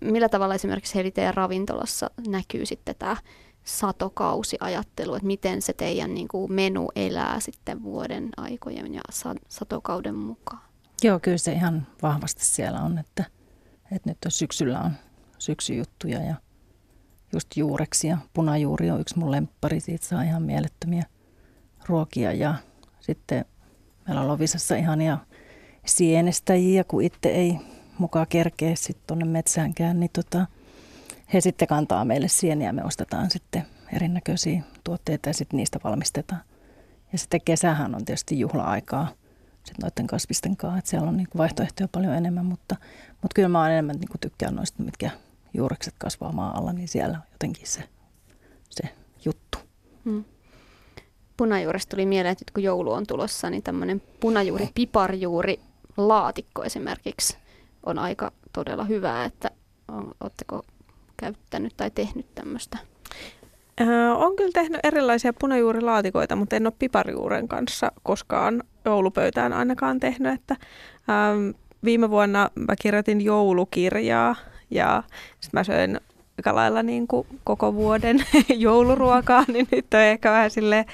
millä 0.00 0.28
tavalla 0.28 0.54
esimerkiksi 0.54 0.94
Heli 0.94 1.10
teidän 1.10 1.34
ravintolassa 1.34 2.10
näkyy 2.28 2.66
sitten 2.66 2.94
tämä 2.98 3.16
satokausiajattelu, 3.64 5.14
että 5.14 5.26
miten 5.26 5.62
se 5.62 5.72
teidän 5.72 6.14
niin 6.14 6.28
kuin 6.28 6.52
menu 6.52 6.88
elää 6.96 7.40
sitten 7.40 7.82
vuoden 7.82 8.28
aikojen 8.36 8.94
ja 8.94 9.00
satokauden 9.48 10.14
mukaan? 10.14 10.62
Joo, 11.02 11.20
kyllä 11.20 11.38
se 11.38 11.52
ihan 11.52 11.86
vahvasti 12.02 12.44
siellä 12.44 12.80
on, 12.80 12.98
että, 12.98 13.24
että 13.92 14.10
nyt 14.10 14.18
on 14.24 14.30
syksyllä 14.30 14.80
on 14.80 14.92
syksyjuttuja 15.38 16.22
ja 16.22 16.34
just 17.32 17.56
juureksi 17.56 18.08
ja 18.08 18.18
punajuuri 18.32 18.90
on 18.90 19.00
yksi 19.00 19.18
mun 19.18 19.30
lemppari, 19.30 19.80
siitä 19.80 20.06
saa 20.06 20.22
ihan 20.22 20.42
mielettömiä 20.42 21.04
ruokia 21.86 22.32
ja 22.32 22.54
sitten 23.00 23.44
meillä 24.06 24.20
on 24.20 24.28
Lovisassa 24.28 24.76
ihania 24.76 25.18
sienestäjiä, 25.86 26.84
kun 26.84 27.02
itse 27.02 27.28
ei 27.28 27.58
mukaan 28.00 28.26
kerkeä 28.28 28.74
sitten 28.74 29.04
tuonne 29.06 29.24
metsäänkään, 29.24 30.00
niin 30.00 30.10
tota, 30.12 30.46
he 31.32 31.40
sitten 31.40 31.68
kantaa 31.68 32.04
meille 32.04 32.28
sieniä. 32.28 32.72
Me 32.72 32.84
ostetaan 32.84 33.30
sitten 33.30 33.66
erinäköisiä 33.92 34.62
tuotteita 34.84 35.28
ja 35.28 35.34
sitten 35.34 35.56
niistä 35.56 35.80
valmistetaan. 35.84 36.42
Ja 37.12 37.18
sitten 37.18 37.40
kesähän 37.44 37.94
on 37.94 38.04
tietysti 38.04 38.40
juhla-aikaa 38.40 39.08
sitten 39.64 39.82
noiden 39.82 40.06
kasvisten 40.06 40.56
kanssa, 40.56 40.78
että 40.78 40.90
siellä 40.90 41.08
on 41.08 41.16
niinku 41.16 41.38
vaihtoehtoja 41.38 41.88
paljon 41.88 42.14
enemmän, 42.14 42.46
mutta, 42.46 42.76
mutta 43.10 43.34
kyllä 43.34 43.48
mä 43.48 43.70
enemmän 43.70 43.96
niinku 43.96 44.18
tykkään 44.20 44.54
noista, 44.54 44.82
mitkä 44.82 45.10
juurekset 45.54 45.94
kasvaa 45.98 46.32
maan 46.32 46.56
alla, 46.56 46.72
niin 46.72 46.88
siellä 46.88 47.16
on 47.16 47.22
jotenkin 47.32 47.66
se, 47.66 47.82
se 48.70 48.88
juttu. 49.24 49.58
Hmm. 50.04 50.24
Punajuuresta 51.36 51.90
tuli 51.90 52.06
mieleen, 52.06 52.32
että 52.32 52.52
kun 52.54 52.62
joulu 52.62 52.92
on 52.92 53.06
tulossa, 53.06 53.50
niin 53.50 53.62
tämmöinen 53.62 54.02
punajuuri, 54.20 54.68
piparjuuri 54.74 55.60
laatikko 55.96 56.64
esimerkiksi 56.64 57.36
on 57.86 57.98
aika 57.98 58.32
todella 58.52 58.84
hyvää, 58.84 59.24
että 59.24 59.50
oletteko 60.20 60.62
käyttänyt 61.16 61.72
tai 61.76 61.90
tehnyt 61.90 62.34
tämmöistä? 62.34 62.78
Öö, 63.80 64.14
on 64.14 64.36
kyllä 64.36 64.50
tehnyt 64.54 64.80
erilaisia 64.84 65.32
punajuurilaatikoita, 65.32 66.36
mutta 66.36 66.56
en 66.56 66.66
ole 66.66 66.72
piparjuuren 66.78 67.48
kanssa 67.48 67.92
koskaan 68.02 68.62
joulupöytään 68.84 69.52
ainakaan 69.52 70.00
tehnyt. 70.00 70.34
Että, 70.34 70.56
ähm, 71.10 71.50
viime 71.84 72.10
vuonna 72.10 72.50
mä 72.54 72.74
kirjoitin 72.82 73.20
joulukirjaa 73.20 74.36
ja 74.70 75.02
sitten 75.40 75.60
mä 75.60 75.64
söin 75.64 76.00
aika 76.38 76.54
lailla 76.54 76.82
niin 76.82 77.08
kuin 77.08 77.26
koko 77.44 77.74
vuoden 77.74 78.24
jouluruokaa, 78.48 79.44
niin 79.48 79.68
nyt 79.72 79.94
on 79.94 80.00
ehkä 80.00 80.30
vähän 80.30 80.50
sille 80.50 80.86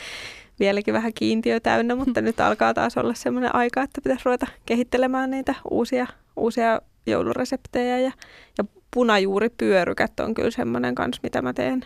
vieläkin 0.61 0.95
vähän 0.95 1.13
kiintiö 1.15 1.61
täynnä, 1.61 1.95
mutta 1.95 2.21
nyt 2.21 2.41
alkaa 2.41 2.75
taas 2.75 2.97
olla 2.97 3.15
semmoinen 3.15 3.55
aika, 3.55 3.83
että 3.83 4.01
pitäisi 4.01 4.23
ruveta 4.25 4.47
kehittelemään 4.67 5.31
niitä 5.31 5.55
uusia, 5.71 6.07
uusia 6.37 6.81
joulureseptejä 7.07 7.99
ja, 7.99 8.13
ja 8.59 8.65
punajuuripyörykät 8.95 10.21
on 10.21 10.35
kyllä 10.35 10.51
semmoinen 10.51 10.95
kanssa, 10.95 11.21
mitä 11.23 11.43
mä 11.43 11.53
teen 11.53 11.85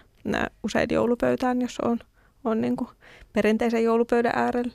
usein 0.63 0.89
joulupöytään, 0.93 1.63
jos 1.63 1.79
on, 1.85 1.99
on 2.45 2.61
niin 2.61 2.77
kuin 2.77 2.89
perinteisen 3.33 3.85
joulupöydän 3.85 4.33
äärellä. 4.35 4.73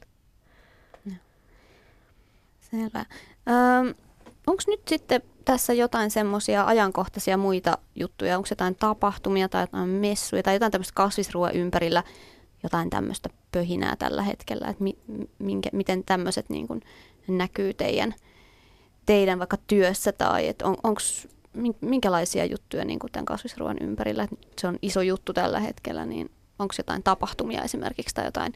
Selvä. 2.71 3.05
Öm, 3.79 3.93
Onko 4.47 4.63
nyt 4.67 4.81
sitten 4.87 5.21
tässä 5.45 5.73
jotain 5.73 6.11
semmoisia 6.11 6.65
ajankohtaisia 6.65 7.37
muita 7.37 7.77
juttuja? 7.95 8.37
Onko 8.37 8.47
jotain 8.49 8.75
tapahtumia 8.75 9.49
tai 9.49 9.63
jotain 9.63 9.89
messuja 9.89 10.43
tai 10.43 10.55
jotain 10.55 10.71
tämmöistä 10.71 10.95
kasvisruoan 10.95 11.55
ympärillä, 11.55 12.03
jotain 12.63 12.89
tämmöistä 12.89 13.29
pöhinää 13.51 13.95
tällä 13.95 14.21
hetkellä? 14.21 14.67
Että 14.67 14.83
mi, 14.83 14.97
minkä, 15.39 15.69
miten 15.73 16.03
tämmöiset 16.03 16.49
niin 16.49 16.67
näkyy 17.27 17.73
teidän, 17.73 18.15
teidän 19.05 19.39
vaikka 19.39 19.57
työssä 19.67 20.11
tai 20.11 20.47
että 20.47 20.65
on, 20.65 20.75
onko 20.83 21.01
minkälaisia 21.81 22.45
juttuja 22.45 22.85
niin 22.85 22.99
kuin 22.99 23.11
tämän 23.11 23.25
kasvisruoan 23.25 23.77
ympärillä? 23.81 24.23
Että 24.23 24.37
se 24.61 24.67
on 24.67 24.77
iso 24.81 25.01
juttu 25.01 25.33
tällä 25.33 25.59
hetkellä, 25.59 26.05
niin 26.05 26.31
onko 26.59 26.73
jotain 26.77 27.03
tapahtumia 27.03 27.63
esimerkiksi 27.63 28.15
tai 28.15 28.25
jotain 28.25 28.53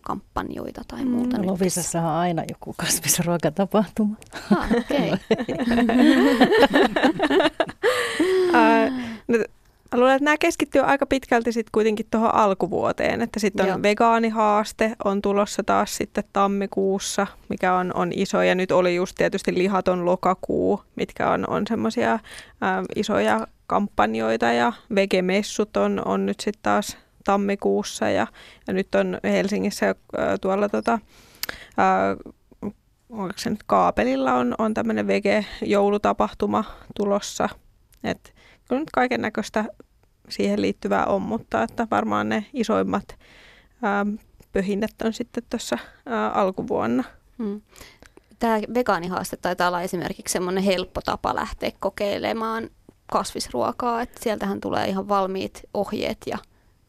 kampanjoita 0.00 0.82
tai 0.88 1.04
mm. 1.04 1.10
muuta. 1.10 1.38
Mm, 1.38 1.46
Lovisassa 1.46 2.00
on 2.00 2.06
aina 2.06 2.42
joku 2.48 2.74
kasvisruokatapahtuma. 2.76 4.16
Ah, 4.56 4.68
okei. 4.78 5.12
Mä 9.92 9.98
luulen, 9.98 10.14
että 10.14 10.24
nämä 10.24 10.38
keskittyy 10.38 10.82
aika 10.82 11.06
pitkälti 11.06 11.52
sitten 11.52 11.70
kuitenkin 11.72 12.06
tuohon 12.10 12.34
alkuvuoteen, 12.34 13.22
että 13.22 13.40
sitten 13.40 13.64
on 13.64 13.68
Joo. 13.68 13.82
vegaanihaaste 13.82 14.92
on 15.04 15.22
tulossa 15.22 15.62
taas 15.62 15.96
sitten 15.96 16.24
tammikuussa, 16.32 17.26
mikä 17.48 17.74
on, 17.74 17.92
on 17.94 18.12
iso 18.14 18.42
ja 18.42 18.54
nyt 18.54 18.72
oli 18.72 18.94
just 18.94 19.14
tietysti 19.16 19.54
lihaton 19.54 20.04
lokakuu, 20.04 20.82
mitkä 20.96 21.30
on, 21.30 21.48
on 21.48 21.62
semmoisia 21.68 22.18
isoja 22.96 23.46
kampanjoita 23.66 24.46
ja 24.46 24.72
vegemessut 24.94 25.76
on, 25.76 26.02
on 26.04 26.26
nyt 26.26 26.40
sitten 26.40 26.62
taas 26.62 26.96
tammikuussa 27.24 28.10
ja, 28.10 28.26
ja 28.66 28.74
nyt 28.74 28.94
on 28.94 29.18
Helsingissä 29.24 29.94
tuolla 30.40 30.68
tota, 30.68 30.98
ää, 31.76 32.16
onko 33.10 33.32
se 33.36 33.50
nyt 33.50 33.62
Kaapelilla 33.66 34.34
on, 34.34 34.54
on 34.58 34.74
tämmöinen 34.74 35.06
vege-joulutapahtuma 35.06 36.64
tulossa. 36.96 37.48
Et 38.04 38.34
kyllä 38.68 38.80
nyt 38.80 38.90
kaiken 38.90 39.20
näköistä 39.20 39.64
siihen 40.28 40.62
liittyvää 40.62 41.06
on, 41.06 41.22
mutta 41.22 41.62
että 41.62 41.86
varmaan 41.90 42.28
ne 42.28 42.46
isoimmat 42.52 43.18
ää, 43.82 44.06
pöhinnät 44.52 45.02
on 45.04 45.12
sitten 45.12 45.42
tuossa 45.50 45.78
alkuvuonna. 46.34 47.04
Hmm. 47.38 47.60
Tämä 48.38 48.60
vegaanihaaste 48.74 49.36
taitaa 49.36 49.68
olla 49.68 49.82
esimerkiksi 49.82 50.32
semmoinen 50.32 50.64
helppo 50.64 51.00
tapa 51.00 51.34
lähteä 51.34 51.70
kokeilemaan 51.80 52.70
kasvisruokaa, 53.12 54.02
että 54.02 54.20
sieltähän 54.22 54.60
tulee 54.60 54.88
ihan 54.88 55.08
valmiit 55.08 55.62
ohjeet 55.74 56.18
ja 56.26 56.38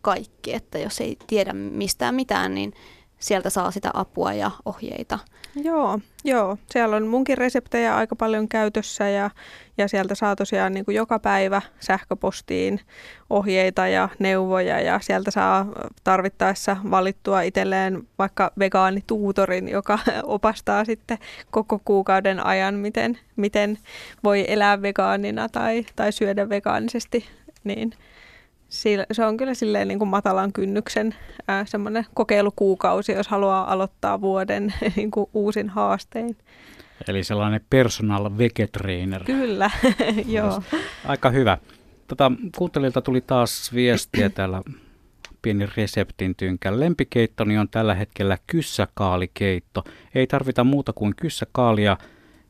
kaikki, 0.02 0.54
että 0.54 0.80
jos 0.80 1.02
ei 1.02 1.18
tiedä 1.28 1.54
mistään 1.54 2.16
mitään, 2.16 2.56
niin 2.56 2.74
sieltä 3.20 3.50
saa 3.50 3.72
sitä 3.72 3.92
apua 3.94 4.34
ja 4.34 4.52
ohjeita. 4.66 5.20
Joo, 5.56 6.00
joo. 6.24 6.58
Siellä 6.72 6.96
on 6.96 7.08
munkin 7.08 7.38
reseptejä 7.38 7.96
aika 7.96 8.16
paljon 8.16 8.48
käytössä 8.48 9.10
ja, 9.10 9.30
ja 9.78 9.88
sieltä 9.88 10.16
saa 10.16 10.36
tosiaan 10.36 10.74
niin 10.74 10.86
kuin 10.86 10.96
joka 10.96 11.20
päivä 11.20 11.62
sähköpostiin 11.80 12.80
ohjeita 13.30 13.88
ja 13.88 14.10
neuvoja 14.20 14.80
ja 14.80 15.00
sieltä 15.00 15.32
saa 15.32 15.66
tarvittaessa 16.04 16.78
valittua 16.92 17.42
itselleen 17.42 18.08
vaikka 18.20 18.52
vegaanituutorin, 18.60 19.70
joka 19.70 20.00
opastaa 20.24 20.86
sitten 20.86 21.18
koko 21.52 21.82
kuukauden 21.86 22.46
ajan, 22.46 22.76
miten, 22.76 23.20
miten 23.36 23.78
voi 24.24 24.46
elää 24.48 24.82
vegaanina 24.82 25.50
tai, 25.50 25.86
tai 25.96 26.12
syödä 26.12 26.50
vegaanisesti. 26.50 27.26
Niin 27.64 27.94
se 28.70 29.26
on 29.26 29.38
kyllä 29.38 29.54
silleen 29.54 29.88
niin 29.88 30.00
kuin 30.00 30.10
matalan 30.10 30.54
kynnyksen 30.54 31.16
ää, 31.48 31.66
semmoinen 31.66 32.06
kokeilukuukausi, 32.14 33.12
jos 33.12 33.28
haluaa 33.28 33.74
aloittaa 33.74 34.22
vuoden 34.22 34.74
niin 34.96 35.12
kuin 35.12 35.30
uusin 35.34 35.70
haastein. 35.70 36.38
Eli 37.08 37.24
sellainen 37.24 37.62
personal 37.70 38.30
vegetrainer. 38.38 39.24
Kyllä, 39.24 39.72
joo. 40.28 40.64
Aika 41.06 41.30
hyvä. 41.30 41.58
Tota, 42.08 42.32
kuuntelijoilta 42.58 43.02
tuli 43.02 43.22
taas 43.22 43.74
viestiä 43.74 44.30
täällä 44.40 44.62
pieni 45.42 45.68
reseptin 45.78 46.36
tynkän. 46.36 46.80
Lempikeittoni 46.80 47.58
on 47.58 47.70
tällä 47.70 47.96
hetkellä 47.96 48.38
kyssäkaalikeitto. 48.48 49.84
Ei 50.16 50.28
tarvita 50.28 50.64
muuta 50.64 50.94
kuin 50.94 51.16
kyssäkaalia 51.16 51.98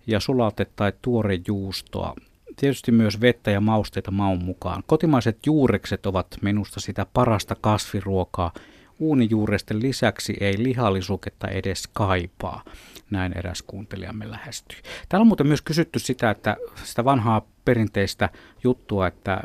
ja 0.08 0.20
sulate- 0.20 0.72
tai 0.76 0.94
tuorejuustoa 1.02 2.16
tietysti 2.60 2.92
myös 2.92 3.22
vettä 3.22 3.52
ja 3.52 3.62
mausteita 3.62 4.12
maun 4.12 4.44
mukaan. 4.44 4.84
Kotimaiset 4.88 5.46
juurekset 5.46 6.06
ovat 6.06 6.28
minusta 6.42 6.80
sitä 6.80 7.06
parasta 7.14 7.56
kasviruokaa. 7.62 8.54
Uunijuuresten 9.00 9.82
lisäksi 9.82 10.38
ei 10.40 10.64
lihallisuketta 10.64 11.48
edes 11.48 11.88
kaipaa. 11.94 12.64
Näin 13.10 13.38
eräs 13.38 13.62
kuuntelijamme 13.62 14.32
lähestyi. 14.32 14.78
Täällä 15.10 15.24
on 15.24 15.28
muuten 15.28 15.48
myös 15.48 15.62
kysytty 15.62 16.00
sitä, 16.00 16.30
että 16.30 16.58
sitä 16.84 17.06
vanhaa 17.06 17.42
perinteistä 17.66 18.30
juttua, 18.64 19.08
että 19.08 19.42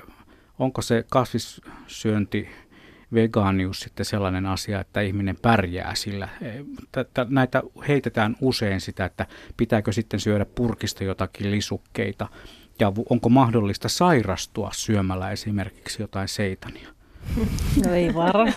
onko 0.58 0.82
se 0.82 1.04
kasvissyönti 1.10 2.48
vegaanius 3.14 3.80
sitten 3.80 4.06
sellainen 4.06 4.46
asia, 4.46 4.80
että 4.80 5.00
ihminen 5.00 5.36
pärjää 5.42 5.94
sillä. 5.94 6.28
Näitä 7.28 7.62
heitetään 7.88 8.36
usein 8.40 8.80
sitä, 8.80 9.04
että 9.04 9.26
pitääkö 9.56 9.92
sitten 9.92 10.20
syödä 10.20 10.44
purkista 10.44 11.04
jotakin 11.04 11.50
lisukkeita 11.50 12.28
ja 12.80 12.92
onko 13.10 13.28
mahdollista 13.28 13.88
sairastua 13.88 14.70
syömällä 14.72 15.30
esimerkiksi 15.30 16.02
jotain 16.02 16.28
seitania? 16.28 16.88
No 17.84 17.94
ei 17.94 18.14
varmaan. 18.14 18.54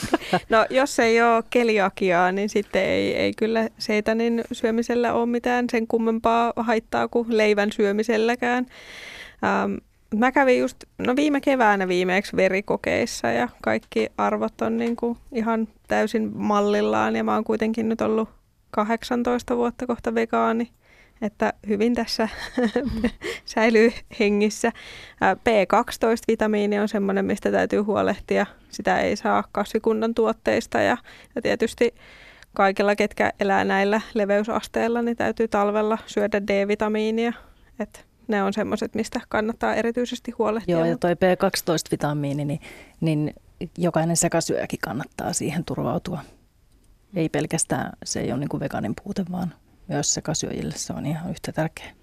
no 0.50 0.66
jos 0.70 0.98
ei 0.98 1.22
ole 1.22 1.44
keliakiaa, 1.50 2.32
niin 2.32 2.48
sitten 2.48 2.82
ei, 2.82 3.16
ei 3.16 3.32
kyllä 3.36 3.68
seitanin 3.78 4.44
syömisellä 4.52 5.12
ole 5.12 5.26
mitään 5.26 5.64
sen 5.70 5.86
kummempaa 5.86 6.52
haittaa 6.56 7.08
kuin 7.08 7.36
leivän 7.36 7.72
syömiselläkään. 7.72 8.66
Ähm, 9.44 9.74
mä 10.14 10.32
kävin 10.32 10.58
just 10.58 10.84
no 10.98 11.16
viime 11.16 11.40
keväänä 11.40 11.88
viimeksi 11.88 12.36
verikokeissa 12.36 13.28
ja 13.28 13.48
kaikki 13.62 14.08
arvot 14.18 14.62
on 14.62 14.76
niin 14.76 14.96
kuin 14.96 15.18
ihan 15.32 15.68
täysin 15.88 16.30
mallillaan 16.34 17.16
ja 17.16 17.24
mä 17.24 17.34
oon 17.34 17.44
kuitenkin 17.44 17.88
nyt 17.88 18.00
ollut 18.00 18.28
18 18.70 19.56
vuotta 19.56 19.86
kohta 19.86 20.14
vegaani 20.14 20.70
että 21.22 21.52
hyvin 21.68 21.94
tässä 21.94 22.28
säilyy 23.44 23.92
hengissä. 24.20 24.72
B12-vitamiini 25.24 26.80
on 26.80 26.88
semmoinen, 26.88 27.24
mistä 27.24 27.50
täytyy 27.50 27.80
huolehtia. 27.80 28.46
Sitä 28.70 29.00
ei 29.00 29.16
saa 29.16 29.44
kasvikunnan 29.52 30.14
tuotteista 30.14 30.80
ja, 30.80 30.96
ja 31.34 31.42
tietysti 31.42 31.94
kaikilla, 32.54 32.96
ketkä 32.96 33.32
elää 33.40 33.64
näillä 33.64 34.00
leveysasteilla, 34.14 35.02
niin 35.02 35.16
täytyy 35.16 35.48
talvella 35.48 35.98
syödä 36.06 36.42
D-vitamiinia. 36.46 37.32
Et 37.80 38.06
ne 38.28 38.42
on 38.42 38.52
semmoiset, 38.52 38.94
mistä 38.94 39.20
kannattaa 39.28 39.74
erityisesti 39.74 40.30
huolehtia. 40.30 40.76
Joo, 40.76 40.84
ja 40.84 40.98
toi 40.98 41.14
B12-vitamiini, 41.14 42.44
niin, 42.44 42.60
niin 43.00 43.34
jokainen 43.78 44.16
sekasyöjäkin 44.16 44.78
kannattaa 44.82 45.32
siihen 45.32 45.64
turvautua. 45.64 46.20
Ei 47.14 47.28
pelkästään, 47.28 47.92
se 48.04 48.20
ei 48.20 48.32
ole 48.32 48.40
niin 48.40 48.48
kuin 48.48 48.60
veganin 48.60 48.94
puute, 49.04 49.24
vaan 49.32 49.54
myös 49.88 50.14
sekasyöjille 50.14 50.74
se 50.76 50.92
on 50.92 51.06
ihan 51.06 51.30
yhtä 51.30 51.52
tärkeä. 51.52 51.98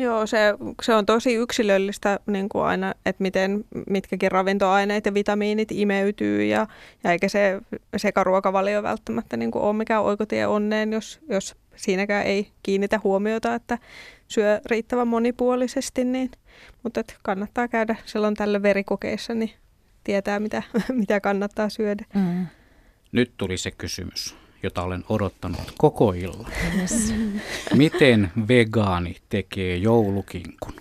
Joo, 0.00 0.26
se, 0.26 0.38
se 0.82 0.94
on 0.94 1.06
tosi 1.06 1.34
yksilöllistä 1.34 2.20
niin 2.26 2.48
kuin 2.48 2.64
aina, 2.64 2.94
että 3.06 3.22
miten 3.22 3.64
mitkäkin 3.90 4.32
ravintoaineet 4.32 5.06
ja 5.06 5.14
vitamiinit 5.14 5.72
imeytyy 5.72 6.44
ja, 6.44 6.66
ja 7.04 7.12
eikä 7.12 7.28
se 7.28 7.60
sekaruokavalio 7.96 8.82
välttämättä 8.82 9.36
niin 9.36 9.50
kuin 9.50 9.62
ole 9.62 9.76
mikään 9.76 10.02
oikotie 10.02 10.46
onneen, 10.46 10.92
jos, 10.92 11.20
jos 11.28 11.56
siinäkään 11.76 12.26
ei 12.26 12.50
kiinnitä 12.62 13.00
huomiota, 13.04 13.54
että 13.54 13.78
syö 14.28 14.60
riittävän 14.66 15.08
monipuolisesti, 15.08 16.04
niin, 16.04 16.30
mutta 16.82 17.00
että 17.00 17.14
kannattaa 17.22 17.68
käydä 17.68 17.96
silloin 18.04 18.34
tällä 18.34 18.62
verikokeissa, 18.62 19.34
niin 19.34 19.50
tietää 20.04 20.40
mitä, 20.40 20.62
mitä 21.00 21.20
kannattaa 21.20 21.68
syödä. 21.68 22.04
Mm. 22.14 22.46
Nyt 23.12 23.32
tuli 23.36 23.58
se 23.58 23.70
kysymys 23.70 24.39
jota 24.62 24.82
olen 24.82 25.04
odottanut 25.08 25.74
koko 25.78 26.12
illan. 26.12 26.52
Yes. 26.78 27.14
Miten 27.74 28.32
vegaani 28.48 29.16
tekee 29.28 29.76
joulukinkun? 29.76 30.72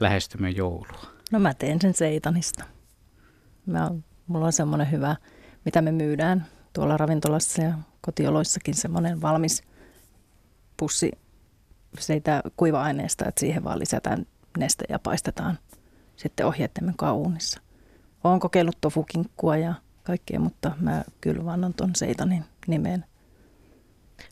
Lähestymme 0.00 0.50
joulua. 0.50 1.02
No 1.32 1.38
mä 1.38 1.54
teen 1.54 1.80
sen 1.80 1.94
seitanista. 1.94 2.64
Mä, 3.66 3.90
mulla 4.26 4.46
on 4.46 4.52
semmoinen 4.52 4.90
hyvä, 4.90 5.16
mitä 5.64 5.82
me 5.82 5.92
myydään 5.92 6.46
tuolla 6.72 6.96
ravintolassa 6.96 7.62
ja 7.62 7.74
kotioloissakin 8.00 8.74
semmoinen 8.74 9.22
valmis 9.22 9.62
pussi 10.76 11.12
siitä 11.98 12.42
kuiva-aineesta, 12.56 13.24
että 13.28 13.40
siihen 13.40 13.64
vaan 13.64 13.78
lisätään 13.78 14.26
neste 14.58 14.84
ja 14.88 14.98
paistetaan 14.98 15.58
sitten 16.16 16.46
ohjeiden 16.46 16.86
mukaan 16.86 17.14
uunissa. 17.16 17.60
Olen 18.24 18.40
kokeillut 18.40 18.78
tofukinkkua 18.80 19.56
ja 19.56 19.74
kaikkea, 20.08 20.40
mutta 20.40 20.72
mä 20.80 21.04
kyllä 21.20 21.44
vannon 21.44 21.74
ton 21.74 21.90
seitanin 21.94 22.44
nimeen 22.66 23.04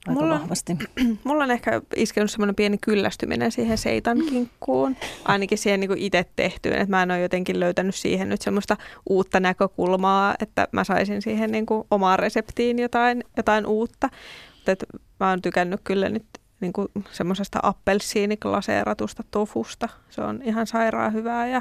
aika 0.08 0.20
mulla, 0.20 0.40
vahvasti. 0.40 0.76
Mulla 1.24 1.44
on 1.44 1.50
ehkä 1.50 1.82
iskenyt 1.96 2.30
semmoinen 2.30 2.54
pieni 2.54 2.78
kyllästyminen 2.78 3.52
siihen 3.52 3.78
seitan 3.78 4.18
kinkkuun, 4.28 4.96
ainakin 5.24 5.58
siihen 5.58 5.80
niin 5.80 5.98
itse 5.98 6.26
tehtyyn, 6.36 6.74
että 6.74 6.90
mä 6.90 7.02
en 7.02 7.10
ole 7.10 7.20
jotenkin 7.20 7.60
löytänyt 7.60 7.94
siihen 7.94 8.28
nyt 8.28 8.42
semmoista 8.42 8.76
uutta 9.08 9.40
näkökulmaa, 9.40 10.34
että 10.40 10.68
mä 10.72 10.84
saisin 10.84 11.22
siihen 11.22 11.52
niin 11.52 11.66
kuin 11.66 11.84
omaan 11.90 12.18
reseptiin 12.18 12.78
jotain, 12.78 13.24
jotain 13.36 13.66
uutta. 13.66 14.08
Mutta 14.56 14.86
mä 15.20 15.30
oon 15.30 15.42
tykännyt 15.42 15.80
kyllä 15.84 16.08
nyt 16.08 16.26
niin 16.60 16.72
kuin 16.72 16.88
semmoisesta 17.12 17.58
appelsiiniklaseeratusta 17.62 19.24
tofusta. 19.30 19.88
Se 20.10 20.20
on 20.20 20.42
ihan 20.44 20.66
sairaan 20.66 21.12
hyvää 21.12 21.46
ja, 21.46 21.60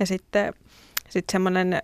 ja 0.00 0.06
sitten 0.06 0.54
sitten 1.08 1.32
semmoinen, 1.32 1.82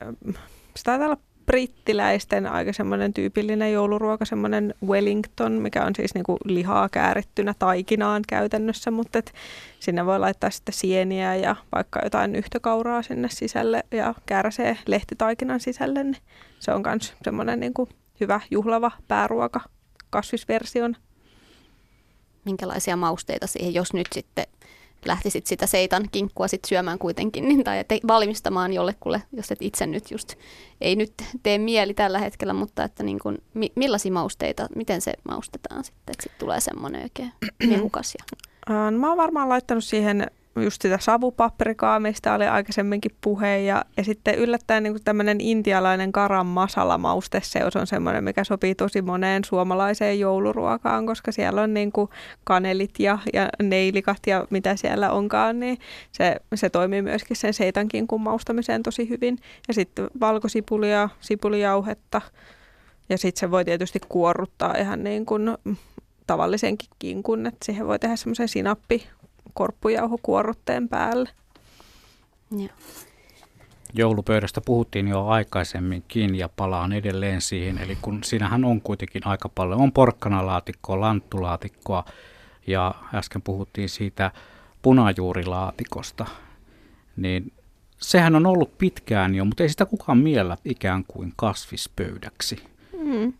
se 0.76 0.82
taitaa 0.84 1.06
olla 1.06 1.18
brittiläisten 1.52 2.46
aika 2.46 2.72
semmoinen 2.72 3.12
tyypillinen 3.14 3.72
jouluruoka, 3.72 4.24
semmoinen 4.24 4.74
Wellington, 4.86 5.52
mikä 5.52 5.84
on 5.84 5.94
siis 5.96 6.14
niinku 6.14 6.36
lihaa 6.44 6.88
käärittynä 6.88 7.54
taikinaan 7.58 8.22
käytännössä, 8.28 8.90
mutta 8.90 9.18
et 9.18 9.34
sinne 9.80 10.06
voi 10.06 10.18
laittaa 10.18 10.50
sitten 10.50 10.74
sieniä 10.74 11.34
ja 11.34 11.56
vaikka 11.74 12.00
jotain 12.04 12.34
yhtäkauraa 12.36 13.02
sinne 13.02 13.28
sisälle 13.30 13.82
ja 13.90 14.14
kääräsee 14.26 14.78
lehtitaikinan 14.86 15.60
sisälle, 15.60 16.04
niin 16.04 16.16
se 16.60 16.72
on 16.72 16.82
myös 16.86 17.14
semmoinen 17.24 17.60
niinku 17.60 17.88
hyvä 18.20 18.40
juhlava 18.50 18.90
pääruoka 19.08 19.60
kasvisversion. 20.10 20.96
Minkälaisia 22.44 22.96
mausteita 22.96 23.46
siihen, 23.46 23.74
jos 23.74 23.92
nyt 23.92 24.08
sitten 24.12 24.46
lähtisit 25.06 25.46
sitä 25.46 25.66
seitan 25.66 26.08
kinkkua 26.12 26.48
sit 26.48 26.64
syömään 26.64 26.98
kuitenkin, 26.98 27.48
niin, 27.48 27.64
tai 27.64 27.84
te, 27.88 28.00
valmistamaan 28.08 28.72
jollekulle, 28.72 29.22
jos 29.32 29.52
et 29.52 29.62
itse 29.62 29.86
nyt 29.86 30.10
just, 30.10 30.34
ei 30.80 30.96
nyt 30.96 31.12
tee 31.42 31.58
mieli 31.58 31.94
tällä 31.94 32.18
hetkellä, 32.18 32.52
mutta 32.52 32.84
että 32.84 33.02
niin 33.02 33.18
kun, 33.18 33.38
mi, 33.54 33.72
millaisia 33.74 34.12
mausteita, 34.12 34.66
miten 34.76 35.00
se 35.00 35.12
maustetaan 35.28 35.84
sitten, 35.84 36.12
että 36.12 36.22
sitten 36.22 36.40
tulee 36.40 36.60
semmoinen 36.60 37.02
oikein 37.02 37.32
mehukas. 37.66 38.14
Ja... 38.18 38.36
Mä 38.90 39.08
oon 39.08 39.16
varmaan 39.16 39.48
laittanut 39.48 39.84
siihen 39.84 40.30
just 40.56 40.82
sitä 40.82 40.98
savupaprikaa, 41.00 42.00
mistä 42.00 42.34
oli 42.34 42.46
aikaisemminkin 42.46 43.10
puhe. 43.20 43.58
Ja, 43.58 43.84
ja 43.96 44.04
sitten 44.04 44.34
yllättäen 44.34 44.82
niin 44.82 45.04
tämmöinen 45.04 45.40
intialainen 45.40 46.10
garam 46.12 46.46
masala 46.46 46.98
mausteseus 46.98 47.76
on 47.76 47.86
semmoinen, 47.86 48.24
mikä 48.24 48.44
sopii 48.44 48.74
tosi 48.74 49.02
moneen 49.02 49.44
suomalaiseen 49.44 50.20
jouluruokaan, 50.20 51.06
koska 51.06 51.32
siellä 51.32 51.62
on 51.62 51.74
niin 51.74 51.92
kuin 51.92 52.10
kanelit 52.44 52.94
ja, 52.98 53.18
ja 53.32 53.48
neilikat 53.62 54.18
ja 54.26 54.46
mitä 54.50 54.76
siellä 54.76 55.10
onkaan, 55.10 55.60
niin 55.60 55.78
se, 56.12 56.36
se 56.54 56.70
toimii 56.70 57.02
myöskin 57.02 57.36
sen 57.36 57.54
seitankin 57.54 58.06
kun 58.06 58.20
maustamiseen 58.20 58.82
tosi 58.82 59.08
hyvin. 59.08 59.38
Ja 59.68 59.74
sitten 59.74 60.10
valkosipulia, 60.20 61.08
sipulijauhetta 61.20 62.20
ja 63.08 63.18
sitten 63.18 63.40
se 63.40 63.50
voi 63.50 63.64
tietysti 63.64 64.00
kuorruttaa 64.08 64.74
ihan 64.78 65.04
niin 65.04 65.26
kuin 65.26 65.50
tavallisenkin 66.26 66.88
kinkun, 66.98 67.46
että 67.46 67.64
siihen 67.64 67.86
voi 67.86 67.98
tehdä 67.98 68.16
semmoisen 68.16 68.48
sinappi 68.48 69.06
korppujauhokuorrutteen 69.54 70.88
päälle. 70.88 71.28
Ja. 72.58 72.68
Joulupöydästä 73.94 74.60
puhuttiin 74.60 75.08
jo 75.08 75.26
aikaisemminkin 75.26 76.34
ja 76.34 76.48
palaan 76.48 76.92
edelleen 76.92 77.40
siihen. 77.40 77.78
Eli 77.78 77.98
kun 78.02 78.24
siinähän 78.24 78.64
on 78.64 78.80
kuitenkin 78.80 79.26
aika 79.26 79.48
paljon, 79.48 79.80
on 79.80 79.92
porkkanalaatikkoa, 79.92 81.00
lanttulaatikkoa 81.00 82.04
ja 82.66 82.94
äsken 83.14 83.42
puhuttiin 83.42 83.88
siitä 83.88 84.30
punajuurilaatikosta, 84.82 86.26
niin 87.16 87.52
sehän 88.00 88.36
on 88.36 88.46
ollut 88.46 88.78
pitkään 88.78 89.34
jo, 89.34 89.44
mutta 89.44 89.62
ei 89.62 89.68
sitä 89.68 89.86
kukaan 89.86 90.18
miellä 90.18 90.56
ikään 90.64 91.04
kuin 91.08 91.32
kasvispöydäksi. 91.36 92.62
Mm. 92.98 93.32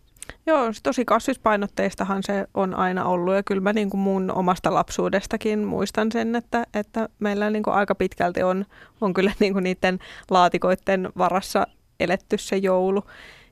Joo, 0.45 0.71
tosi 0.83 1.05
kasvispainotteistahan 1.05 2.23
se 2.23 2.47
on 2.53 2.75
aina 2.75 3.05
ollut 3.05 3.33
ja 3.33 3.43
kyllä 3.43 3.61
mä 3.61 3.73
niin 3.73 3.89
kuin 3.89 4.01
mun 4.01 4.31
omasta 4.31 4.73
lapsuudestakin 4.73 5.59
muistan 5.59 6.11
sen, 6.11 6.35
että, 6.35 6.65
että 6.73 7.09
meillä 7.19 7.49
niin 7.49 7.63
kuin 7.63 7.73
aika 7.73 7.95
pitkälti 7.95 8.43
on, 8.43 8.65
on 9.01 9.13
kyllä 9.13 9.31
niin 9.39 9.53
kuin 9.53 9.63
niiden 9.63 9.99
laatikoiden 10.29 11.09
varassa 11.17 11.67
eletty 11.99 12.37
se 12.37 12.57
joulu 12.57 13.03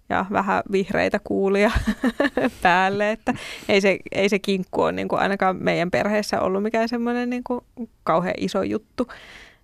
ja 0.09 0.25
vähän 0.31 0.63
vihreitä 0.71 1.19
kuulia 1.23 1.71
päälle, 2.63 3.11
että 3.11 3.33
ei 3.69 3.81
se, 3.81 3.99
ei 4.11 4.29
se 4.29 4.39
kinkku 4.39 4.81
ole 4.81 4.91
niin 4.91 5.07
kuin 5.07 5.21
ainakaan 5.21 5.55
meidän 5.59 5.91
perheessä 5.91 6.41
ollut 6.41 6.63
mikään 6.63 6.89
semmoinen 6.89 7.29
niin 7.29 7.43
kuin 7.43 7.61
kauhean 8.03 8.35
iso 8.37 8.63
juttu. 8.63 9.07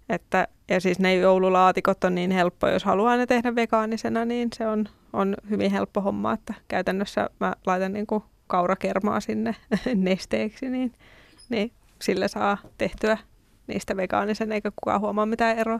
Että, 0.09 0.47
ja 0.69 0.81
siis 0.81 0.99
ne 0.99 1.15
joululaatikot 1.15 2.03
on 2.03 2.15
niin 2.15 2.31
helppo, 2.31 2.67
jos 2.67 2.83
haluaa 2.83 3.17
ne 3.17 3.25
tehdä 3.25 3.55
vegaanisena, 3.55 4.25
niin 4.25 4.49
se 4.55 4.67
on, 4.67 4.89
on 5.13 5.35
hyvin 5.49 5.71
helppo 5.71 6.01
homma, 6.01 6.33
että 6.33 6.53
käytännössä 6.67 7.29
mä 7.39 7.55
laitan 7.65 7.93
niin 7.93 8.07
kuin 8.07 8.23
kaurakermaa 8.47 9.19
sinne 9.19 9.55
nesteeksi, 9.95 10.69
niin, 10.69 10.93
niin 11.49 11.71
sillä 12.01 12.27
saa 12.27 12.57
tehtyä 12.77 13.17
niistä 13.67 13.97
vegaanisen, 13.97 14.51
eikä 14.51 14.71
kukaan 14.71 15.01
huomaa 15.01 15.25
mitään 15.25 15.57
eroa. 15.57 15.79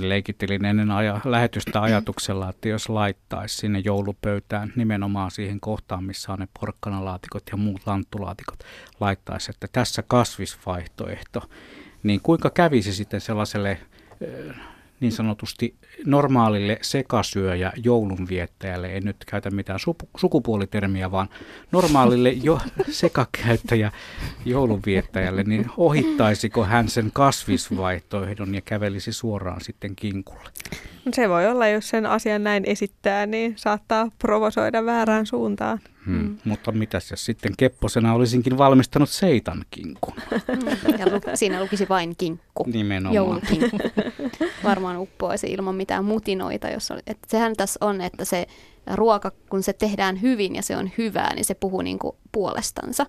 Leikittelin 0.00 0.64
ennen 0.64 0.90
aja, 0.90 1.20
lähetystä 1.24 1.82
ajatuksella, 1.82 2.48
että 2.48 2.68
jos 2.68 2.88
laittaisi 2.88 3.56
sinne 3.56 3.78
joulupöytään 3.78 4.72
nimenomaan 4.76 5.30
siihen 5.30 5.60
kohtaan, 5.60 6.04
missä 6.04 6.32
on 6.32 6.38
ne 6.38 6.48
porkkanalaatikot 6.60 7.42
ja 7.50 7.56
muut 7.56 7.80
lanttulaatikot, 7.86 8.58
laittaisi, 9.00 9.50
että 9.50 9.66
tässä 9.72 10.02
kasvisvaihtoehto, 10.02 11.42
niin 12.02 12.20
kuinka 12.20 12.50
kävisi 12.50 12.92
sitten 12.92 13.20
sellaiselle 13.20 13.78
niin 15.00 15.12
sanotusti 15.12 15.74
normaalille 16.06 16.78
sekasyöjä 16.82 17.72
joulunviettäjälle, 17.84 18.96
en 18.96 19.04
nyt 19.04 19.16
käytä 19.26 19.50
mitään 19.50 19.78
sukupuolitermiä, 20.16 21.10
vaan 21.10 21.28
normaalille 21.72 22.30
jo 22.30 22.60
sekakäyttäjä 22.90 23.92
joulunviettäjälle, 24.44 25.42
niin 25.42 25.66
ohittaisiko 25.76 26.64
hän 26.64 26.88
sen 26.88 27.10
kasvisvaihtoehdon 27.12 28.54
ja 28.54 28.60
kävelisi 28.60 29.12
suoraan 29.12 29.60
sitten 29.60 29.96
kinkulle? 29.96 30.50
Se 31.12 31.28
voi 31.28 31.46
olla, 31.46 31.68
jos 31.68 31.88
sen 31.88 32.06
asian 32.06 32.44
näin 32.44 32.64
esittää, 32.66 33.26
niin 33.26 33.52
saattaa 33.56 34.08
provosoida 34.18 34.84
väärään 34.84 35.26
suuntaan. 35.26 35.78
Hmm. 36.06 36.14
Mm. 36.18 36.38
Mutta 36.44 36.72
mitäs 36.72 37.10
jos 37.10 37.24
sitten 37.24 37.52
Kepposena 37.58 38.14
olisinkin 38.14 38.58
valmistanut 38.58 39.08
seitan 39.10 39.64
kinkun? 39.70 40.14
Ja 40.98 41.06
lu- 41.12 41.20
siinä 41.34 41.62
lukisi 41.62 41.88
vain 41.88 42.14
kinkku. 42.18 42.64
Nimenomaan. 42.66 43.14
Joulukinkku. 43.14 43.78
Varmaan 44.64 44.96
uppoaisi 44.98 45.52
ilman 45.52 45.74
mitään 45.74 46.04
mutinoita. 46.04 46.68
Jos 46.68 46.90
oli. 46.90 47.00
Et 47.06 47.18
sehän 47.28 47.56
tässä 47.56 47.78
on, 47.80 48.00
että 48.00 48.24
se 48.24 48.46
ruoka, 48.94 49.32
kun 49.50 49.62
se 49.62 49.72
tehdään 49.72 50.22
hyvin 50.22 50.54
ja 50.54 50.62
se 50.62 50.76
on 50.76 50.90
hyvää, 50.98 51.34
niin 51.34 51.44
se 51.44 51.54
puhuu 51.54 51.82
niin 51.82 51.98
kuin 51.98 52.16
puolestansa. 52.32 53.06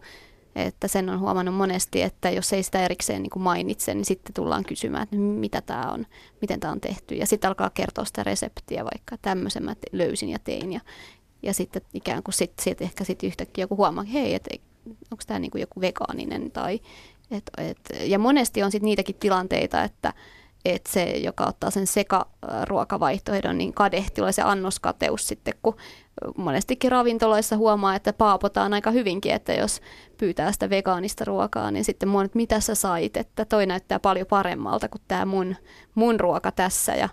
Että 0.56 0.88
sen 0.88 1.10
on 1.10 1.19
huomannut 1.19 1.56
monesti, 1.56 2.02
että 2.02 2.30
jos 2.30 2.53
ei 2.53 2.64
sitä 2.64 2.86
erikseen 2.86 3.22
niin 3.22 3.30
kuin 3.30 3.44
mainitse, 3.44 3.94
niin 3.94 4.06
sitten 4.06 4.34
tullaan 4.34 4.64
kysymään, 4.64 5.03
että 5.03 5.15
mitä 5.15 5.61
tämä 5.61 5.91
on, 5.91 6.06
miten 6.41 6.60
tämä 6.60 6.73
on 6.73 6.82
tehty. 6.82 7.15
Ja 7.15 7.26
sitten 7.26 7.48
alkaa 7.48 7.69
kertoa 7.69 8.06
sitä 8.06 8.23
reseptiä, 8.23 8.84
vaikka 8.84 9.18
tämmöisen 9.22 9.64
mä 9.64 9.76
löysin 9.91 10.30
ja 10.30 10.40
tein. 10.40 10.73
Ja, 10.73 10.80
ja 11.44 11.53
sitten 11.53 11.82
ikään 11.94 12.23
kuin 12.23 12.34
sit, 12.34 12.53
sit 12.61 12.82
ehkä 12.82 13.03
sitten 13.03 13.27
yhtäkkiä 13.27 13.64
joku 13.64 13.77
huomaa, 13.77 14.03
hei, 14.03 14.34
että 14.34 14.49
onko 14.86 15.23
tämä 15.27 15.40
niin 15.40 15.52
joku 15.56 15.82
vegaaninen. 15.82 16.52
Tai, 16.52 16.80
et, 17.32 17.52
et, 17.57 17.80
ja 18.02 18.19
monesti 18.19 18.64
on 18.64 18.72
sitten 18.72 18.86
niitäkin 18.86 19.15
tilanteita, 19.15 19.84
että 19.84 20.14
että 20.65 20.91
se, 20.91 21.03
joka 21.03 21.45
ottaa 21.45 21.69
sen 21.69 21.87
sekaruokavaihtoehdon, 21.87 23.57
niin 23.57 23.73
kadehti 23.73 24.21
se 24.31 24.41
annoskateus 24.41 25.27
sitten, 25.27 25.53
kun 25.61 25.75
monestikin 26.37 26.91
ravintoloissa 26.91 27.57
huomaa, 27.57 27.95
että 27.95 28.13
paapotaan 28.13 28.73
aika 28.73 28.91
hyvinkin, 28.91 29.33
että 29.33 29.53
jos 29.53 29.81
pyytää 30.17 30.51
sitä 30.51 30.69
vegaanista 30.69 31.25
ruokaa, 31.25 31.71
niin 31.71 31.85
sitten 31.85 32.09
monet, 32.09 32.35
mitä 32.35 32.59
sä 32.59 32.75
sait, 32.75 33.17
että 33.17 33.45
toi 33.45 33.65
näyttää 33.65 33.99
paljon 33.99 34.27
paremmalta 34.27 34.89
kuin 34.89 35.01
tämä 35.07 35.25
mun, 35.25 35.55
mun 35.95 36.19
ruoka 36.19 36.51
tässä 36.51 36.95
ja 36.95 37.09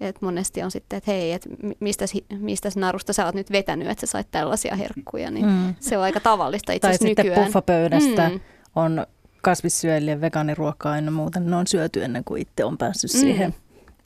et 0.00 0.22
monesti 0.22 0.62
on 0.62 0.70
sitten, 0.70 0.96
että 0.96 1.10
hei, 1.10 1.32
et 1.32 1.48
mistä, 1.80 2.04
mistä 2.38 2.68
narusta 2.76 3.12
sä 3.12 3.26
oot 3.26 3.34
nyt 3.34 3.52
vetänyt, 3.52 3.88
että 3.88 4.06
sä 4.06 4.10
sait 4.10 4.28
tällaisia 4.30 4.76
herkkuja, 4.76 5.30
niin 5.30 5.46
mm. 5.46 5.74
se 5.80 5.98
on 5.98 6.04
aika 6.04 6.20
tavallista 6.20 6.72
itse 6.72 6.88
asiassa 6.88 7.08
nykyään. 7.08 7.26
Tai 7.26 7.34
sitten 7.34 7.44
puffapöydästä 7.44 8.28
mm. 8.28 8.40
on 8.76 9.06
kasvissyöjille 9.42 10.20
vegaaniruokaa 10.20 10.98
ennen 10.98 11.14
muuta, 11.14 11.40
ne 11.40 11.56
on 11.56 11.66
syöty 11.66 12.04
ennen 12.04 12.24
kuin 12.24 12.42
itse 12.42 12.64
on 12.64 12.78
päässyt 12.78 13.14
mm. 13.14 13.20
siihen 13.20 13.54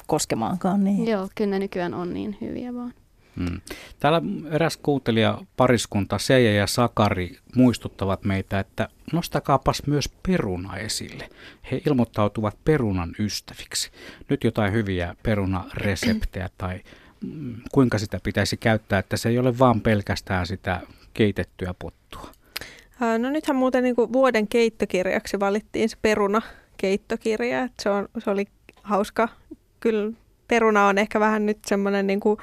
koskemaankaan. 0.06 0.84
Niin. 0.84 1.08
Joo, 1.08 1.28
kyllä 1.34 1.50
ne 1.50 1.58
nykyään 1.58 1.94
on 1.94 2.14
niin 2.14 2.36
hyviä 2.40 2.74
vaan. 2.74 2.94
Hmm. 3.36 3.60
Täällä 4.00 4.22
eräs 4.50 4.76
kuuntelija 4.76 5.38
pariskunta 5.56 6.18
Seija 6.18 6.54
ja 6.54 6.66
Sakari 6.66 7.38
muistuttavat 7.56 8.24
meitä, 8.24 8.60
että 8.60 8.88
nostakaapas 9.12 9.82
myös 9.86 10.08
peruna 10.28 10.76
esille. 10.76 11.28
He 11.70 11.80
ilmoittautuvat 11.86 12.58
perunan 12.64 13.14
ystäviksi. 13.18 13.90
Nyt 14.28 14.44
jotain 14.44 14.72
hyviä 14.72 15.16
perunareseptejä 15.22 16.48
tai 16.58 16.80
mm, 17.20 17.56
kuinka 17.72 17.98
sitä 17.98 18.20
pitäisi 18.22 18.56
käyttää, 18.56 18.98
että 18.98 19.16
se 19.16 19.28
ei 19.28 19.38
ole 19.38 19.58
vaan 19.58 19.80
pelkästään 19.80 20.46
sitä 20.46 20.80
keitettyä 21.14 21.74
pottua. 21.78 22.30
No 23.00 23.30
nythän 23.30 23.56
muuten 23.56 23.82
niin 23.82 23.96
kuin 23.96 24.12
vuoden 24.12 24.48
keittokirjaksi 24.48 25.40
valittiin 25.40 25.88
se 25.88 25.96
peruna 26.02 26.42
keittokirja. 26.76 27.68
Se, 27.82 27.90
se 28.18 28.30
oli 28.30 28.46
hauska. 28.82 29.28
Kyllä 29.80 30.12
peruna 30.48 30.86
on 30.86 30.98
ehkä 30.98 31.20
vähän 31.20 31.46
nyt 31.46 31.58
semmoinen 31.66 32.06
niin 32.06 32.20
kuin 32.20 32.38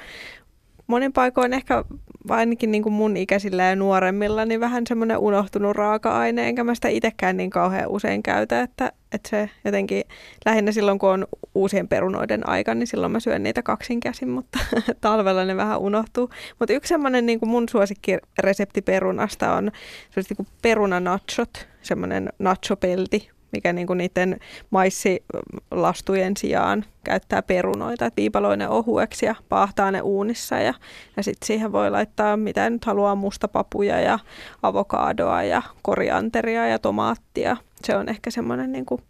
monin 0.86 1.12
paikoin 1.12 1.52
ehkä 1.52 1.84
ainakin 2.28 2.72
niin 2.72 2.82
kuin 2.82 2.92
mun 2.92 3.16
ikäisillä 3.16 3.62
ja 3.62 3.76
nuoremmilla, 3.76 4.44
niin 4.44 4.60
vähän 4.60 4.86
semmoinen 4.86 5.18
unohtunut 5.18 5.76
raaka-aine, 5.76 6.48
enkä 6.48 6.64
mä 6.64 6.74
sitä 6.74 6.88
itsekään 6.88 7.36
niin 7.36 7.50
kauhean 7.50 7.88
usein 7.88 8.22
käytä, 8.22 8.60
että, 8.60 8.92
että 9.12 9.28
se 9.28 9.50
jotenkin 9.64 10.04
lähinnä 10.44 10.72
silloin, 10.72 10.98
kun 10.98 11.10
on 11.10 11.26
uusien 11.54 11.88
perunoiden 11.88 12.48
aika, 12.48 12.74
niin 12.74 12.86
silloin 12.86 13.12
mä 13.12 13.20
syön 13.20 13.42
niitä 13.42 13.62
kaksin 13.62 14.00
käsin, 14.00 14.28
mutta 14.28 14.58
talvella 15.00 15.44
ne 15.44 15.56
vähän 15.56 15.78
unohtuu. 15.80 16.30
Mutta 16.58 16.72
yksi 16.72 16.88
semmoinen 16.88 17.26
niin 17.26 17.40
kuin 17.40 17.50
mun 17.50 17.68
suosikkiresepti 17.68 18.82
perunasta 18.82 19.52
on 19.52 19.70
niin 20.16 20.36
kuin 20.36 20.48
perunanachot, 20.62 21.68
semmoinen 21.82 22.28
nachopelti, 22.38 23.30
mikä 23.52 23.72
niin 23.72 23.86
kuin 23.86 23.98
niiden 23.98 24.40
maissilastujen 24.70 26.36
sijaan 26.36 26.84
käyttää 27.04 27.42
perunoita, 27.42 28.06
että 28.06 28.20
viipaloi 28.20 28.56
ne 28.56 28.68
ohueksi 28.68 29.26
ja 29.26 29.34
paahtaa 29.48 29.90
ne 29.90 30.00
uunissa 30.00 30.58
ja, 30.58 30.74
ja 31.16 31.22
sitten 31.22 31.46
siihen 31.46 31.72
voi 31.72 31.90
laittaa 31.90 32.36
mitä 32.36 32.70
nyt 32.70 32.84
haluaa, 32.84 33.14
mustapapuja 33.14 34.00
ja 34.00 34.18
avokadoa 34.62 35.42
ja 35.42 35.62
korianteria 35.82 36.68
ja 36.68 36.78
tomaattia. 36.78 37.56
Se 37.84 37.96
on 37.96 38.08
ehkä 38.08 38.30
semmoinen 38.30 38.72
niin 38.72 38.86
kuin 38.86 39.02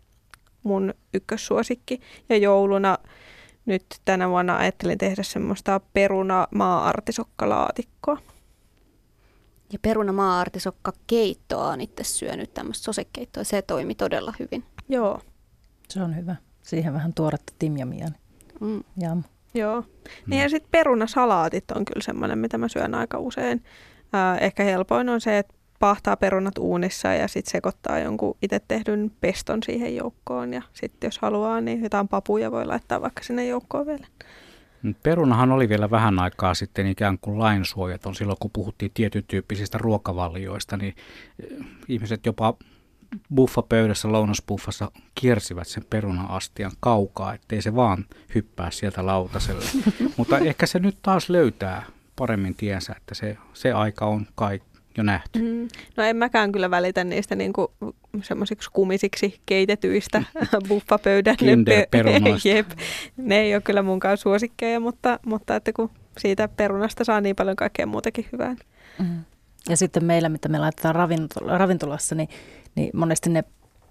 mun 0.62 0.94
ykkössuosikki. 1.14 2.00
Ja 2.28 2.36
jouluna 2.36 2.98
nyt 3.66 3.84
tänä 4.04 4.28
vuonna 4.28 4.56
ajattelin 4.56 4.98
tehdä 4.98 5.22
semmoista 5.22 5.80
peruna 5.92 6.48
maa-artisokkalaatikkoa. 6.54 8.18
Ja 9.72 9.78
perunamaa-artisokka 9.82 10.92
keittoa 11.06 11.68
on 11.68 11.80
itse 11.80 12.04
syönyt 12.04 12.54
tämmöistä 12.54 12.84
sosekeittoa. 12.84 13.44
Se 13.44 13.62
toimi 13.62 13.94
todella 13.94 14.34
hyvin. 14.38 14.64
Joo. 14.88 15.20
Se 15.88 16.02
on 16.02 16.16
hyvä. 16.16 16.36
Siihen 16.62 16.94
vähän 16.94 17.14
tuoretta 17.14 17.52
timjamia. 17.58 18.08
Mm. 18.60 18.84
Jam. 19.00 19.22
Joo. 19.54 19.84
Niin 20.26 20.38
mm. 20.38 20.42
ja 20.42 20.48
sitten 20.48 20.70
perunasalaatit 20.70 21.70
on 21.70 21.84
kyllä 21.84 22.02
semmoinen, 22.02 22.38
mitä 22.38 22.58
mä 22.58 22.68
syön 22.68 22.94
aika 22.94 23.18
usein. 23.18 23.64
Äh, 24.14 24.42
ehkä 24.42 24.64
helpoin 24.64 25.08
on 25.08 25.20
se, 25.20 25.38
että 25.38 25.54
pahtaa 25.78 26.16
perunat 26.16 26.58
uunissa 26.58 27.08
ja 27.08 27.28
sitten 27.28 27.52
sekoittaa 27.52 27.98
jonkun 27.98 28.36
itse 28.42 28.60
tehdyn 28.68 29.12
peston 29.20 29.62
siihen 29.62 29.96
joukkoon. 29.96 30.52
Ja 30.52 30.62
sitten 30.72 31.08
jos 31.08 31.18
haluaa, 31.18 31.60
niin 31.60 31.82
jotain 31.82 32.08
papuja 32.08 32.50
voi 32.50 32.66
laittaa 32.66 33.00
vaikka 33.00 33.22
sinne 33.22 33.46
joukkoon 33.46 33.86
vielä. 33.86 34.06
Perunahan 35.02 35.52
oli 35.52 35.68
vielä 35.68 35.90
vähän 35.90 36.18
aikaa 36.18 36.54
sitten 36.54 36.86
ikään 36.86 37.18
kuin 37.18 37.38
lainsuojaton. 37.38 38.14
Silloin 38.14 38.38
kun 38.40 38.50
puhuttiin 38.50 38.90
tietyn 38.94 39.24
tyyppisistä 39.28 39.78
ruokavalioista, 39.78 40.76
niin 40.76 40.94
eh, 41.42 41.66
ihmiset 41.88 42.26
jopa 42.26 42.54
buffapöydässä, 43.34 44.12
lounasbuffassa 44.12 44.90
kiersivät 45.14 45.68
sen 45.68 45.84
peruna-astian 45.90 46.72
kaukaa, 46.80 47.34
ettei 47.34 47.62
se 47.62 47.74
vaan 47.74 48.04
hyppää 48.34 48.70
sieltä 48.70 49.06
lautaselle. 49.06 49.64
Mutta 50.16 50.38
ehkä 50.38 50.66
se 50.66 50.78
nyt 50.78 50.98
taas 51.02 51.30
löytää 51.30 51.82
paremmin 52.16 52.54
tiensä, 52.54 52.94
että 52.96 53.14
se, 53.14 53.38
se 53.52 53.72
aika 53.72 54.06
on 54.06 54.26
kai 54.34 54.60
jo 54.96 55.02
nähty. 55.02 55.38
Mm. 55.42 55.68
No 55.96 56.04
en 56.04 56.16
mäkään 56.16 56.52
kyllä 56.52 56.70
välitä 56.70 57.04
niistä 57.04 57.34
niinku 57.34 57.72
semmoisiksi 58.22 58.70
kumisiksi 58.72 59.40
keitetyistä 59.46 60.22
buffapöydän 60.68 61.36
Kinder-perunoista. 61.36 62.48
Jep. 62.54 62.70
Ne 63.16 63.40
ei 63.40 63.54
ole 63.54 63.62
kyllä 63.62 63.82
munkaan 63.82 64.16
suosikkeja, 64.16 64.80
mutta, 64.80 65.18
mutta 65.26 65.56
että 65.56 65.72
kun 65.72 65.90
siitä 66.18 66.48
perunasta 66.48 67.04
saa 67.04 67.20
niin 67.20 67.36
paljon 67.36 67.56
kaikkea 67.56 67.86
muutakin 67.86 68.28
hyvää. 68.32 68.56
Mm. 68.98 69.24
Ja 69.68 69.76
sitten 69.76 70.04
meillä, 70.04 70.28
mitä 70.28 70.48
me 70.48 70.58
laitetaan 70.58 70.94
ravintolassa, 71.46 72.14
niin, 72.14 72.28
niin 72.74 72.90
monesti 72.94 73.30
ne 73.30 73.44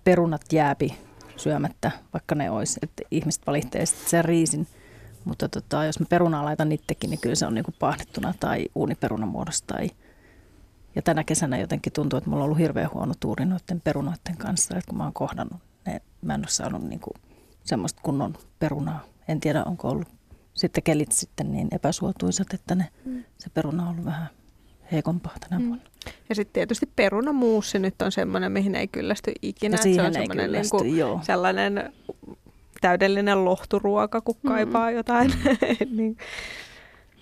perunat 0.03 0.41
jääpi 0.53 0.95
syömättä, 1.37 1.91
vaikka 2.13 2.35
ne 2.35 2.51
olisi. 2.51 2.79
Että 2.83 3.03
ihmiset 3.11 3.47
valittaa 3.47 3.85
sitten 3.85 4.09
sen 4.09 4.25
riisin. 4.25 4.67
Mutta 5.25 5.49
tota, 5.49 5.85
jos 5.85 5.99
mä 5.99 6.05
perunaa 6.09 6.45
laitan 6.45 6.71
itsekin, 6.71 7.09
niin 7.09 7.19
kyllä 7.19 7.35
se 7.35 7.45
on 7.45 7.55
niinku 7.55 7.73
pahdettuna 7.79 8.33
tai 8.39 8.65
uuniperunamuodossa 8.75 9.67
tai– 9.67 9.89
ja 10.95 11.01
tänä 11.01 11.23
kesänä 11.23 11.57
jotenkin 11.57 11.93
tuntuu, 11.93 12.17
että 12.17 12.29
mulla 12.29 12.43
on 12.43 12.45
ollut 12.45 12.59
hirveän 12.59 12.89
huono 12.93 13.13
tuuri 13.19 13.45
noiden 13.45 13.81
perunoiden 13.81 14.37
kanssa, 14.37 14.77
että 14.77 14.89
kun 14.89 14.97
mä 14.97 15.03
oon 15.03 15.13
kohdannut 15.13 15.61
ne, 15.85 16.01
mä 16.21 16.33
en 16.33 16.41
ole 16.41 16.47
saanut 16.47 16.83
niin 16.83 16.99
kuin 16.99 17.13
semmoista 17.63 18.01
kunnon 18.03 18.33
perunaa. 18.59 19.03
En 19.27 19.39
tiedä, 19.39 19.63
onko 19.63 19.89
ollut 19.89 20.07
sitten 20.53 20.83
kelit 20.83 21.11
sitten 21.11 21.51
niin 21.51 21.67
epäsuotuisat, 21.71 22.53
että 22.53 22.75
ne, 22.75 22.87
mm. 23.05 23.23
se 23.37 23.49
peruna 23.49 23.83
on 23.83 23.89
ollut 23.89 24.05
vähän 24.05 24.27
heikompaa 24.91 25.35
tänä 25.39 25.59
mm. 25.59 25.67
vuonna. 25.67 25.85
Ja 26.29 26.35
sitten 26.35 26.53
tietysti 26.53 26.89
perunamuussi 26.95 27.79
nyt 27.79 28.01
on 28.01 28.11
semmoinen, 28.11 28.51
mihin 28.51 28.75
ei 28.75 28.87
kyllästy 28.87 29.31
ikinä. 29.41 29.77
Siihen 29.77 30.13
se 30.13 30.19
on 30.19 30.27
kyllästy, 30.27 30.51
niin 30.51 30.69
kuin 30.69 30.97
joo. 30.97 31.19
sellainen 31.23 31.93
täydellinen 32.81 33.45
lohturuoka, 33.45 34.21
kun 34.21 34.35
kaipaa 34.47 34.89
mm. 34.89 34.95
jotain. 34.95 35.33
niin. 35.97 36.17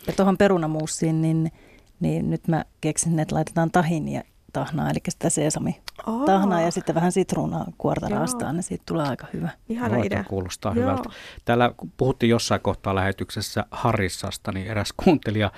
Ja 0.07 0.13
tuohon 0.13 0.37
perunamuussiin, 0.37 1.21
niin 1.21 1.51
niin 1.99 2.29
nyt 2.29 2.47
mä 2.47 2.65
keksin, 2.81 3.19
että 3.19 3.35
laitetaan 3.35 3.71
tahinia 3.71 4.21
tahnaa, 4.53 4.89
eli 4.89 4.99
sitä 5.09 5.29
sesami 5.29 5.81
oh. 6.07 6.25
tahnaa 6.25 6.61
ja 6.61 6.71
sitten 6.71 6.95
vähän 6.95 7.11
sitruunaa 7.11 7.65
kuorta 7.77 8.09
raastaa, 8.09 8.53
niin 8.53 8.63
siitä 8.63 8.83
tulee 8.87 9.07
aika 9.07 9.27
hyvä. 9.33 9.49
Ihana 9.69 9.95
Aloita, 9.95 10.05
idea. 10.07 10.23
kuulostaa 10.23 10.73
Joo. 10.75 10.81
hyvältä. 10.81 11.09
Täällä 11.45 11.71
puhuttiin 11.97 12.29
jossain 12.29 12.61
kohtaa 12.61 12.95
lähetyksessä 12.95 13.65
Harissasta, 13.71 14.51
niin 14.51 14.67
eräs 14.67 14.93
kuuntelija 15.03 15.51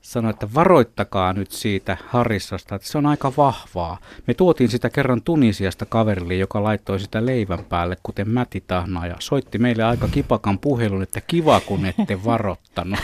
sanoi, 0.00 0.30
että 0.30 0.48
varoittakaa 0.54 1.32
nyt 1.32 1.50
siitä 1.50 1.96
Harissasta, 2.06 2.74
että 2.74 2.88
se 2.88 2.98
on 2.98 3.06
aika 3.06 3.32
vahvaa. 3.36 3.98
Me 4.26 4.34
tuotiin 4.34 4.70
sitä 4.70 4.90
kerran 4.90 5.22
Tunisiasta 5.22 5.86
kaverille, 5.86 6.34
joka 6.34 6.62
laittoi 6.62 7.00
sitä 7.00 7.26
leivän 7.26 7.64
päälle, 7.64 7.96
kuten 8.02 8.28
mätitahnaa, 8.28 9.06
ja 9.06 9.16
soitti 9.18 9.58
meille 9.58 9.84
aika 9.84 10.08
kipakan 10.08 10.58
puhelun, 10.58 11.02
että 11.02 11.20
kiva 11.20 11.60
kun 11.60 11.86
ette 11.86 12.18
varottanut. 12.24 12.98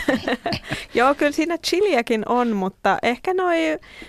Joo, 0.93 1.15
kyllä 1.15 1.31
siinä 1.31 1.57
chiliäkin 1.57 2.23
on, 2.29 2.55
mutta 2.55 2.97
ehkä 3.03 3.33
noi 3.33 3.57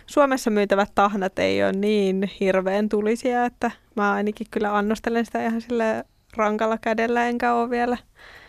Suomessa 0.06 0.50
myytävät 0.50 0.92
tahnat 0.94 1.38
ei 1.38 1.64
ole 1.64 1.72
niin 1.72 2.30
hirveän 2.40 2.88
tulisia, 2.88 3.44
että 3.44 3.70
mä 3.96 4.12
ainakin 4.12 4.46
kyllä 4.50 4.76
annostelen 4.76 5.24
sitä 5.26 5.46
ihan 5.46 5.60
sille 5.60 6.04
rankalla 6.36 6.78
kädellä, 6.78 7.28
enkä 7.28 7.54
ole 7.54 7.70
vielä. 7.70 7.96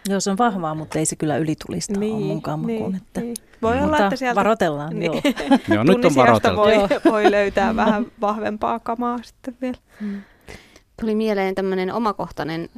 Joo, 0.09 0.19
se 0.19 0.31
on 0.31 0.37
vahvaa, 0.37 0.75
mutta 0.75 0.99
ei 0.99 1.05
se 1.05 1.15
kyllä 1.15 1.37
ylitulista 1.37 1.99
niin, 1.99 2.13
ole 2.15 2.57
makuun. 2.57 2.67
Niin, 2.67 2.95
että... 2.95 3.21
niin. 3.21 3.35
Voi 3.61 3.73
Mutta 3.75 3.85
olla, 3.87 3.99
että 3.99 4.15
sieltä 4.15 4.35
varoitellaan, 4.35 4.99
niin. 4.99 5.05
joo. 5.05 5.21
joo 5.75 5.83
nyt 5.83 6.05
on 6.05 6.15
varoiteltu. 6.15 6.61
Voi, 6.61 6.75
voi 7.11 7.31
löytää 7.31 7.75
vähän 7.75 8.05
vahvempaa 8.21 8.79
kamaa 8.79 9.19
sitten 9.23 9.57
vielä. 9.61 9.77
Hmm. 9.99 10.21
Tuli 11.01 11.15
mieleen 11.15 11.55
tämmöinen 11.55 11.93
omakohtainen, 11.93 12.69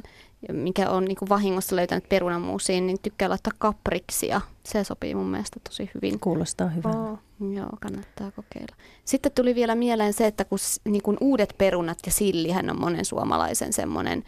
mikä 0.52 0.90
on 0.90 1.04
niin 1.04 1.16
vahingossa 1.28 1.76
löytänyt 1.76 2.08
perunamuusiin, 2.08 2.86
niin 2.86 2.98
tykkää 3.02 3.28
laittaa 3.28 3.52
kapriksia. 3.58 4.40
Se 4.64 4.84
sopii 4.84 5.14
mun 5.14 5.26
mielestä 5.26 5.60
tosi 5.68 5.90
hyvin. 5.94 6.20
Kuulostaa 6.20 6.68
hyvältä. 6.68 6.98
Oh, 6.98 7.18
joo, 7.52 7.68
kannattaa 7.80 8.30
kokeilla. 8.30 8.76
Sitten 9.04 9.32
tuli 9.32 9.54
vielä 9.54 9.74
mieleen 9.74 10.12
se, 10.12 10.26
että 10.26 10.44
kun 10.44 10.58
niin 10.84 11.02
kun 11.02 11.16
uudet 11.20 11.54
perunat 11.58 11.98
ja 12.06 12.12
sillihän 12.12 12.70
on 12.70 12.80
monen 12.80 13.04
suomalaisen 13.04 13.72
semmoinen, 13.72 14.24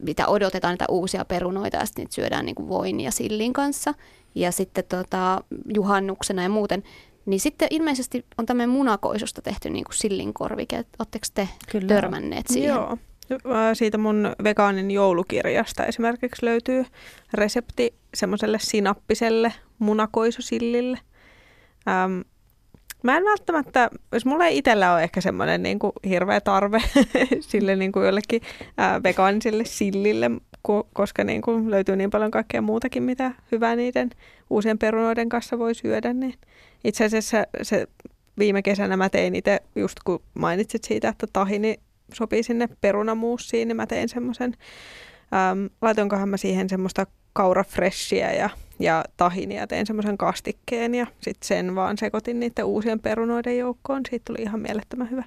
mitä 0.00 0.26
odotetaan 0.26 0.72
niitä 0.72 0.84
uusia 0.88 1.24
perunoita 1.24 1.76
ja 1.76 1.86
sitten 1.86 2.02
niitä 2.02 2.14
syödään 2.14 2.46
niin 2.46 2.54
kuin 2.54 2.68
voin 2.68 3.00
ja 3.00 3.10
sillin 3.10 3.52
kanssa 3.52 3.94
ja 4.34 4.52
sitten 4.52 4.84
tota, 4.88 5.44
juhannuksena 5.74 6.42
ja 6.42 6.48
muuten, 6.48 6.82
niin 7.26 7.40
sitten 7.40 7.68
ilmeisesti 7.70 8.24
on 8.38 8.46
tämmöinen 8.46 8.70
munakoisusta 8.70 9.42
tehty 9.42 9.70
niin 9.70 9.84
kuin 9.84 9.94
sillinkorvike. 9.94 10.76
Oletteko 10.76 11.26
te 11.34 11.48
Kyllä. 11.72 11.88
törmänneet 11.88 12.46
siihen? 12.46 12.74
Joo. 12.74 12.98
Siitä 13.74 13.98
mun 13.98 14.32
vegaanin 14.44 14.90
joulukirjasta 14.90 15.84
esimerkiksi 15.84 16.46
löytyy 16.46 16.84
resepti 17.34 17.94
semmoiselle 18.14 18.58
sinappiselle 18.60 19.52
munakoisusillille. 19.78 20.98
Ähm, 21.88 22.20
mä 23.06 23.16
en 23.16 23.24
välttämättä, 23.24 23.90
jos 24.12 24.26
mulla 24.26 24.46
ei 24.46 24.58
itsellä 24.58 24.94
ole 24.94 25.02
ehkä 25.02 25.20
semmoinen 25.20 25.62
niin 25.62 25.78
kuin 25.78 25.92
hirveä 26.08 26.40
tarve 26.40 26.82
sille 27.40 27.76
niin 27.76 27.92
kuin 27.92 28.06
jollekin 28.06 28.42
äh, 28.80 29.02
vegaaniselle 29.02 29.64
sillille, 29.64 30.30
koska 30.92 31.24
niin 31.24 31.42
kuin 31.42 31.70
löytyy 31.70 31.96
niin 31.96 32.10
paljon 32.10 32.30
kaikkea 32.30 32.62
muutakin, 32.62 33.02
mitä 33.02 33.32
hyvää 33.52 33.76
niiden 33.76 34.10
uusien 34.50 34.78
perunoiden 34.78 35.28
kanssa 35.28 35.58
voi 35.58 35.74
syödä. 35.74 36.12
Niin 36.12 36.34
itse 36.84 37.04
asiassa 37.04 37.46
se 37.62 37.86
viime 38.38 38.62
kesänä 38.62 38.96
mä 38.96 39.08
tein 39.08 39.34
itse, 39.34 39.60
just 39.76 39.96
kun 40.04 40.22
mainitsit 40.34 40.84
siitä, 40.84 41.08
että 41.08 41.26
tahini 41.32 41.80
sopii 42.14 42.42
sinne 42.42 42.68
perunamuussiin, 42.80 43.68
niin 43.68 43.76
mä 43.76 43.86
tein 43.86 44.08
semmoisen, 44.08 44.54
laitoinkohan 45.82 46.28
mä 46.28 46.36
siihen 46.36 46.68
semmoista 46.68 47.06
kaurafreshia 47.32 48.32
ja, 48.32 48.50
ja 48.78 49.04
tahinia, 49.16 49.66
tein 49.66 49.86
semmoisen 49.86 50.18
kastikkeen 50.18 50.94
ja 50.94 51.06
sitten 51.20 51.46
sen 51.46 51.74
vaan 51.74 51.98
sekoitin 51.98 52.40
niiden 52.40 52.64
uusien 52.64 53.00
perunoiden 53.00 53.58
joukkoon. 53.58 54.02
Siitä 54.10 54.24
tuli 54.24 54.38
ihan 54.42 54.60
mielettömän 54.60 55.10
hyvä. 55.10 55.24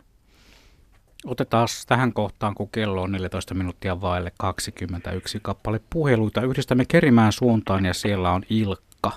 Otetaan 1.26 1.68
tähän 1.88 2.14
kohtaan, 2.14 2.56
kun 2.56 2.70
kello 2.70 3.02
on 3.02 3.12
14 3.12 3.54
minuuttia 3.54 4.02
vaille 4.02 4.32
21 4.38 5.40
kappale 5.42 5.82
puheluita. 5.90 6.42
Yhdistämme 6.42 6.86
Kerimään 6.86 7.32
suuntaan 7.32 7.86
ja 7.86 7.94
siellä 7.94 8.32
on 8.32 8.44
Ilkka. 8.50 9.12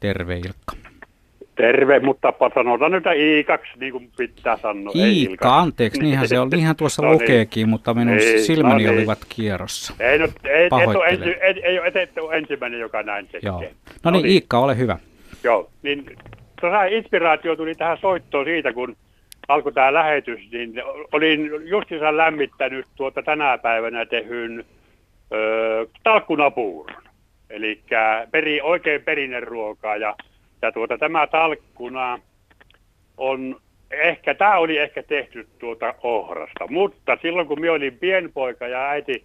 Terve 0.00 0.38
Ilkka. 0.38 0.89
Terve, 1.60 2.00
mutta 2.00 2.32
sanotaan 2.54 2.92
nyt 2.92 3.04
Iikaksi, 3.16 3.72
niin 3.76 3.92
kuin 3.92 4.10
pitää 4.16 4.56
sanoa. 4.56 4.92
Iikka, 4.94 5.58
anteeksi, 5.58 6.02
niinhän 6.02 6.28
se 6.28 6.38
on, 6.38 6.48
niinhän 6.54 6.76
tuossa 6.76 7.02
no 7.02 7.08
niin. 7.08 7.22
lukeekin, 7.22 7.68
mutta 7.68 7.94
minun 7.94 8.18
ei, 8.18 8.38
silmäni 8.38 8.84
no 8.84 8.90
niin. 8.90 8.98
olivat 8.98 9.18
kierrossa. 9.28 9.94
Ei, 10.00 10.18
no, 10.18 10.28
ei, 10.44 10.66
et 10.66 10.72
ole 10.72 11.06
ensi, 11.06 11.30
ei, 11.30 11.62
ei, 11.62 11.80
et, 11.86 11.96
et 11.96 12.18
ole 12.18 12.36
ensimmäinen, 12.36 12.80
joka 12.80 13.02
näin 13.02 13.26
tekee. 13.26 13.48
Joo. 13.48 13.60
No, 13.60 13.66
no 14.04 14.10
niin, 14.10 14.22
niin, 14.22 14.32
Iikka, 14.32 14.58
ole 14.58 14.76
hyvä. 14.76 14.98
Joo, 15.44 15.70
niin 15.82 16.04
tuossa 16.60 16.84
inspiraatio 16.84 17.56
tuli 17.56 17.74
tähän 17.74 17.98
soittoon 17.98 18.44
siitä, 18.44 18.72
kun 18.72 18.96
alkoi 19.48 19.72
tämä 19.72 19.94
lähetys, 19.94 20.40
niin 20.52 20.72
olin 21.12 21.50
justiinsa 21.64 22.16
lämmittänyt 22.16 22.86
tuota 22.96 23.22
tänä 23.22 23.58
päivänä 23.58 24.06
tehyn 24.06 24.64
talkkunapuuron. 26.02 27.02
Eli 27.50 27.80
peri, 28.30 28.60
oikein 28.60 29.02
perinneruokaa 29.02 29.96
ja 29.96 30.16
ja 30.62 30.72
tuota, 30.72 30.98
tämä 30.98 31.26
talkkuna 31.26 32.18
on 33.16 33.60
ehkä, 33.90 34.34
tämä 34.34 34.58
oli 34.58 34.78
ehkä 34.78 35.02
tehty 35.02 35.48
tuota 35.58 35.94
ohrasta, 36.02 36.66
mutta 36.70 37.18
silloin 37.22 37.48
kun 37.48 37.60
minä 37.60 37.72
olin 37.72 37.98
pienpoika 37.98 38.68
ja 38.68 38.88
äiti 38.88 39.24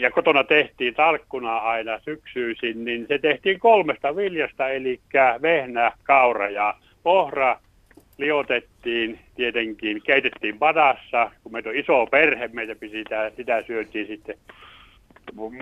ja 0.00 0.10
kotona 0.10 0.44
tehtiin 0.44 0.94
talkkuna 0.94 1.56
aina 1.56 2.00
syksyisin, 2.04 2.84
niin 2.84 3.06
se 3.08 3.18
tehtiin 3.18 3.60
kolmesta 3.60 4.16
viljasta, 4.16 4.68
eli 4.68 5.00
vehnä, 5.42 5.92
kaura 6.02 6.50
ja 6.50 6.74
ohra 7.04 7.60
liotettiin 8.18 9.18
tietenkin, 9.36 10.02
keitettiin 10.02 10.58
padassa, 10.58 11.30
kun 11.42 11.52
meitä 11.52 11.68
on 11.68 11.76
iso 11.76 12.06
perhe, 12.06 12.48
meitä 12.52 12.74
sitä, 12.90 13.32
sitä 13.36 13.62
syötiin 13.62 14.06
sitten 14.06 14.34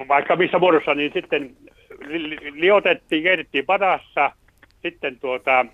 vaikka 0.08 0.36
missä 0.36 0.58
muodossa, 0.58 0.94
niin 0.94 1.12
sitten 1.14 1.56
liotettiin, 2.54 3.22
keitettiin 3.22 3.66
padassa 3.66 4.32
sitten 4.82 5.20
tuota, 5.20 5.66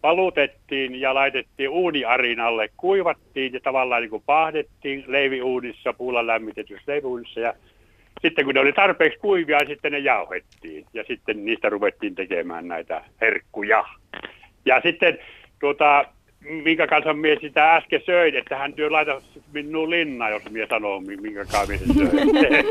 palutettiin 0.00 1.00
ja 1.00 1.14
laitettiin 1.14 1.68
uuniarinalle, 1.68 2.70
kuivattiin 2.76 3.52
ja 3.52 3.60
tavallaan 3.60 4.02
niin 4.02 4.10
kuin 4.10 4.22
pahdettiin 4.26 5.04
leiviuunissa, 5.06 5.92
puulla 5.92 6.26
lämmitetyssä 6.26 6.92
leiviuunissa 6.92 7.40
ja 7.40 7.54
sitten 8.22 8.44
kun 8.44 8.54
ne 8.54 8.60
oli 8.60 8.72
tarpeeksi 8.72 9.18
kuivia, 9.18 9.58
sitten 9.66 9.92
ne 9.92 9.98
jauhettiin 9.98 10.86
ja 10.94 11.04
sitten 11.08 11.44
niistä 11.44 11.68
ruvettiin 11.68 12.14
tekemään 12.14 12.68
näitä 12.68 13.04
herkkuja. 13.20 13.84
Ja 14.64 14.80
sitten 14.80 15.18
tuota, 15.60 16.04
minkä 16.40 16.86
kanssa 16.86 17.12
mies 17.12 17.38
sitä 17.40 17.74
äsken 17.74 18.02
söin, 18.06 18.36
että 18.36 18.56
hän 18.56 18.72
työ 18.72 18.92
laita 18.92 19.22
minun 19.52 19.90
linna, 19.90 20.30
jos 20.30 20.50
mies 20.50 20.68
sanoo, 20.68 21.00
minkä 21.00 21.44
kanssa 21.44 21.66
mies 21.66 21.80
söin. 21.80 22.66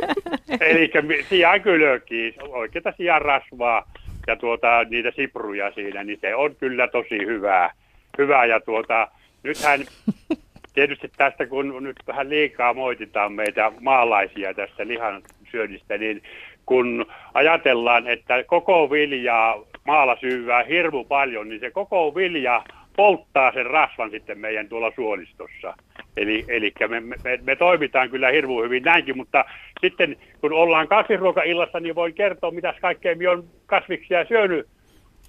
Eli 0.69 0.91
sijaan 1.29 1.61
kylökin, 1.61 2.33
oikeita 2.41 2.93
sijaan 2.97 3.21
rasvaa 3.21 3.91
ja 4.29 4.35
tuota, 4.35 4.83
niitä 4.89 5.11
sipruja 5.15 5.71
siinä, 5.71 6.03
niin 6.03 6.19
se 6.21 6.35
on 6.35 6.55
kyllä 6.55 6.87
tosi 6.87 7.17
hyvää. 7.25 7.71
hyvää 8.17 8.45
ja 8.45 8.59
tuota, 8.59 9.07
nythän 9.43 9.79
tietysti 10.75 11.11
tästä, 11.17 11.45
kun 11.45 11.83
nyt 11.83 11.97
vähän 12.07 12.29
liikaa 12.29 12.73
moititaan 12.73 13.33
meitä 13.33 13.71
maalaisia 13.81 14.53
tästä 14.53 14.87
lihan 14.87 15.21
syönnistä, 15.51 15.97
niin 15.97 16.21
kun 16.65 17.05
ajatellaan, 17.33 18.07
että 18.07 18.43
koko 18.43 18.91
viljaa 18.91 19.55
maalla 19.85 20.17
syyvää 20.21 20.63
hirmu 20.63 21.03
paljon, 21.03 21.49
niin 21.49 21.59
se 21.59 21.71
koko 21.71 22.15
vilja 22.15 22.63
polttaa 22.99 23.51
sen 23.51 23.65
rasvan 23.65 24.11
sitten 24.11 24.39
meidän 24.39 24.69
tuolla 24.69 24.91
suolistossa. 24.95 25.73
Eli, 26.17 26.45
eli 26.47 26.73
me, 26.87 26.99
me, 26.99 27.39
me, 27.43 27.55
toimitaan 27.55 28.09
kyllä 28.09 28.29
hirveän 28.29 28.63
hyvin 28.63 28.83
näinkin, 28.83 29.17
mutta 29.17 29.45
sitten 29.81 30.15
kun 30.41 30.53
ollaan 30.53 30.87
kasvisruokaillassa, 30.87 31.79
niin 31.79 31.95
voin 31.95 32.13
kertoa, 32.13 32.51
mitä 32.51 32.73
kaikkea 32.81 33.15
minä 33.15 33.31
olen 33.31 33.43
kasviksia 33.65 34.25
syönyt, 34.25 34.67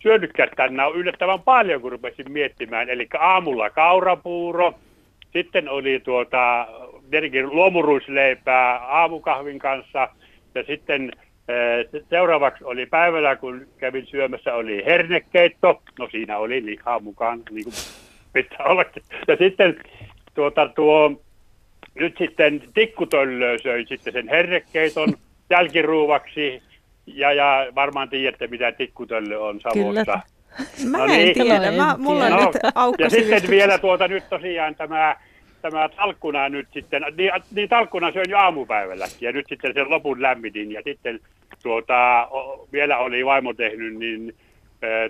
syönytkään 0.03 0.49
tänne 0.57 0.85
on 0.85 0.97
yllättävän 0.97 1.41
paljon, 1.41 1.81
kun 1.81 1.93
rupesin 1.93 2.33
miettimään. 2.33 2.89
Eli 2.89 3.09
aamulla 3.19 3.71
kaurapuuro, 3.71 4.75
sitten 5.33 5.69
oli 5.69 6.01
tuota, 6.05 6.67
tietenkin 7.11 7.47
luomuruisleipää 7.51 8.79
aamukahvin 8.79 9.59
kanssa, 9.59 10.09
ja 10.55 10.63
sitten 10.63 11.13
Seuraavaksi 12.11 12.65
oli 12.65 12.87
päivällä, 12.87 13.37
kun 13.37 13.67
kävin 13.79 14.07
syömässä, 14.07 14.55
oli 14.55 14.85
hernekeitto. 14.85 15.83
No 15.99 16.09
siinä 16.11 16.39
oli 16.39 16.67
lihaa 16.67 17.01
mukaan, 17.01 17.43
niin 17.51 17.65
kuin 17.65 17.75
pitää 18.33 18.67
olla. 18.67 18.85
Ja 19.29 19.37
sitten 19.37 19.77
tuota, 20.35 20.69
tuo, 20.69 21.23
nyt 21.95 22.15
sitten 22.19 22.63
tikkutöllö 22.75 23.59
söi 23.59 23.87
sitten 23.89 24.13
sen 24.13 24.29
herrekeiton 24.29 25.15
jälkiruuvaksi. 25.51 26.63
Ja, 27.07 27.33
ja 27.33 27.67
varmaan 27.75 28.09
tiedätte, 28.09 28.47
mitä 28.47 28.73
tikkutöllö 28.73 29.39
on 29.39 29.61
Savossa. 29.61 30.05
Kyllä. 30.05 30.21
Mä 30.91 30.99
no 30.99 31.07
niin. 31.07 31.29
en 31.29 31.35
tiedä, 31.35 31.73
Mä, 31.73 31.97
mulla 31.99 32.25
on 32.25 32.31
no, 32.31 32.39
nyt 32.41 32.99
Ja 32.99 33.11
sitten 33.11 33.51
vielä 33.51 33.79
tuota 33.79 34.09
nyt 34.09 34.25
tosiaan 34.31 34.75
tämä, 34.75 35.17
tämä 35.63 35.89
talkkuna 35.89 36.49
nyt 36.49 36.69
sitten, 36.73 37.05
niin, 37.17 37.33
niin 37.55 37.69
talkkuna 37.69 38.13
söin 38.13 38.31
jo 38.31 38.39
aamupäivälläkin 38.39 39.27
ja 39.27 39.33
nyt 39.33 39.47
sitten 39.49 39.75
sen 39.75 39.91
lopun 39.91 40.23
lämmitin. 40.23 40.73
Ja 40.73 40.83
sitten 40.85 41.21
tuota, 41.63 42.29
vielä 42.73 42.99
oli 42.99 43.27
vaimo 43.27 43.53
tehnyt 43.53 43.97
niin 43.97 44.35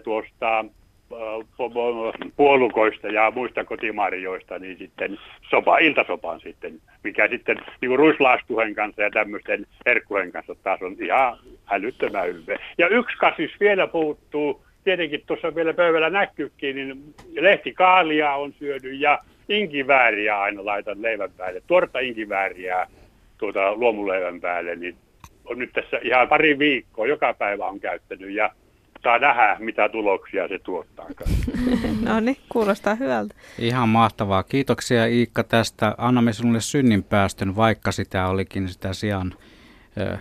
tuosta 0.05 0.65
puolukoista 2.37 3.09
ja 3.09 3.33
muista 3.35 3.65
kotimarjoista, 3.65 4.59
niin 4.59 4.79
sitten 4.79 5.19
sopa, 5.51 5.79
iltasopan 5.79 6.41
sitten, 6.41 6.81
mikä 7.05 7.29
sitten 7.29 7.57
niin 7.81 7.99
ruislaastuhen 7.99 8.75
kanssa 8.75 9.03
ja 9.03 9.11
tämmöisten 9.11 9.67
herkkuhen 9.87 10.33
kanssa 10.33 10.55
taas 10.55 10.83
on 10.83 10.97
ihan 11.01 11.39
älyttömän 11.71 12.27
hyvä. 12.27 12.57
Ja 12.79 12.89
yksi 12.89 13.17
kasvis 13.17 13.51
vielä 13.61 13.87
puuttuu, 13.87 14.65
tietenkin 14.85 15.23
tuossa 15.27 15.55
vielä 15.55 15.75
pöydällä 15.75 16.11
näkyykin, 16.11 16.77
niin 16.77 17.15
lehtikaalia 17.35 18.35
on 18.35 18.53
syönyt 18.53 19.01
ja 19.01 19.19
inkivääriä 19.51 20.41
aina 20.41 20.65
laitan 20.65 21.03
leivän 21.03 21.31
päälle, 21.37 21.63
tuorta 21.67 21.99
inkivääriä 21.99 22.87
tuota 23.39 23.75
luomuleivän 23.75 24.41
päälle, 24.41 24.77
niin 24.77 24.97
on 25.45 25.59
nyt 25.59 25.73
tässä 25.73 25.97
ihan 26.03 26.29
pari 26.29 26.59
viikkoa, 26.59 27.07
joka 27.07 27.35
päivä 27.35 27.67
on 27.67 27.81
käyttänyt 27.81 28.31
ja 28.31 28.51
saa 29.03 29.19
nähdä, 29.19 29.57
mitä 29.59 29.89
tuloksia 29.89 30.49
se 30.49 30.59
tuottaa. 30.59 31.07
no 32.07 32.21
niin, 32.21 32.37
kuulostaa 32.49 32.95
hyvältä. 32.95 33.35
Ihan 33.59 33.89
mahtavaa. 33.89 34.43
Kiitoksia 34.43 35.07
Iikka 35.07 35.45
tästä. 35.45 35.95
Annamme 35.99 36.33
sinulle 36.33 36.61
synninpäästön, 36.61 37.57
vaikka 37.57 37.93
sitä 37.93 38.29
olikin 38.29 38.69
sitä 38.69 38.93
sijaan 38.93 39.35
äh, 40.01 40.21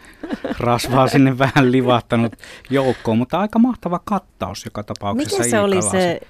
rasvaa 0.60 1.08
sinne 1.08 1.38
vähän 1.38 1.72
livahtanut 1.72 2.32
joukkoon, 2.70 3.18
mutta 3.18 3.40
aika 3.40 3.58
mahtava 3.58 4.00
kattaus 4.04 4.64
joka 4.64 4.82
tapauksessa. 4.82 5.38
Mikä 5.38 5.50
se 5.50 5.60
oli 5.60 5.82
se, 5.82 6.20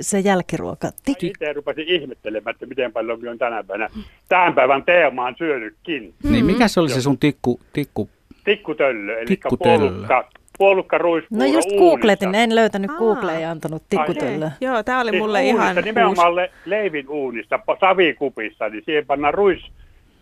se 0.00 0.20
jälkiruoka? 0.20 0.88
Tik- 0.88 1.26
Itse 1.26 1.52
rupesin 1.52 1.88
ihmettelemään, 1.88 2.54
että 2.54 2.66
miten 2.66 2.92
paljon 2.92 3.28
on 3.28 3.38
tänä 3.38 3.64
päivänä 3.64 3.88
tämän 4.28 4.54
päivän 4.54 4.82
teemaan 4.84 5.34
syönytkin. 5.38 6.14
Niin, 6.22 6.44
mikä 6.44 6.68
se 6.68 6.80
oli 6.80 6.88
se 6.88 7.00
sun 7.00 7.18
tikku, 7.18 7.60
tikku 7.72 8.08
Tikkutöllö, 8.44 9.18
eli 9.20 9.40
puolukka, 9.58 10.28
puolukka 10.58 10.98
ruispuuro 10.98 11.46
No 11.46 11.52
just 11.52 11.68
googletin, 11.78 12.34
en 12.34 12.54
löytänyt 12.54 12.90
Aa. 12.90 12.98
Googleen 12.98 13.42
ja 13.42 13.50
antanut 13.50 13.82
tikkutöllö. 13.88 14.50
Joo, 14.60 14.82
tämä 14.82 15.00
oli 15.00 15.10
siis 15.10 15.20
mulle 15.20 15.38
uunista, 15.42 15.62
ihan 15.70 15.84
Nimenomaan 15.84 16.32
uusi. 16.32 16.52
leivin 16.64 17.08
uunista, 17.08 17.60
savikupissa, 17.80 18.68
niin 18.68 18.82
siihen 18.84 19.06
pannaan 19.06 19.34
ruis, 19.34 19.72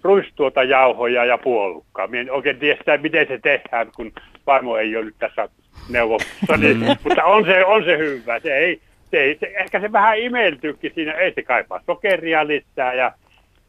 ruistuota 0.03 0.63
jauhoja 0.63 1.25
ja 1.25 1.39
puolukkaa. 1.39 2.07
Minä 2.07 2.21
en 2.21 2.33
oikein 2.33 2.59
tiedä 2.59 2.99
miten 3.03 3.27
se 3.29 3.39
tehdään, 3.39 3.91
kun 3.97 4.13
vaimo 4.47 4.77
ei 4.77 4.97
ole 4.97 5.05
nyt 5.05 5.17
tässä 5.19 5.49
neuvossa, 5.89 6.57
niin, 6.57 6.77
mm. 6.77 6.87
mutta 7.05 7.25
on 7.25 7.45
se, 7.45 7.65
on 7.65 7.85
se 7.85 7.99
hyvä. 7.99 8.41
Se 8.41 8.57
ei, 8.57 8.81
se 9.11 9.37
se, 9.41 9.53
ehkä 9.61 9.81
se 9.81 9.93
vähän 9.93 10.19
imeltyykin 10.19 10.93
siinä, 10.95 11.13
ei 11.13 11.33
se 11.35 11.43
kaipaa 11.43 11.81
sokeria 11.87 12.47
lisää 12.47 12.95
ja 12.95 13.13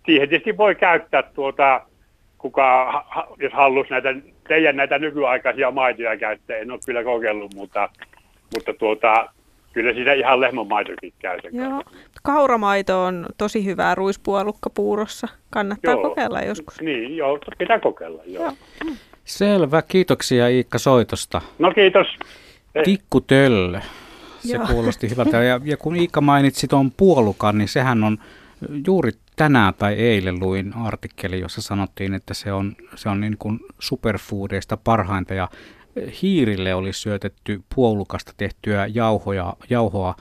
siihen 0.06 0.30
tietysti 0.30 0.58
voi 0.58 0.76
käyttää 0.76 1.24
tuota 1.24 1.82
kuka, 2.38 3.04
jos 3.38 3.54
halusi 3.54 3.90
näitä, 3.90 4.16
teidän 4.48 4.76
näitä 4.76 5.00
nykyaikaisia 5.00 5.72
maitoja 5.72 6.18
käyttää, 6.18 6.58
en 6.58 6.72
ole 6.72 6.80
kyllä 6.86 7.04
kokeillut, 7.04 7.54
mutta, 7.56 7.90
mutta 8.54 8.74
tuota, 8.74 9.30
kyllä 9.74 9.94
siinä 9.94 10.14
ihan 10.14 10.42
lehmämaitokin 10.42 11.14
käy 11.20 11.40
sen 11.42 11.56
Joo. 11.56 11.84
Kauramaito 12.24 13.04
on 13.04 13.26
tosi 13.38 13.66
hyvää 13.66 13.96
ruispuolukka 13.96 14.70
puurossa. 14.70 15.28
Kannattaa 15.50 15.94
joo. 15.94 16.02
kokeilla 16.02 16.42
joskus. 16.42 16.82
Niin, 16.82 17.18
joo, 17.18 17.40
pitää 17.58 17.80
kokeilla. 17.80 18.24
Joo. 18.26 18.44
joo. 18.44 18.96
Selvä, 19.24 19.82
kiitoksia 19.82 20.48
Iikka 20.48 20.78
soitosta. 20.78 21.42
No 21.60 21.72
kiitos. 21.72 22.08
Tikkutöllö. 22.84 23.80
Se 24.46 24.56
Joo. 24.56 24.68
kuulosti 24.68 25.10
hyvältä. 25.10 25.44
Ja, 25.44 25.62
ja 25.64 25.78
kun 25.78 25.96
Iikka 25.96 26.22
mainitsi 26.22 26.68
tuon 26.68 26.92
puolukan, 26.92 27.58
niin 27.58 27.68
sehän 27.68 28.04
on 28.04 28.18
juuri 28.88 29.12
tänään 29.36 29.74
tai 29.74 29.94
eilen 29.94 30.40
luin 30.40 30.76
artikkeli, 30.76 31.40
jossa 31.40 31.62
sanottiin, 31.62 32.14
että 32.14 32.34
se 32.34 32.54
on, 32.54 32.76
se 32.96 33.10
on 33.10 33.22
niin 33.22 33.38
kuin 33.40 33.60
superfoodeista 33.80 34.78
parhainta 34.78 35.34
ja 35.34 35.50
hiirille 36.22 36.76
oli 36.76 36.94
syötetty 36.94 37.62
puolukasta 37.76 38.34
tehtyä 38.38 38.88
jauhoja, 38.88 39.54
jauhoa 39.70 40.16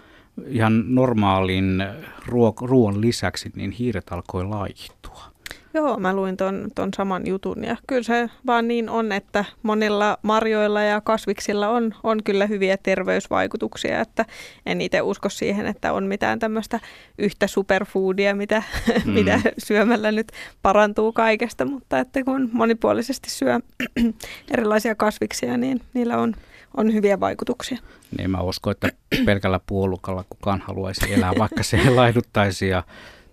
ihan 0.47 0.95
normaalin 0.95 1.85
ruo- 2.27 2.67
ruoan 2.67 3.01
lisäksi, 3.01 3.51
niin 3.57 3.71
hiiret 3.71 4.13
alkoi 4.13 4.45
laihtua. 4.45 5.30
Joo, 5.75 5.99
mä 5.99 6.15
luin 6.15 6.37
ton, 6.37 6.69
ton 6.75 6.89
saman 6.97 7.27
jutun 7.27 7.65
ja 7.65 7.77
kyllä 7.87 8.03
se 8.03 8.31
vaan 8.47 8.69
niin 8.69 8.89
on, 8.89 9.13
että 9.13 9.45
monilla 9.63 10.19
marjoilla 10.23 10.83
ja 10.83 11.01
kasviksilla 11.01 11.69
on, 11.69 11.95
on 12.03 12.23
kyllä 12.25 12.47
hyviä 12.47 12.77
terveysvaikutuksia, 12.77 14.01
että 14.01 14.25
en 14.67 14.81
itse 14.81 15.01
usko 15.01 15.29
siihen, 15.29 15.67
että 15.67 15.93
on 15.93 16.05
mitään 16.05 16.39
tämmöistä 16.39 16.81
yhtä 17.19 17.47
superfoodia, 17.47 18.35
mitä, 18.35 18.63
mm. 19.05 19.13
mitä 19.13 19.41
syömällä 19.59 20.13
nyt 20.13 20.33
parantuu 20.63 21.13
kaikesta, 21.13 21.65
mutta 21.65 21.99
että 21.99 22.25
kun 22.25 22.51
monipuolisesti 22.53 23.31
syö 23.31 23.61
erilaisia 24.55 24.95
kasviksia, 24.95 25.57
niin 25.57 25.81
niillä 25.95 26.19
on, 26.19 26.35
on 26.77 26.93
hyviä 26.93 27.21
vaikutuksia. 27.21 27.79
Niin 28.19 28.31
mä 28.31 28.41
uskon, 28.41 28.71
että 28.71 28.89
pelkällä 29.25 29.61
puolukalla 29.67 30.25
kukaan 30.31 30.61
haluaisi 30.67 31.15
elää, 31.15 31.33
vaikka 31.39 31.63
se 31.63 31.91
laiduttaisi 31.91 32.69
ja 32.69 32.83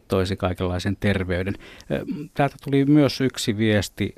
toisi 0.08 0.36
kaikenlaisen 0.36 0.98
terveyden. 1.00 1.54
Täältä 2.34 2.56
tuli 2.64 2.86
myös 2.86 3.22
yksi 3.22 3.58
viesti. 3.58 4.16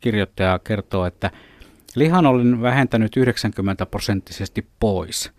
Kirjoittaja 0.00 0.58
kertoo, 0.58 1.06
että 1.06 1.30
lihan 1.94 2.26
olen 2.26 2.62
vähentänyt 2.62 3.16
90 3.16 3.86
prosenttisesti 3.86 4.66
pois. 4.80 5.32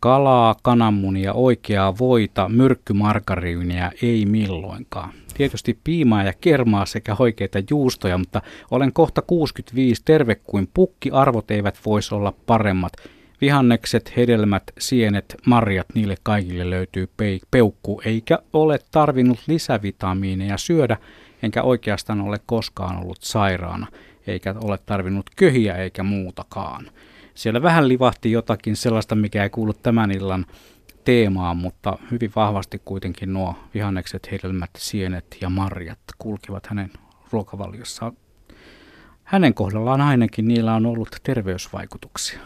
Kalaa, 0.00 0.54
kananmunia, 0.62 1.32
oikeaa 1.32 1.98
voita, 1.98 2.48
myrkkymargariinia 2.48 3.90
ei 4.02 4.26
milloinkaan. 4.26 5.12
Tietysti 5.34 5.78
piimaa 5.84 6.22
ja 6.22 6.32
kermaa 6.40 6.86
sekä 6.86 7.16
oikeita 7.18 7.58
juustoja, 7.70 8.18
mutta 8.18 8.42
olen 8.70 8.92
kohta 8.92 9.22
65 9.22 10.02
terve 10.04 10.34
kuin 10.34 10.68
pukki, 10.74 11.10
arvot 11.10 11.50
eivät 11.50 11.78
voisi 11.86 12.14
olla 12.14 12.34
paremmat– 12.46 12.92
Vihannekset, 13.40 14.16
hedelmät, 14.16 14.62
sienet, 14.78 15.36
marjat, 15.46 15.86
niille 15.94 16.14
kaikille 16.22 16.70
löytyy 16.70 17.08
peukku, 17.50 18.00
eikä 18.04 18.38
ole 18.52 18.78
tarvinnut 18.90 19.38
lisävitamiineja 19.46 20.58
syödä, 20.58 20.96
enkä 21.42 21.62
oikeastaan 21.62 22.20
ole 22.20 22.40
koskaan 22.46 22.96
ollut 22.96 23.22
sairaana, 23.22 23.86
eikä 24.26 24.54
ole 24.62 24.78
tarvinnut 24.86 25.30
köhiä 25.36 25.74
eikä 25.74 26.02
muutakaan. 26.02 26.90
Siellä 27.34 27.62
vähän 27.62 27.88
livahti 27.88 28.32
jotakin 28.32 28.76
sellaista, 28.76 29.14
mikä 29.14 29.42
ei 29.42 29.50
kuulu 29.50 29.72
tämän 29.72 30.10
illan 30.10 30.46
teemaan, 31.04 31.56
mutta 31.56 31.98
hyvin 32.10 32.32
vahvasti 32.36 32.82
kuitenkin 32.84 33.32
nuo 33.32 33.54
vihannekset, 33.74 34.28
hedelmät, 34.32 34.70
sienet 34.78 35.36
ja 35.40 35.50
marjat 35.50 35.98
kulkivat 36.18 36.66
hänen 36.66 36.90
ruokavaliossaan. 37.32 38.12
Hänen 39.24 39.54
kohdallaan 39.54 40.00
ainakin 40.00 40.48
niillä 40.48 40.74
on 40.74 40.86
ollut 40.86 41.16
terveysvaikutuksia. 41.22 42.40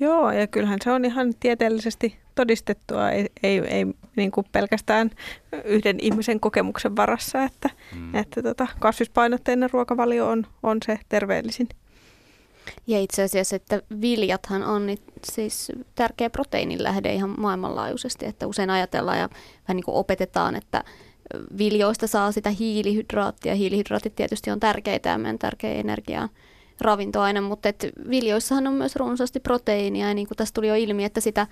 Joo, 0.00 0.30
ja 0.32 0.46
kyllähän 0.46 0.78
se 0.84 0.90
on 0.90 1.04
ihan 1.04 1.34
tieteellisesti 1.40 2.18
todistettua, 2.34 3.10
ei, 3.10 3.26
ei, 3.42 3.58
ei 3.58 3.86
niin 4.16 4.30
kuin 4.30 4.46
pelkästään 4.52 5.10
yhden 5.64 6.00
ihmisen 6.00 6.40
kokemuksen 6.40 6.96
varassa, 6.96 7.42
että, 7.42 7.70
mm. 7.94 8.14
että 8.14 8.42
tota, 8.42 8.66
kasvispainotteinen 8.78 9.70
ruokavalio 9.72 10.28
on, 10.28 10.46
on 10.62 10.78
se 10.86 10.98
terveellisin. 11.08 11.68
Ja 12.86 13.00
itse 13.00 13.22
asiassa, 13.22 13.56
että 13.56 13.82
viljathan 14.00 14.62
on 14.62 14.86
niin 14.86 14.98
siis 15.24 15.72
tärkeä 15.94 16.30
proteiinin 16.30 16.82
lähde 16.82 17.14
ihan 17.14 17.34
maailmanlaajuisesti, 17.38 18.26
että 18.26 18.46
usein 18.46 18.70
ajatellaan 18.70 19.18
ja 19.18 19.28
vähän 19.68 19.76
niin 19.76 19.84
kuin 19.84 19.94
opetetaan, 19.94 20.56
että 20.56 20.84
viljoista 21.58 22.06
saa 22.06 22.32
sitä 22.32 22.50
hiilihydraattia. 22.50 23.54
Hiilihydraatit 23.54 24.16
tietysti 24.16 24.50
on 24.50 24.60
tärkeitä 24.60 25.08
ja 25.08 25.18
meidän 25.18 25.38
tärkeä 25.38 25.72
energiaa 25.72 26.28
ravintoaine, 26.80 27.40
mutta 27.40 27.68
et 27.68 27.86
viljoissahan 28.10 28.66
on 28.66 28.74
myös 28.74 28.96
runsaasti 28.96 29.40
proteiinia 29.40 30.08
ja 30.08 30.14
niin 30.14 30.28
kuin 30.28 30.36
tässä 30.36 30.54
tuli 30.54 30.68
jo 30.68 30.74
ilmi, 30.74 31.04
että 31.04 31.20
sitä, 31.20 31.46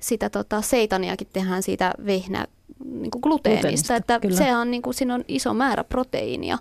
sitä 0.00 0.30
tota 0.30 0.62
seitaniakin 0.62 1.28
tehdään 1.32 1.62
siitä 1.62 1.94
vehnä 2.06 2.46
niin 2.84 3.10
kuin 3.10 3.22
gluteenista, 3.22 3.62
gluteenista 3.62 3.96
että 3.96 4.20
kyllä. 4.20 4.36
se 4.36 4.56
on, 4.56 4.70
niin 4.70 4.82
kuin, 4.82 4.94
siinä 4.94 5.14
on 5.14 5.24
iso 5.28 5.54
määrä 5.54 5.84
proteiinia. 5.84 6.58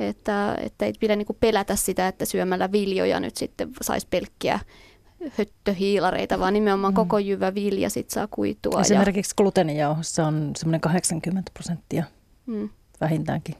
Että, 0.00 0.56
että 0.60 0.84
ei 0.84 0.92
pidä 1.00 1.16
niin 1.16 1.26
kuin 1.26 1.36
pelätä 1.40 1.76
sitä, 1.76 2.08
että 2.08 2.24
syömällä 2.24 2.72
viljoja 2.72 3.20
nyt 3.20 3.36
sitten 3.36 3.70
saisi 3.82 4.06
pelkkiä 4.10 4.60
höttöhiilareita, 5.38 6.38
vaan 6.38 6.54
nimenomaan 6.54 6.92
mm. 6.92 6.96
koko 6.96 7.18
jyvä 7.18 7.54
vilja 7.54 7.90
sit 7.90 8.10
saa 8.10 8.28
kuitua. 8.30 8.80
Esimerkiksi 8.80 9.30
ja... 9.32 9.34
gluteenijauhossa 9.36 10.26
on 10.26 10.52
semmoinen 10.56 10.80
80 10.80 11.50
prosenttia 11.54 12.04
mm. 12.46 12.68
vähintäänkin 13.00 13.54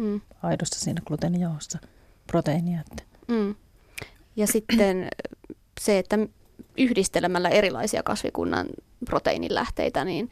mm. 0.00 0.20
aidossa 0.42 0.80
siinä 0.80 1.00
gluteenijauhossa 1.06 1.78
proteiinia. 2.26 2.80
Että. 2.80 3.07
Mm. 3.28 3.54
Ja 4.36 4.46
sitten 4.46 5.08
se, 5.80 5.98
että 5.98 6.18
yhdistelemällä 6.78 7.48
erilaisia 7.48 8.02
kasvikunnan 8.02 8.66
proteiinilähteitä, 9.04 10.04
niin 10.04 10.30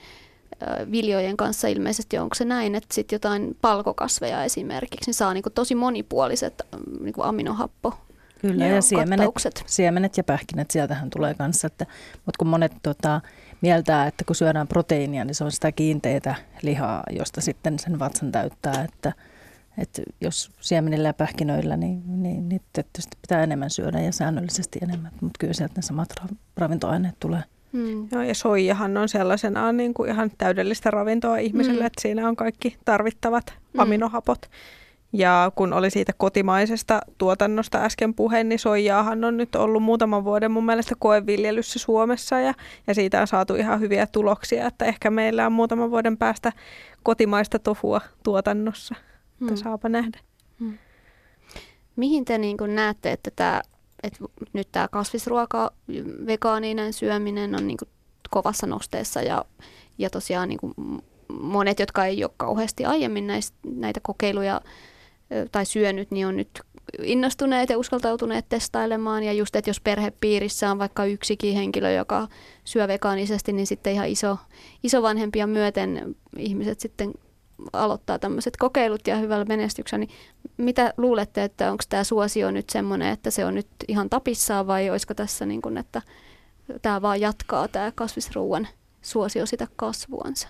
viljojen 0.91 1.37
kanssa 1.37 1.69
ilmeisesti 1.69 2.19
onko 2.19 2.35
se 2.35 2.45
näin, 2.45 2.75
että 2.75 2.95
sitten 2.95 3.17
jotain 3.17 3.57
palkokasveja 3.61 4.45
esimerkiksi 4.45 5.09
niin 5.09 5.15
saa 5.15 5.35
niinku 5.35 5.51
tosi 5.51 5.75
monipuoliset 5.75 6.63
niinku 7.01 7.23
aminohappo 7.23 7.95
Kyllä, 8.41 8.67
ja 8.67 8.83
siemenet, 8.83 9.31
siemenet 9.67 10.17
ja 10.17 10.25
pähkinät, 10.25 10.71
sieltähän 10.71 11.11
tulee 11.11 11.35
kanssa. 11.35 11.67
Että, 11.67 11.87
mutta 12.15 12.39
kun 12.39 12.49
monet 12.49 12.73
tota, 12.83 13.21
mieltää, 13.61 14.07
että 14.07 14.25
kun 14.25 14.37
syödään 14.37 14.69
proteiinia, 14.69 15.25
niin 15.25 15.35
se 15.35 15.45
on 15.45 15.53
sitä 15.53 15.73
kiinteitä 15.73 16.35
lihaa, 16.63 17.03
josta 17.11 17.41
sitten 17.41 17.79
sen 17.79 17.99
vatsan 17.99 18.33
täyttää, 18.33 18.85
että– 18.85 19.13
että 19.79 20.03
jos 20.21 20.51
siemenillä 20.61 21.09
ja 21.09 21.15
pähkinöillä, 21.15 21.77
niin, 21.77 22.23
niin 22.23 22.49
niitä 22.49 22.65
tietysti 22.73 23.17
pitää 23.23 23.43
enemmän 23.43 23.71
syödä 23.71 24.01
ja 24.01 24.13
säännöllisesti 24.13 24.79
enemmän, 24.83 25.13
mutta 25.21 25.39
kyllä 25.39 25.53
sieltä 25.53 25.75
ne 25.77 25.83
samat 25.83 26.09
ravintoaineet 26.57 27.15
tulee. 27.21 27.43
Mm. 27.73 28.09
Joo, 28.13 28.23
ja 28.23 28.35
soijahan 28.35 28.97
on 28.97 29.09
sellaisenaan 29.09 29.77
niin 29.77 29.95
kuin 29.95 30.11
ihan 30.11 30.31
täydellistä 30.39 30.91
ravintoa 30.91 31.37
ihmiselle, 31.37 31.81
mm. 31.81 31.87
että 31.87 32.03
siinä 32.03 32.29
on 32.29 32.37
kaikki 32.37 32.77
tarvittavat 32.85 33.55
mm. 33.75 33.81
aminohapot. 33.81 34.39
Ja 35.13 35.53
kun 35.55 35.73
oli 35.73 35.91
siitä 35.91 36.13
kotimaisesta 36.17 37.01
tuotannosta 37.19 37.79
äsken 37.79 38.15
puhe, 38.15 38.45
niin 38.45 38.59
soijaahan 38.59 39.25
on 39.25 39.37
nyt 39.37 39.55
ollut 39.55 39.83
muutaman 39.83 40.25
vuoden 40.25 40.51
mun 40.51 40.67
mielestä 40.67 40.95
koeviljelyssä 40.99 41.79
Suomessa 41.79 42.41
ja, 42.41 42.55
ja 42.87 42.95
siitä 42.95 43.21
on 43.21 43.27
saatu 43.27 43.55
ihan 43.55 43.81
hyviä 43.81 44.07
tuloksia, 44.07 44.67
että 44.67 44.85
ehkä 44.85 45.11
meillä 45.11 45.47
on 45.47 45.53
muutaman 45.53 45.91
vuoden 45.91 46.17
päästä 46.17 46.53
kotimaista 47.03 47.59
tofua 47.59 48.01
tuotannossa. 48.23 48.95
Mm. 49.41 49.49
Että 49.49 49.61
saapa 49.61 49.89
nähdä. 49.89 50.19
Mm. 50.61 50.79
Mihin 51.97 52.25
te 52.25 52.39
niin 52.39 52.57
näette, 52.67 53.13
että 53.13 53.31
tämä, 53.37 53.63
että 54.03 54.19
nyt 54.53 54.69
tämä 54.73 54.89
kasvisruoka, 54.89 55.73
vegaaninen 56.27 56.93
syöminen 56.93 57.55
on 57.55 57.67
niin 57.67 57.79
kovassa 58.31 58.67
nosteessa 58.67 59.23
ja, 59.23 59.45
ja 59.99 60.11
tosiaan 60.11 60.49
niin 60.49 60.59
monet, 61.41 61.81
jotka 61.81 62.05
ei 62.05 62.25
ole 62.25 62.33
kauheasti 62.37 62.85
aiemmin 62.85 63.27
näistä, 63.27 63.57
näitä 63.65 64.01
kokeiluja 64.03 64.61
tai 65.53 65.67
syönyt, 65.67 66.11
niin 66.11 66.27
on 66.27 66.37
nyt 66.37 66.61
innostuneet 67.03 67.71
ja 67.71 67.79
uskaltautuneet 67.79 68.49
testailemaan. 68.49 69.23
Ja 69.23 69.33
just, 69.33 69.57
että 69.57 69.71
jos 69.71 69.81
perhepiirissä 69.81 70.71
on 70.71 70.79
vaikka 70.79 71.05
yksikin 71.05 71.55
henkilö, 71.55 71.91
joka 71.91 72.29
syö 72.65 72.89
vegaanisesti, 72.89 73.53
niin 73.53 73.67
sitten 73.67 73.93
ihan 73.93 74.09
iso, 74.09 74.39
isovanhempia 74.83 75.47
myöten 75.47 76.17
ihmiset 76.37 76.81
sitten 76.81 77.13
aloittaa 77.73 78.19
tämmöiset 78.19 78.57
kokeilut 78.57 79.07
ja 79.07 79.17
hyvällä 79.17 79.45
menestyksellä, 79.45 80.07
niin 80.07 80.17
mitä 80.57 80.95
luulette, 80.97 81.45
että 81.45 81.71
onko 81.71 81.85
tämä 81.89 82.05
suosio 82.05 82.51
nyt 82.51 82.71
semmoinen, 82.71 83.09
että 83.09 83.31
se 83.31 83.45
on 83.45 83.55
nyt 83.55 83.69
ihan 83.89 84.11
tapissaan 84.11 84.67
vai 84.67 84.91
olisiko 84.91 85.15
tässä 85.15 85.47
niin 85.47 85.63
kuin, 85.63 85.79
että 85.79 86.03
tämä 86.83 87.03
vaan 87.03 87.21
jatkaa 87.21 87.69
tämä 87.69 87.93
kasvisruuan 87.95 88.69
suosio 89.03 89.47
sitä 89.47 89.67
kasvuansa? 89.77 90.49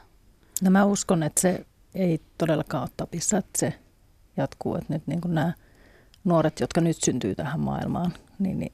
No 0.63 0.71
mä 0.71 0.85
uskon, 0.85 1.23
että 1.23 1.41
se 1.41 1.67
ei 1.95 2.21
todellakaan 2.39 2.83
ole 2.83 2.91
tapissa, 2.97 3.39
että 3.39 3.59
se 3.59 3.75
jatkuu, 4.37 4.75
että 4.75 4.93
nyt 4.93 5.07
niin 5.07 5.21
nämä 5.27 5.53
nuoret, 6.25 6.61
jotka 6.61 6.81
nyt 6.81 6.97
syntyy 7.05 7.35
tähän 7.35 7.61
maailmaan, 7.61 8.13
niin, 8.39 8.59
niin 8.59 8.73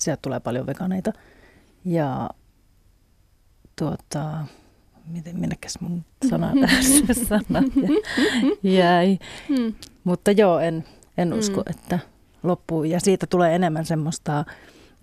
sieltä 0.00 0.22
tulee 0.22 0.40
paljon 0.40 0.66
veganeita. 0.66 1.12
Ja 1.84 2.30
tuota, 3.78 4.46
miten 5.06 5.40
minnekäs 5.40 5.80
mun 5.80 6.04
sana 6.30 6.52
tässä 6.60 7.24
sana 7.28 7.62
jäi. 8.62 9.18
Mm. 9.48 9.74
Mutta 10.04 10.30
joo, 10.30 10.58
en, 10.58 10.84
en 11.18 11.32
usko, 11.32 11.60
mm. 11.60 11.70
että 11.70 11.98
loppuu. 12.42 12.84
Ja 12.84 13.00
siitä 13.00 13.26
tulee 13.26 13.54
enemmän 13.54 13.84
semmoista 13.84 14.44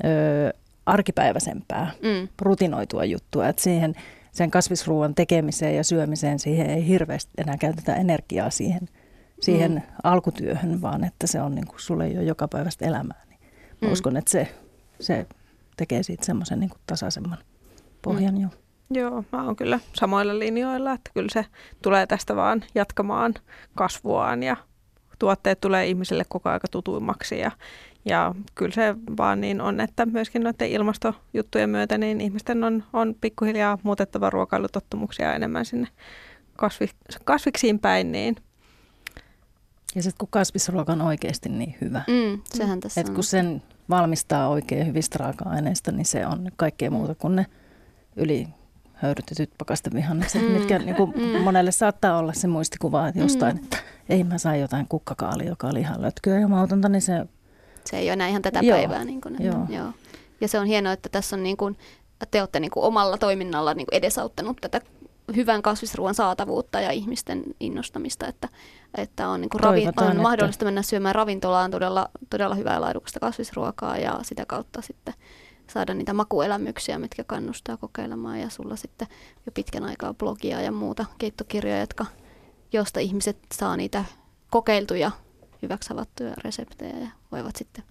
ö, 0.05 0.53
arkipäiväisempää, 0.85 1.91
mm. 2.01 2.27
rutinoitua 2.41 3.05
juttua. 3.05 3.47
Että 3.47 3.61
siihen 3.61 3.95
sen 4.31 4.51
kasvisruuan 4.51 5.15
tekemiseen 5.15 5.75
ja 5.75 5.83
syömiseen 5.83 6.39
siihen 6.39 6.69
ei 6.69 6.87
hirveästi 6.87 7.31
enää 7.37 7.57
käytetä 7.57 7.95
energiaa 7.95 8.49
siihen, 8.49 8.89
siihen 9.41 9.71
mm. 9.71 9.81
alkutyöhön, 10.03 10.81
vaan 10.81 11.03
että 11.03 11.27
se 11.27 11.41
on 11.41 11.55
niin 11.55 11.67
kuin 11.67 11.79
sulle 11.79 12.07
jo 12.07 12.21
joka 12.21 12.47
päivästä 12.47 12.85
elämää. 12.85 13.23
Niin 13.29 13.39
mä 13.81 13.87
mm. 13.87 13.91
uskon, 13.91 14.17
että 14.17 14.31
se, 14.31 14.55
se 14.99 15.25
tekee 15.77 16.03
siitä 16.03 16.25
semmoisen 16.25 16.59
niin 16.59 16.71
tasaisemman 16.87 17.37
pohjan 18.01 18.35
mm. 18.35 18.41
jo. 18.41 18.49
Joo, 18.93 19.23
mä 19.31 19.43
oon 19.43 19.55
kyllä 19.55 19.79
samoilla 19.93 20.39
linjoilla, 20.39 20.93
että 20.93 21.11
kyllä 21.13 21.29
se 21.31 21.45
tulee 21.83 22.07
tästä 22.07 22.35
vaan 22.35 22.63
jatkamaan 22.75 23.33
kasvuaan 23.75 24.43
ja 24.43 24.57
tuotteet 25.19 25.61
tulee 25.61 25.87
ihmisille 25.87 26.23
koko 26.29 26.49
aika 26.49 26.67
tutuimmaksi 26.67 27.39
ja, 27.39 27.51
ja 28.05 28.35
kyllä 28.55 28.73
se 28.73 28.95
vaan 29.17 29.41
niin 29.41 29.61
on, 29.61 29.79
että 29.79 30.05
myöskin 30.05 30.43
noiden 30.43 30.69
ilmastojuttujen 30.69 31.69
myötä 31.69 31.97
niin 31.97 32.21
ihmisten 32.21 32.63
on, 32.63 32.83
on 32.93 33.15
pikkuhiljaa 33.21 33.77
muutettava 33.83 34.29
ruokailutottumuksia 34.29 35.33
enemmän 35.35 35.65
sinne 35.65 35.87
kasvi, 36.57 36.89
kasviksiin 37.25 37.79
päin, 37.79 38.11
niin 38.11 38.35
Ja 39.95 40.03
sitten 40.03 40.17
kun 40.19 40.27
kasvisruoka 40.31 40.91
on 40.93 41.01
oikeasti 41.01 41.49
niin 41.49 41.75
hyvä. 41.81 42.01
Mm, 42.07 42.41
sehän 42.45 42.79
tässä 42.79 43.01
Et 43.01 43.09
on. 43.09 43.15
kun 43.15 43.23
sen 43.23 43.63
valmistaa 43.89 44.49
oikein 44.49 44.87
hyvistä 44.87 45.17
raaka-aineista, 45.19 45.91
niin 45.91 46.05
se 46.05 46.25
on 46.27 46.51
kaikkea 46.55 46.91
muuta 46.91 47.15
kuin 47.15 47.35
ne 47.35 47.45
yli 48.15 48.47
höyrytetyt 49.01 49.49
pakastevihannekset, 49.57 50.41
mm. 50.41 50.47
mitkä 50.51 50.79
niin 50.79 50.95
kuin 50.95 51.13
mm. 51.15 51.41
monelle 51.41 51.71
saattaa 51.71 52.17
olla 52.17 52.33
se 52.33 52.47
muistikuva, 52.47 53.07
että 53.07 53.19
jostain, 53.19 53.57
mm. 53.57 53.63
että 53.63 53.77
ei 54.09 54.23
mä 54.23 54.37
saa 54.37 54.55
jotain 54.55 54.87
kukkakaali, 54.89 55.45
joka 55.45 55.67
oli 55.67 55.79
ihan 55.79 56.01
lötkyä 56.01 56.39
ja 56.39 56.47
mautonta, 56.47 56.89
niin 56.89 57.01
se... 57.01 57.25
Se 57.85 57.97
ei 57.97 58.05
ole 58.05 58.13
enää 58.13 58.27
ihan 58.27 58.41
tätä 58.41 58.59
Joo, 58.59 58.77
päivää. 58.77 59.05
Niin 59.05 59.21
kuin, 59.21 59.35
joo. 59.39 59.65
joo. 59.69 59.93
Ja 60.41 60.47
se 60.47 60.59
on 60.59 60.65
hienoa, 60.65 60.93
että 60.93 61.09
tässä 61.09 61.35
on 61.35 61.43
niin 61.43 61.57
kuin, 61.57 61.77
te 62.31 62.41
olette 62.41 62.59
niin 62.59 62.71
kuin 62.71 62.83
omalla 62.83 63.17
toiminnalla 63.17 63.73
niin 63.73 63.87
kuin 63.87 63.97
edesauttanut 63.97 64.57
tätä 64.61 64.81
hyvän 65.35 65.61
kasvisruoan 65.61 66.15
saatavuutta 66.15 66.81
ja 66.81 66.91
ihmisten 66.91 67.43
innostamista, 67.59 68.27
että, 68.27 68.49
että 68.97 69.27
on, 69.27 69.41
niin 69.41 69.49
kuin 69.49 69.61
ravi, 69.61 69.83
on 69.83 69.89
että- 69.89 70.13
mahdollista 70.13 70.65
mennä 70.65 70.81
syömään 70.81 71.15
ravintolaan 71.15 71.71
todella, 71.71 72.09
todella 72.29 72.55
hyvää 72.55 72.73
ja 72.73 72.81
laadukasta 72.81 73.19
kasvisruokaa 73.19 73.97
ja 73.97 74.19
sitä 74.21 74.45
kautta 74.45 74.81
sitten 74.81 75.13
saada 75.69 75.93
niitä 75.93 76.13
makuelämyksiä, 76.13 76.99
mitkä 76.99 77.23
kannustaa 77.23 77.77
kokeilemaan 77.77 78.39
ja 78.39 78.49
sulla 78.49 78.75
sitten 78.75 79.07
jo 79.45 79.51
pitkän 79.51 79.83
aikaa 79.83 80.13
blogia 80.13 80.61
ja 80.61 80.71
muuta 80.71 81.05
keittokirjoja, 81.17 81.79
jotka, 81.79 82.05
josta 82.73 82.99
ihmiset 82.99 83.37
saa 83.53 83.77
niitä 83.77 84.05
kokeiltuja 84.49 85.11
hyväksi 85.61 85.89
havaittuja 85.89 86.33
reseptejä 86.43 86.97
ja 86.97 87.07
voivat 87.31 87.55
sitten 87.55 87.83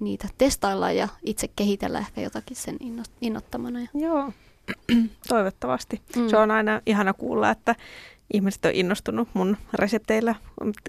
niitä 0.00 0.28
testailla 0.38 0.92
ja 0.92 1.08
itse 1.22 1.48
kehitellä 1.56 1.98
ehkä 1.98 2.20
jotakin 2.20 2.56
sen 2.56 2.76
inno- 2.82 3.10
innottamana. 3.20 3.80
Ja, 3.80 3.88
Joo, 3.94 4.32
toivottavasti. 5.28 6.02
Mm. 6.16 6.28
Se 6.28 6.36
on 6.36 6.50
aina 6.50 6.80
ihana 6.86 7.12
kuulla, 7.12 7.50
että 7.50 7.74
ihmiset 8.32 8.64
on 8.64 8.70
innostunut 8.74 9.28
mun 9.34 9.56
resepteillä 9.74 10.34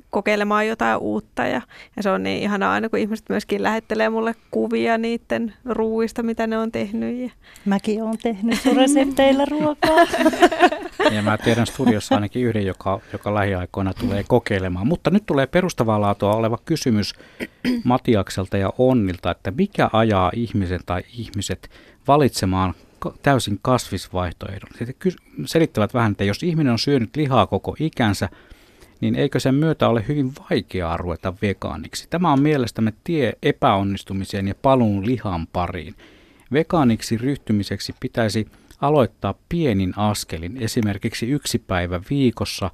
kokeilemaan 0.09 0.67
jotain 0.67 0.97
uutta. 0.97 1.47
Ja, 1.47 1.61
ja 1.95 2.03
se 2.03 2.09
on 2.09 2.23
niin 2.23 2.43
ihanaa 2.43 2.73
aina, 2.73 2.89
kun 2.89 2.99
ihmiset 2.99 3.25
myöskin 3.29 3.63
lähettelee 3.63 4.09
mulle 4.09 4.35
kuvia 4.51 4.97
niiden 4.97 5.53
ruuista, 5.65 6.23
mitä 6.23 6.47
ne 6.47 6.57
on 6.57 6.71
tehnyt. 6.71 7.17
Ja 7.17 7.29
Mäkin 7.65 8.03
olen 8.03 8.17
tehnyt 8.17 8.61
sun 8.61 8.75
resepteillä 8.75 9.45
ruokaa. 9.45 10.05
Ja 11.11 11.21
mä 11.21 11.37
tiedän 11.37 11.67
studiossa 11.67 12.15
ainakin 12.15 12.43
yhden, 12.43 12.65
joka, 12.65 12.99
joka 13.13 13.33
lähiaikoina 13.33 13.93
tulee 13.93 14.23
kokeilemaan. 14.27 14.87
Mutta 14.87 15.09
nyt 15.09 15.25
tulee 15.25 15.47
perustavaa 15.47 16.01
laatua 16.01 16.35
oleva 16.35 16.57
kysymys 16.65 17.13
Matiakselta 17.83 18.57
ja 18.57 18.73
Onnilta, 18.77 19.31
että 19.31 19.51
mikä 19.51 19.89
ajaa 19.93 20.31
ihmisen 20.35 20.79
tai 20.85 21.01
ihmiset 21.17 21.69
valitsemaan 22.07 22.73
täysin 23.21 23.59
kasvisvaihtoehdon. 23.61 24.69
Sitten 24.77 25.11
selittävät 25.45 25.93
vähän, 25.93 26.11
että 26.11 26.23
jos 26.23 26.43
ihminen 26.43 26.73
on 26.73 26.79
syönyt 26.79 27.15
lihaa 27.15 27.47
koko 27.47 27.75
ikänsä, 27.79 28.29
niin 29.01 29.15
eikö 29.15 29.39
sen 29.39 29.55
myötä 29.55 29.89
ole 29.89 30.05
hyvin 30.07 30.31
vaikeaa 30.49 30.97
ruveta 30.97 31.33
vegaaniksi? 31.41 32.07
Tämä 32.09 32.33
on 32.33 32.41
mielestämme 32.41 32.93
tie 33.03 33.33
epäonnistumiseen 33.43 34.47
ja 34.47 34.55
paluun 34.61 35.05
lihan 35.05 35.47
pariin. 35.47 35.95
Vegaaniksi 36.53 37.17
ryhtymiseksi 37.17 37.95
pitäisi 37.99 38.47
aloittaa 38.81 39.33
pienin 39.49 39.93
askelin, 39.97 40.57
esimerkiksi 40.57 41.29
yksi 41.29 41.59
päivä 41.59 42.01
viikossa, 42.09 42.71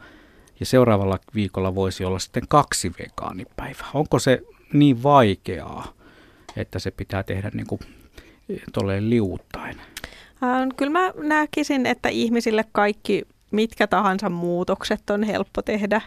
ja 0.59 0.65
seuraavalla 0.65 1.19
viikolla 1.35 1.75
voisi 1.75 2.05
olla 2.05 2.19
sitten 2.19 2.43
kaksi 2.49 2.91
vegaanipäivää. 2.99 3.89
Onko 3.93 4.19
se 4.19 4.41
niin 4.73 5.03
vaikeaa, 5.03 5.93
että 6.55 6.79
se 6.79 6.91
pitää 6.91 7.23
tehdä 7.23 7.51
niin 7.53 7.67
kuin 7.67 7.79
tolleen 8.73 9.09
liuuttaen? 9.09 9.81
Ää, 10.41 10.67
Kyllä 10.77 10.91
mä 10.91 11.13
näkisin, 11.15 11.85
että 11.85 12.09
ihmisille 12.09 12.65
kaikki 12.71 13.23
mitkä 13.51 13.87
tahansa 13.87 14.29
muutokset 14.29 15.09
on 15.09 15.23
helppo 15.23 15.61
tehdä 15.61 16.01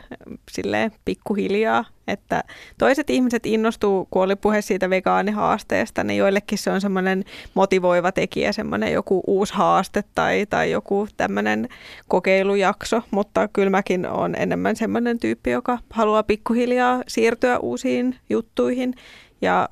silleen 0.51 0.93
pikkuhiljaa. 1.05 1.85
Että 2.09 2.45
toiset 2.79 3.11
ihmiset 3.11 3.47
innostuu, 3.47 4.09
kun 4.11 4.23
oli 4.23 4.37
puhe 4.37 4.63
siitä 4.63 4.91
vegaanihaasteesta, 4.91 6.05
niin 6.05 6.17
joillekin 6.19 6.59
se 6.59 6.71
on 6.71 6.81
semmoinen 6.81 7.25
motivoiva 7.55 8.13
tekijä, 8.13 8.53
semmoinen 8.53 8.93
joku 8.93 9.23
uusi 9.27 9.55
haaste 9.55 10.05
tai, 10.15 10.47
tai 10.51 10.71
joku 10.71 11.09
tämmöinen 11.17 11.69
kokeilujakso, 12.09 13.03
mutta 13.11 13.49
kyllä 13.49 13.71
mäkin 13.71 14.07
on 14.07 14.35
enemmän 14.35 14.77
semmoinen 14.77 15.19
tyyppi, 15.19 15.51
joka 15.51 15.79
haluaa 15.91 16.23
pikkuhiljaa 16.23 17.03
siirtyä 17.09 17.59
uusiin 17.59 18.17
juttuihin 18.31 18.95
ja 19.43 19.69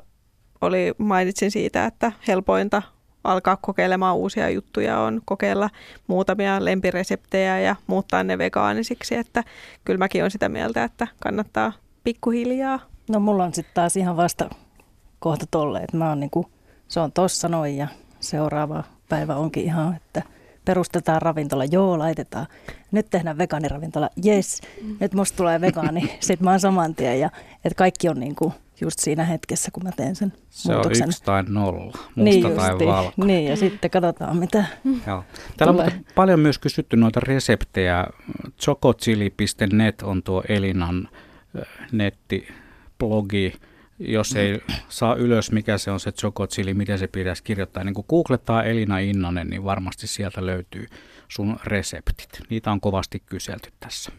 oli, 0.61 0.93
mainitsin 0.99 1.51
siitä, 1.51 1.87
että 1.87 2.13
helpointa 2.29 2.83
alkaa 3.25 3.57
kokeilemaan 3.57 4.17
uusia 4.17 4.51
juttuja 4.51 4.99
on 4.99 5.21
kokeilla 5.25 5.71
muutamia 6.07 6.65
lempireseptejä 6.65 7.61
ja 7.61 7.77
muuttaa 7.87 8.25
ne 8.25 8.39
vegaanisiksi, 8.39 9.15
että 9.15 9.45
kyllä 9.85 9.99
mäkin 9.99 10.23
olen 10.23 10.31
sitä 10.31 10.49
mieltä, 10.49 10.85
että 10.85 11.07
kannattaa 11.21 11.73
pikkuhiljaa. 12.05 12.81
No 13.11 13.21
mulla 13.21 13.45
on 13.45 13.55
sitten 13.55 13.75
taas 13.75 13.97
ihan 13.97 14.17
vasta 14.17 14.51
kohta 15.19 15.47
tolle, 15.51 15.79
että 15.81 15.97
mä 15.97 16.09
oon 16.09 16.21
niinku, 16.21 16.51
se 16.89 17.01
on 17.01 17.13
tossa 17.13 17.49
noin 17.49 17.77
ja 17.77 17.89
seuraava 18.21 18.85
päivä 19.09 19.37
onkin 19.37 19.65
ihan, 19.65 19.97
että 19.97 20.23
perustetaan 20.65 21.23
ravintola, 21.23 21.65
joo 21.65 21.99
laitetaan. 21.99 22.47
Nyt 22.93 23.07
tehdään 23.11 23.39
vegaaniravintola, 23.39 24.11
yes, 24.27 24.61
nyt 25.01 25.15
musta 25.15 25.37
tulee 25.37 25.61
vegaani, 25.61 26.17
sit 26.21 26.41
mä 26.41 26.51
oon 26.51 26.61
saman 26.61 26.95
tien 26.95 27.21
ja 27.21 27.31
että 27.65 27.77
kaikki 27.77 28.09
on 28.09 28.21
niinku 28.21 28.53
just 28.83 28.99
siinä 28.99 29.25
hetkessä, 29.25 29.71
kun 29.73 29.83
mä 29.83 29.91
teen 29.97 30.17
sen 30.17 30.33
Se 30.51 30.73
muutoksen. 30.73 31.05
on 31.05 31.09
yksi 31.09 31.25
tai 31.25 31.43
nolla, 31.49 31.85
musta 31.85 32.11
niin 32.17 32.43
tai 32.57 32.71
justiin. 32.71 32.89
valko. 32.91 33.13
Niin, 33.25 33.45
ja 33.51 33.57
sitten 33.57 33.91
katsotaan 33.91 34.37
mitä. 34.37 34.65
Joo. 34.85 35.25
Täällä 35.57 35.71
on 35.71 35.77
Tulee. 35.77 35.91
muuten 35.91 36.15
paljon 36.15 36.41
myös 36.41 36.59
kysytty 36.59 36.97
noita 36.97 37.21
reseptejä. 37.21 38.07
Chocochili.net 38.61 40.03
on 40.03 40.23
tuo 40.23 40.43
Elinan 40.49 41.09
äh, 41.59 41.89
nettiblogi. 41.93 43.53
Jos 43.99 44.37
ei 44.37 44.61
saa 44.89 45.15
ylös, 45.15 45.53
mikä 45.53 45.79
se 45.79 45.91
on 45.91 46.01
se 46.01 46.13
chocochili, 46.13 46.75
miten 46.75 46.99
se 46.99 47.07
pitäisi 47.07 47.43
kirjoittaa. 47.43 47.85
Niin 47.85 47.95
kun 47.95 48.05
googlettaa 48.09 48.63
Elina 48.65 48.99
Innanen, 48.99 49.51
niin 49.51 49.65
varmasti 49.65 50.07
sieltä 50.07 50.47
löytyy 50.47 50.87
sun 51.29 51.57
reseptit. 51.65 52.29
Niitä 52.51 52.71
on 52.73 52.81
kovasti 52.81 53.23
kyselty 53.27 53.73
tässä. 53.81 54.13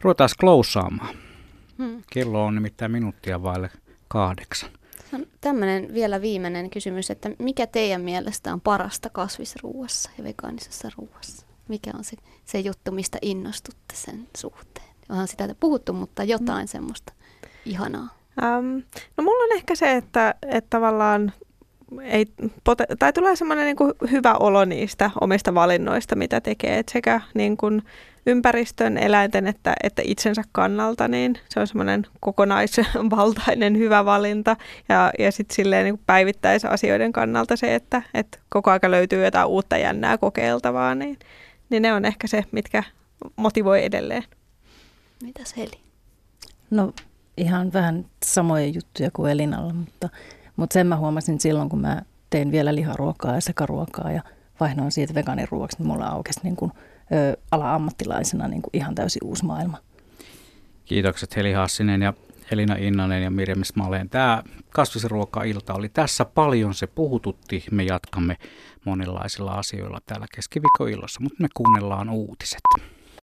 Ruvetaan 0.00 0.30
klousaamaan. 0.40 1.14
Hmm. 1.78 2.02
Kello 2.12 2.44
on 2.44 2.54
nimittäin 2.54 2.92
minuuttia 2.92 3.42
vaille 3.42 3.70
kahdeksan. 4.08 4.70
Tämmöinen 5.40 5.94
vielä 5.94 6.20
viimeinen 6.20 6.70
kysymys, 6.70 7.10
että 7.10 7.30
mikä 7.38 7.66
teidän 7.66 8.00
mielestä 8.00 8.52
on 8.52 8.60
parasta 8.60 9.10
kasvisruuassa 9.10 10.10
ja 10.18 10.24
vegaanisessa 10.24 10.88
ruuassa? 10.98 11.46
Mikä 11.68 11.90
on 11.94 12.04
se, 12.04 12.16
se 12.44 12.60
juttu, 12.60 12.92
mistä 12.92 13.18
innostutte 13.22 13.94
sen 13.94 14.28
suhteen? 14.36 14.86
Onhan 15.08 15.28
sitä 15.28 15.54
puhuttu, 15.60 15.92
mutta 15.92 16.24
jotain 16.24 16.68
semmoista 16.68 17.12
ihanaa. 17.64 18.08
Ähm, 18.42 18.78
no 19.16 19.24
mulla 19.24 19.44
on 19.44 19.52
ehkä 19.52 19.74
se, 19.74 19.96
että, 19.96 20.34
että 20.42 20.70
tavallaan 20.70 21.32
ei, 22.00 22.26
tai 22.98 23.12
tulee 23.12 23.36
semmoinen 23.36 23.66
niin 23.66 24.10
hyvä 24.10 24.34
olo 24.34 24.64
niistä 24.64 25.10
omista 25.20 25.54
valinnoista, 25.54 26.16
mitä 26.16 26.40
tekee. 26.40 26.78
Et 26.78 26.88
sekä 26.88 27.20
niin 27.34 27.56
kuin 27.56 27.82
ympäristön, 28.26 28.98
eläinten 28.98 29.46
että, 29.46 29.74
että 29.82 30.02
itsensä 30.04 30.42
kannalta, 30.52 31.08
niin 31.08 31.38
se 31.48 31.60
on 31.60 31.66
semmoinen 31.66 32.06
kokonaisvaltainen 32.20 33.78
hyvä 33.78 34.04
valinta. 34.04 34.56
Ja, 34.88 35.12
ja 35.18 35.32
sitten 35.32 35.54
silleen 35.54 35.84
niin 35.84 36.00
päivittäisasioiden 36.06 37.12
kannalta 37.12 37.56
se, 37.56 37.74
että, 37.74 38.02
että 38.14 38.38
koko 38.48 38.70
aika 38.70 38.90
löytyy 38.90 39.24
jotain 39.24 39.48
uutta 39.48 39.76
jännää 39.76 40.18
kokeiltavaa, 40.18 40.94
niin, 40.94 41.18
niin 41.70 41.82
ne 41.82 41.92
on 41.92 42.04
ehkä 42.04 42.26
se, 42.26 42.44
mitkä 42.52 42.82
motivoi 43.36 43.84
edelleen. 43.84 44.24
Mitäs 45.22 45.56
Heli? 45.56 45.80
No 46.70 46.92
ihan 47.36 47.72
vähän 47.72 48.04
samoja 48.24 48.66
juttuja 48.66 49.10
kuin 49.12 49.32
Elinalla, 49.32 49.72
mutta, 49.72 50.08
mutta 50.56 50.74
sen 50.74 50.86
mä 50.86 50.96
huomasin 50.96 51.40
silloin, 51.40 51.68
kun 51.68 51.80
mä 51.80 52.02
tein 52.30 52.52
vielä 52.52 52.74
liharuokaa 52.74 53.34
ja 53.34 53.40
sekaruokaa 53.40 54.12
ja 54.12 54.22
vaihdoin 54.60 54.92
siitä 54.92 55.14
vegaaniruoksi, 55.14 55.78
niin 55.78 55.86
mulla 55.86 56.06
aukesi 56.06 56.40
niin 56.42 56.56
kuin, 56.56 56.72
ö, 57.12 57.36
ala-ammattilaisena 57.50 58.48
niin 58.48 58.62
kuin 58.62 58.70
ihan 58.72 58.94
täysin 58.94 59.24
uusi 59.24 59.44
maailma. 59.44 59.78
Kiitokset 60.84 61.36
Heli 61.36 61.52
Hassinen 61.52 62.02
ja 62.02 62.14
Elina 62.52 62.76
Innanen 62.78 63.22
ja 63.22 63.30
Mirjam 63.30 63.64
Smaleen. 63.64 64.08
Tämä 64.08 64.42
kasvisruoka-ilta 64.70 65.74
oli 65.74 65.88
tässä 65.88 66.24
paljon, 66.24 66.74
se 66.74 66.86
puhututti. 66.86 67.64
Me 67.70 67.82
jatkamme 67.82 68.36
monenlaisilla 68.84 69.52
asioilla 69.52 69.98
täällä 70.06 70.26
keskiviikkoillossa, 70.34 71.20
mutta 71.20 71.42
me 71.42 71.48
kuunnellaan 71.54 72.10
uutiset. 72.10 72.60